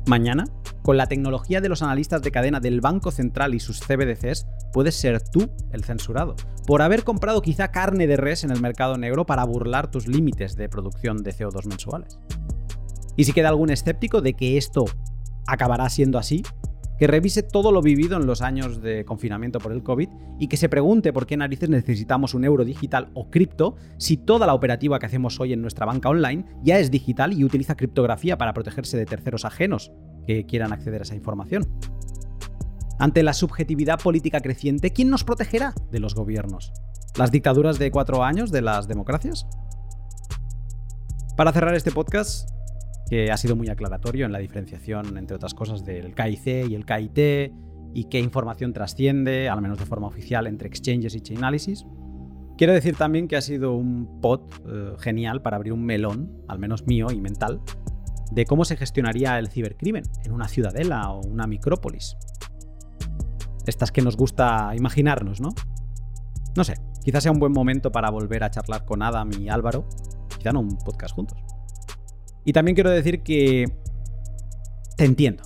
Mañana, 0.07 0.45
con 0.83 0.97
la 0.97 1.07
tecnología 1.07 1.61
de 1.61 1.69
los 1.69 1.81
analistas 1.81 2.23
de 2.23 2.33
cadena 2.33 2.59
del 2.59 2.81
Banco 2.81 3.13
Central 3.13 3.55
y 3.55 3.61
sus 3.61 3.81
CBDCs, 3.81 4.47
puedes 4.73 4.97
ser 4.97 5.23
tú 5.23 5.49
el 5.71 5.85
censurado, 5.85 6.35
por 6.67 6.83
haber 6.83 7.05
comprado 7.05 7.41
quizá 7.41 7.69
carne 7.69 8.09
de 8.09 8.17
res 8.17 8.43
en 8.43 8.51
el 8.51 8.61
mercado 8.61 8.99
negro 8.99 9.27
para 9.27 9.45
burlar 9.45 9.93
tus 9.93 10.09
límites 10.09 10.57
de 10.57 10.69
producción 10.69 11.19
de 11.19 11.33
CO2 11.33 11.67
mensuales. 11.67 12.19
Y 13.17 13.25
si 13.25 13.33
queda 13.33 13.51
algún 13.51 13.71
escéptico 13.71 14.23
de 14.23 14.35
que 14.35 14.57
esto 14.57 14.87
acabará 15.47 15.89
siendo 15.89 16.19
así, 16.19 16.43
que 16.99 17.07
revise 17.07 17.43
todo 17.43 17.73
lo 17.73 17.83
vivido 17.83 18.17
en 18.17 18.27
los 18.27 18.43
años 18.43 18.81
de 18.81 19.05
confinamiento 19.05 19.59
por 19.59 19.73
el 19.73 19.83
COVID 19.83 20.09
y 20.39 20.49
que 20.49 20.57
se 20.57 20.69
pregunte 20.69 21.13
por 21.13 21.27
qué 21.27 21.37
narices 21.37 21.69
necesitamos 21.69 22.35
un 22.35 22.45
euro 22.45 22.65
digital 22.65 23.11
o 23.15 23.31
cripto 23.31 23.77
si 23.99 24.17
toda 24.17 24.47
la 24.47 24.55
operativa 24.55 24.99
que 24.99 25.07
hacemos 25.07 25.41
hoy 25.41 25.53
en 25.53 25.63
nuestra 25.63 25.87
banca 25.87 26.09
online 26.09 26.45
ya 26.63 26.79
es 26.79 26.91
digital 26.91 27.33
y 27.33 27.45
utiliza 27.45 27.77
criptografía 27.77 28.39
para 28.39 28.53
protegerse 28.53 28.97
de 28.97 29.07
terceros 29.07 29.45
ajenos 29.45 29.93
que 30.27 30.47
quieran 30.47 30.73
acceder 30.73 31.01
a 31.01 31.05
esa 31.05 31.17
información. 31.17 31.67
Ante 32.99 33.23
la 33.23 33.33
subjetividad 33.33 33.99
política 33.99 34.41
creciente, 34.41 34.93
¿quién 34.93 35.11
nos 35.11 35.25
protegerá 35.25 35.75
de 35.91 35.99
los 35.99 36.15
gobiernos? 36.15 36.73
¿Las 37.17 37.33
dictaduras 37.33 37.79
de 37.79 37.91
cuatro 37.91 38.23
años 38.23 38.53
de 38.53 38.63
las 38.63 38.87
democracias? 38.87 39.47
Para 41.37 41.53
cerrar 41.53 41.75
este 41.75 41.91
podcast, 41.91 42.49
que 43.13 43.31
ha 43.31 43.37
sido 43.37 43.57
muy 43.57 43.69
aclaratorio 43.69 44.25
en 44.25 44.33
la 44.33 44.39
diferenciación, 44.39 45.19
entre 45.19 45.37
otras 45.37 45.53
cosas, 45.53 45.85
del 45.85 46.15
KIC 46.15 46.71
y 46.71 46.75
el 46.75 46.87
KIT 46.87 47.53
y 47.93 48.05
qué 48.05 48.19
información 48.19 48.73
trasciende, 48.73 49.51
al 49.51 49.61
menos 49.61 49.79
de 49.79 49.85
forma 49.85 50.07
oficial, 50.07 50.47
entre 50.47 50.67
exchanges 50.67 51.15
y 51.15 51.21
Chainalysis. 51.21 51.85
Quiero 52.57 52.73
decir 52.73 52.97
también 52.97 53.29
que 53.29 53.37
ha 53.37 53.43
sido 53.43 53.75
un 53.75 54.19
pod 54.23 54.41
eh, 54.67 54.95
genial 54.99 55.43
para 55.43 55.57
abrir 55.59 55.75
un 55.75 55.85
melón, 55.85 56.43
al 56.49 56.59
menos 56.59 56.87
mío 56.87 57.09
y 57.13 57.21
mental, 57.21 57.61
de 58.31 58.47
cómo 58.47 58.65
se 58.65 58.79
gestionaría 58.79 59.39
el 59.39 59.49
cibercrimen 59.49 60.05
en 60.25 60.33
una 60.33 60.49
ciudadela 60.49 61.11
o 61.11 61.21
una 61.21 61.47
micrópolis. 61.47 62.17
Estas 63.67 63.93
que 63.93 64.01
nos 64.01 64.17
gusta 64.17 64.73
imaginarnos, 64.75 65.39
¿no? 65.39 65.51
No 66.57 66.65
sé, 66.65 66.77
quizás 67.05 67.25
sea 67.25 67.33
un 67.33 67.41
buen 67.41 67.53
momento 67.53 67.93
para 67.93 68.09
volver 68.09 68.43
a 68.43 68.51
charlar 68.51 68.87
con 68.87 69.03
Adam 69.03 69.29
y 69.39 69.51
Álvaro, 69.51 69.87
quizá 70.35 70.49
en 70.49 70.57
un 70.57 70.79
podcast 70.79 71.15
juntos. 71.15 71.45
Y 72.45 72.53
también 72.53 72.75
quiero 72.75 72.91
decir 72.91 73.23
que 73.23 73.67
te 74.97 75.05
entiendo. 75.05 75.43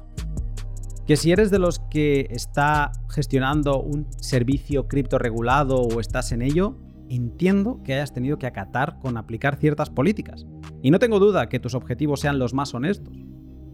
Que 1.07 1.17
si 1.17 1.31
eres 1.31 1.51
de 1.51 1.59
los 1.59 1.79
que 1.79 2.27
está 2.31 2.93
gestionando 3.09 3.81
un 3.81 4.09
servicio 4.19 4.89
cripto 4.89 5.19
regulado 5.19 5.83
o 5.83 6.01
estás 6.01 6.33
en 6.33 6.43
ello, 6.43 6.77
entiendo 7.09 7.81
que 7.85 7.95
hayas 7.95 8.13
tenido 8.13 8.39
que 8.39 8.47
acatar 8.47 8.99
con 8.99 9.17
aplicar 9.17 9.57
ciertas 9.57 9.91
políticas. 9.91 10.47
Y 10.83 10.91
no 10.91 10.99
tengo 10.99 11.21
duda 11.21 11.49
que 11.49 11.61
tus 11.61 11.75
objetivos 11.75 12.21
sean 12.21 12.39
los 12.39 12.55
más 12.55 12.75
honestos. 12.75 13.15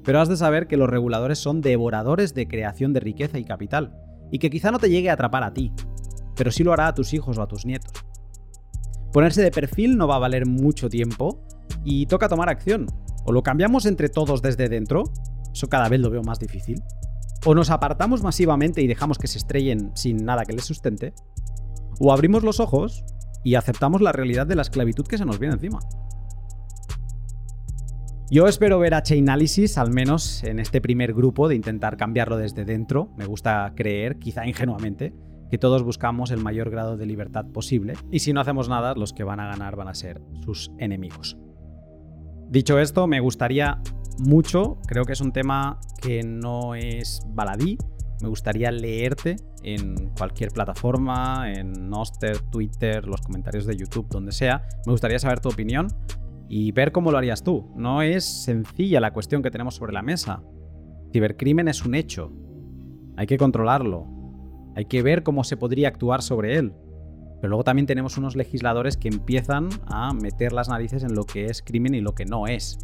Pero 0.05 0.21
has 0.21 0.29
de 0.29 0.37
saber 0.37 0.67
que 0.67 0.77
los 0.77 0.91
reguladores 0.91 1.39
son 1.39 1.61
devoradores 1.61 2.35
de 2.35 2.49
creación 2.49 2.93
de 2.93 3.01
riqueza 3.01 3.39
y 3.39 3.45
capital, 3.45 3.97
y 4.31 4.39
que 4.39 4.51
quizá 4.51 4.71
no 4.71 4.79
te 4.79 4.91
llegue 4.91 5.11
a 5.11 5.13
atrapar 5.13 5.45
a 5.45 5.55
ti, 5.55 5.73
pero 6.37 6.51
sí 6.51 6.65
lo 6.65 6.73
hará 6.73 6.89
a 6.89 6.95
tus 6.95 7.15
hijos 7.15 7.39
o 7.39 7.43
a 7.43 7.47
tus 7.47 7.65
nietos. 7.65 7.93
Ponerse 9.13 9.43
de 9.43 9.51
perfil 9.51 9.97
no 9.97 10.09
va 10.09 10.17
a 10.17 10.21
valer 10.21 10.47
mucho 10.47 10.89
tiempo 10.89 11.45
y 11.85 12.07
toca 12.07 12.29
tomar 12.29 12.49
acción, 12.49 12.87
o 13.25 13.33
lo 13.33 13.43
cambiamos 13.43 13.87
entre 13.87 14.09
todos 14.09 14.43
desde 14.43 14.69
dentro, 14.69 15.05
eso 15.53 15.69
cada 15.69 15.89
vez 15.89 16.01
lo 16.01 16.11
veo 16.11 16.23
más 16.23 16.39
difícil, 16.39 16.83
o 17.45 17.55
nos 17.55 17.71
apartamos 17.71 18.23
masivamente 18.23 18.83
y 18.83 18.87
dejamos 18.87 19.19
que 19.19 19.27
se 19.27 19.39
estrellen 19.39 19.91
sin 19.95 20.25
nada 20.25 20.45
que 20.45 20.53
les 20.53 20.65
sustente, 20.65 21.15
o 22.01 22.13
abrimos 22.13 22.43
los 22.43 22.61
ojos 22.61 23.05
y 23.45 23.55
aceptamos 23.55 24.01
la 24.01 24.13
realidad 24.13 24.47
de 24.47 24.57
la 24.57 24.63
esclavitud 24.63 25.07
que 25.07 25.19
se 25.19 25.25
nos 25.25 25.39
viene 25.39 25.55
encima. 25.55 25.81
Yo 28.31 28.49
espero 28.49 28.79
ver 28.79 28.95
a 28.95 29.03
Chainalysis, 29.03 29.77
al 29.77 29.93
menos 29.93 30.43
en 30.43 30.59
este 30.59 30.81
primer 30.81 31.13
grupo, 31.13 31.49
de 31.49 31.55
intentar 31.55 31.99
cambiarlo 31.99 32.39
desde 32.39 32.65
dentro. 32.65 33.11
Me 33.19 33.27
gusta 33.27 33.71
creer, 33.77 34.19
quizá 34.19 34.47
ingenuamente, 34.47 35.13
que 35.51 35.59
todos 35.59 35.83
buscamos 35.83 36.31
el 36.31 36.41
mayor 36.41 36.71
grado 36.71 36.97
de 36.97 37.05
libertad 37.05 37.45
posible, 37.53 37.93
y 38.11 38.21
si 38.21 38.33
no 38.33 38.41
hacemos 38.41 38.71
nada, 38.71 38.95
los 38.95 39.13
que 39.13 39.23
van 39.23 39.39
a 39.39 39.49
ganar 39.49 39.77
van 39.77 39.89
a 39.89 39.95
ser 39.95 40.23
sus 40.47 40.73
enemigos. 40.79 41.37
Dicho 42.53 42.79
esto, 42.79 43.07
me 43.07 43.19
gustaría 43.21 43.81
mucho, 44.19 44.77
creo 44.87 45.07
que 45.07 45.15
es 45.15 45.23
un 45.23 45.33
tema 45.33 45.81
que 46.03 46.23
no 46.23 46.75
es 46.75 47.23
baladí, 47.29 47.79
me 48.21 48.29
gustaría 48.29 48.71
leerte 48.71 49.37
en 49.63 50.11
cualquier 50.19 50.51
plataforma, 50.51 51.51
en 51.51 51.89
Noster, 51.89 52.41
Twitter, 52.51 53.07
los 53.07 53.23
comentarios 53.23 53.65
de 53.65 53.75
YouTube, 53.75 54.07
donde 54.11 54.33
sea. 54.33 54.69
Me 54.85 54.93
gustaría 54.93 55.19
saber 55.19 55.41
tu 55.41 55.49
opinión 55.49 55.89
y 56.47 56.73
ver 56.73 56.93
cómo 56.93 57.11
lo 57.11 57.17
harías 57.17 57.43
tú. 57.43 57.73
No 57.75 58.03
es 58.03 58.27
sencilla 58.45 59.01
la 59.01 59.15
cuestión 59.15 59.43
que 59.43 59.51
tenemos 59.51 59.77
sobre 59.77 59.95
la 59.95 60.03
mesa. 60.03 60.43
Cibercrimen 61.11 61.69
es 61.69 61.87
un 61.87 61.95
hecho. 61.95 62.35
Hay 63.17 63.27
que 63.27 63.39
controlarlo. 63.39 64.07
Hay 64.77 64.85
que 64.85 65.03
ver 65.03 65.23
cómo 65.23 65.43
se 65.43 65.57
podría 65.57 65.89
actuar 65.89 66.21
sobre 66.21 66.59
él. 66.59 66.75
Pero 67.43 67.51
luego 67.51 67.65
también 67.65 67.87
tenemos 67.87 68.17
unos 68.19 68.37
legisladores 68.37 68.97
que 68.97 69.09
empiezan 69.09 69.69
a 69.89 70.15
meter 70.15 70.53
las 70.53 70.69
narices 70.69 71.03
en 71.03 71.17
lo 71.17 71.25
que 71.25 71.47
es 71.47 71.61
crimen 71.61 71.93
y 71.93 72.01
lo 72.01 72.15
que 72.15 72.25
no 72.25 72.47
es. 72.47 72.79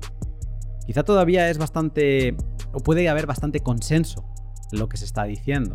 Quizá 0.84 1.04
todavía 1.04 1.48
es 1.48 1.58
bastante, 1.58 2.36
o 2.72 2.80
puede 2.80 3.08
haber 3.08 3.26
bastante 3.26 3.60
consenso 3.60 4.24
en 4.72 4.80
lo 4.80 4.88
que 4.88 4.96
se 4.96 5.04
está 5.04 5.22
diciendo. 5.22 5.74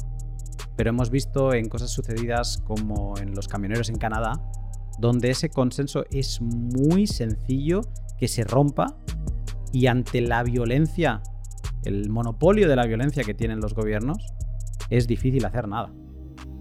Pero 0.75 0.89
hemos 0.89 1.11
visto 1.11 1.53
en 1.53 1.69
cosas 1.69 1.91
sucedidas 1.91 2.61
como 2.65 3.17
en 3.19 3.33
los 3.33 3.47
camioneros 3.47 3.87
en 3.87 3.95
Canadá, 3.95 4.33
donde 4.99 5.29
ese 5.29 5.47
consenso 5.47 6.03
es 6.11 6.41
muy 6.41 7.07
sencillo 7.07 7.79
que 8.17 8.27
se 8.27 8.43
rompa 8.43 8.97
y 9.71 9.87
ante 9.87 10.19
la 10.19 10.43
violencia, 10.43 11.23
el 11.85 12.09
monopolio 12.09 12.67
de 12.67 12.75
la 12.75 12.85
violencia 12.85 13.23
que 13.23 13.33
tienen 13.33 13.61
los 13.61 13.75
gobiernos, 13.75 14.17
es 14.89 15.07
difícil 15.07 15.45
hacer 15.45 15.69
nada. 15.69 15.93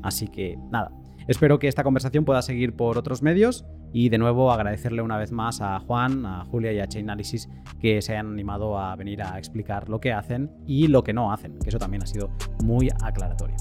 Así 0.04 0.28
que 0.28 0.56
nada, 0.70 0.92
Espero 1.28 1.58
que 1.58 1.68
esta 1.68 1.84
conversación 1.84 2.24
pueda 2.24 2.42
seguir 2.42 2.74
por 2.74 2.98
otros 2.98 3.22
medios 3.22 3.64
y 3.92 4.08
de 4.08 4.18
nuevo 4.18 4.50
agradecerle 4.50 5.02
una 5.02 5.18
vez 5.18 5.32
más 5.32 5.60
a 5.60 5.78
Juan, 5.80 6.26
a 6.26 6.44
Julia 6.44 6.72
y 6.72 6.80
a 6.80 6.86
Chainalysis 6.86 7.48
que 7.80 8.02
se 8.02 8.12
hayan 8.12 8.32
animado 8.32 8.78
a 8.78 8.96
venir 8.96 9.22
a 9.22 9.38
explicar 9.38 9.88
lo 9.88 10.00
que 10.00 10.12
hacen 10.12 10.50
y 10.66 10.88
lo 10.88 11.04
que 11.04 11.12
no 11.12 11.32
hacen, 11.32 11.58
que 11.58 11.68
eso 11.68 11.78
también 11.78 12.02
ha 12.02 12.06
sido 12.06 12.30
muy 12.64 12.88
aclaratorio. 13.02 13.56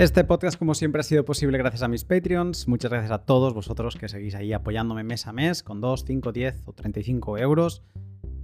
Este 0.00 0.24
podcast, 0.24 0.58
como 0.58 0.72
siempre, 0.72 1.00
ha 1.00 1.02
sido 1.02 1.26
posible 1.26 1.58
gracias 1.58 1.82
a 1.82 1.88
mis 1.88 2.04
Patreons. 2.04 2.68
Muchas 2.68 2.90
gracias 2.90 3.12
a 3.12 3.18
todos 3.18 3.52
vosotros 3.52 3.96
que 3.96 4.08
seguís 4.08 4.34
ahí 4.34 4.54
apoyándome 4.54 5.04
mes 5.04 5.26
a 5.26 5.34
mes 5.34 5.62
con 5.62 5.82
2, 5.82 6.04
5, 6.06 6.32
10 6.32 6.62
o 6.64 6.72
35 6.72 7.36
euros. 7.36 7.82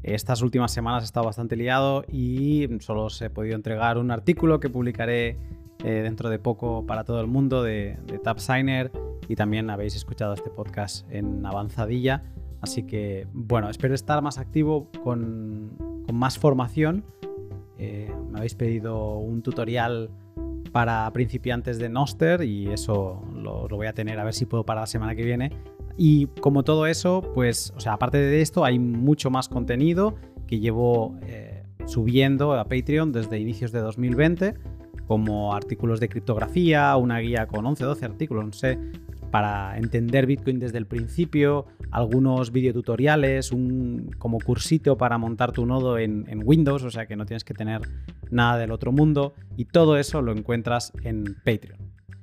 Estas 0.02 0.42
últimas 0.42 0.70
semanas 0.70 1.02
he 1.02 1.06
estado 1.06 1.24
bastante 1.24 1.56
liado 1.56 2.04
y 2.12 2.68
solo 2.80 3.04
os 3.04 3.22
he 3.22 3.30
podido 3.30 3.56
entregar 3.56 3.96
un 3.96 4.10
artículo 4.10 4.60
que 4.60 4.68
publicaré 4.68 5.38
eh, 5.82 6.02
dentro 6.02 6.28
de 6.28 6.38
poco 6.38 6.84
para 6.84 7.04
todo 7.04 7.22
el 7.22 7.26
mundo 7.26 7.62
de, 7.62 7.96
de 8.04 8.18
TapSigner 8.18 8.92
y 9.26 9.34
también 9.34 9.70
habéis 9.70 9.96
escuchado 9.96 10.34
este 10.34 10.50
podcast 10.50 11.10
en 11.10 11.46
avanzadilla. 11.46 12.22
Así 12.60 12.82
que, 12.82 13.28
bueno, 13.32 13.70
espero 13.70 13.94
estar 13.94 14.20
más 14.20 14.36
activo 14.36 14.90
con, 15.02 15.74
más 16.12 16.38
formación. 16.38 17.02
Eh, 17.78 18.14
me 18.30 18.40
habéis 18.40 18.54
pedido 18.54 19.16
un 19.16 19.40
tutorial 19.40 20.10
para 20.76 21.10
principiantes 21.10 21.78
de 21.78 21.88
Noster 21.88 22.42
y 22.42 22.68
eso 22.68 23.24
lo, 23.34 23.66
voy 23.66 23.86
a 23.86 23.94
tener 23.94 24.20
a 24.20 24.24
ver 24.24 24.34
si 24.34 24.44
puedo 24.44 24.66
para 24.66 24.82
la 24.82 24.86
semana 24.86 25.14
que 25.14 25.24
viene. 25.24 25.50
Y 25.96 26.26
como 26.26 26.64
todo 26.64 26.86
eso, 26.86 27.22
pues, 27.34 27.72
o 27.74 27.80
sea, 27.80 27.94
aparte 27.94 28.18
de 28.18 28.42
esto, 28.42 28.62
hay 28.62 28.78
mucho 28.78 29.30
más 29.30 29.48
contenido 29.48 30.16
que 30.46 30.60
llevo 30.60 31.16
eh, 31.22 31.62
subiendo 31.86 32.52
a 32.52 32.64
Patreon 32.64 33.10
desde 33.10 33.38
inicios 33.38 33.72
de 33.72 33.80
2020, 33.80 34.52
como 35.06 35.54
artículos 35.54 35.98
de 35.98 36.10
criptografía, 36.10 36.94
una 36.96 37.20
guía 37.20 37.46
con 37.46 37.64
11, 37.64 37.82
12 37.82 38.04
artículos, 38.04 38.44
no 38.44 38.52
sé, 38.52 38.78
para 39.36 39.76
entender 39.76 40.24
Bitcoin 40.24 40.58
desde 40.58 40.78
el 40.78 40.86
principio, 40.86 41.66
algunos 41.90 42.52
videotutoriales, 42.52 43.52
un 43.52 44.10
como 44.16 44.38
cursito 44.38 44.96
para 44.96 45.18
montar 45.18 45.52
tu 45.52 45.66
nodo 45.66 45.98
en, 45.98 46.24
en, 46.28 46.40
Windows, 46.42 46.82
o 46.84 46.90
sea 46.90 47.04
que 47.04 47.16
no 47.16 47.26
tienes 47.26 47.44
que 47.44 47.52
tener 47.52 47.82
nada 48.30 48.56
del 48.56 48.70
otro 48.70 48.92
mundo, 48.92 49.34
y 49.54 49.66
todo 49.66 49.98
eso 49.98 50.22
lo 50.22 50.32
encuentras 50.32 50.90
en 51.02 51.36
Patreon. 51.44 51.76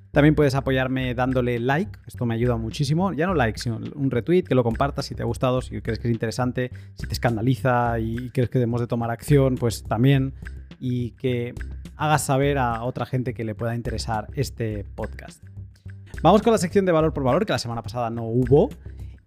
También 0.09 0.33
puedes 0.33 0.55
apoyarme 0.55 1.13
dándole 1.13 1.59
like, 1.59 1.99
esto 2.07 2.25
me 2.25 2.33
ayuda 2.33 2.57
muchísimo. 2.57 3.13
Ya 3.13 3.27
no 3.27 3.35
like, 3.35 3.59
sino 3.59 3.79
un 3.93 4.09
retweet, 4.09 4.45
que 4.45 4.55
lo 4.55 4.63
compartas 4.63 5.05
si 5.05 5.13
te 5.13 5.21
ha 5.21 5.25
gustado, 5.27 5.61
si 5.61 5.81
crees 5.81 5.99
que 5.99 6.07
es 6.07 6.13
interesante, 6.15 6.71
si 6.95 7.05
te 7.05 7.13
escandaliza 7.13 7.99
y 7.99 8.31
crees 8.31 8.49
que 8.49 8.57
debemos 8.57 8.81
de 8.81 8.87
tomar 8.87 9.11
acción, 9.11 9.53
pues 9.53 9.83
también. 9.83 10.33
Y 10.79 11.11
que 11.11 11.53
hagas 11.95 12.25
saber 12.25 12.57
a 12.57 12.83
otra 12.83 13.05
gente 13.05 13.35
que 13.35 13.43
le 13.43 13.53
pueda 13.53 13.75
interesar 13.75 14.29
este 14.33 14.83
podcast. 14.95 15.52
Vamos 16.21 16.41
con 16.41 16.51
la 16.51 16.57
sección 16.57 16.85
de 16.85 16.91
valor 16.91 17.13
por 17.13 17.23
valor, 17.23 17.45
que 17.45 17.53
la 17.53 17.59
semana 17.59 17.81
pasada 17.81 18.09
no 18.09 18.23
hubo. 18.25 18.69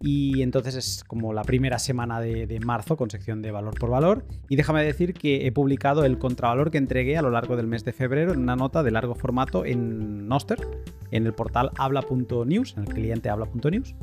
Y 0.00 0.42
entonces 0.42 0.74
es 0.74 1.04
como 1.04 1.32
la 1.32 1.42
primera 1.42 1.78
semana 1.78 2.20
de, 2.20 2.60
marzo 2.64 2.96
con 2.96 3.10
sección 3.10 3.40
de 3.40 3.50
valor 3.50 3.78
por 3.78 3.90
valor. 3.90 4.26
Y 4.48 4.56
déjame 4.56 4.84
decir 4.84 5.14
que 5.14 5.46
he 5.46 5.52
publicado 5.52 6.04
el 6.04 6.18
contravalor 6.18 6.70
que 6.70 6.78
entregué 6.78 7.16
a 7.16 7.22
lo 7.22 7.30
largo 7.30 7.56
del 7.56 7.66
mes 7.66 7.84
de 7.84 7.92
febrero 7.92 8.32
en 8.32 8.40
una 8.40 8.56
nota 8.56 8.82
de 8.82 8.90
largo 8.90 9.14
formato 9.14 9.64
en 9.64 10.28
Noster, 10.28 10.58
en 11.10 11.26
el 11.26 11.32
portal 11.32 11.70
habla.news, 11.78 12.74
en 12.76 12.84
el 12.84 12.92
cliente 12.92 13.30
habla.news. 13.30 13.94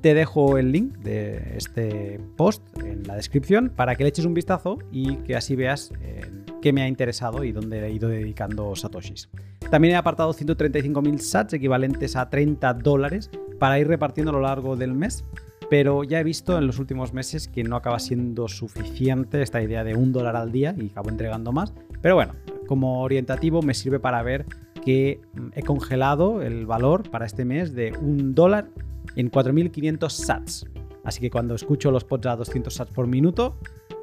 Te 0.00 0.14
dejo 0.14 0.58
el 0.58 0.72
link 0.72 0.96
de 0.98 1.56
este 1.56 2.20
post 2.36 2.62
en 2.82 3.02
la 3.02 3.16
descripción 3.16 3.70
para 3.74 3.96
que 3.96 4.04
le 4.04 4.10
eches 4.10 4.24
un 4.24 4.32
vistazo 4.32 4.78
y 4.92 5.16
que 5.16 5.36
así 5.36 5.56
veas 5.56 5.92
eh, 6.00 6.22
qué 6.60 6.72
me 6.72 6.82
ha 6.82 6.88
interesado 6.88 7.44
y 7.44 7.52
dónde 7.52 7.86
he 7.86 7.92
ido 7.92 8.08
dedicando 8.08 8.74
satoshis. 8.74 9.28
También 9.70 9.94
he 9.94 9.96
apartado 9.96 10.32
135.000 10.32 11.18
sats 11.18 11.52
equivalentes 11.54 12.16
a 12.16 12.28
30 12.28 12.74
dólares 12.74 13.30
para 13.58 13.78
ir 13.78 13.88
repartiendo 13.88 14.30
a 14.30 14.34
lo 14.34 14.40
largo 14.40 14.76
del 14.76 14.94
mes, 14.94 15.24
pero 15.68 16.04
ya 16.04 16.20
he 16.20 16.24
visto 16.24 16.56
en 16.56 16.66
los 16.66 16.78
últimos 16.78 17.12
meses 17.12 17.48
que 17.48 17.64
no 17.64 17.76
acaba 17.76 17.98
siendo 17.98 18.48
suficiente 18.48 19.42
esta 19.42 19.62
idea 19.62 19.84
de 19.84 19.94
un 19.94 20.12
dólar 20.12 20.36
al 20.36 20.52
día 20.52 20.74
y 20.78 20.90
acabo 20.90 21.10
entregando 21.10 21.52
más. 21.52 21.74
Pero 22.00 22.14
bueno, 22.14 22.34
como 22.66 23.02
orientativo 23.02 23.62
me 23.62 23.74
sirve 23.74 24.00
para 24.00 24.22
ver 24.22 24.46
que 24.84 25.20
mm, 25.34 25.48
he 25.54 25.62
congelado 25.62 26.42
el 26.42 26.66
valor 26.66 27.10
para 27.10 27.26
este 27.26 27.44
mes 27.44 27.74
de 27.74 27.92
un 28.00 28.34
dólar 28.34 28.68
en 29.16 29.30
4.500 29.30 30.10
sats. 30.10 30.66
Así 31.04 31.20
que 31.20 31.30
cuando 31.30 31.54
escucho 31.54 31.90
los 31.90 32.04
pods 32.04 32.26
a 32.26 32.36
200 32.36 32.72
sats 32.72 32.92
por 32.92 33.06
minuto, 33.06 33.58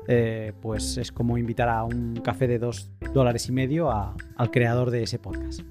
eh, 0.08 0.54
pues 0.62 0.98
es 0.98 1.12
como 1.12 1.38
invitar 1.38 1.70
a 1.70 1.84
un 1.84 2.16
café 2.24 2.48
de 2.48 2.60
2 2.60 2.92
dólares 3.14 3.48
y 3.50 3.52
medio 3.52 3.92
al 3.92 4.52
creador 4.52 4.92
de 4.92 5.04
ese 5.04 5.20
podcast. 5.20 5.62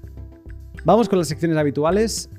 Vamos 0.83 1.09
con 1.09 1.19
las 1.19 1.27
secciones 1.27 1.57
habituales. 1.57 2.29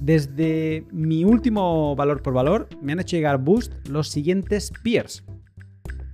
Desde 0.00 0.84
mi 0.92 1.24
último 1.24 1.96
valor 1.96 2.22
por 2.22 2.34
valor 2.34 2.68
me 2.82 2.92
han 2.92 3.00
hecho 3.00 3.16
llegar 3.16 3.38
boost 3.38 3.88
los 3.88 4.08
siguientes 4.08 4.72
peers. 4.82 5.24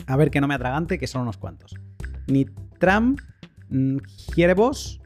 A 0.06 0.16
ver 0.16 0.30
que 0.30 0.40
no 0.40 0.46
me 0.48 0.54
atragante, 0.54 0.98
que 0.98 1.06
son 1.06 1.22
unos 1.22 1.36
cuantos. 1.36 1.74
Nitram, 2.28 3.16
Hierebos, 4.36 5.00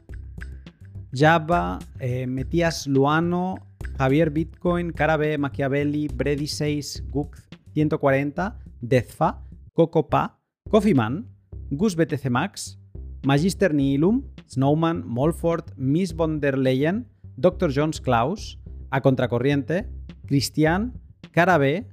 Java, 1.13 1.79
eh, 1.99 2.27
Metías 2.27 2.85
Luano, 2.85 3.55
Javier 3.97 4.29
Bitcoin, 4.29 4.91
Carabe, 4.91 5.37
Machiavelli, 5.37 6.07
Brady 6.07 6.47
6, 6.47 7.05
Guk 7.09 7.37
140, 7.73 8.59
Dezfa, 8.81 9.41
Cocopa, 9.77 10.39
Coffeeman, 10.71 11.27
Gus 11.69 11.95
BTC 11.95 12.31
Max, 12.31 12.79
Magister 13.23 13.75
Nihilum, 13.75 14.23
Snowman, 14.47 15.03
Molford, 15.05 15.65
Miss 15.77 16.13
von 16.17 16.41
der 16.41 16.57
Leyen, 16.57 17.05
Dr. 17.35 17.69
Jones 17.69 18.01
Klaus, 18.01 18.57
A 18.89 19.01
Contracorriente, 19.01 19.87
Cristian, 20.25 20.99
Cara 21.31 21.59
B, 21.59 21.85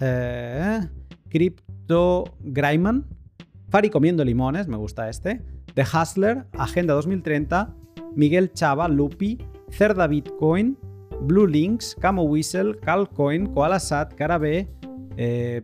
eh, 0.00 0.80
Crypto 1.28 2.24
Fari 3.68 3.90
comiendo 3.90 4.24
limones, 4.24 4.66
me 4.66 4.78
gusta 4.78 5.10
este, 5.10 5.42
The 5.74 5.82
Hustler, 5.82 6.46
Agenda 6.56 6.94
2030, 6.94 7.76
Miguel 8.14 8.50
Chava, 8.54 8.88
Lupi, 8.88 9.36
Cerda 9.68 10.06
Bitcoin, 10.06 10.78
Blue 11.20 11.46
Links, 11.46 11.94
Camo 12.00 12.22
Whistle, 12.22 12.78
Calcoin, 12.80 13.52
Koala 13.52 13.78
Sat, 13.78 14.14
Cara 14.14 14.38
B, 14.38 14.66
eh, 15.18 15.62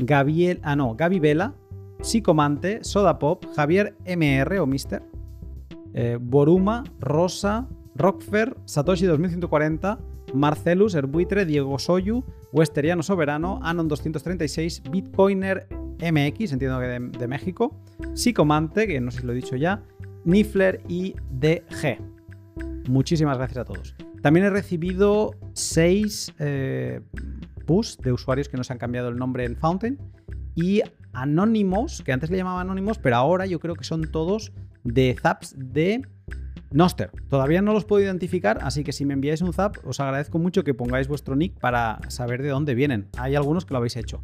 Gabriel, 0.00 0.60
ah 0.62 0.76
no, 0.76 0.94
Gaby 0.96 1.18
Vela, 1.18 1.54
Psicomante, 2.00 2.82
Soda 2.82 3.18
Pop, 3.18 3.44
Javier 3.54 3.94
MR 4.04 4.58
o 4.60 4.66
Mister, 4.66 5.02
eh, 5.94 6.18
Boruma, 6.20 6.84
Rosa, 7.00 7.68
Rockfer, 7.94 8.56
Satoshi 8.64 9.06
2140, 9.06 9.98
Marcelus, 10.34 10.94
Erbuitre, 10.94 11.44
Diego 11.44 11.78
Soyu, 11.78 12.24
Westeriano 12.52 13.02
Soberano, 13.02 13.60
Anon 13.62 13.88
236, 13.88 14.82
Bitcoiner 14.90 15.66
MX, 16.00 16.52
entiendo 16.52 16.80
que 16.80 16.86
de, 16.86 17.28
México, 17.28 17.76
Psicomante, 18.14 18.86
que 18.86 19.00
no 19.00 19.10
sé 19.10 19.20
si 19.20 19.26
lo 19.26 19.32
he 19.32 19.36
dicho 19.36 19.56
ya, 19.56 19.82
Nifler 20.24 20.80
y 20.88 21.14
DG. 21.30 21.98
Muchísimas 22.88 23.36
gracias 23.36 23.58
a 23.58 23.64
todos. 23.64 23.94
También 24.22 24.46
he 24.46 24.50
recibido 24.50 25.34
6 25.54 26.34
eh, 26.38 27.00
push 27.66 27.96
de 27.96 28.12
usuarios 28.12 28.48
que 28.48 28.56
nos 28.56 28.70
han 28.70 28.78
cambiado 28.78 29.08
el 29.08 29.16
nombre 29.16 29.44
en 29.44 29.56
Fountain 29.56 29.98
y 30.54 30.82
anónimos, 31.12 32.02
que 32.02 32.12
antes 32.12 32.30
le 32.30 32.36
llamaba 32.36 32.60
anónimos, 32.60 32.98
pero 32.98 33.16
ahora 33.16 33.46
yo 33.46 33.60
creo 33.60 33.74
que 33.74 33.84
son 33.84 34.10
todos 34.10 34.52
de 34.84 35.16
zaps 35.20 35.54
de 35.56 36.02
Noster. 36.72 37.10
Todavía 37.28 37.62
no 37.62 37.72
los 37.72 37.84
puedo 37.84 38.02
identificar, 38.02 38.58
así 38.62 38.84
que 38.84 38.92
si 38.92 39.04
me 39.04 39.14
enviáis 39.14 39.42
un 39.42 39.52
zap, 39.52 39.76
os 39.84 39.98
agradezco 39.98 40.38
mucho 40.38 40.62
que 40.62 40.72
pongáis 40.72 41.08
vuestro 41.08 41.34
nick 41.34 41.58
para 41.58 41.98
saber 42.08 42.42
de 42.42 42.48
dónde 42.48 42.74
vienen. 42.74 43.08
Hay 43.18 43.34
algunos 43.34 43.64
que 43.64 43.74
lo 43.74 43.78
habéis 43.78 43.96
hecho. 43.96 44.22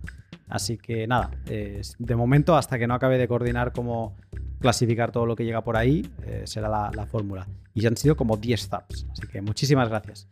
Así 0.48 0.78
que 0.78 1.08
nada, 1.08 1.30
de 1.46 2.16
momento, 2.16 2.56
hasta 2.56 2.78
que 2.78 2.86
no 2.86 2.94
acabe 2.94 3.18
de 3.18 3.26
coordinar 3.26 3.72
cómo 3.72 4.14
clasificar 4.60 5.10
todo 5.10 5.26
lo 5.26 5.34
que 5.34 5.44
llega 5.44 5.64
por 5.64 5.76
ahí, 5.76 6.08
eh, 6.24 6.42
será 6.44 6.68
la, 6.68 6.90
la, 6.94 7.06
fórmula. 7.06 7.48
Y 7.74 7.80
ya 7.80 7.88
han 7.88 7.96
sido 7.96 8.16
como 8.16 8.36
10 8.36 8.68
zaps, 8.68 9.06
así 9.10 9.26
que 9.26 9.42
muchísimas 9.42 9.88
gracias. 9.88 10.28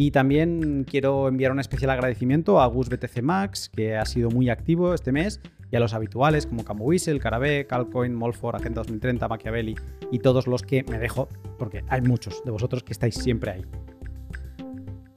Y 0.00 0.12
también 0.12 0.86
quiero 0.88 1.26
enviar 1.26 1.50
un 1.50 1.58
especial 1.58 1.90
agradecimiento 1.90 2.60
a 2.60 2.66
Gus 2.68 2.88
BTC 2.88 3.20
Max, 3.20 3.68
que 3.68 3.96
ha 3.96 4.04
sido 4.04 4.30
muy 4.30 4.48
activo 4.48 4.94
este 4.94 5.10
mes, 5.10 5.40
y 5.72 5.76
a 5.76 5.80
los 5.80 5.92
habituales 5.92 6.46
como 6.46 6.64
Camo 6.64 6.84
Whistle, 6.84 7.18
Carabé, 7.18 7.66
Calcoin, 7.66 8.14
Molfor, 8.14 8.54
Agenda 8.54 8.82
2030, 8.82 9.26
Machiavelli 9.26 9.74
y 10.12 10.20
todos 10.20 10.46
los 10.46 10.62
que 10.62 10.84
me 10.84 11.00
dejo, 11.00 11.28
porque 11.58 11.82
hay 11.88 12.00
muchos 12.02 12.44
de 12.44 12.52
vosotros 12.52 12.84
que 12.84 12.92
estáis 12.92 13.16
siempre 13.16 13.50
ahí. 13.50 13.64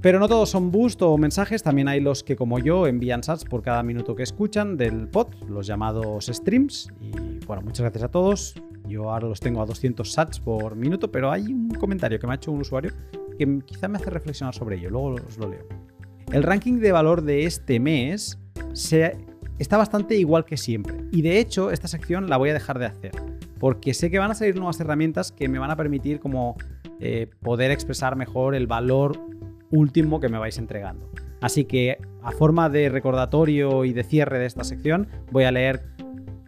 Pero 0.02 0.18
no 0.18 0.28
todos 0.28 0.50
son 0.50 0.72
boost 0.72 1.04
o 1.04 1.16
mensajes, 1.16 1.62
también 1.62 1.88
hay 1.88 2.00
los 2.00 2.24
que 2.24 2.36
como 2.36 2.58
yo 2.58 2.88
envían 2.88 3.22
sats 3.22 3.46
por 3.46 3.62
cada 3.62 3.84
minuto 3.84 4.16
que 4.16 4.24
escuchan 4.24 4.78
del 4.78 5.08
pod, 5.10 5.28
los 5.48 5.68
llamados 5.68 6.26
streams. 6.26 6.90
Y 7.00 7.46
bueno, 7.46 7.62
muchas 7.62 7.82
gracias 7.82 8.06
a 8.06 8.10
todos. 8.10 8.56
Yo 8.88 9.12
ahora 9.12 9.28
los 9.28 9.40
tengo 9.40 9.62
a 9.62 9.68
200 9.68 10.12
sats 10.12 10.40
por 10.40 10.76
minuto, 10.76 11.12
pero 11.12 11.32
hay 11.32 11.54
un 11.54 11.70
comentario 11.70 12.20
que 12.20 12.26
me 12.26 12.34
ha 12.34 12.36
hecho 12.38 12.52
un 12.52 12.62
usuario 12.62 12.92
que 13.38 13.60
quizá 13.66 13.88
me 13.88 13.98
hace 13.98 14.10
reflexionar 14.10 14.54
sobre 14.54 14.78
ello, 14.78 14.90
luego 14.90 15.16
os 15.28 15.38
lo 15.38 15.50
leo. 15.50 15.66
El 16.32 16.44
ranking 16.44 16.80
de 16.80 16.92
valor 16.92 17.24
de 17.24 17.46
este 17.46 17.80
mes 17.80 18.40
está 19.60 19.78
bastante 19.78 20.16
igual 20.16 20.46
que 20.46 20.58
siempre. 20.58 20.96
Y 21.12 21.22
de 21.22 21.40
hecho, 21.40 21.72
esta 21.72 21.88
sección 21.88 22.30
la 22.30 22.38
voy 22.38 22.50
a 22.50 22.54
dejar 22.54 22.80
de 22.80 22.86
hacer. 22.86 23.12
Porque 23.60 23.94
sé 23.94 24.10
que 24.10 24.18
van 24.18 24.32
a 24.32 24.36
salir 24.36 24.56
nuevas 24.56 24.80
herramientas 24.80 25.32
que 25.32 25.48
me 25.48 25.60
van 25.60 25.72
a 25.72 25.76
permitir 25.76 26.20
como 26.20 26.56
eh, 27.00 27.30
poder 27.42 27.70
expresar 27.70 28.16
mejor 28.16 28.56
el 28.56 28.66
valor 28.66 29.20
último 29.72 30.20
que 30.20 30.30
me 30.30 30.38
vais 30.38 30.58
entregando. 30.58 31.10
Así 31.42 31.66
que 31.66 31.98
a 32.22 32.32
forma 32.32 32.70
de 32.70 32.90
recordatorio 32.90 33.84
y 33.84 33.94
de 33.94 34.04
cierre 34.04 34.40
de 34.40 34.46
esta 34.46 34.64
sección, 34.64 35.08
voy 35.32 35.44
a 35.44 35.52
leer 35.52 35.84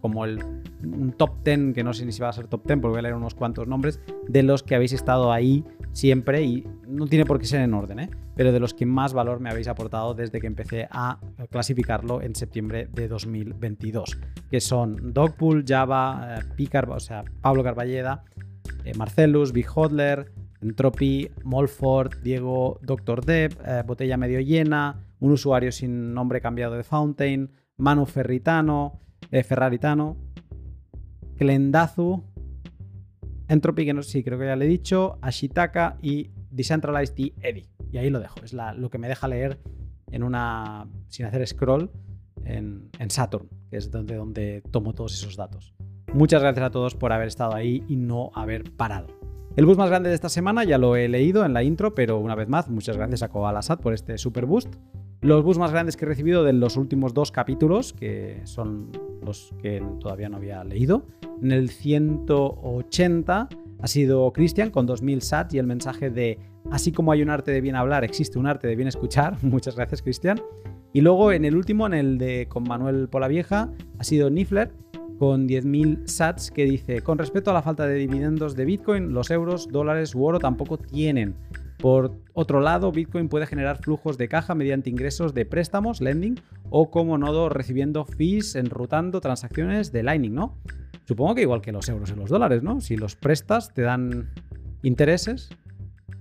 como 0.02 0.26
el, 0.26 0.40
un 0.84 1.14
top 1.18 1.44
10, 1.44 1.74
que 1.74 1.84
no 1.84 1.94
sé 1.94 2.06
ni 2.06 2.12
si 2.12 2.22
va 2.22 2.30
a 2.30 2.34
ser 2.34 2.48
top 2.48 2.66
10, 2.66 2.80
porque 2.80 2.92
voy 2.92 3.00
a 3.00 3.02
leer 3.04 3.16
unos 3.16 3.36
cuantos 3.36 3.68
nombres, 3.68 4.00
de 4.28 4.44
los 4.44 4.64
que 4.64 4.76
habéis 4.76 4.94
estado 4.94 5.32
ahí 5.32 5.64
siempre 5.94 6.42
y 6.42 6.68
no 6.88 7.08
tiene 7.08 7.26
por 7.26 7.40
qué 7.40 7.46
ser 7.46 7.62
en 7.62 7.74
orden, 7.74 8.00
¿eh? 8.00 8.10
pero 8.36 8.52
de 8.52 8.60
los 8.60 8.74
que 8.74 8.86
más 8.86 9.14
valor 9.14 9.40
me 9.40 9.50
habéis 9.50 9.68
aportado 9.68 10.14
desde 10.14 10.42
que 10.42 10.48
empecé 10.48 10.88
a 10.92 11.20
clasificarlo 11.50 12.22
en 12.22 12.36
septiembre 12.36 12.90
de 12.92 13.08
2022, 13.08 14.18
que 14.50 14.60
son 14.60 15.14
Dogpool, 15.14 15.64
Java, 15.66 16.38
eh, 16.40 16.44
Picar, 16.58 16.90
o 16.90 17.00
sea, 17.00 17.24
Pablo 17.42 17.64
Carballeda, 17.64 18.26
eh, 18.84 18.94
Marcelus, 18.98 19.54
Big 19.54 19.68
Hodler, 19.74 20.32
Entropy, 20.62 21.30
Molford, 21.44 22.22
Diego, 22.24 22.80
Dr. 22.82 23.24
Dev, 23.24 23.58
Botella 23.86 24.18
Medio 24.18 24.40
Llena, 24.40 25.06
un 25.20 25.32
usuario 25.32 25.72
sin 25.74 26.14
nombre 26.14 26.40
cambiado 26.42 26.76
de 26.76 26.84
Fountain, 26.84 27.52
Manu 27.78 28.06
Ferritano, 28.06 29.02
Ferraritano, 29.30 30.16
Klendazu, 31.38 32.24
Entropy, 33.54 33.86
que 33.86 33.94
no 33.94 34.04
sé 34.04 34.12
si 34.12 34.24
creo 34.24 34.40
que 34.40 34.46
ya 34.46 34.56
le 34.56 34.66
he 34.66 34.68
dicho, 34.68 35.18
Ashitaka 35.22 35.98
y 36.02 36.32
Decentralized 36.50 37.18
y 37.18 37.34
Eddy. 37.42 37.68
Y 37.92 37.98
ahí 37.98 38.10
lo 38.10 38.20
dejo. 38.20 38.40
Es 38.44 38.54
lo 38.54 38.90
que 38.90 38.98
me 38.98 39.08
deja 39.08 39.28
leer 39.28 39.60
en 40.12 40.24
una. 40.24 40.88
sin 41.08 41.26
hacer 41.26 41.46
scroll 41.48 41.92
en, 42.46 42.90
Saturn, 43.10 43.48
que 43.70 43.78
es 43.78 43.92
donde, 43.92 44.16
donde 44.16 44.64
tomo 44.72 44.94
todos 44.94 45.14
esos 45.14 45.36
datos. 45.36 45.74
Muchas 46.14 46.42
gracias 46.42 46.66
a 46.66 46.72
todos 46.72 46.96
por 46.96 47.14
haber 47.14 47.28
estado 47.28 47.56
ahí 47.56 47.84
y 47.88 47.96
no 47.96 48.32
haber 48.36 48.72
parado. 48.76 49.08
El 49.56 49.68
boost 49.68 49.78
más 49.78 49.90
grande 49.90 50.10
de 50.10 50.16
esta 50.16 50.30
semana 50.30 50.64
ya 50.64 50.80
lo 50.80 50.96
he 50.96 51.08
leído 51.08 51.46
en 51.46 51.54
la 51.54 51.62
intro, 51.62 51.94
pero 51.94 52.18
una 52.18 52.34
vez 52.34 52.50
más, 52.50 52.70
muchas 52.70 52.98
gracias 52.98 53.22
a 53.22 53.30
Koalasat 53.30 53.80
por 53.80 53.94
este 53.94 54.18
super 54.18 54.48
boost. 54.48 54.74
Los 55.22 55.44
boosts 55.44 55.60
más 55.60 55.72
grandes 55.72 55.96
que 55.96 56.06
he 56.06 56.08
recibido 56.08 56.44
de 56.44 56.54
los 56.54 56.76
últimos 56.76 57.14
dos 57.14 57.32
capítulos, 57.32 57.94
que 57.94 58.42
son 58.46 58.90
los 59.24 59.54
que 59.62 59.86
todavía 60.00 60.28
no 60.28 60.38
había 60.38 60.64
leído. 60.64 61.06
En 61.40 61.52
el 61.52 61.70
180 61.70 63.50
ha 63.80 63.88
sido 63.88 64.34
Cristian 64.34 64.72
con 64.72 64.88
2000 64.88 65.22
sats 65.22 65.54
y 65.54 65.60
el 65.60 65.68
mensaje 65.68 66.10
de 66.10 66.40
así 66.72 66.92
como 66.92 67.12
hay 67.12 67.22
un 67.22 67.30
arte 67.30 67.52
de 67.52 67.62
bien 67.62 67.76
hablar, 67.76 68.04
existe 68.04 68.40
un 68.40 68.48
arte 68.48 68.68
de 68.68 68.76
bien 68.76 68.88
escuchar. 68.88 69.38
Muchas 69.44 69.76
gracias, 69.76 70.02
Cristian. 70.02 70.42
Y 70.94 71.02
luego 71.02 71.32
en 71.32 71.46
el 71.46 71.56
último, 71.56 71.86
en 71.86 71.94
el 71.94 72.18
de 72.18 72.48
con 72.50 72.64
Manuel 72.64 73.08
Polavieja, 73.08 73.72
ha 74.00 74.04
sido 74.04 74.32
Nifler 74.32 74.72
con 75.24 75.48
10.000 75.48 76.06
sats 76.06 76.52
que 76.52 76.66
dice, 76.66 77.00
con 77.00 77.18
respecto 77.18 77.50
a 77.50 77.54
la 77.54 77.62
falta 77.62 77.88
de 77.88 77.96
dividendos 77.96 78.58
de 78.58 78.66
Bitcoin, 78.66 79.14
los 79.14 79.32
euros, 79.32 79.70
dólares 79.72 80.16
u 80.16 80.26
oro 80.26 80.38
tampoco 80.38 80.78
tienen. 80.78 81.34
Por 81.78 82.20
otro 82.34 82.60
lado, 82.60 82.92
Bitcoin 82.92 83.30
puede 83.30 83.46
generar 83.46 83.78
flujos 83.78 84.18
de 84.18 84.28
caja 84.28 84.54
mediante 84.54 84.90
ingresos 84.90 85.34
de 85.34 85.46
préstamos, 85.46 86.02
lending, 86.02 86.42
o 86.70 86.92
como 86.92 87.18
nodo 87.18 87.48
recibiendo 87.48 88.04
fees 88.04 88.56
enrutando 88.56 89.22
transacciones 89.22 89.94
de 89.94 90.04
Lightning, 90.04 90.34
¿no? 90.34 90.58
Supongo 91.06 91.36
que 91.36 91.44
igual 91.44 91.62
que 91.62 91.72
los 91.72 91.88
euros 91.88 92.12
y 92.12 92.16
los 92.16 92.30
dólares, 92.30 92.62
¿no? 92.62 92.82
Si 92.82 92.98
los 92.98 93.16
prestas 93.16 93.74
te 93.74 93.84
dan 93.84 94.30
intereses 94.82 95.52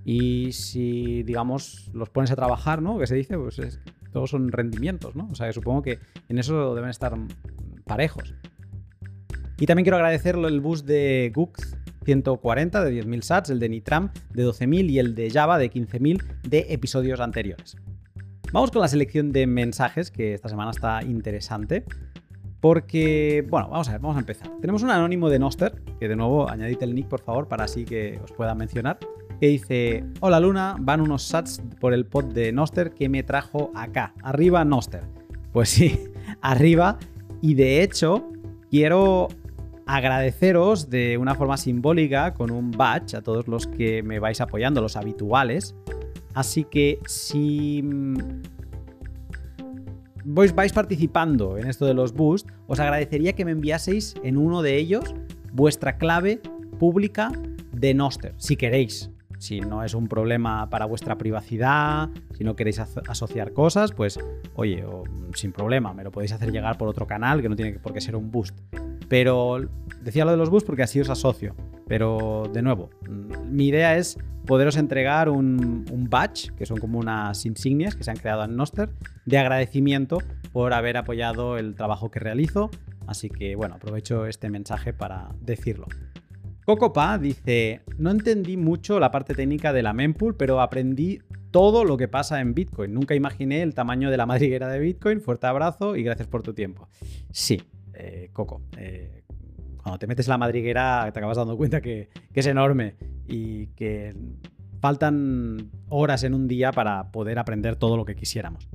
y 0.05 0.53
si, 0.53 1.25
digamos, 1.25 1.91
los 1.93 2.09
pones 2.09 2.31
a 2.31 2.37
trabajar, 2.37 2.83
¿no? 2.83 3.01
Que 3.01 3.09
se 3.09 3.17
dice, 3.17 3.37
pues 3.37 3.81
todos 4.13 4.31
son 4.31 4.53
rendimientos, 4.53 5.17
¿no? 5.17 5.27
O 5.29 5.35
sea, 5.35 5.49
que 5.49 5.55
supongo 5.55 5.83
que 5.83 5.99
en 6.29 6.39
eso 6.39 6.77
deben 6.77 6.91
estar 6.91 7.19
parejos. 7.85 8.37
Y 9.59 9.67
también 9.67 9.85
quiero 9.85 9.97
agradecerlo 9.97 10.49
el 10.49 10.61
bus 10.61 10.85
de 10.85 11.33
Gux 11.35 11.77
140 12.05 12.85
de 12.85 13.03
10.000 13.03 13.23
sats, 13.23 13.51
el 13.51 13.61
de 13.61 13.69
Nitram 13.69 14.11
de 14.33 14.47
12.000 14.47 14.91
y 14.91 14.99
el 14.99 15.15
de 15.15 15.31
Java 15.31 15.59
de 15.59 15.71
15.000 15.71 16.23
de 16.43 16.67
episodios 16.71 17.21
anteriores. 17.21 17.77
Vamos 18.53 18.71
con 18.71 18.83
la 18.83 18.89
selección 18.89 19.33
de 19.33 19.47
mensajes, 19.47 20.11
que 20.11 20.35
esta 20.35 20.49
semana 20.49 20.73
está 20.73 21.03
interesante. 21.03 21.85
Porque, 22.61 23.45
bueno, 23.49 23.69
vamos 23.71 23.89
a 23.89 23.93
ver, 23.93 24.01
vamos 24.01 24.17
a 24.17 24.21
empezar. 24.21 24.49
Tenemos 24.61 24.85
un 24.85 24.91
anónimo 24.91 25.29
de 25.31 25.41
Noster, 25.41 25.83
que 25.99 26.07
de 26.07 26.15
nuevo 26.15 26.49
añadid 26.49 26.81
el 26.83 26.95
nick, 26.95 27.09
por 27.09 27.21
favor, 27.21 27.49
para 27.49 27.65
así 27.65 27.85
que 27.85 28.21
os 28.23 28.31
pueda 28.31 28.55
mencionar, 28.55 29.01
que 29.41 29.49
dice, 29.49 30.05
hola 30.21 30.39
Luna, 30.39 30.77
van 30.79 31.01
unos 31.01 31.25
sats 31.25 31.61
por 31.81 31.93
el 31.93 32.07
pod 32.07 32.27
de 32.27 32.53
Noster 32.53 32.93
que 32.93 33.09
me 33.09 33.25
trajo 33.25 33.73
acá, 33.75 34.15
arriba 34.23 34.65
Noster. 34.65 35.03
Pues 35.53 35.71
sí, 35.71 36.05
arriba, 36.41 36.99
y 37.41 37.55
de 37.55 37.83
hecho, 37.83 38.31
quiero 38.71 39.27
agradeceros 39.87 40.91
de 40.91 41.19
una 41.19 41.35
forma 41.35 41.57
simbólica 41.57 42.35
con 42.35 42.51
un 42.51 42.71
badge 42.71 43.15
a 43.17 43.23
todos 43.23 43.49
los 43.49 43.67
que 43.67 44.03
me 44.03 44.19
vais 44.19 44.41
apoyando, 44.41 44.81
los 44.81 44.97
habituales. 44.97 45.75
Así 46.35 46.65
que 46.65 46.99
si 47.07 47.83
mm, 47.83 48.43
vais 50.25 50.73
participando 50.73 51.59
en 51.59 51.69
esto 51.69 51.87
de 51.87 51.95
los 51.95 52.13
boosts, 52.13 52.53
os 52.67 52.81
agradecería 52.81 53.35
que 53.35 53.45
me 53.45 53.53
enviaseis 53.53 54.15
en 54.23 54.37
uno 54.37 54.63
de 54.63 54.77
ellos 54.77 55.15
vuestra 55.53 55.99
clave 55.99 56.41
pública 56.79 57.31
de 57.73 57.95
Noster, 57.95 58.35
si 58.39 58.57
queréis. 58.57 59.12
Si 59.43 59.59
no 59.59 59.83
es 59.83 59.95
un 59.95 60.07
problema 60.07 60.71
para 60.71 60.87
vuestra 60.87 61.19
privacidad, 61.19 62.11
si 62.33 62.45
no 62.45 62.55
queréis 62.55 62.79
asociar 62.79 63.53
cosas, 63.53 63.91
pues 63.91 64.21
oye, 64.55 64.85
sin 65.35 65.51
problema, 65.51 65.93
me 65.93 66.05
lo 66.05 66.13
podéis 66.13 66.31
hacer 66.31 66.53
llegar 66.53 66.79
por 66.79 66.87
otro 66.87 67.09
canal 67.09 67.43
que 67.43 67.49
no 67.49 67.57
tiene 67.57 67.73
por 67.81 67.93
qué 67.93 68.01
ser 68.01 68.15
un 68.15 68.31
boost. 68.31 68.57
Pero 69.09 69.59
decía 70.01 70.25
lo 70.25 70.31
de 70.31 70.37
los 70.37 70.49
bus 70.49 70.63
porque 70.63 70.85
así 70.85 71.01
os 71.01 71.11
asocio. 71.11 71.57
Pero 71.89 72.49
de 72.53 72.63
nuevo, 72.63 72.91
mm, 73.11 73.51
mi 73.51 73.67
idea 73.67 73.97
es 73.97 74.17
poderos 74.47 74.77
entregar 74.77 75.29
un, 75.29 76.07
badge, 76.09 76.55
que 76.57 76.65
son 76.65 76.77
como 76.77 77.01
unas 77.01 77.45
insignias 77.45 77.97
que 77.97 78.05
se 78.05 78.13
han 78.13 78.19
creado 78.19 78.45
en 78.45 78.55
Noster, 78.55 78.91
de 79.27 79.39
agradecimiento 79.39 80.19
por 80.53 80.73
haber 80.73 80.97
apoyado 80.97 81.59
el 81.59 81.75
trabajo 81.75 82.13
que 82.13 82.21
realizo. 82.21 82.71
Así 83.09 83.29
que 83.29 83.57
bueno, 83.57 83.75
aprovecho 83.75 84.27
este 84.27 84.51
mensaje 84.51 84.93
para 84.93 85.31
decirlo. 85.41 85.89
Cocopa 86.65 87.19
dice, 87.19 87.83
no 87.99 88.11
entendí 88.11 88.57
mucho 88.57 89.01
la 89.01 89.11
parte 89.11 89.35
técnica 89.35 89.73
de 89.73 89.83
la 89.83 89.93
mempool, 89.93 90.37
pero 90.37 90.61
aprendí 90.61 91.21
todo 91.51 91.85
lo 91.85 91.97
que 91.97 92.09
pasa 92.09 92.41
en 92.41 92.55
Bitcoin. 92.55 92.95
Nunca 92.95 93.15
imaginé 93.15 93.63
el 93.63 93.75
tamaño 93.75 94.11
de 94.11 94.17
la 94.17 94.27
madriguera 94.27 94.69
de 94.69 94.79
Bitcoin. 94.79 95.21
Fuerte 95.21 95.47
abrazo 95.47 95.97
y 95.97 96.03
gracias 96.03 96.29
por 96.29 96.43
tu 96.43 96.55
tiempo. 96.55 96.89
Sí, 97.31 97.61
eh, 97.95 98.31
Coco. 98.33 98.63
Eh, 98.77 99.23
cuando 99.83 99.99
te 99.99 100.07
metes 100.07 100.29
la 100.29 100.39
madriguera 100.39 101.11
te 101.13 101.19
acabas 101.19 101.37
dando 101.37 101.57
cuenta 101.57 101.81
que, 101.81 102.09
es 102.33 102.47
enorme 102.47 102.95
y 103.27 103.67
que 103.69 104.15
faltan 104.81 105.71
horas 105.89 106.23
en 106.25 106.35
un 106.35 106.47
día 106.47 106.73
para 106.73 107.11
poder 107.11 107.39
aprender 107.39 107.77
todo 107.77 107.97
lo 107.97 108.05
que 108.05 108.15
quisiéramos. 108.15 108.69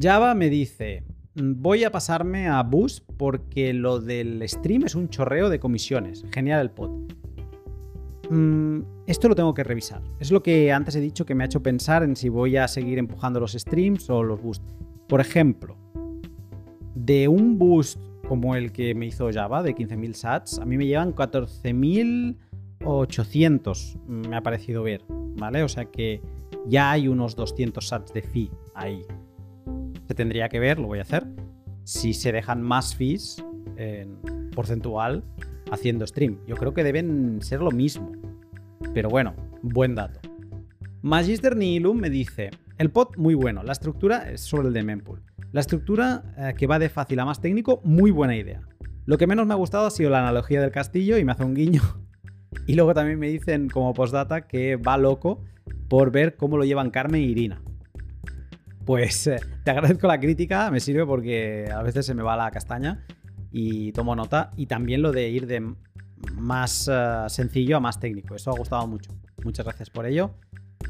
Java 0.00 0.34
me 0.34 0.48
dice, 0.48 1.04
voy 1.34 1.84
a 1.84 1.92
pasarme 1.92 2.48
a 2.48 2.62
Bus 2.62 3.02
porque 3.16 3.72
lo 3.72 4.00
del 4.00 4.46
stream 4.48 4.84
es 4.84 4.94
un 4.94 5.08
chorreo 5.08 5.48
de 5.48 5.58
comisiones. 5.60 6.24
Genial 6.32 6.60
el 6.60 6.70
pod. 6.70 6.90
Mm, 8.30 8.80
esto 9.06 9.28
lo 9.28 9.34
tengo 9.34 9.54
que 9.54 9.64
revisar. 9.64 10.02
Es 10.20 10.30
lo 10.30 10.42
que 10.42 10.72
antes 10.72 10.94
he 10.96 11.00
dicho 11.00 11.24
que 11.26 11.34
me 11.34 11.44
ha 11.44 11.46
hecho 11.46 11.62
pensar 11.62 12.02
en 12.02 12.16
si 12.16 12.28
voy 12.28 12.56
a 12.56 12.68
seguir 12.68 12.98
empujando 12.98 13.40
los 13.40 13.52
streams 13.52 14.10
o 14.10 14.22
los 14.22 14.40
boosts. 14.40 14.76
Por 15.08 15.20
ejemplo, 15.20 15.76
de 16.94 17.26
un 17.28 17.58
boost 17.58 18.00
como 18.28 18.54
el 18.54 18.70
que 18.70 18.94
me 18.94 19.06
hizo 19.06 19.28
Java 19.32 19.64
de 19.64 19.74
15.000 19.74 20.12
sats, 20.12 20.60
a 20.60 20.64
mí 20.64 20.78
me 20.78 20.86
llevan 20.86 21.12
14.800, 21.14 24.00
me 24.06 24.36
ha 24.36 24.42
parecido 24.42 24.84
ver, 24.84 25.02
¿vale? 25.08 25.64
O 25.64 25.68
sea 25.68 25.86
que 25.86 26.20
ya 26.66 26.92
hay 26.92 27.08
unos 27.08 27.34
200 27.34 27.84
sats 27.84 28.12
de 28.12 28.22
fee 28.22 28.52
ahí. 28.74 29.04
Se 30.10 30.14
tendría 30.16 30.48
que 30.48 30.58
ver, 30.58 30.80
lo 30.80 30.88
voy 30.88 30.98
a 30.98 31.02
hacer, 31.02 31.24
si 31.84 32.14
se 32.14 32.32
dejan 32.32 32.62
más 32.62 32.96
fees 32.96 33.44
en 33.76 34.18
porcentual 34.52 35.22
haciendo 35.70 36.04
stream. 36.04 36.40
Yo 36.48 36.56
creo 36.56 36.74
que 36.74 36.82
deben 36.82 37.40
ser 37.42 37.60
lo 37.60 37.70
mismo. 37.70 38.10
Pero 38.92 39.08
bueno, 39.08 39.36
buen 39.62 39.94
dato. 39.94 40.18
Magister 41.02 41.54
Nihilum 41.54 41.96
me 41.96 42.10
dice, 42.10 42.50
el 42.76 42.90
pod 42.90 43.16
muy 43.18 43.34
bueno, 43.34 43.62
la 43.62 43.70
estructura 43.70 44.28
es 44.32 44.40
sobre 44.40 44.66
el 44.66 44.74
de 44.74 44.82
mempool. 44.82 45.22
La 45.52 45.60
estructura 45.60 46.24
eh, 46.36 46.54
que 46.58 46.66
va 46.66 46.80
de 46.80 46.88
fácil 46.88 47.20
a 47.20 47.24
más 47.24 47.40
técnico, 47.40 47.80
muy 47.84 48.10
buena 48.10 48.36
idea. 48.36 48.62
Lo 49.06 49.16
que 49.16 49.28
menos 49.28 49.46
me 49.46 49.54
ha 49.54 49.58
gustado 49.58 49.86
ha 49.86 49.90
sido 49.92 50.10
la 50.10 50.18
analogía 50.18 50.60
del 50.60 50.72
castillo 50.72 51.18
y 51.18 51.24
me 51.24 51.30
hace 51.30 51.44
un 51.44 51.54
guiño. 51.54 51.82
Y 52.66 52.74
luego 52.74 52.94
también 52.94 53.20
me 53.20 53.28
dicen 53.28 53.68
como 53.68 53.94
postdata 53.94 54.48
que 54.48 54.74
va 54.74 54.98
loco 54.98 55.44
por 55.88 56.10
ver 56.10 56.36
cómo 56.36 56.56
lo 56.56 56.64
llevan 56.64 56.90
Carmen 56.90 57.22
y 57.22 57.26
Irina. 57.26 57.62
Pues 58.84 59.26
eh, 59.26 59.40
te 59.64 59.70
agradezco 59.70 60.06
la 60.06 60.18
crítica, 60.18 60.70
me 60.70 60.80
sirve 60.80 61.06
porque 61.06 61.70
a 61.72 61.82
veces 61.82 62.06
se 62.06 62.14
me 62.14 62.22
va 62.22 62.36
la 62.36 62.50
castaña 62.50 63.04
y 63.50 63.92
tomo 63.92 64.16
nota. 64.16 64.50
Y 64.56 64.66
también 64.66 65.02
lo 65.02 65.12
de 65.12 65.28
ir 65.28 65.46
de 65.46 65.74
más 66.34 66.88
eh, 66.90 67.24
sencillo 67.28 67.76
a 67.76 67.80
más 67.80 68.00
técnico. 68.00 68.34
Eso 68.34 68.50
ha 68.50 68.56
gustado 68.56 68.86
mucho. 68.86 69.10
Muchas 69.44 69.64
gracias 69.64 69.90
por 69.90 70.06
ello. 70.06 70.34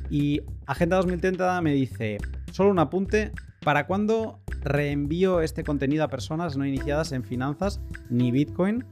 Y 0.08 0.42
Agenda 0.66 0.96
2030 0.96 1.60
me 1.60 1.72
dice, 1.72 2.18
solo 2.52 2.70
un 2.70 2.78
apunte, 2.78 3.32
¿para 3.62 3.86
cuándo 3.86 4.40
reenvío 4.62 5.40
este 5.40 5.64
contenido 5.64 6.04
a 6.04 6.08
personas 6.08 6.56
no 6.56 6.66
iniciadas 6.66 7.12
en 7.12 7.24
finanzas 7.24 7.80
ni 8.08 8.30
Bitcoin. 8.30 8.84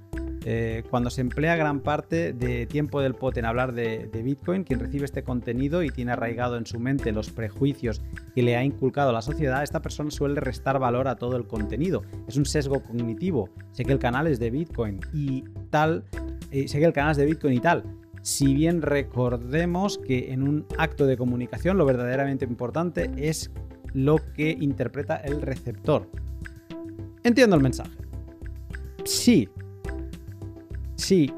Eh, 0.51 0.83
cuando 0.89 1.11
se 1.11 1.21
emplea 1.21 1.57
gran 1.57 1.81
parte 1.81 2.33
de 2.33 2.65
tiempo 2.65 3.03
del 3.03 3.15
pot 3.15 3.37
en 3.37 3.45
hablar 3.45 3.75
de, 3.75 4.09
Bitcoin, 4.25 4.65
quien 4.65 4.81
recibe 4.81 5.05
este 5.05 5.23
contenido 5.23 5.83
y 5.83 5.91
tiene 5.91 6.13
arraigado 6.13 6.57
en 6.57 6.65
su 6.65 6.81
mente 6.81 7.13
los 7.13 7.29
prejuicios 7.29 8.01
que 8.35 8.43
le 8.43 8.57
ha 8.57 8.65
inculcado 8.65 9.13
la 9.13 9.21
sociedad, 9.21 9.63
esta 9.63 9.83
persona 9.83 10.11
suele 10.11 10.41
restar 10.41 10.79
valor 10.79 11.07
a 11.07 11.17
todo 11.17 11.37
el 11.37 11.47
contenido. 11.47 12.03
Es 12.27 12.39
un 12.39 12.47
sesgo 12.47 12.83
cognitivo. 12.83 13.51
Sé 13.73 13.85
que 13.85 13.93
el 13.93 13.99
canal 13.99 14.27
es 14.27 14.41
de 14.41 14.49
Bitcoin 14.49 15.01
y 15.13 15.45
tal, 15.69 16.07
eh, 16.51 16.67
sé 16.67 16.79
que 16.79 16.87
el 16.87 16.95
canal 16.95 17.11
es 17.11 17.19
de 17.19 17.27
Bitcoin 17.27 17.53
y 17.53 17.61
tal. 17.61 17.85
Si 18.23 18.55
bien 18.55 18.81
recordemos 18.81 19.99
que 19.99 20.33
en 20.33 20.43
un 20.45 20.65
acto 20.79 21.05
de 21.05 21.19
comunicación 21.19 21.77
lo 21.77 21.85
verdaderamente 21.85 22.47
importante 22.47 23.11
es 23.19 23.51
lo 23.93 24.17
que 24.33 24.57
interpreta 24.59 25.17
el 25.17 25.43
receptor. 25.43 26.09
Entiendo 27.23 27.55
el 27.55 27.63
mensaje. 27.63 27.99
Sí. 29.05 29.47
Sí. 30.99 31.33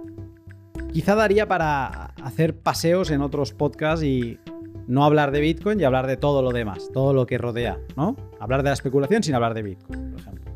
Quizá 0.92 1.14
daría 1.14 1.46
para 1.46 2.06
hacer 2.22 2.58
paseos 2.58 3.10
en 3.10 3.20
otros 3.20 3.52
podcasts 3.52 4.04
y 4.04 4.40
no 4.88 5.04
hablar 5.04 5.30
de 5.30 5.40
Bitcoin 5.40 5.78
y 5.78 5.84
hablar 5.84 6.08
de 6.08 6.16
todo 6.16 6.42
lo 6.42 6.50
demás, 6.50 6.90
todo 6.92 7.12
lo 7.12 7.26
que 7.26 7.38
rodea, 7.38 7.78
¿no? 7.96 8.16
Hablar 8.40 8.64
de 8.64 8.70
la 8.70 8.74
especulación 8.74 9.22
sin 9.22 9.34
hablar 9.36 9.54
de 9.54 9.62
Bitcoin, 9.62 10.10
por 10.10 10.20
ejemplo. 10.20 10.52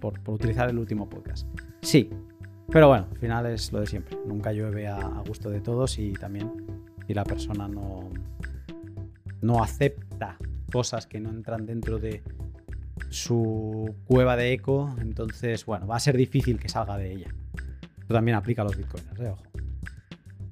Por, 0.00 0.18
utilizar 0.28 0.70
el 0.70 0.78
último 0.78 1.08
podcast. 1.08 1.46
Sí. 1.82 2.08
Pero 2.70 2.88
bueno, 2.88 3.06
al 3.10 3.18
final 3.18 3.46
es 3.46 3.70
lo 3.70 3.80
de 3.80 3.86
siempre. 3.86 4.16
Nunca 4.24 4.52
llueve 4.52 4.88
a, 4.88 4.96
a 4.96 5.22
gusto 5.26 5.50
de 5.50 5.60
todos 5.60 5.98
y 5.98 6.12
también 6.14 6.50
si 7.06 7.12
la 7.12 7.24
persona 7.24 7.68
no, 7.68 8.08
no 9.42 9.62
acepta 9.62 10.38
cosas 10.72 11.06
que 11.06 11.20
no 11.20 11.28
entran 11.28 11.66
dentro 11.66 11.98
de 11.98 12.22
su 13.10 13.94
cueva 14.06 14.36
de 14.36 14.52
eco, 14.52 14.94
entonces, 15.00 15.66
bueno, 15.66 15.86
va 15.86 15.96
a 15.96 16.00
ser 16.00 16.16
difícil 16.16 16.58
que 16.58 16.68
salga 16.68 16.96
de 16.96 17.12
ella. 17.12 17.34
También 18.12 18.36
aplica 18.36 18.62
a 18.62 18.64
los 18.64 18.76
bitcoins, 18.76 19.06
¿eh? 19.18 19.28
ojo. 19.28 19.42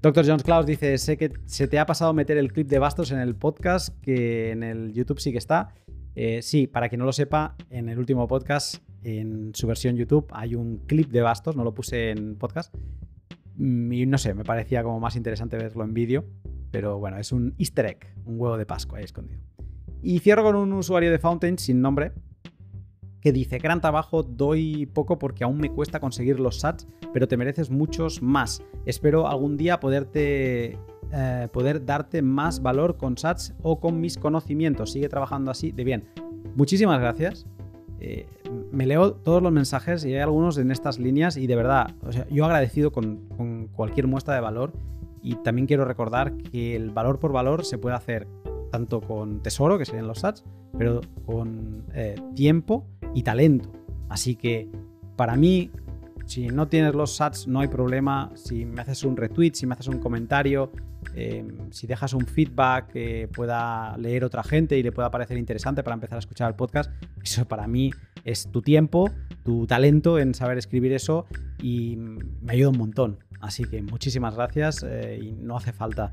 Dr. 0.03 0.27
Jones 0.27 0.43
Klaus 0.43 0.65
dice, 0.65 0.97
sé 0.97 1.19
que 1.19 1.31
se 1.45 1.69
te 1.69 1.79
ha 1.79 1.85
pasado 1.85 2.15
meter 2.15 2.39
el 2.39 2.53
clip 2.53 2.69
de 2.69 2.79
Bastos 2.79 3.13
en 3.13 3.19
el 3.19 3.35
podcast, 3.37 3.95
que 4.01 4.51
en 4.51 4.63
el 4.63 4.95
YouTube 4.95 5.21
sí 5.21 5.31
que 5.31 5.39
está. 5.39 5.75
Eh, 6.15 6.41
sí, 6.43 6.67
para 6.67 6.89
quien 6.89 7.01
no 7.01 7.05
lo 7.05 7.13
sepa, 7.13 7.55
en 7.69 7.91
el 7.91 7.99
último 7.99 8.27
podcast, 8.27 8.83
en 9.03 9.55
su 9.55 9.67
versión 9.67 9.97
YouTube, 9.97 10.27
hay 10.33 10.55
un 10.55 10.79
clip 10.87 11.11
de 11.11 11.21
Bastos, 11.21 11.55
no 11.55 11.65
lo 11.65 11.75
puse 11.75 12.11
en 12.11 12.37
podcast. 12.37 12.75
Mm, 13.57 13.93
y 13.93 14.07
no 14.07 14.17
sé, 14.17 14.33
me 14.33 14.43
parecía 14.43 14.83
como 14.83 15.01
más 15.01 15.17
interesante 15.17 15.59
verlo 15.59 15.85
en 15.85 15.93
vídeo. 15.93 16.25
Pero 16.71 16.99
bueno, 16.99 17.19
es 17.19 17.33
un 17.33 17.55
easter 17.59 17.85
egg, 17.87 18.15
un 18.25 18.41
huevo 18.41 18.57
de 18.57 18.65
Pascua 18.65 18.99
ahí 18.99 19.05
escondido. 19.05 19.41
Y 20.03 20.21
cierro 20.21 20.43
con 20.45 20.57
un 20.57 20.73
usuario 20.73 21.11
de 21.11 21.19
Fountain 21.19 21.59
sin 21.59 21.83
nombre, 21.83 22.13
que 23.21 23.33
dice, 23.33 23.59
gran 23.59 23.81
trabajo, 23.81 24.23
doy 24.23 24.87
poco 24.87 25.19
porque 25.19 25.45
aún 25.45 25.59
me 25.59 25.71
cuesta 25.71 26.01
conseguir 26.01 26.41
los 26.41 26.61
sats, 26.61 26.87
pero 27.13 27.29
te 27.29 27.37
mereces 27.37 27.71
muchos 27.71 28.23
más. 28.23 28.63
Espero 28.87 29.29
algún 29.29 29.57
día 29.57 29.81
poderte, 29.81 30.79
eh, 31.13 31.49
poder 31.53 31.85
darte 31.85 32.23
más 32.23 32.63
valor 32.63 32.97
con 32.97 33.19
sats 33.19 33.55
o 33.63 33.81
con 33.81 34.01
mis 34.01 34.17
conocimientos. 34.17 34.93
Sigue 34.93 35.09
trabajando 35.09 35.51
así 35.51 35.73
de 35.73 35.85
bien. 35.85 36.05
Muchísimas 36.55 37.01
gracias. 37.01 37.47
Eh, 38.01 38.27
me 38.73 38.87
leo 38.87 39.13
todos 39.13 39.43
los 39.43 39.53
mensajes 39.53 40.05
y 40.07 40.15
hay 40.15 40.21
algunos 40.21 40.57
en 40.57 40.71
estas 40.71 40.99
líneas 40.99 41.37
y 41.37 41.47
de 41.47 41.55
verdad, 41.55 41.95
o 42.03 42.13
sea, 42.13 42.27
yo 42.29 42.47
agradecido 42.47 42.93
con, 42.93 43.69
cualquier 43.75 44.07
muestra 44.07 44.35
de 44.35 44.41
valor 44.41 44.73
y 45.23 45.35
también 45.37 45.67
quiero 45.67 45.85
recordar 45.85 46.35
que 46.39 46.77
el 46.77 46.91
valor 46.91 47.19
por 47.19 47.33
valor 47.33 47.67
se 47.67 47.77
puede 47.77 47.97
hacer 47.97 48.27
tanto 48.71 49.03
con 49.03 49.43
tesoro, 49.43 49.79
que 49.79 49.85
serían 49.85 50.07
los 50.07 50.21
sats, 50.21 50.45
pero 50.79 51.03
con 51.27 51.85
eh, 51.93 52.15
tiempo 52.35 52.87
y 53.15 53.23
talento. 53.23 53.71
Así 54.09 54.35
que 54.37 54.69
para 55.17 55.37
mí, 55.37 55.71
si 56.27 56.49
no 56.49 56.69
tienes 56.69 56.95
los 56.95 57.17
sats, 57.17 57.47
no 57.47 57.61
hay 57.61 57.69
problema. 57.69 58.31
Si 58.35 58.65
me 58.65 58.81
haces 58.83 59.05
un 59.05 59.17
retweet, 59.17 59.53
si 59.55 59.67
me 59.67 59.75
haces 59.75 59.89
un 59.89 59.99
comentario, 59.99 60.73
em, 61.15 61.71
si 61.71 61.87
dejas 61.87 62.13
un 62.13 62.27
feedback 62.27 62.93
que 62.93 63.29
pueda 63.29 63.97
leer 63.99 64.25
otra 64.25 64.43
gente 64.43 64.79
y 64.79 64.83
le 64.83 64.93
pueda 64.93 65.11
parecer 65.11 65.39
interesante 65.39 65.83
para 65.83 65.95
empezar 65.95 66.17
a 66.17 66.21
escuchar 66.21 66.49
el 66.49 66.57
podcast, 66.57 66.91
eso 67.23 67.47
para 67.47 67.67
mí 67.67 67.91
es 68.25 68.51
tu 68.51 68.63
tiempo, 68.63 69.11
tu 69.45 69.67
talento 69.67 70.19
en 70.19 70.35
saber 70.35 70.59
escribir 70.59 70.93
eso 70.93 71.27
y 71.63 71.97
me 71.97 72.53
ayuda 72.53 72.71
un 72.71 72.79
montón. 72.79 73.19
Así 73.41 73.65
que 73.65 73.83
muchísimas 73.83 74.35
gracias 74.35 74.83
eh, 74.83 75.19
y 75.23 75.33
no 75.33 75.57
hace 75.57 75.73
falta 75.73 76.13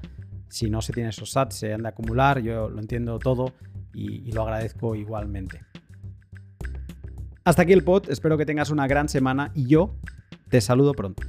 si 0.49 0.69
no 0.69 0.81
se 0.81 0.93
tiene 0.93 1.09
esos 1.09 1.31
sats, 1.31 1.55
se 1.57 1.73
han 1.73 1.83
de 1.83 1.89
acumular, 1.89 2.39
yo 2.39 2.69
lo 2.69 2.79
entiendo 2.79 3.19
todo 3.19 3.53
y 3.93 4.31
lo 4.31 4.43
agradezco 4.43 4.95
igualmente. 4.95 5.66
Hasta 7.47 7.61
aquí 7.61 7.71
el 7.71 7.81
pod, 7.81 8.09
espero 8.09 8.37
que 8.37 8.45
tengas 8.45 8.71
una 8.71 8.87
gran 8.87 9.07
semana 9.07 9.51
y 9.55 9.67
yo 9.67 9.95
te 10.49 10.59
saludo 10.59 10.91
pronto. 10.91 11.23